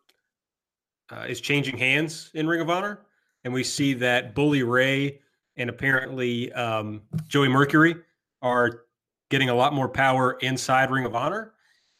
uh, 1.11 1.25
is 1.27 1.39
changing 1.41 1.77
hands 1.77 2.31
in 2.33 2.47
Ring 2.47 2.61
of 2.61 2.69
Honor, 2.69 3.01
and 3.43 3.53
we 3.53 3.63
see 3.63 3.93
that 3.95 4.33
Bully 4.33 4.63
Ray 4.63 5.19
and 5.57 5.69
apparently 5.69 6.51
um, 6.53 7.03
Joey 7.27 7.47
Mercury 7.47 7.95
are 8.41 8.81
getting 9.29 9.49
a 9.49 9.55
lot 9.55 9.73
more 9.73 9.89
power 9.89 10.37
inside 10.41 10.91
Ring 10.91 11.05
of 11.05 11.15
Honor, 11.15 11.53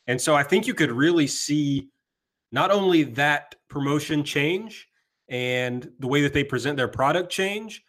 And 0.07 0.21
so 0.21 0.35
I 0.35 0.43
think 0.43 0.67
you 0.67 0.73
could 0.73 0.91
really 0.91 1.27
see 1.27 1.89
not 2.51 2.71
only 2.71 3.03
that 3.03 3.55
promotion 3.67 4.23
change 4.23 4.87
and 5.27 5.91
the 5.99 6.07
way 6.07 6.21
that 6.21 6.33
they 6.33 6.43
present 6.43 6.77
their 6.77 6.87
product 6.87 7.31
change, 7.31 7.83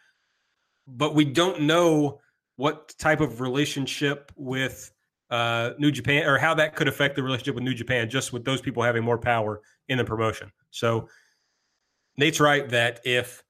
but 0.87 1.15
we 1.15 1.25
don't 1.25 1.63
know 1.63 2.21
what 2.57 2.95
type 2.99 3.21
of 3.21 3.41
relationship 3.41 4.33
with 4.37 4.91
uh, 5.31 5.71
New 5.79 5.91
Japan 5.91 6.27
or 6.27 6.39
how 6.39 6.55
that 6.55 6.77
could 6.77 6.89
affect 6.89 7.17
the 7.17 7.23
relationship 7.23 7.55
with 7.55 7.65
New 7.65 7.75
Japan 7.75 8.09
just 8.09 8.33
with 8.33 8.45
those 8.45 8.61
people 8.61 8.83
having 8.83 9.03
more 9.03 9.19
power 9.19 9.61
in 9.89 9.99
the 9.99 10.05
promotion. 10.05 10.53
So 10.71 11.09
Nate's 12.17 12.41
right 12.41 12.69
that 12.71 13.01
if 13.05 13.43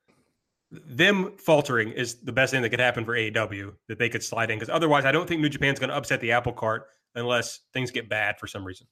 them 0.70 1.36
faltering 1.38 1.90
is 1.90 2.16
the 2.22 2.32
best 2.32 2.52
thing 2.52 2.62
that 2.62 2.70
could 2.70 2.80
happen 2.80 3.04
for 3.04 3.14
AEW 3.14 3.74
that 3.88 3.98
they 3.98 4.08
could 4.08 4.22
slide 4.22 4.50
in 4.50 4.58
because 4.58 4.72
otherwise 4.72 5.04
I 5.04 5.12
don't 5.12 5.28
think 5.28 5.40
New 5.40 5.48
Japan's 5.48 5.78
going 5.78 5.90
to 5.90 5.96
upset 5.96 6.20
the 6.20 6.32
apple 6.32 6.52
cart 6.52 6.86
unless 7.14 7.60
things 7.72 7.90
get 7.90 8.08
bad 8.08 8.38
for 8.38 8.46
some 8.46 8.64
reason. 8.64 8.86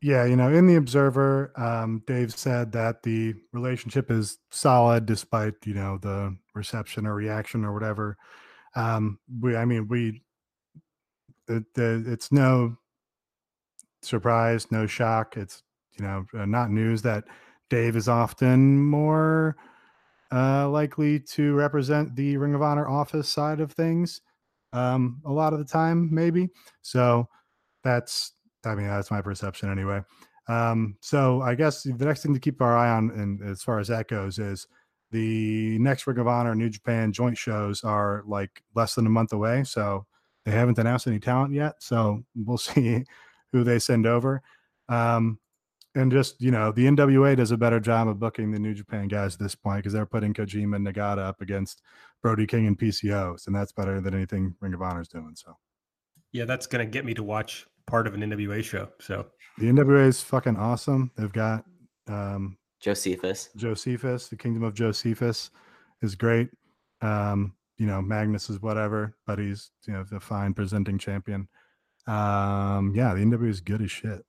Yeah, 0.00 0.24
you 0.24 0.34
know, 0.34 0.52
in 0.52 0.66
the 0.66 0.74
Observer, 0.74 1.52
um, 1.56 2.02
Dave 2.08 2.34
said 2.34 2.72
that 2.72 3.04
the 3.04 3.34
relationship 3.52 4.10
is 4.10 4.38
solid 4.50 5.06
despite 5.06 5.54
you 5.64 5.74
know 5.74 5.98
the 5.98 6.36
reception 6.54 7.06
or 7.06 7.14
reaction 7.14 7.64
or 7.64 7.72
whatever. 7.72 8.16
Um, 8.74 9.20
we, 9.40 9.54
I 9.54 9.64
mean, 9.64 9.86
we, 9.86 10.22
it, 11.48 11.64
it's 11.76 12.32
no 12.32 12.76
surprise, 14.02 14.70
no 14.70 14.86
shock. 14.86 15.36
It's 15.36 15.62
you 15.98 16.04
know 16.04 16.24
uh, 16.38 16.46
not 16.46 16.70
news 16.70 17.02
that 17.02 17.24
Dave 17.70 17.96
is 17.96 18.08
often 18.08 18.84
more 18.84 19.56
uh, 20.32 20.68
likely 20.68 21.20
to 21.20 21.54
represent 21.54 22.14
the 22.16 22.36
Ring 22.36 22.54
of 22.54 22.62
Honor 22.62 22.88
office 22.88 23.28
side 23.28 23.60
of 23.60 23.72
things. 23.72 24.20
Um, 24.72 25.20
a 25.26 25.32
lot 25.32 25.52
of 25.52 25.58
the 25.58 25.64
time, 25.64 26.08
maybe. 26.12 26.48
So 26.80 27.28
that's 27.84 28.32
I 28.64 28.74
mean, 28.74 28.86
that's 28.86 29.10
my 29.10 29.20
perception 29.20 29.70
anyway. 29.70 30.02
Um, 30.48 30.96
so 31.00 31.40
I 31.42 31.54
guess 31.54 31.82
the 31.82 32.04
next 32.04 32.22
thing 32.22 32.34
to 32.34 32.40
keep 32.40 32.60
our 32.60 32.76
eye 32.76 32.90
on, 32.90 33.10
and 33.10 33.42
as 33.42 33.62
far 33.62 33.78
as 33.78 33.88
that 33.88 34.08
goes, 34.08 34.38
is 34.38 34.66
the 35.10 35.78
next 35.78 36.06
Ring 36.06 36.18
of 36.18 36.26
Honor 36.26 36.54
New 36.54 36.70
Japan 36.70 37.12
joint 37.12 37.36
shows 37.36 37.84
are 37.84 38.22
like 38.26 38.62
less 38.74 38.94
than 38.94 39.06
a 39.06 39.10
month 39.10 39.32
away. 39.32 39.64
So 39.64 40.06
they 40.44 40.52
haven't 40.52 40.78
announced 40.78 41.06
any 41.06 41.18
talent 41.18 41.54
yet. 41.54 41.74
So 41.80 42.24
we'll 42.34 42.58
see 42.58 43.04
who 43.52 43.64
they 43.64 43.78
send 43.78 44.06
over. 44.06 44.42
Um, 44.88 45.38
and 45.94 46.10
just 46.10 46.40
you 46.40 46.50
know, 46.50 46.72
the 46.72 46.86
NWA 46.86 47.36
does 47.36 47.50
a 47.50 47.56
better 47.56 47.78
job 47.78 48.08
of 48.08 48.18
booking 48.18 48.50
the 48.50 48.58
New 48.58 48.74
Japan 48.74 49.08
guys 49.08 49.34
at 49.34 49.40
this 49.40 49.54
point 49.54 49.78
because 49.78 49.92
they're 49.92 50.06
putting 50.06 50.32
Kojima 50.32 50.76
and 50.76 50.86
Nagata 50.86 51.18
up 51.18 51.42
against 51.42 51.82
Brody 52.22 52.46
King 52.46 52.66
and 52.66 52.78
PCOs, 52.78 53.46
and 53.46 53.54
that's 53.54 53.72
better 53.72 54.00
than 54.00 54.14
anything 54.14 54.54
Ring 54.60 54.72
of 54.74 54.80
Honor 54.80 55.02
is 55.02 55.08
doing. 55.08 55.34
So, 55.34 55.56
yeah, 56.32 56.46
that's 56.46 56.66
gonna 56.66 56.86
get 56.86 57.04
me 57.04 57.12
to 57.14 57.22
watch 57.22 57.66
part 57.86 58.06
of 58.06 58.14
an 58.14 58.22
NWA 58.22 58.64
show. 58.64 58.88
So 59.00 59.26
the 59.58 59.66
NWA 59.66 60.06
is 60.06 60.22
fucking 60.22 60.56
awesome. 60.56 61.10
They've 61.16 61.32
got 61.32 61.64
um, 62.08 62.56
Josephus. 62.80 63.50
Josephus, 63.56 64.28
the 64.28 64.36
Kingdom 64.36 64.62
of 64.62 64.74
Josephus, 64.74 65.50
is 66.00 66.14
great. 66.14 66.48
Um, 67.02 67.54
you 67.82 67.88
know, 67.88 68.00
Magnus 68.00 68.48
is 68.48 68.62
whatever, 68.62 69.16
but 69.26 69.40
he's 69.40 69.72
you 69.88 69.92
know 69.92 70.04
the 70.04 70.20
fine 70.20 70.54
presenting 70.54 70.98
champion. 70.98 71.48
Um, 72.06 72.92
yeah, 72.94 73.12
the 73.12 73.22
NWA 73.22 73.48
is 73.48 73.60
good 73.60 73.82
as 73.82 73.90
shit. 73.90 74.24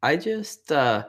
I 0.00 0.16
just 0.16 0.70
uh 0.70 1.06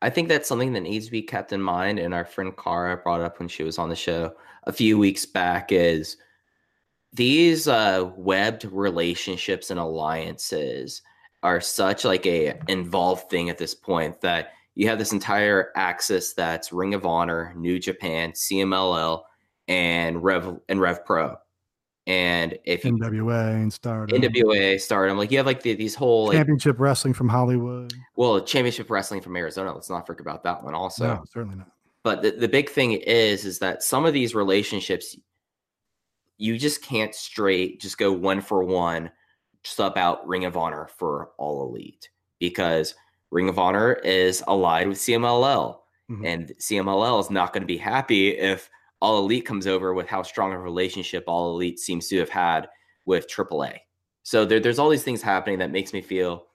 I 0.00 0.10
think 0.10 0.28
that's 0.28 0.48
something 0.48 0.72
that 0.74 0.82
needs 0.82 1.06
to 1.06 1.10
be 1.10 1.22
kept 1.22 1.52
in 1.52 1.60
mind. 1.60 1.98
And 1.98 2.14
our 2.14 2.24
friend 2.24 2.56
Cara 2.56 2.98
brought 2.98 3.20
up 3.20 3.40
when 3.40 3.48
she 3.48 3.64
was 3.64 3.78
on 3.78 3.88
the 3.88 3.96
show 3.96 4.36
a 4.62 4.72
few 4.72 4.96
weeks 4.96 5.26
back 5.26 5.72
is 5.72 6.18
these 7.12 7.66
uh, 7.66 8.08
webbed 8.16 8.64
relationships 8.66 9.72
and 9.72 9.80
alliances 9.80 11.02
are 11.42 11.60
such 11.60 12.04
like 12.04 12.26
a 12.26 12.60
involved 12.68 13.28
thing 13.28 13.50
at 13.50 13.58
this 13.58 13.74
point 13.74 14.20
that 14.20 14.52
you 14.76 14.86
have 14.88 15.00
this 15.00 15.12
entire 15.12 15.72
axis 15.74 16.32
that's 16.32 16.72
Ring 16.72 16.94
of 16.94 17.04
Honor, 17.04 17.52
New 17.56 17.80
Japan, 17.80 18.30
CMLL, 18.32 19.22
and 19.68 20.22
Rev 20.22 20.58
and 20.68 20.80
Rev 20.80 21.04
Pro. 21.04 21.36
And 22.06 22.58
if 22.64 22.82
NWA 22.82 23.54
and 23.54 23.72
Stardom, 23.72 24.20
NWA 24.20 24.78
Stardom, 24.78 25.16
like 25.16 25.30
you 25.30 25.38
have 25.38 25.46
like 25.46 25.62
the, 25.62 25.74
these 25.74 25.94
whole 25.94 26.26
like, 26.26 26.36
championship 26.36 26.78
wrestling 26.78 27.14
from 27.14 27.28
Hollywood. 27.28 27.94
Well, 28.16 28.40
championship 28.42 28.90
wrestling 28.90 29.22
from 29.22 29.36
Arizona. 29.36 29.72
Let's 29.72 29.88
not 29.88 30.06
forget 30.06 30.20
about 30.20 30.44
that 30.44 30.62
one 30.62 30.74
also. 30.74 31.06
No, 31.06 31.24
certainly 31.26 31.56
not. 31.56 31.70
But 32.02 32.20
the, 32.20 32.32
the 32.32 32.48
big 32.48 32.68
thing 32.68 32.92
is, 32.92 33.46
is 33.46 33.58
that 33.60 33.82
some 33.82 34.04
of 34.04 34.12
these 34.12 34.34
relationships, 34.34 35.16
you 36.36 36.58
just 36.58 36.82
can't 36.82 37.14
straight 37.14 37.80
just 37.80 37.96
go 37.96 38.12
one 38.12 38.42
for 38.42 38.62
one 38.62 39.10
sub 39.64 39.96
out 39.96 40.26
Ring 40.28 40.44
of 40.44 40.58
Honor 40.58 40.90
for 40.98 41.30
All 41.38 41.66
Elite 41.66 42.10
because 42.38 42.94
Ring 43.30 43.48
of 43.48 43.58
Honor 43.58 43.94
is 43.94 44.44
allied 44.46 44.88
with 44.88 44.98
CMLL. 44.98 45.78
Mm-hmm. 46.10 46.26
And 46.26 46.52
CMLL 46.60 47.20
is 47.20 47.30
not 47.30 47.54
going 47.54 47.62
to 47.62 47.66
be 47.66 47.78
happy 47.78 48.36
if 48.36 48.68
All 49.04 49.18
Elite 49.18 49.44
comes 49.44 49.66
over 49.66 49.92
with 49.92 50.08
how 50.08 50.22
strong 50.22 50.54
a 50.54 50.58
relationship 50.58 51.24
All 51.26 51.54
Elite 51.54 51.78
seems 51.78 52.08
to 52.08 52.18
have 52.20 52.30
had 52.30 52.70
with 53.04 53.28
AAA. 53.28 53.80
So 54.22 54.46
there, 54.46 54.60
there's 54.60 54.78
all 54.78 54.88
these 54.88 55.02
things 55.04 55.20
happening 55.20 55.58
that 55.58 55.70
makes 55.70 55.92
me 55.92 56.00
feel 56.00 56.46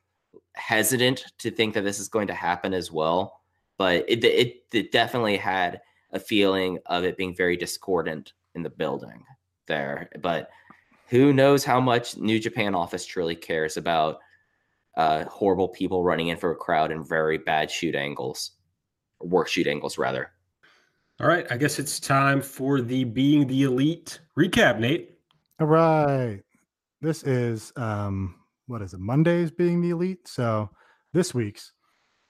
hesitant 0.56 1.26
to 1.38 1.52
think 1.52 1.76
that 1.76 1.84
this 1.84 2.00
is 2.00 2.08
going 2.08 2.26
to 2.26 2.34
happen 2.34 2.74
as 2.74 2.91
well. 2.91 3.41
But 3.78 4.04
it, 4.08 4.24
it, 4.24 4.64
it 4.74 4.91
definitely 4.91 5.38
had 5.38 5.80
a 6.12 6.20
feeling 6.20 6.80
of 6.88 7.04
it 7.04 7.18
being 7.18 7.36
very 7.36 7.56
discordant 7.56 8.34
in 8.56 8.64
the 8.64 8.72
building 8.72 9.24
there. 9.68 10.10
But 10.20 10.50
who 11.10 11.34
knows 11.34 11.64
how 11.64 11.80
much 11.80 12.18
New 12.18 12.39
Japan 12.39 12.74
office 12.74 13.06
truly 13.06 13.36
cares 13.36 13.78
about 13.78 14.22
uh, 14.97 15.26
horrible 15.26 15.70
people 15.70 16.04
running 16.04 16.30
in 16.30 16.38
for 16.38 16.50
a 16.50 16.56
crowd 16.56 16.91
and 16.91 17.08
very 17.08 17.38
bad 17.38 17.70
shoot 17.70 17.93
angles, 17.93 18.54
or 19.20 19.28
work 19.28 19.47
shoot 19.47 19.68
angles 19.68 20.00
rather. 20.00 20.32
All 21.22 21.28
right, 21.28 21.45
I 21.51 21.57
guess 21.57 21.80
it's 21.80 21.99
time 21.99 22.41
for 22.41 22.80
the 22.80 23.03
being 23.03 23.45
the 23.47 23.63
elite 23.63 24.22
recap, 24.38 24.80
Nate. 24.80 25.17
All 25.59 25.67
right. 25.67 26.41
This 27.01 27.24
is 27.24 27.74
um 27.76 28.36
what 28.67 28.82
is 28.82 28.93
it? 28.93 29.01
Mondays 29.01 29.51
being 29.51 29.82
the 29.82 29.89
elite. 29.89 30.28
So 30.28 30.70
this 31.11 31.34
week's 31.34 31.74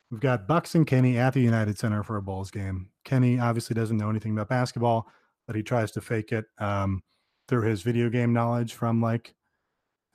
we've 0.10 0.20
got 0.20 0.48
Bucks 0.48 0.74
and 0.74 0.88
Kenny 0.88 1.20
at 1.20 1.34
the 1.34 1.40
United 1.40 1.78
Center 1.78 2.02
for 2.02 2.18
a 2.18 2.22
Bulls 2.22 2.50
game. 2.50 2.90
Kenny 3.06 3.40
obviously 3.40 3.76
doesn't 3.76 3.98
know 3.98 4.10
anything 4.10 4.32
about 4.32 4.50
basketball, 4.50 5.08
but 5.46 5.56
he 5.56 5.62
tries 5.62 5.92
to 5.92 6.02
fake 6.02 6.32
it. 6.32 6.46
Um, 6.58 7.04
through 7.48 7.68
his 7.68 7.82
video 7.82 8.10
game 8.10 8.32
knowledge 8.32 8.74
from 8.74 9.02
like 9.02 9.34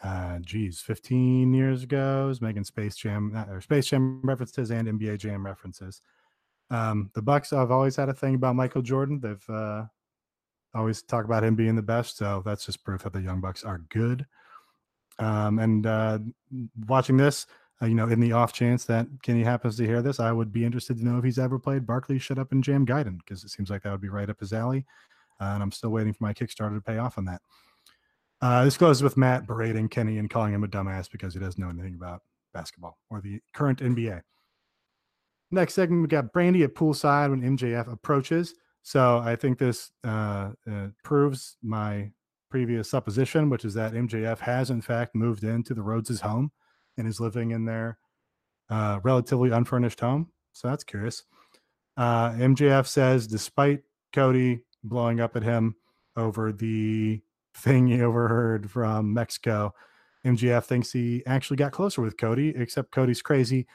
uh 0.03 0.39
geez 0.41 0.81
15 0.81 1.53
years 1.53 1.83
ago 1.83 2.29
is 2.31 2.41
making 2.41 2.65
space 2.65 2.97
jam 2.97 3.33
uh, 3.35 3.53
or 3.53 3.61
space 3.61 3.87
jam 3.87 4.21
references 4.23 4.71
and 4.71 4.89
nba 4.89 5.19
jam 5.19 5.45
references 5.45 6.01
um 6.75 7.11
the 7.15 7.23
bucks 7.23 7.53
i've 7.53 7.71
always 7.71 7.97
had 7.97 8.09
a 8.09 8.15
thing 8.15 8.35
about 8.35 8.57
michael 8.57 8.83
jordan 8.83 9.21
they've 9.21 9.51
uh 9.51 9.85
always 10.75 11.03
talk 11.03 11.25
about 11.25 11.45
him 11.45 11.55
being 11.55 11.77
the 11.77 11.83
best 11.83 12.17
so 12.17 12.43
that's 12.45 12.67
just 12.67 12.85
proof 12.85 13.03
that 13.03 13.13
the 13.13 13.21
young 13.21 13.41
bucks 13.41 13.63
are 13.63 13.79
good 13.91 14.27
um 15.19 15.59
and 15.59 15.87
uh 15.87 16.19
watching 16.89 17.17
this 17.17 17.47
uh, 17.81 17.87
you 17.87 17.95
know 17.95 18.09
in 18.09 18.19
the 18.19 18.33
off 18.33 18.53
chance 18.53 18.85
that 18.85 19.07
kenny 19.23 19.45
happens 19.45 19.77
to 19.77 19.87
hear 19.87 20.03
this 20.03 20.19
i 20.19 20.33
would 20.33 20.53
be 20.53 20.65
interested 20.65 20.97
to 20.97 21.05
know 21.05 21.19
if 21.19 21.25
he's 21.25 21.39
ever 21.39 21.59
played 21.59 21.87
barkley 21.87 22.19
shut 22.19 22.39
up 22.39 22.51
and 22.51 22.65
jam 22.65 22.85
gaiden 22.85 23.19
because 23.19 23.45
it 23.45 23.51
seems 23.51 23.71
like 23.71 23.83
that 23.83 23.93
would 23.93 24.01
be 24.01 24.09
right 24.09 24.31
up 24.31 24.41
his 24.41 24.53
alley 24.53 24.85
uh, 25.41 25.45
and 25.55 25.63
I'm 25.63 25.73
still 25.73 25.91
waiting 25.91 26.13
for 26.13 26.25
my 26.25 26.33
Kickstarter 26.33 26.75
to 26.75 26.81
pay 26.81 26.99
off 26.99 27.19
on 27.19 27.25
that. 27.27 27.43
Uh, 28.41 28.65
this 28.65 28.77
goes 28.77 29.03
with 29.03 29.17
Matt 29.17 29.47
berating 29.47 29.89
Kenny 29.89 30.19
and 30.19 30.29
calling 30.29 30.53
him 30.53 30.65
a 30.65 30.69
dumbass 30.69 31.11
because 31.11 31.35
he 31.35 31.41
doesn't 31.41 31.61
know 31.61 31.71
anything 31.71 31.95
about 31.95 32.23
basketball 32.53 32.99
or 33.11 33.21
the 33.21 33.41
current 33.53 33.81
NBA. 33.81 34.23
Next 35.55 35.75
segment, 35.75 36.03
we 36.03 36.09
got 36.09 36.33
Brandi 36.33 36.65
at 36.65 36.75
poolside 36.75 37.31
when 37.31 37.57
MJF 37.57 37.93
approaches. 37.93 38.55
So 38.83 39.19
I 39.19 39.37
think 39.37 39.57
this 39.57 39.93
uh, 40.03 40.51
uh, 40.69 40.89
proves 41.05 41.59
my 41.63 42.11
previous 42.51 42.91
supposition, 42.91 43.49
which 43.51 43.65
is 43.65 43.73
that 43.75 43.93
MJF 43.93 44.41
has 44.41 44.71
in 44.71 44.83
fact 44.83 45.15
moved 45.15 45.45
into 45.45 45.73
the 45.73 45.81
Rhodes' 45.83 46.21
home 46.21 46.51
and 46.99 47.07
is 47.07 47.21
living 47.21 47.53
in 47.53 47.65
their 47.65 47.99
uh, 48.69 48.99
relatively 49.05 49.53
unfurnished 49.53 50.01
home. 50.01 50.33
So 50.55 50.67
that's 50.67 50.83
curious. 50.83 51.23
Uh, 51.97 52.31
MJF 52.33 52.89
says, 52.89 53.29
despite 53.29 53.83
Cody 54.13 54.61
blowing 54.83 55.21
up 55.21 55.37
at 55.37 55.45
him 55.45 55.77
over 56.17 56.51
the 56.51 57.23
thing 57.55 57.87
he 57.87 58.03
overheard 58.03 58.69
from 58.69 59.15
Mexico. 59.15 59.73
MJF 60.27 60.65
thinks 60.65 60.91
he 60.91 61.23
actually 61.27 61.59
got 61.59 61.71
closer 61.71 62.03
with 62.03 62.17
Cody, 62.17 62.53
except 62.57 62.91
Cody's 62.91 63.23
crazy. 63.23 63.69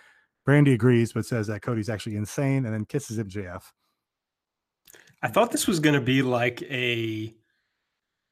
Brandi 0.50 0.74
agrees, 0.74 1.14
but 1.14 1.28
says 1.28 1.46
that 1.48 1.62
Cody's 1.62 1.90
actually 1.90 2.16
insane 2.16 2.66
and 2.66 2.74
then 2.74 2.84
kisses 2.86 3.20
MJF. 3.20 3.62
I 5.22 5.28
thought 5.28 5.52
this 5.52 5.68
was 5.68 5.80
going 5.80 5.94
to 5.94 6.02
be 6.02 6.24
like 6.24 6.64
a 6.64 7.36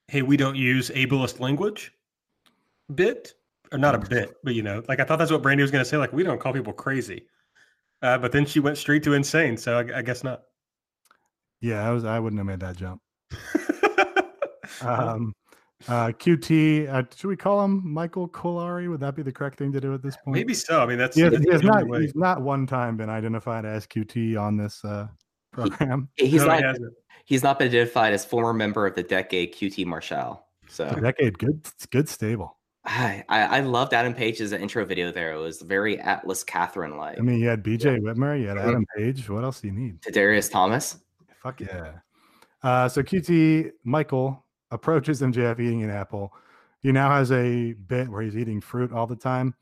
hey, 0.07 0.21
we 0.21 0.37
don't 0.37 0.55
use 0.55 0.89
ableist 0.91 1.39
language 1.39 1.91
bit, 2.95 3.33
or 3.71 3.77
not 3.77 3.93
a 3.93 3.99
bit, 3.99 4.37
but 4.43 4.55
you 4.55 4.63
know, 4.63 4.81
like 4.87 4.99
I 4.99 5.03
thought 5.03 5.19
that's 5.19 5.31
what 5.31 5.43
Brandi 5.43 5.61
was 5.61 5.69
going 5.69 5.83
to 5.83 5.89
say. 5.89 5.97
Like, 5.97 6.13
we 6.13 6.23
don't 6.23 6.39
call 6.39 6.53
people 6.53 6.73
crazy. 6.73 7.27
Uh, 8.01 8.17
but 8.17 8.31
then 8.31 8.45
she 8.45 8.59
went 8.59 8.77
straight 8.77 9.03
to 9.03 9.13
insane. 9.13 9.57
So 9.57 9.77
I, 9.77 9.99
I 9.99 10.01
guess 10.01 10.23
not. 10.23 10.43
Yeah, 11.61 11.87
I 11.87 11.91
was. 11.91 12.05
I 12.05 12.19
wouldn't 12.19 12.39
have 12.39 12.45
made 12.47 12.59
that 12.61 12.77
jump. 12.77 13.01
um, 14.81 15.33
Uh, 15.87 16.07
QT, 16.07 16.89
uh, 16.89 17.03
should 17.15 17.27
we 17.27 17.35
call 17.37 17.63
him 17.63 17.81
Michael 17.85 18.27
Cuellari? 18.27 18.89
Would 18.89 18.99
that 19.01 19.15
be 19.15 19.21
the 19.21 19.31
correct 19.31 19.59
thing 19.59 19.71
to 19.73 19.79
do 19.79 19.93
at 19.93 20.01
this 20.01 20.17
point? 20.17 20.35
Maybe 20.35 20.53
so. 20.53 20.81
I 20.81 20.85
mean, 20.87 20.97
that's 20.97 21.15
He 21.15 21.21
has, 21.21 21.33
that's 21.33 21.45
he 21.45 21.51
has 21.51 21.61
not. 21.61 21.87
way. 21.87 22.01
He's 22.01 22.15
not 22.15 22.41
one 22.41 22.65
time 22.65 22.97
been 22.97 23.09
identified 23.09 23.63
as 23.63 23.85
QT 23.85 24.39
on 24.41 24.57
this 24.57 24.83
uh, 24.83 25.07
program. 25.51 26.09
He's 26.15 26.41
No, 26.41 26.47
not. 26.47 26.63
hasn't. 26.63 26.93
He's 27.25 27.43
not 27.43 27.59
been 27.59 27.67
identified 27.67 28.13
as 28.13 28.25
former 28.25 28.53
member 28.53 28.87
of 28.87 28.95
the 28.95 29.03
decade, 29.03 29.53
QT 29.53 29.85
Marshall. 29.85 30.43
So 30.69 30.89
Decade, 30.89 31.37
good, 31.37 31.65
good 31.91 32.09
stable. 32.09 32.57
I, 32.83 33.23
I 33.29 33.57
I 33.57 33.59
loved 33.59 33.93
Adam 33.93 34.13
Page's 34.13 34.53
intro 34.53 34.83
video. 34.85 35.11
There, 35.11 35.33
it 35.33 35.37
was 35.39 35.61
very 35.61 35.99
Atlas 35.99 36.43
Catherine 36.43 36.97
like. 36.97 37.17
I 37.19 37.21
mean, 37.21 37.39
you 37.39 37.47
had 37.49 37.63
BJ 37.63 37.99
Whitmer, 37.99 38.39
you 38.41 38.47
had. 38.47 38.57
Adam 38.57 38.85
Page. 38.95 39.29
What 39.29 39.43
else 39.43 39.59
do 39.61 39.67
you 39.67 39.73
need? 39.73 40.01
to 40.03 40.11
Darius 40.11 40.47
Thomas. 40.49 40.97
Fuck 41.43 41.59
yeah. 41.61 41.91
Uh, 42.63 42.87
so 42.89 43.03
QT 43.03 43.71
Michael 43.83 44.45
approaches 44.71 45.21
MJF 45.21 45.59
eating 45.59 45.83
an 45.83 45.89
apple. 45.89 46.33
He 46.79 46.91
now 46.91 47.09
has 47.09 47.31
a 47.31 47.73
bit 47.73 48.09
where 48.09 48.21
he's 48.21 48.37
eating 48.37 48.61
fruit 48.61 48.91
all 48.91 49.07
the 49.07 49.15
time, 49.15 49.55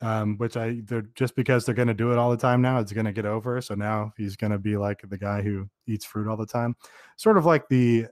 um, 0.00 0.36
which 0.38 0.56
I 0.56 0.80
they're 0.84 1.06
just 1.14 1.36
because 1.36 1.64
they're 1.64 1.74
going 1.74 1.88
to 1.88 1.94
do 1.94 2.12
it 2.12 2.18
all 2.18 2.30
the 2.30 2.36
time 2.36 2.62
now, 2.62 2.78
it's 2.78 2.92
going 2.92 3.06
to 3.06 3.12
get 3.12 3.26
over. 3.26 3.60
So 3.60 3.74
now 3.74 4.12
he's 4.16 4.36
going 4.36 4.52
to 4.52 4.58
be 4.58 4.76
like 4.76 5.02
the 5.08 5.18
guy 5.18 5.42
who 5.42 5.68
eats 5.86 6.04
fruit 6.04 6.28
all 6.28 6.36
the 6.36 6.46
time, 6.46 6.76
sort 7.16 7.36
of 7.36 7.46
like 7.46 7.68
the. 7.68 8.06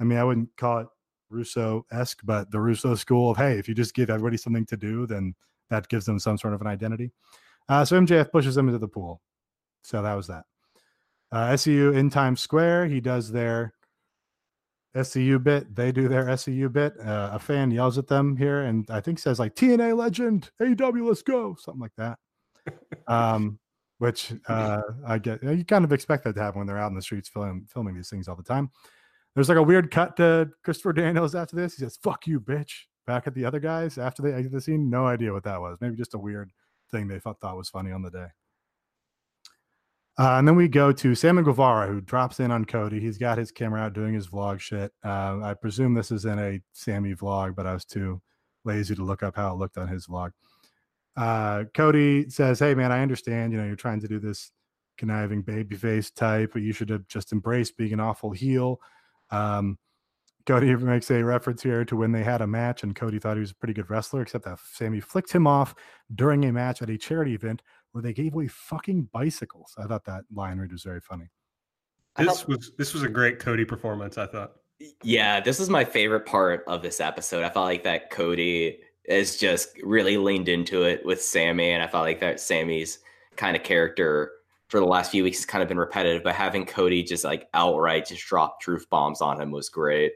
I 0.00 0.04
mean, 0.04 0.18
I 0.18 0.24
wouldn't 0.24 0.56
call 0.56 0.78
it 0.78 0.86
Russo 1.30 1.84
esque, 1.90 2.20
but 2.24 2.50
the 2.50 2.60
Russo 2.60 2.94
school 2.94 3.30
of 3.30 3.36
hey, 3.36 3.58
if 3.58 3.68
you 3.68 3.74
just 3.74 3.94
give 3.94 4.10
everybody 4.10 4.36
something 4.36 4.66
to 4.66 4.76
do, 4.76 5.06
then 5.06 5.34
that 5.70 5.88
gives 5.88 6.06
them 6.06 6.18
some 6.18 6.38
sort 6.38 6.54
of 6.54 6.60
an 6.60 6.66
identity. 6.66 7.10
Uh, 7.68 7.84
so 7.84 8.00
MJF 8.00 8.30
pushes 8.30 8.56
him 8.56 8.68
into 8.68 8.78
the 8.78 8.88
pool. 8.88 9.20
So 9.82 10.02
that 10.02 10.14
was 10.14 10.26
that. 10.28 10.44
Uh, 11.30 11.48
SCU 11.50 11.94
in 11.94 12.08
Times 12.08 12.40
Square, 12.40 12.86
he 12.86 13.00
does 13.00 13.30
their 13.30 13.74
SCU 14.98 15.42
bit. 15.42 15.74
They 15.74 15.92
do 15.92 16.08
their 16.08 16.24
SCU 16.26 16.72
bit. 16.72 16.98
Uh, 17.00 17.30
a 17.32 17.38
fan 17.38 17.70
yells 17.70 17.98
at 17.98 18.06
them 18.06 18.36
here, 18.36 18.62
and 18.62 18.88
I 18.90 19.00
think 19.00 19.18
says 19.18 19.38
like 19.38 19.54
TNA 19.54 19.96
legend, 19.96 20.50
AEW, 20.60 21.06
let's 21.06 21.22
go, 21.22 21.56
something 21.58 21.80
like 21.80 21.96
that. 21.96 22.18
Um, 23.06 23.58
which 23.98 24.32
uh, 24.48 24.82
I 25.06 25.18
get. 25.18 25.42
You 25.42 25.64
kind 25.64 25.84
of 25.84 25.92
expect 25.92 26.24
that 26.24 26.34
to 26.34 26.40
happen 26.40 26.58
when 26.58 26.66
they're 26.66 26.78
out 26.78 26.90
in 26.90 26.94
the 26.94 27.02
streets 27.02 27.28
filming 27.28 27.66
filming 27.72 27.94
these 27.94 28.10
things 28.10 28.28
all 28.28 28.36
the 28.36 28.42
time. 28.42 28.70
There's 29.34 29.48
like 29.48 29.58
a 29.58 29.62
weird 29.62 29.90
cut 29.90 30.16
to 30.18 30.50
Christopher 30.64 30.92
Daniels 30.92 31.34
after 31.34 31.56
this. 31.56 31.76
He 31.76 31.82
says, 31.82 31.98
"Fuck 32.02 32.26
you, 32.26 32.40
bitch." 32.40 32.72
Back 33.06 33.26
at 33.26 33.34
the 33.34 33.46
other 33.46 33.58
guys 33.58 33.96
after 33.96 34.22
they 34.22 34.34
exit 34.34 34.52
the 34.52 34.60
scene. 34.60 34.90
No 34.90 35.06
idea 35.06 35.32
what 35.32 35.44
that 35.44 35.60
was. 35.60 35.78
Maybe 35.80 35.96
just 35.96 36.12
a 36.12 36.18
weird 36.18 36.52
thing 36.90 37.08
they 37.08 37.18
thought, 37.18 37.40
thought 37.40 37.56
was 37.56 37.70
funny 37.70 37.90
on 37.90 38.02
the 38.02 38.10
day. 38.10 38.26
Uh, 40.18 40.36
and 40.36 40.48
then 40.48 40.56
we 40.56 40.66
go 40.66 40.90
to 40.90 41.14
Sam 41.14 41.40
Guevara, 41.42 41.86
who 41.86 42.00
drops 42.00 42.40
in 42.40 42.50
on 42.50 42.64
Cody. 42.64 42.98
He's 42.98 43.18
got 43.18 43.38
his 43.38 43.52
camera 43.52 43.82
out 43.82 43.92
doing 43.92 44.14
his 44.14 44.26
vlog 44.26 44.58
shit. 44.58 44.92
Uh, 45.04 45.38
I 45.44 45.54
presume 45.54 45.94
this 45.94 46.10
is 46.10 46.24
in 46.24 46.40
a 46.40 46.60
Sammy 46.72 47.14
vlog, 47.14 47.54
but 47.54 47.68
I 47.68 47.72
was 47.72 47.84
too 47.84 48.20
lazy 48.64 48.96
to 48.96 49.04
look 49.04 49.22
up 49.22 49.36
how 49.36 49.52
it 49.52 49.58
looked 49.58 49.78
on 49.78 49.86
his 49.86 50.08
vlog. 50.08 50.32
Uh, 51.16 51.64
Cody 51.72 52.28
says, 52.30 52.58
"Hey 52.58 52.74
man, 52.74 52.90
I 52.90 53.00
understand. 53.00 53.52
You 53.52 53.58
know, 53.58 53.66
you're 53.66 53.76
trying 53.76 54.00
to 54.00 54.08
do 54.08 54.18
this 54.18 54.50
conniving 54.96 55.44
babyface 55.44 56.12
type, 56.12 56.50
but 56.52 56.62
you 56.62 56.72
should 56.72 56.90
have 56.90 57.06
just 57.06 57.32
embraced 57.32 57.76
being 57.76 57.92
an 57.92 58.00
awful 58.00 58.32
heel." 58.32 58.80
Um, 59.30 59.78
Cody 60.46 60.74
makes 60.76 61.12
a 61.12 61.22
reference 61.22 61.62
here 61.62 61.84
to 61.84 61.96
when 61.96 62.10
they 62.10 62.24
had 62.24 62.40
a 62.40 62.46
match, 62.46 62.82
and 62.82 62.96
Cody 62.96 63.20
thought 63.20 63.36
he 63.36 63.40
was 63.40 63.52
a 63.52 63.56
pretty 63.56 63.74
good 63.74 63.88
wrestler, 63.88 64.22
except 64.22 64.46
that 64.46 64.58
Sammy 64.72 64.98
flicked 64.98 65.30
him 65.30 65.46
off 65.46 65.76
during 66.12 66.44
a 66.44 66.52
match 66.52 66.82
at 66.82 66.90
a 66.90 66.98
charity 66.98 67.34
event 67.34 67.62
where 67.92 68.02
they 68.02 68.12
gave 68.12 68.34
away 68.34 68.48
fucking 68.48 69.08
bicycles. 69.12 69.74
I 69.78 69.86
thought 69.86 70.04
that 70.04 70.24
line 70.32 70.58
read 70.58 70.72
was 70.72 70.82
very 70.82 71.00
funny. 71.00 71.28
This 72.16 72.40
thought- 72.40 72.48
was 72.48 72.72
this 72.76 72.94
was 72.94 73.02
a 73.02 73.08
great 73.08 73.38
Cody 73.38 73.64
performance. 73.64 74.18
I 74.18 74.26
thought. 74.26 74.52
Yeah, 75.02 75.40
this 75.40 75.58
is 75.58 75.68
my 75.68 75.84
favorite 75.84 76.24
part 76.26 76.64
of 76.68 76.82
this 76.82 77.00
episode. 77.00 77.42
I 77.42 77.50
felt 77.50 77.66
like 77.66 77.82
that 77.84 78.10
Cody 78.10 78.78
is 79.04 79.36
just 79.36 79.70
really 79.82 80.16
leaned 80.18 80.48
into 80.48 80.84
it 80.84 81.04
with 81.04 81.22
Sammy, 81.22 81.70
and 81.70 81.82
I 81.82 81.88
felt 81.88 82.04
like 82.04 82.20
that 82.20 82.38
Sammy's 82.40 83.00
kind 83.36 83.56
of 83.56 83.62
character 83.62 84.32
for 84.68 84.80
the 84.80 84.86
last 84.86 85.10
few 85.10 85.24
weeks 85.24 85.38
has 85.38 85.46
kind 85.46 85.62
of 85.62 85.68
been 85.68 85.78
repetitive, 85.78 86.22
but 86.22 86.34
having 86.34 86.66
Cody 86.66 87.02
just 87.02 87.24
like 87.24 87.48
outright 87.54 88.06
just 88.06 88.24
drop 88.26 88.60
truth 88.60 88.86
bombs 88.90 89.20
on 89.20 89.40
him 89.40 89.50
was 89.50 89.68
great. 89.68 90.12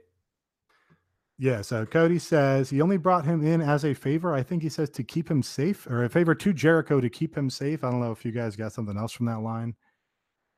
Yeah, 1.43 1.61
so 1.61 1.85
Cody 1.85 2.21
says 2.21 2.71
he 2.71 2.81
only 2.81 2.99
brought 2.99 3.25
him 3.25 3.45
in 3.45 3.61
as 3.61 3.85
a 3.85 3.95
favor. 3.95 4.33
I 4.33 4.45
think 4.45 4.63
he 4.63 4.69
says 4.69 4.89
to 4.91 5.03
keep 5.03 5.29
him 5.29 5.43
safe 5.43 5.89
or 5.89 6.05
a 6.05 6.09
favor 6.09 6.37
to 6.37 6.53
Jericho 6.53 7.01
to 7.01 7.11
keep 7.11 7.37
him 7.37 7.51
safe. 7.51 7.83
I 7.83 7.91
don't 7.91 7.99
know 7.99 8.13
if 8.13 8.25
you 8.25 8.31
guys 8.31 8.55
got 8.55 8.73
something 8.73 8.97
else 8.97 9.11
from 9.11 9.27
that 9.27 9.41
line, 9.41 9.75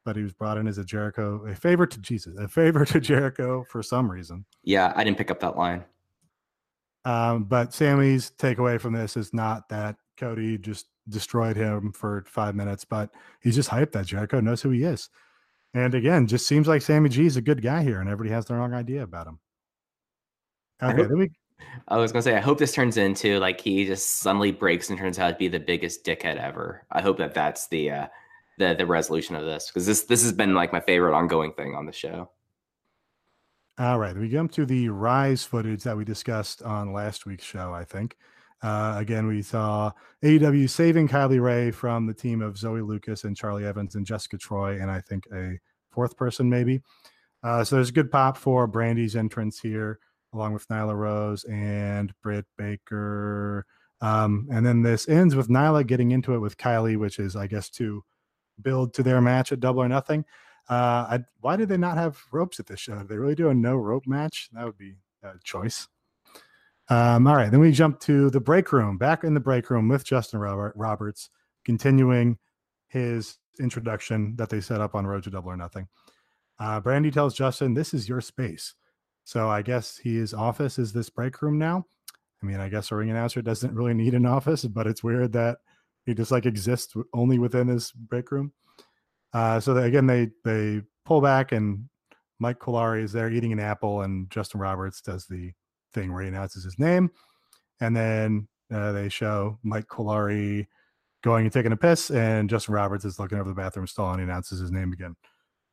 but 0.04 0.14
he 0.14 0.22
was 0.22 0.34
brought 0.34 0.58
in 0.58 0.68
as 0.68 0.76
a 0.76 0.84
Jericho, 0.84 1.46
a 1.46 1.54
favor 1.54 1.86
to 1.86 1.98
Jesus, 2.00 2.36
a 2.38 2.48
favor 2.48 2.84
to 2.84 3.00
Jericho 3.00 3.64
for 3.70 3.82
some 3.82 4.10
reason. 4.10 4.44
Yeah, 4.62 4.92
I 4.94 5.04
didn't 5.04 5.16
pick 5.16 5.30
up 5.30 5.40
that 5.40 5.56
line. 5.56 5.84
Um, 7.06 7.44
but 7.44 7.72
Sammy's 7.72 8.32
takeaway 8.32 8.78
from 8.78 8.92
this 8.92 9.16
is 9.16 9.32
not 9.32 9.70
that 9.70 9.96
Cody 10.18 10.58
just 10.58 10.88
destroyed 11.08 11.56
him 11.56 11.92
for 11.92 12.26
five 12.28 12.54
minutes, 12.54 12.84
but 12.84 13.08
he's 13.40 13.54
just 13.54 13.70
hyped 13.70 13.92
that 13.92 14.04
Jericho 14.04 14.38
knows 14.38 14.60
who 14.60 14.68
he 14.68 14.82
is. 14.82 15.08
And 15.72 15.94
again, 15.94 16.26
just 16.26 16.46
seems 16.46 16.68
like 16.68 16.82
Sammy 16.82 17.08
G 17.08 17.24
is 17.24 17.38
a 17.38 17.40
good 17.40 17.62
guy 17.62 17.82
here, 17.82 18.00
and 18.00 18.10
everybody 18.10 18.34
has 18.34 18.44
the 18.44 18.54
wrong 18.54 18.74
idea 18.74 19.02
about 19.02 19.26
him. 19.26 19.38
I 20.80 20.92
Okay, 20.92 21.02
hope- 21.04 21.10
we 21.18 21.30
I 21.88 21.96
was 21.96 22.12
gonna 22.12 22.22
say, 22.22 22.36
I 22.36 22.40
hope 22.40 22.58
this 22.58 22.72
turns 22.74 22.96
into 22.96 23.38
like 23.38 23.60
he 23.60 23.84
just 23.86 24.08
suddenly 24.20 24.52
breaks 24.52 24.90
and 24.90 24.98
turns 24.98 25.18
out 25.18 25.30
to 25.30 25.36
be 25.36 25.48
the 25.48 25.60
biggest 25.60 26.04
dickhead 26.04 26.36
ever. 26.36 26.84
I 26.90 27.00
hope 27.00 27.18
that 27.18 27.34
that's 27.34 27.66
the 27.68 27.90
uh, 27.90 28.06
the 28.58 28.74
the 28.74 28.86
resolution 28.86 29.34
of 29.36 29.44
this 29.44 29.68
because 29.68 29.86
this 29.86 30.04
this 30.04 30.22
has 30.22 30.32
been 30.32 30.54
like 30.54 30.72
my 30.72 30.80
favorite 30.80 31.16
ongoing 31.16 31.52
thing 31.52 31.74
on 31.74 31.86
the 31.86 31.92
show. 31.92 32.30
All 33.78 33.98
right, 33.98 34.16
we 34.16 34.28
jump 34.28 34.52
to 34.52 34.64
the 34.66 34.88
rise 34.88 35.44
footage 35.44 35.82
that 35.82 35.96
we 35.96 36.04
discussed 36.04 36.62
on 36.62 36.92
last 36.92 37.26
week's 37.26 37.44
show. 37.44 37.72
I 37.72 37.84
think 37.84 38.16
uh, 38.62 38.94
again 38.98 39.26
we 39.26 39.42
saw 39.42 39.90
AEW 40.22 40.70
saving 40.70 41.08
Kylie 41.08 41.40
Rae 41.42 41.70
from 41.72 42.06
the 42.06 42.14
team 42.14 42.40
of 42.40 42.56
Zoe 42.56 42.82
Lucas 42.82 43.24
and 43.24 43.36
Charli 43.36 43.64
Evans 43.64 43.94
and 43.96 44.06
Jessica 44.06 44.38
Troy, 44.38 44.80
and 44.80 44.90
I 44.90 45.00
think 45.00 45.24
a 45.32 45.58
fourth 45.90 46.16
person 46.16 46.48
maybe. 46.48 46.82
Uh, 47.42 47.64
so 47.64 47.76
there's 47.76 47.88
a 47.90 47.92
good 47.92 48.10
pop 48.12 48.36
for 48.36 48.66
Brandi's 48.68 49.16
entrance 49.16 49.58
here, 49.58 49.98
along 50.34 50.52
with 50.52 50.68
Nyla 50.68 50.94
Rose 50.94 51.44
and 51.44 52.12
Britt 52.22 52.46
Baker. 52.58 53.64
Um, 54.00 54.48
and 54.52 54.66
then 54.66 54.82
this 54.82 55.08
ends 55.08 55.34
with 55.34 55.48
Nyla 55.48 55.86
getting 55.86 56.10
into 56.10 56.34
it 56.34 56.40
with 56.40 56.58
Kylie, 56.58 56.98
which 56.98 57.18
is, 57.18 57.36
I 57.36 57.46
guess, 57.46 57.70
to 57.70 58.04
build 58.60 58.92
to 58.94 59.02
their 59.02 59.20
match 59.20 59.52
at 59.52 59.60
Double 59.60 59.82
or 59.82 59.88
Nothing. 59.88 60.24
Uh, 60.68 61.06
I, 61.10 61.18
why 61.40 61.56
did 61.56 61.68
they 61.68 61.76
not 61.76 61.96
have 61.96 62.18
ropes 62.32 62.58
at 62.58 62.66
this 62.66 62.80
show? 62.80 62.98
Did 62.98 63.08
they 63.08 63.16
really 63.16 63.34
do 63.34 63.48
a 63.48 63.54
no 63.54 63.76
rope 63.76 64.06
match? 64.06 64.48
That 64.52 64.64
would 64.64 64.78
be 64.78 64.96
a 65.22 65.32
choice. 65.42 65.88
Um, 66.88 67.26
all 67.26 67.36
right, 67.36 67.50
then 67.50 67.60
we 67.60 67.72
jump 67.72 68.00
to 68.00 68.30
the 68.30 68.40
break 68.40 68.72
room. 68.72 68.98
Back 68.98 69.24
in 69.24 69.34
the 69.34 69.40
break 69.40 69.70
room 69.70 69.88
with 69.88 70.04
Justin 70.04 70.40
Robert, 70.40 70.74
Roberts, 70.76 71.30
continuing 71.64 72.38
his 72.88 73.38
introduction 73.58 74.36
that 74.36 74.50
they 74.50 74.60
set 74.60 74.80
up 74.80 74.94
on 74.94 75.06
Road 75.06 75.24
to 75.24 75.30
Double 75.30 75.50
or 75.50 75.56
Nothing. 75.56 75.88
Uh, 76.58 76.80
Brandi 76.80 77.12
tells 77.12 77.34
Justin, 77.34 77.74
"This 77.74 77.94
is 77.94 78.08
your 78.08 78.20
space." 78.20 78.74
So 79.24 79.48
I 79.48 79.62
guess 79.62 79.96
his 79.96 80.34
office 80.34 80.78
is 80.78 80.92
this 80.92 81.10
break 81.10 81.40
room 81.42 81.58
now. 81.58 81.86
I 82.42 82.46
mean, 82.46 82.60
I 82.60 82.68
guess 82.68 82.90
a 82.90 82.96
ring 82.96 83.10
announcer 83.10 83.40
doesn't 83.40 83.74
really 83.74 83.94
need 83.94 84.14
an 84.14 84.26
office, 84.26 84.64
but 84.64 84.86
it's 84.86 85.02
weird 85.02 85.32
that 85.32 85.58
he 86.04 86.14
just 86.14 86.30
like 86.30 86.44
exists 86.44 86.94
only 87.14 87.38
within 87.38 87.68
his 87.68 87.90
break 87.92 88.30
room. 88.30 88.52
Uh, 89.32 89.58
so 89.58 89.72
they, 89.74 89.86
again, 89.86 90.06
they 90.06 90.30
they 90.44 90.82
pull 91.04 91.20
back, 91.20 91.52
and 91.52 91.88
Mike 92.38 92.58
Cuellari 92.58 93.02
is 93.02 93.12
there 93.12 93.30
eating 93.30 93.52
an 93.52 93.60
apple, 93.60 94.02
and 94.02 94.30
Justin 94.30 94.60
Roberts 94.60 95.00
does 95.00 95.26
the 95.26 95.52
thing 95.94 96.12
where 96.12 96.22
he 96.22 96.28
announces 96.28 96.62
his 96.62 96.78
name, 96.78 97.10
and 97.80 97.96
then 97.96 98.46
uh, 98.72 98.92
they 98.92 99.08
show 99.08 99.58
Mike 99.62 99.88
Cuellari 99.88 100.66
going 101.22 101.46
and 101.46 101.52
taking 101.52 101.72
a 101.72 101.76
piss, 101.76 102.10
and 102.10 102.50
Justin 102.50 102.74
Roberts 102.74 103.06
is 103.06 103.18
looking 103.18 103.38
over 103.38 103.48
the 103.48 103.54
bathroom 103.54 103.86
stall, 103.86 104.10
and 104.10 104.20
he 104.20 104.24
announces 104.24 104.60
his 104.60 104.70
name 104.70 104.92
again. 104.92 105.16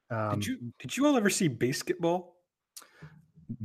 Um, 0.10 0.40
did 0.40 0.48
you 0.48 0.73
did 0.80 0.98
you 0.98 1.06
all 1.06 1.18
ever 1.18 1.30
see 1.30 1.49
basketball? 1.49 2.38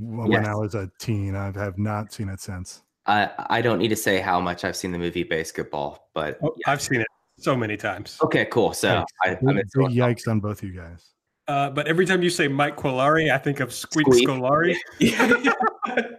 W- 0.01 0.31
when 0.31 0.47
I 0.47 0.55
was 0.55 0.75
a 0.75 0.91
teen, 0.99 1.35
I 1.35 1.53
have 1.53 1.79
not 1.79 2.13
seen 2.13 2.29
it 2.29 2.41
since. 2.41 2.83
I 3.07 3.31
I 3.51 3.63
don't 3.63 3.79
need 3.79 3.89
to 3.89 3.97
say 3.97 4.21
how 4.21 4.41
much 4.41 4.65
I've 4.65 4.77
seen 4.77 4.93
the 4.93 4.99
movie 4.99 5.25
BASEketball, 5.25 5.99
but 6.15 6.39
Oh, 6.43 6.55
I've 6.67 6.83
seen 6.83 7.01
it 7.01 7.07
so 7.39 7.57
many 7.57 7.77
times. 7.77 8.19
okay, 8.23 8.47
cool. 8.47 8.73
So 8.73 9.05
I, 9.25 9.35
Big, 9.35 9.49
I'm 9.49 9.57
big 9.57 9.67
yikes 9.91 10.27
on 10.29 10.41
both 10.41 10.63
you 10.63 10.73
guys. 10.73 11.11
Uh, 11.49 11.71
but 11.71 11.87
every 11.87 12.05
time 12.07 12.23
you 12.23 12.31
say 12.31 12.49
Mike 12.49 12.77
Cuellari, 12.77 13.31
I 13.33 13.39
think 13.39 13.61
of 13.61 13.73
Squeak, 13.73 14.07
Squeak. 14.09 14.27
Scolari. 14.27 14.75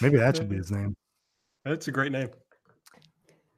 Maybe 0.00 0.16
that 0.18 0.36
should 0.36 0.48
be 0.48 0.56
his 0.56 0.70
name. 0.70 0.94
That's 1.64 1.88
a 1.88 1.92
great 1.92 2.12
name. 2.12 2.30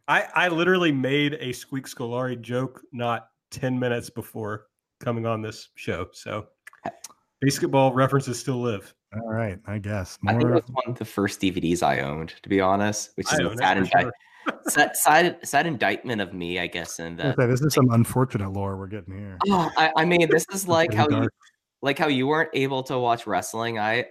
I 0.07 0.29
I 0.35 0.49
literally 0.49 0.93
made 0.93 1.35
a 1.41 1.53
Squeak 1.53 1.87
Scolari 1.87 2.41
joke 2.41 2.83
not 2.93 3.29
ten 3.51 3.79
minutes 3.79 4.11
before 4.11 4.67
coming 5.01 5.27
on 5.27 5.43
this 5.43 5.71
show. 5.75 6.09
So 6.13 6.47
basketball 7.41 7.93
references 7.93 8.39
still 8.39 8.61
live. 8.61 8.95
All 9.15 9.29
right, 9.33 9.59
I 9.67 9.79
guess 9.79 10.19
I 10.27 10.33
think 10.33 10.43
more. 10.45 10.55
that's 10.55 10.69
one 10.71 10.85
of 10.89 10.99
the 10.99 11.05
first 11.05 11.41
DVDs 11.41 11.83
I 11.83 12.01
owned, 12.01 12.35
to 12.43 12.49
be 12.49 12.61
honest, 12.61 13.11
which 13.17 13.33
is 13.33 13.39
own 13.41 13.47
a 13.47 13.51
it 13.53 13.59
sad, 13.59 13.77
for 13.77 13.79
indi- 13.79 13.91
sure. 14.01 14.13
sad, 14.69 14.97
sad, 14.97 15.39
sad 15.45 15.67
indictment 15.67 16.21
of 16.21 16.33
me, 16.35 16.59
I 16.59 16.67
guess. 16.67 16.99
In 16.99 17.17
that, 17.17 17.39
Okay, 17.39 17.47
this 17.47 17.61
is 17.61 17.75
some 17.75 17.91
unfortunate 17.91 18.53
lore 18.53 18.77
we're 18.77 18.89
getting 18.89 19.17
here. 19.17 19.39
oh, 19.49 19.71
I, 19.77 19.93
I 19.97 20.05
mean, 20.05 20.29
this 20.31 20.47
is 20.53 20.67
like 20.69 20.91
Very 20.93 21.03
how 21.03 21.23
you 21.23 21.29
like 21.81 21.99
how 21.99 22.09
you 22.09 22.27
weren't 22.27 22.51
able 22.55 22.83
to 22.85 22.99
watch 22.99 23.27
wrestling. 23.27 23.79
I 23.79 24.07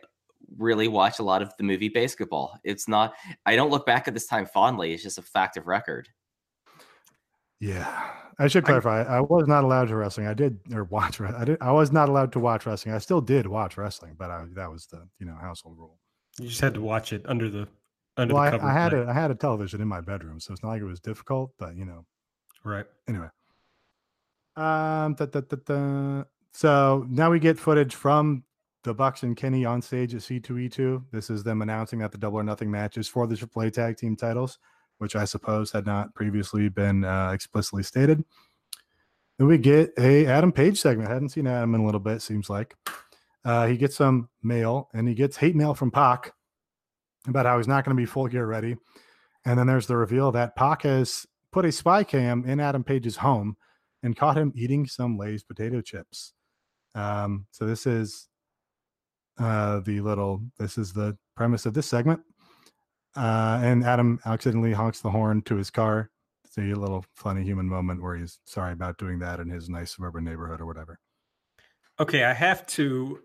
really 0.57 0.87
watch 0.87 1.19
a 1.19 1.23
lot 1.23 1.41
of 1.41 1.51
the 1.57 1.63
movie 1.63 1.89
basketball. 1.89 2.57
It's 2.63 2.87
not 2.87 3.13
I 3.45 3.55
don't 3.57 3.71
look 3.71 3.85
back 3.85 4.07
at 4.07 4.13
this 4.13 4.27
time 4.27 4.45
fondly. 4.45 4.93
It's 4.93 5.03
just 5.03 5.17
a 5.17 5.21
fact 5.23 5.57
of 5.57 5.67
record. 5.67 6.07
Yeah, 7.59 8.09
I 8.39 8.47
should 8.47 8.65
clarify. 8.65 9.03
I, 9.03 9.17
I 9.17 9.21
was 9.21 9.47
not 9.47 9.63
allowed 9.63 9.89
to 9.89 9.95
wrestling. 9.95 10.27
I 10.27 10.33
did 10.33 10.59
or 10.73 10.83
watch. 10.85 11.21
I 11.21 11.45
did. 11.45 11.57
I 11.61 11.71
was 11.71 11.91
not 11.91 12.09
allowed 12.09 12.31
to 12.33 12.39
watch 12.39 12.65
wrestling. 12.65 12.95
I 12.95 12.97
still 12.99 13.21
did 13.21 13.47
watch 13.47 13.77
wrestling, 13.77 14.15
but 14.17 14.29
I, 14.31 14.45
that 14.53 14.71
was 14.71 14.87
the 14.87 15.07
you 15.19 15.25
know 15.25 15.35
household 15.35 15.77
rule. 15.77 15.99
You 16.39 16.47
just 16.47 16.61
had 16.61 16.73
to 16.73 16.81
watch 16.81 17.13
it 17.13 17.23
under 17.25 17.49
the 17.49 17.67
under 18.17 18.33
well, 18.33 18.43
the 18.43 18.47
I, 18.47 18.51
cover. 18.51 18.65
I 18.65 18.73
had 18.73 18.93
a 18.93 19.05
I 19.09 19.13
had 19.13 19.31
a 19.31 19.35
television 19.35 19.81
in 19.81 19.87
my 19.87 20.01
bedroom, 20.01 20.39
so 20.39 20.53
it's 20.53 20.63
not 20.63 20.69
like 20.69 20.81
it 20.81 20.85
was 20.85 20.99
difficult. 20.99 21.51
But 21.57 21.75
you 21.75 21.85
know, 21.85 22.05
right. 22.63 22.85
anyway. 23.07 23.29
Um. 24.55 25.15
da- 25.15 25.25
da- 25.25 25.41
da. 25.41 26.23
So 26.53 27.05
now 27.09 27.31
we 27.31 27.39
get 27.39 27.57
footage 27.57 27.95
from 27.95 28.43
the 28.83 28.93
Bucks 28.93 29.23
and 29.23 29.35
Kenny 29.35 29.65
on 29.65 29.81
stage 29.81 30.13
at 30.13 30.21
C2E2. 30.21 31.05
This 31.11 31.29
is 31.29 31.43
them 31.43 31.61
announcing 31.61 31.99
that 31.99 32.11
the 32.11 32.17
Double 32.17 32.39
or 32.39 32.43
Nothing 32.43 32.69
match 32.69 32.97
is 32.97 33.07
for 33.07 33.25
the 33.25 33.35
AAA 33.35 33.73
Tag 33.73 33.97
Team 33.97 34.15
titles, 34.15 34.59
which 35.03 35.17
I 35.17 35.25
suppose 35.25 35.71
had 35.71 35.85
not 35.85 36.15
previously 36.15 36.69
been 36.69 37.03
uh, 37.03 37.31
explicitly 37.31 37.83
stated. 37.83 38.23
Then 39.37 39.47
we 39.47 39.57
get 39.57 39.91
a 39.99 40.25
Adam 40.25 40.51
Page 40.51 40.79
segment. 40.79 41.09
I 41.09 41.13
hadn't 41.13 41.29
seen 41.29 41.45
Adam 41.45 41.75
in 41.75 41.81
a 41.81 41.85
little 41.85 41.99
bit. 41.99 42.21
Seems 42.21 42.49
like 42.49 42.75
uh, 43.43 43.67
he 43.67 43.75
gets 43.77 43.97
some 43.97 44.29
mail 44.41 44.89
and 44.93 45.07
he 45.07 45.13
gets 45.13 45.35
hate 45.35 45.55
mail 45.55 45.73
from 45.73 45.91
Pac 45.91 46.31
about 47.27 47.45
how 47.45 47.57
he's 47.57 47.67
not 47.67 47.83
going 47.83 47.95
to 47.95 48.01
be 48.01 48.05
full 48.05 48.27
gear 48.27 48.45
ready. 48.45 48.77
And 49.45 49.59
then 49.59 49.67
there's 49.67 49.87
the 49.87 49.97
reveal 49.97 50.31
that 50.31 50.55
Pac 50.55 50.83
has 50.83 51.25
put 51.51 51.65
a 51.65 51.71
spy 51.71 52.03
cam 52.03 52.45
in 52.45 52.59
Adam 52.59 52.83
Page's 52.83 53.17
home 53.17 53.57
and 54.01 54.15
caught 54.15 54.37
him 54.37 54.53
eating 54.55 54.87
some 54.87 55.17
Lay's 55.17 55.43
potato 55.43 55.81
chips. 55.81 56.33
Um, 56.95 57.45
so 57.51 57.65
this 57.65 57.85
is 57.85 58.29
uh, 59.37 59.81
the 59.81 59.99
little. 59.99 60.41
This 60.57 60.77
is 60.77 60.93
the 60.93 61.17
premise 61.35 61.65
of 61.65 61.73
this 61.73 61.87
segment. 61.87 62.21
Uh, 63.15 63.59
and 63.61 63.83
Adam 63.83 64.19
accidentally 64.25 64.73
honks 64.73 65.01
the 65.01 65.11
horn 65.11 65.41
to 65.43 65.55
his 65.55 65.69
car. 65.69 66.09
It's 66.45 66.57
a 66.57 66.61
little 66.61 67.05
funny 67.15 67.43
human 67.43 67.67
moment 67.67 68.01
where 68.01 68.15
he's 68.15 68.39
sorry 68.45 68.73
about 68.73 68.97
doing 68.97 69.19
that 69.19 69.39
in 69.39 69.49
his 69.49 69.69
nice 69.69 69.95
suburban 69.95 70.23
neighborhood 70.23 70.61
or 70.61 70.65
whatever. 70.65 70.99
Okay, 71.99 72.23
I 72.23 72.33
have 72.33 72.65
to 72.67 73.19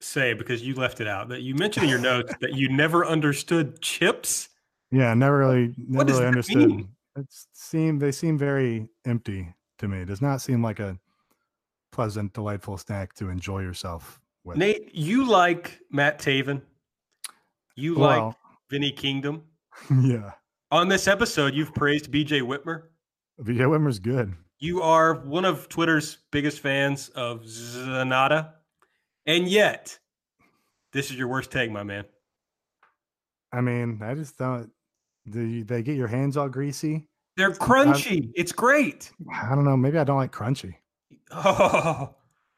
say 0.00 0.34
because 0.34 0.62
you 0.62 0.74
left 0.74 1.00
it 1.00 1.08
out 1.08 1.28
that 1.28 1.42
you 1.42 1.54
mentioned 1.54 1.84
in 1.84 1.90
your 1.90 1.98
notes 1.98 2.32
that 2.40 2.54
you 2.54 2.68
never 2.68 3.04
understood 3.06 3.80
chips. 3.80 4.50
Yeah, 4.90 5.14
never 5.14 5.38
really, 5.38 5.74
never 5.76 6.12
really 6.12 6.26
understood. 6.26 6.68
mean? 6.68 6.88
It 7.16 7.26
seem 7.52 7.98
they 7.98 8.12
seem 8.12 8.36
very 8.36 8.88
empty 9.06 9.54
to 9.78 9.88
me. 9.88 10.00
It 10.00 10.06
does 10.06 10.22
not 10.22 10.40
seem 10.40 10.62
like 10.62 10.80
a 10.80 10.98
pleasant, 11.92 12.34
delightful 12.34 12.76
snack 12.76 13.14
to 13.14 13.30
enjoy 13.30 13.60
yourself 13.60 14.20
with. 14.44 14.58
Nate, 14.58 14.94
you 14.94 15.26
like 15.26 15.80
Matt 15.90 16.18
Taven. 16.18 16.60
You 17.74 17.94
like 17.94 18.20
well, 18.20 18.36
Vinny 18.70 18.92
Kingdom. 18.92 19.42
yeah, 20.02 20.32
On 20.70 20.88
this 20.88 21.06
episode, 21.08 21.54
you've 21.54 21.74
praised 21.74 22.10
BJ 22.10 22.42
Whitmer. 22.42 22.84
VJ 23.38 23.60
Whitmer's 23.60 23.98
good. 23.98 24.34
You 24.58 24.80
are 24.82 25.14
one 25.14 25.44
of 25.44 25.68
Twitter's 25.68 26.18
biggest 26.32 26.60
fans 26.60 27.10
of 27.10 27.42
Zanata. 27.42 28.52
And 29.26 29.48
yet, 29.48 29.98
this 30.92 31.10
is 31.10 31.16
your 31.16 31.28
worst 31.28 31.50
take, 31.50 31.70
my 31.70 31.82
man. 31.82 32.04
I 33.52 33.60
mean, 33.60 34.00
I 34.02 34.14
just 34.14 34.38
don't. 34.38 34.70
Do 35.28 35.64
they 35.64 35.82
get 35.82 35.96
your 35.96 36.06
hands 36.06 36.36
all 36.36 36.48
greasy? 36.48 37.08
They're 37.36 37.50
crunchy. 37.50 38.30
It's 38.34 38.52
great. 38.52 39.10
I 39.32 39.54
don't 39.54 39.64
know. 39.64 39.76
Maybe 39.76 39.98
I 39.98 40.04
don't 40.04 40.16
like 40.16 40.32
crunchy. 40.32 40.76
Oh, 41.30 42.14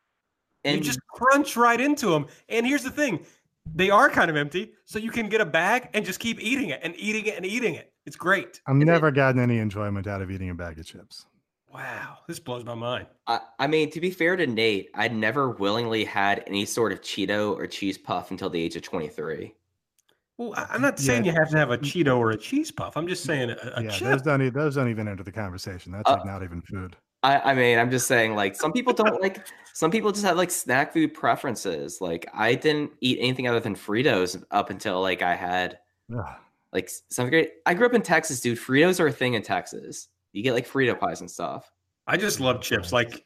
you 0.64 0.80
just 0.80 1.00
crunch 1.08 1.56
right 1.56 1.80
into 1.80 2.10
them. 2.10 2.26
And 2.48 2.66
here's 2.66 2.84
the 2.84 2.90
thing 2.90 3.24
they 3.74 3.90
are 3.90 4.08
kind 4.10 4.30
of 4.30 4.36
empty. 4.36 4.72
So 4.84 4.98
you 4.98 5.10
can 5.10 5.28
get 5.28 5.40
a 5.40 5.46
bag 5.46 5.88
and 5.94 6.04
just 6.04 6.20
keep 6.20 6.40
eating 6.40 6.70
it 6.70 6.80
and 6.82 6.94
eating 6.96 7.26
it 7.26 7.36
and 7.36 7.46
eating 7.46 7.74
it. 7.74 7.92
It's 8.06 8.16
great. 8.16 8.60
I've 8.66 8.76
Is 8.76 8.82
it- 8.82 8.86
never 8.86 9.10
gotten 9.10 9.40
any 9.40 9.58
enjoyment 9.58 10.06
out 10.06 10.22
of 10.22 10.30
eating 10.30 10.50
a 10.50 10.54
bag 10.54 10.78
of 10.78 10.86
chips. 10.86 11.26
Wow. 11.72 12.18
This 12.26 12.40
blows 12.40 12.64
my 12.64 12.74
mind. 12.74 13.06
I, 13.26 13.40
I 13.58 13.66
mean, 13.66 13.90
to 13.90 14.00
be 14.00 14.10
fair 14.10 14.36
to 14.36 14.46
Nate, 14.46 14.88
I'd 14.94 15.14
never 15.14 15.50
willingly 15.50 16.04
had 16.04 16.42
any 16.46 16.64
sort 16.64 16.92
of 16.92 17.02
Cheeto 17.02 17.54
or 17.54 17.66
cheese 17.66 17.98
puff 17.98 18.30
until 18.30 18.48
the 18.48 18.60
age 18.60 18.74
of 18.76 18.82
23. 18.82 19.54
Well, 20.38 20.54
I- 20.56 20.66
I'm 20.70 20.80
not 20.80 20.98
saying 20.98 21.24
Yeah. 21.26 21.32
you 21.32 21.38
have 21.38 21.50
to 21.50 21.58
have 21.58 21.70
a 21.70 21.76
Cheeto 21.78 22.16
or 22.16 22.30
a 22.30 22.36
cheese 22.38 22.70
puff. 22.70 22.96
I'm 22.96 23.06
just 23.06 23.24
saying 23.24 23.50
a, 23.50 23.72
a 23.76 23.82
yeah, 23.84 23.90
chip. 23.90 24.08
those 24.08 24.22
don't 24.22 24.54
those 24.54 24.76
don't 24.76 24.88
even 24.88 25.08
enter 25.08 25.22
the 25.24 25.32
conversation. 25.32 25.92
That's 25.92 26.08
Uh, 26.08 26.14
like 26.14 26.24
not 26.24 26.42
even 26.42 26.62
food. 26.62 26.96
I, 27.22 27.38
I 27.50 27.54
mean, 27.54 27.78
I'm 27.78 27.90
just 27.90 28.06
saying, 28.06 28.34
like, 28.34 28.54
some 28.54 28.72
people 28.72 28.92
don't 28.92 29.20
like, 29.22 29.46
some 29.74 29.90
people 29.90 30.12
just 30.12 30.24
have 30.24 30.36
like 30.36 30.50
snack 30.50 30.92
food 30.92 31.14
preferences. 31.14 32.00
Like, 32.00 32.28
I 32.34 32.54
didn't 32.54 32.92
eat 33.00 33.18
anything 33.20 33.48
other 33.48 33.60
than 33.60 33.74
Fritos 33.74 34.42
up 34.50 34.70
until 34.70 35.00
like 35.00 35.22
I 35.22 35.34
had 35.34 35.78
Ugh. 36.16 36.34
like 36.72 36.90
seventh 37.10 37.30
grade. 37.30 37.50
I 37.66 37.74
grew 37.74 37.86
up 37.86 37.94
in 37.94 38.02
Texas, 38.02 38.40
dude. 38.40 38.58
Fritos 38.58 39.00
are 39.00 39.08
a 39.08 39.12
thing 39.12 39.34
in 39.34 39.42
Texas. 39.42 40.08
You 40.32 40.42
get 40.42 40.54
like 40.54 40.68
Frito 40.68 40.98
pies 40.98 41.20
and 41.20 41.30
stuff. 41.30 41.70
I 42.06 42.16
just 42.16 42.40
love 42.40 42.60
chips. 42.60 42.92
Like 42.92 43.24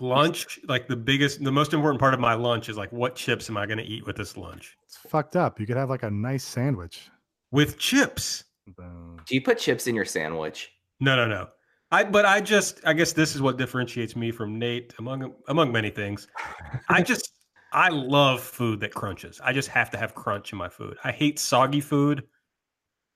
lunch, 0.00 0.60
like 0.68 0.88
the 0.88 0.96
biggest, 0.96 1.42
the 1.42 1.52
most 1.52 1.72
important 1.72 2.00
part 2.00 2.14
of 2.14 2.20
my 2.20 2.34
lunch 2.34 2.68
is 2.68 2.76
like, 2.76 2.92
what 2.92 3.14
chips 3.14 3.50
am 3.50 3.56
I 3.56 3.66
going 3.66 3.78
to 3.78 3.84
eat 3.84 4.06
with 4.06 4.16
this 4.16 4.36
lunch? 4.36 4.76
It's 4.84 4.96
fucked 4.96 5.36
up. 5.36 5.58
You 5.58 5.66
could 5.66 5.76
have 5.76 5.90
like 5.90 6.02
a 6.04 6.10
nice 6.10 6.44
sandwich. 6.44 7.10
With 7.50 7.78
chips. 7.78 8.44
Do 8.76 9.34
you 9.34 9.42
put 9.42 9.58
chips 9.58 9.86
in 9.86 9.94
your 9.94 10.04
sandwich? 10.04 10.70
No, 11.00 11.16
no, 11.16 11.26
no. 11.26 11.48
I, 11.90 12.04
but 12.04 12.26
I 12.26 12.40
just, 12.40 12.80
I 12.84 12.92
guess 12.92 13.12
this 13.12 13.34
is 13.34 13.40
what 13.40 13.56
differentiates 13.56 14.14
me 14.14 14.30
from 14.30 14.58
Nate 14.58 14.94
among, 14.98 15.34
among 15.48 15.72
many 15.72 15.90
things. 15.90 16.28
I 16.88 17.02
just, 17.02 17.32
I 17.72 17.88
love 17.88 18.40
food 18.42 18.80
that 18.80 18.94
crunches. 18.94 19.40
I 19.42 19.52
just 19.52 19.68
have 19.68 19.90
to 19.90 19.98
have 19.98 20.14
crunch 20.14 20.52
in 20.52 20.58
my 20.58 20.68
food. 20.68 20.98
I 21.04 21.12
hate 21.12 21.38
soggy 21.38 21.80
food. 21.80 22.24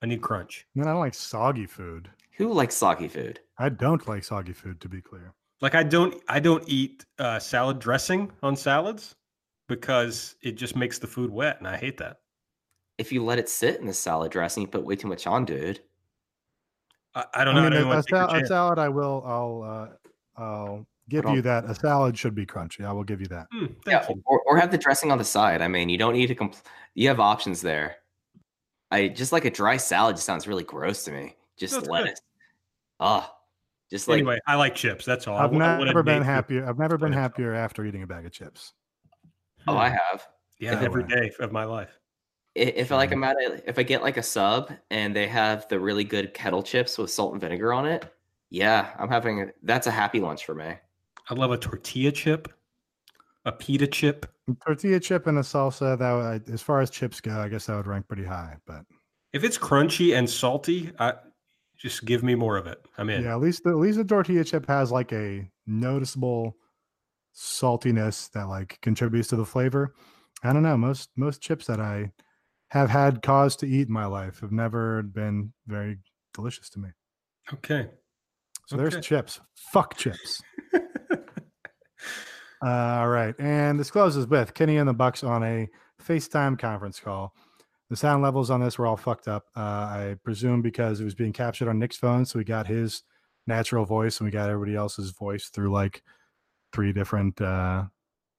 I 0.03 0.07
need 0.07 0.23
crunch. 0.23 0.67
Man, 0.75 0.89
I 0.89 0.93
don't 0.93 1.01
like 1.01 1.15
soggy 1.15 1.67
food. 1.67 2.11
Who 2.39 2.53
likes 2.53 2.75
soggy 2.75 3.09
food? 3.09 3.41
I 3.59 3.69
don't 3.69 4.07
like 4.09 4.25
soggy 4.25 4.53
food, 4.53 4.81
to 4.81 4.89
be 4.89 5.01
clear. 5.01 5.35
Like 5.61 5.75
I 5.75 5.83
don't, 5.83 6.15
I 6.29 6.41
don't 6.41 6.65
eat 6.67 7.05
uh, 7.19 7.39
salad 7.39 7.79
dressing 7.79 8.33
on 8.43 8.57
salads 8.57 9.15
because 9.69 10.35
it 10.43 10.53
just 10.53 10.77
makes 10.77 10.99
the 10.99 11.07
food 11.07 11.31
wet, 11.31 11.59
and 11.59 11.69
I 11.69 11.77
hate 11.77 11.99
that. 11.99 12.19
If 12.99 13.13
you 13.13 13.23
let 13.25 13.39
it 13.39 13.49
sit 13.49 13.81
in 13.81 13.87
the 13.87 13.93
salad 13.93 14.33
dressing, 14.33 14.63
you 14.63 14.67
put 14.67 14.85
way 14.85 14.97
too 14.97 15.09
much 15.09 15.27
on, 15.27 15.45
dude. 15.45 15.81
I, 17.15 17.25
I 17.35 17.45
don't 17.45 17.57
I 17.57 17.61
know. 17.61 17.65
mean, 17.65 17.73
I 17.73 17.77
a, 17.77 17.81
don't 17.81 17.91
a, 17.93 17.95
want 17.95 18.09
sal- 18.09 18.35
a 18.35 18.47
salad, 18.47 18.79
I 18.79 18.89
will. 18.89 19.23
I'll. 19.27 19.63
Uh, 19.63 20.43
I'll 20.43 20.87
give 21.11 21.27
you 21.27 21.43
that. 21.43 21.65
A 21.67 21.75
salad 21.75 22.17
should 22.17 22.35
be 22.35 22.47
crunchy. 22.47 22.87
I 22.87 22.93
will 22.93 23.05
give 23.05 23.21
you 23.21 23.27
that. 23.27 23.49
Hmm, 23.53 23.67
thank 23.67 23.87
Yeah, 23.87 24.07
you. 24.09 24.23
or, 24.25 24.41
or 24.47 24.57
have 24.57 24.71
the 24.71 24.79
dressing 24.79 25.13
on 25.13 25.19
the 25.19 25.25
side. 25.25 25.61
I 25.61 25.69
mean, 25.69 25.89
you 25.91 25.99
don't 25.99 26.15
need 26.15 26.29
to 26.29 26.35
compl- 26.35 26.63
You 26.95 27.09
have 27.09 27.21
options 27.21 27.61
there. 27.61 27.97
I 28.91 29.09
just 29.09 29.31
like 29.33 29.45
a 29.45 29.51
dry 29.51 29.77
salad 29.77 30.17
just 30.17 30.27
sounds 30.27 30.47
really 30.49 30.65
gross 30.65 31.05
to 31.05 31.13
me. 31.13 31.37
Just 31.59 31.75
That's 31.75 31.87
good. 31.87 31.93
lettuce. 31.93 32.21
Ah, 32.99 33.35
just 33.91 34.09
like 34.09 34.19
anyway, 34.19 34.39
I 34.47 34.55
like 34.57 34.75
chips. 34.75 35.05
That's 35.05 35.27
all. 35.29 35.37
I 35.37 35.45
I've 35.45 35.51
wa- 35.51 35.61
I 35.61 35.85
never 35.85 36.03
been 36.03 36.23
happier. 36.23 36.67
I've 36.67 36.79
never 36.79 36.97
been 36.97 37.13
happier 37.13 37.53
after 37.55 37.85
eating 37.85 38.03
a 38.03 38.07
bag 38.07 38.25
of 38.25 38.33
chips. 38.33 38.73
oh, 39.69 39.77
I 39.77 39.91
have. 39.91 40.27
Yeah, 40.61 40.75
No 40.75 40.81
every 40.81 41.03
way. 41.03 41.09
day 41.09 41.33
of 41.41 41.53
my 41.53 41.65
life. 41.65 41.99
I- 42.57 42.61
If 42.61 42.93
I 42.93 42.97
like 42.97 43.11
Mhm. 43.11 43.13
I'm 43.15 43.25
at 43.25 43.37
a, 43.37 43.69
if 43.69 43.79
I 43.79 43.83
get 43.83 44.03
like 44.03 44.17
a 44.19 44.23
sub 44.23 44.71
and 44.91 45.17
they 45.17 45.27
have 45.27 45.67
the 45.69 45.81
really 45.81 46.05
good 46.05 46.35
kettle 46.35 46.63
chips 46.63 46.99
with 46.99 47.11
salt 47.11 47.33
and 47.33 47.41
vinegar 47.41 47.73
on 47.73 47.87
it, 47.87 48.13
yeah, 48.51 48.95
I'm 48.99 49.09
having 49.09 49.43
a, 49.43 49.47
that's 49.63 49.87
a 49.87 49.91
happy 49.91 50.21
lunch 50.21 50.45
for 50.45 50.55
me. 50.55 50.75
I 51.31 51.35
love 51.35 51.51
a 51.53 51.57
tortilla 51.57 52.13
chip, 52.13 52.53
a 53.47 53.53
pita 53.53 53.87
chip. 53.87 54.27
Tortilla 54.67 55.01
chip 55.01 55.27
and 55.27 55.39
a 55.39 55.43
salsa. 55.43 55.99
That 55.99 56.13
would, 56.13 56.53
as 56.53 56.61
far 56.61 56.81
as 56.81 56.91
chips 56.91 57.21
go, 57.21 57.39
I 57.41 57.49
guess 57.49 57.67
that 57.67 57.77
would 57.77 57.87
rank 57.87 58.07
pretty 58.09 58.25
high. 58.25 58.57
But 58.67 58.85
If 59.33 59.45
it's 59.45 59.57
crunchy 59.57 60.15
and 60.19 60.29
salty, 60.29 60.93
I 60.99 61.15
just 61.79 62.05
give 62.05 62.23
me 62.23 62.35
more 62.35 62.57
of 62.59 62.67
it. 62.67 62.85
I'm 62.99 63.09
in. 63.09 63.23
yeah, 63.23 63.33
at 63.33 63.41
least 63.41 63.65
the, 63.65 63.71
at 63.71 63.77
least 63.77 63.97
the 63.99 64.05
tortilla 64.05 64.45
chip 64.45 64.67
has 64.67 64.93
like 64.93 65.13
a 65.13 65.49
noticeable 65.67 66.57
saltiness 67.35 68.31
that 68.33 68.49
like 68.49 68.79
contributes 68.83 69.29
to 69.29 69.37
the 69.37 69.47
flavor. 69.47 69.95
I 70.43 70.53
don't 70.53 70.63
know. 70.63 70.77
Most 70.77 71.11
most 71.17 71.41
chips 71.41 71.67
that 71.67 71.81
I 71.81 72.11
have 72.73 72.89
had 72.89 73.21
cause 73.21 73.55
to 73.55 73.67
eat 73.67 73.89
in 73.89 73.93
my 73.93 74.07
life 74.07 74.41
have 74.41 74.51
never 74.51 75.03
been 75.03 75.53
very 75.67 75.99
delicious 76.33 76.71
to 76.71 76.79
me. 76.79 76.89
Okay. 77.53 77.87
So 78.67 78.79
there's 78.79 78.99
chips. 79.05 79.41
Fuck 79.73 79.95
chips. 79.99 80.41
All 82.63 83.09
right, 83.09 83.35
and 83.39 83.79
this 83.79 83.91
closes 83.91 84.27
with 84.27 84.55
Kenny 84.55 84.79
and 84.79 84.89
the 84.89 84.95
Bucks 84.95 85.23
on 85.23 85.43
a 85.43 85.69
FaceTime 86.03 86.59
conference 86.59 86.99
call. 86.99 87.35
The 87.91 87.97
sound 87.97 88.23
levels 88.23 88.49
on 88.49 88.61
this 88.61 88.79
were 88.79 88.87
all 88.87 88.97
fucked 88.97 89.29
up. 89.29 89.47
Uh, 89.55 89.61
I 89.61 90.17
presume 90.25 90.63
because 90.63 91.01
it 91.01 91.05
was 91.05 91.15
being 91.15 91.33
captured 91.33 91.69
on 91.69 91.79
Nick's 91.79 91.97
phone, 91.97 92.25
so 92.25 92.39
we 92.39 92.45
got 92.45 92.69
his 92.69 93.03
natural 93.47 93.85
voice 93.85 94.19
and 94.19 94.27
we 94.27 94.31
got 94.31 94.49
everybody 94.49 94.77
else's 94.77 95.11
voice 95.11 95.49
through 95.49 95.73
like 95.73 96.03
three 96.73 96.93
different 96.93 97.39
uh, 97.41 97.83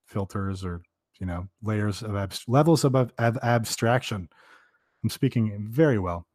filters 0.08 0.64
or 0.64 0.82
you 1.24 1.28
know 1.28 1.48
layers 1.62 2.04
of 2.04 2.44
levels 2.50 2.84
of, 2.84 2.96
ab- 2.98 3.40
abstraction. 3.42 4.28
I'm 5.02 5.10
speaking 5.10 5.68
very 5.70 5.98
well. 5.98 6.28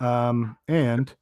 Um, 0.00 0.56
and 0.66 1.14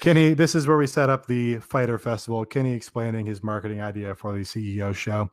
Kenny, 0.00 0.32
this 0.32 0.54
is 0.54 0.66
where 0.66 0.78
we 0.78 0.86
set 0.86 1.10
up 1.10 1.26
the 1.26 1.58
Fyter 1.58 1.98
Festival. 1.98 2.46
Kenny 2.46 2.72
explaining 2.72 3.26
his 3.26 3.42
marketing 3.42 3.82
idea 3.82 4.14
for 4.14 4.32
the 4.32 4.40
CEO 4.40 4.94
show. 4.94 5.28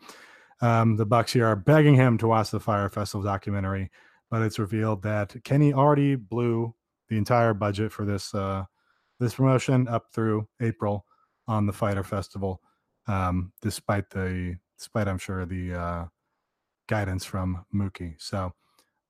Um, 0.60 0.98
the 0.98 1.06
Bucks 1.06 1.32
here 1.32 1.46
are 1.46 1.56
begging 1.56 1.96
him 1.96 2.18
to 2.18 2.28
watch 2.28 2.52
the 2.52 2.60
Fyre 2.60 2.90
Festival 2.90 3.24
documentary, 3.24 3.90
but 4.30 4.42
it's 4.42 4.60
revealed 4.60 5.02
that 5.04 5.34
Kenny 5.46 5.74
already 5.74 6.16
blew 6.16 6.76
the 7.08 7.18
entire 7.18 7.54
budget 7.54 7.94
for 7.94 8.04
this 8.04 8.36
uh, 8.36 8.66
this 9.18 9.36
promotion 9.36 9.88
up 9.88 10.12
through 10.12 10.46
April 10.60 11.06
on 11.48 11.68
the 11.68 11.74
Fyter 11.74 12.04
Festival, 12.04 12.62
um, 13.08 13.54
despite 13.62 14.10
the 14.10 14.58
despite 14.78 15.08
I'm 15.08 15.18
sure 15.18 15.46
the 15.46 15.74
uh, 15.74 16.06
guidance 16.88 17.26
from 17.26 17.66
Mookie. 17.74 18.16
So 18.18 18.54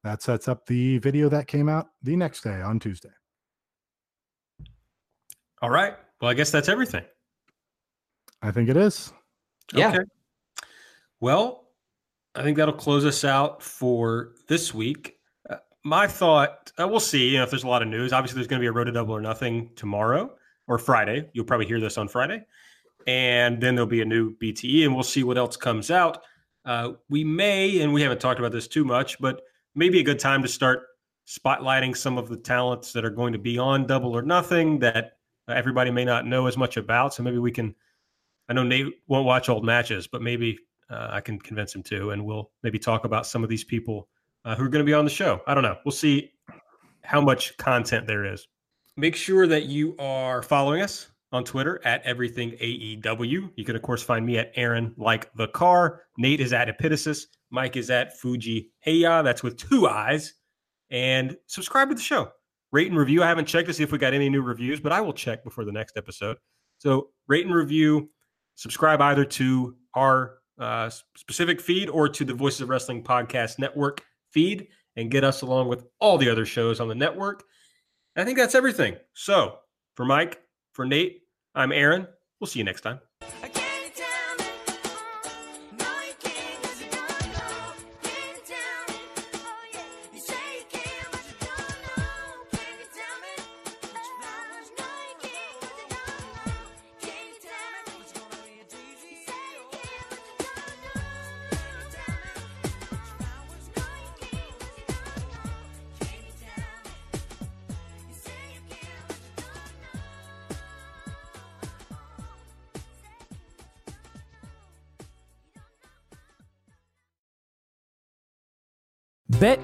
that 0.04 0.22
sets 0.22 0.48
up 0.48 0.66
the 0.66 0.98
video 1.00 1.30
that 1.30 1.48
came 1.48 1.70
out 1.70 1.88
the 2.04 2.16
next 2.16 2.42
day 2.44 2.62
on 2.62 2.80
Tuesday. 2.80 3.10
All 5.62 5.70
right. 5.70 5.96
Well, 6.22 6.30
I 6.30 6.34
guess 6.34 6.52
that's 6.52 6.70
everything. 6.70 7.04
I 8.42 8.52
think 8.52 8.70
it 8.70 8.78
is. 8.78 9.12
Yeah. 9.74 9.90
Okay. 9.90 10.04
Well, 11.20 11.68
I 12.36 12.44
think 12.44 12.58
that'll 12.58 12.76
close 12.76 13.06
us 13.06 13.24
out 13.24 13.64
for 13.64 14.34
this 14.48 14.74
week. 14.74 15.18
Uh, 15.50 15.58
my 15.84 16.08
thought, 16.08 16.72
uh, 16.80 16.88
we'll 16.88 17.00
see 17.00 17.30
you 17.30 17.38
know, 17.38 17.44
if 17.44 17.50
there's 17.50 17.64
a 17.64 17.68
lot 17.68 17.82
of 17.82 17.88
news. 17.88 18.14
Obviously, 18.14 18.36
there's 18.36 18.48
going 18.48 18.60
to 18.60 18.64
be 18.64 18.68
a 18.68 18.72
road 18.72 18.86
to 18.86 18.92
double 18.92 19.16
or 19.16 19.22
nothing 19.22 19.72
tomorrow 19.76 20.36
or 20.68 20.78
Friday. 20.78 21.30
You'll 21.34 21.46
probably 21.46 21.66
hear 21.66 21.80
this 21.80 21.98
on 21.98 22.08
Friday. 22.08 22.46
And 23.08 23.60
then 23.60 23.74
there'll 23.74 23.90
be 23.90 24.02
a 24.02 24.06
new 24.06 24.36
BTE, 24.36 24.84
and 24.86 24.94
we'll 24.94 25.04
see 25.04 25.24
what 25.24 25.38
else 25.38 25.58
comes 25.58 25.90
out. 25.90 26.24
Uh, 26.68 26.92
we 27.10 27.24
may, 27.24 27.80
and 27.80 27.94
we 27.94 28.02
haven't 28.02 28.20
talked 28.20 28.40
about 28.40 28.52
this 28.52 28.68
too 28.68 28.84
much, 28.84 29.18
but 29.20 29.42
maybe 29.74 30.02
a 30.02 30.04
good 30.04 30.20
time 30.20 30.42
to 30.42 30.50
start 30.50 30.84
spotlighting 31.26 31.96
some 31.96 32.18
of 32.18 32.28
the 32.28 32.36
talents 32.36 32.92
that 32.92 33.06
are 33.06 33.10
going 33.10 33.32
to 33.32 33.40
be 33.40 33.58
on 33.58 33.88
double 33.88 34.12
or 34.12 34.22
nothing 34.22 34.78
that 34.80 35.14
everybody 35.48 35.90
may 35.90 36.04
not 36.04 36.26
know 36.26 36.46
as 36.46 36.58
much 36.58 36.76
about. 36.76 37.14
So 37.14 37.24
maybe 37.24 37.38
we 37.38 37.52
can. 37.52 37.74
I 38.50 38.54
know 38.54 38.64
Nate 38.64 38.94
won't 39.08 39.26
watch 39.26 39.48
old 39.48 39.64
matches, 39.64 40.08
but 40.08 40.22
maybe 40.22 40.58
uh, 40.90 41.08
I 41.12 41.22
can 41.22 41.40
convince 41.40 41.74
him 41.74 41.84
to, 41.84 42.12
and 42.12 42.26
we'll 42.26 42.52
maybe 42.64 42.80
talk 42.80 43.06
about 43.06 43.26
some 43.26 43.44
of 43.44 43.50
these 43.50 43.64
people 43.64 44.10
uh, 44.44 44.56
who 44.56 44.66
are 44.66 44.70
going 44.70 44.86
to 44.86 44.90
be 44.90 44.94
on 44.94 45.06
the 45.06 45.12
show. 45.12 45.42
I 45.48 45.54
don't 45.54 45.64
know. 45.64 45.78
We'll 45.86 45.92
see 45.94 46.32
how 47.04 47.22
much 47.22 47.56
content 47.58 48.08
there 48.08 48.26
is. 48.26 48.46
Make 48.98 49.16
sure 49.16 49.48
that 49.48 49.66
you 49.66 49.96
are 50.00 50.42
following 50.42 50.82
us 50.82 51.08
on 51.32 51.44
Twitter 51.44 51.82
at 51.84 52.02
everything 52.04 52.52
AEW. 52.52 53.52
You 53.56 53.66
can 53.66 53.76
of 53.76 53.82
course 53.82 54.02
find 54.02 54.26
me 54.26 54.38
at 54.38 54.52
Aaron 54.56 54.94
like 54.98 55.34
the 55.36 55.48
car. 55.50 56.04
Nate 56.18 56.40
is 56.40 56.54
at 56.54 56.68
Epitasis. 56.68 57.26
Mike 57.50 57.76
is 57.76 57.90
at 57.90 58.18
Fuji 58.18 58.72
Heya. 58.86 59.24
That's 59.24 59.44
with 59.44 59.58
two 59.58 59.88
eyes. 59.88 60.34
And 60.90 61.36
subscribe 61.48 61.90
to 61.90 61.96
the 61.96 62.02
show. 62.02 62.32
Rate 62.72 62.88
and 62.88 62.98
review. 62.98 63.24
I 63.24 63.28
haven't 63.28 63.46
checked 63.46 63.68
to 63.68 63.74
see 63.74 63.84
if 63.84 63.92
we 63.92 63.98
got 63.98 64.14
any 64.14 64.30
new 64.30 64.42
reviews, 64.42 64.80
but 64.80 64.92
I 64.92 65.02
will 65.02 65.14
check 65.14 65.44
before 65.44 65.66
the 65.66 65.72
next 65.72 65.98
episode. 65.98 66.38
So 66.78 67.10
rate 67.28 67.46
and 67.46 67.56
review. 67.56 68.10
Subscribe 68.56 69.02
either 69.02 69.24
to 69.24 69.76
our 69.94 70.38
uh, 70.60 70.90
specific 71.16 71.62
feed 71.62 71.90
or 71.90 72.10
to 72.10 72.26
the 72.26 72.34
Voices 72.34 72.62
of 72.62 72.70
Wrestling 72.70 73.04
Podcast 73.04 73.60
Network 73.60 74.04
feed 74.32 74.68
and 74.96 75.12
get 75.12 75.24
us 75.24 75.44
along 75.44 75.68
with 75.68 75.86
all 76.00 76.18
the 76.18 76.30
other 76.30 76.46
shows 76.46 76.80
on 76.80 76.88
the 76.88 76.96
network. 76.96 77.44
I 78.16 78.26
think 78.26 78.38
that's 78.38 78.56
everything. 78.56 78.96
So 79.14 79.60
for 79.96 80.06
Mike, 80.06 80.42
for 80.78 80.86
Nate, 80.86 81.24
I'm 81.56 81.72
Aaron. 81.72 82.08
We'll 82.40 82.46
see 82.46 82.60
you 82.60 82.66
next 82.66 82.82
time. 82.82 83.00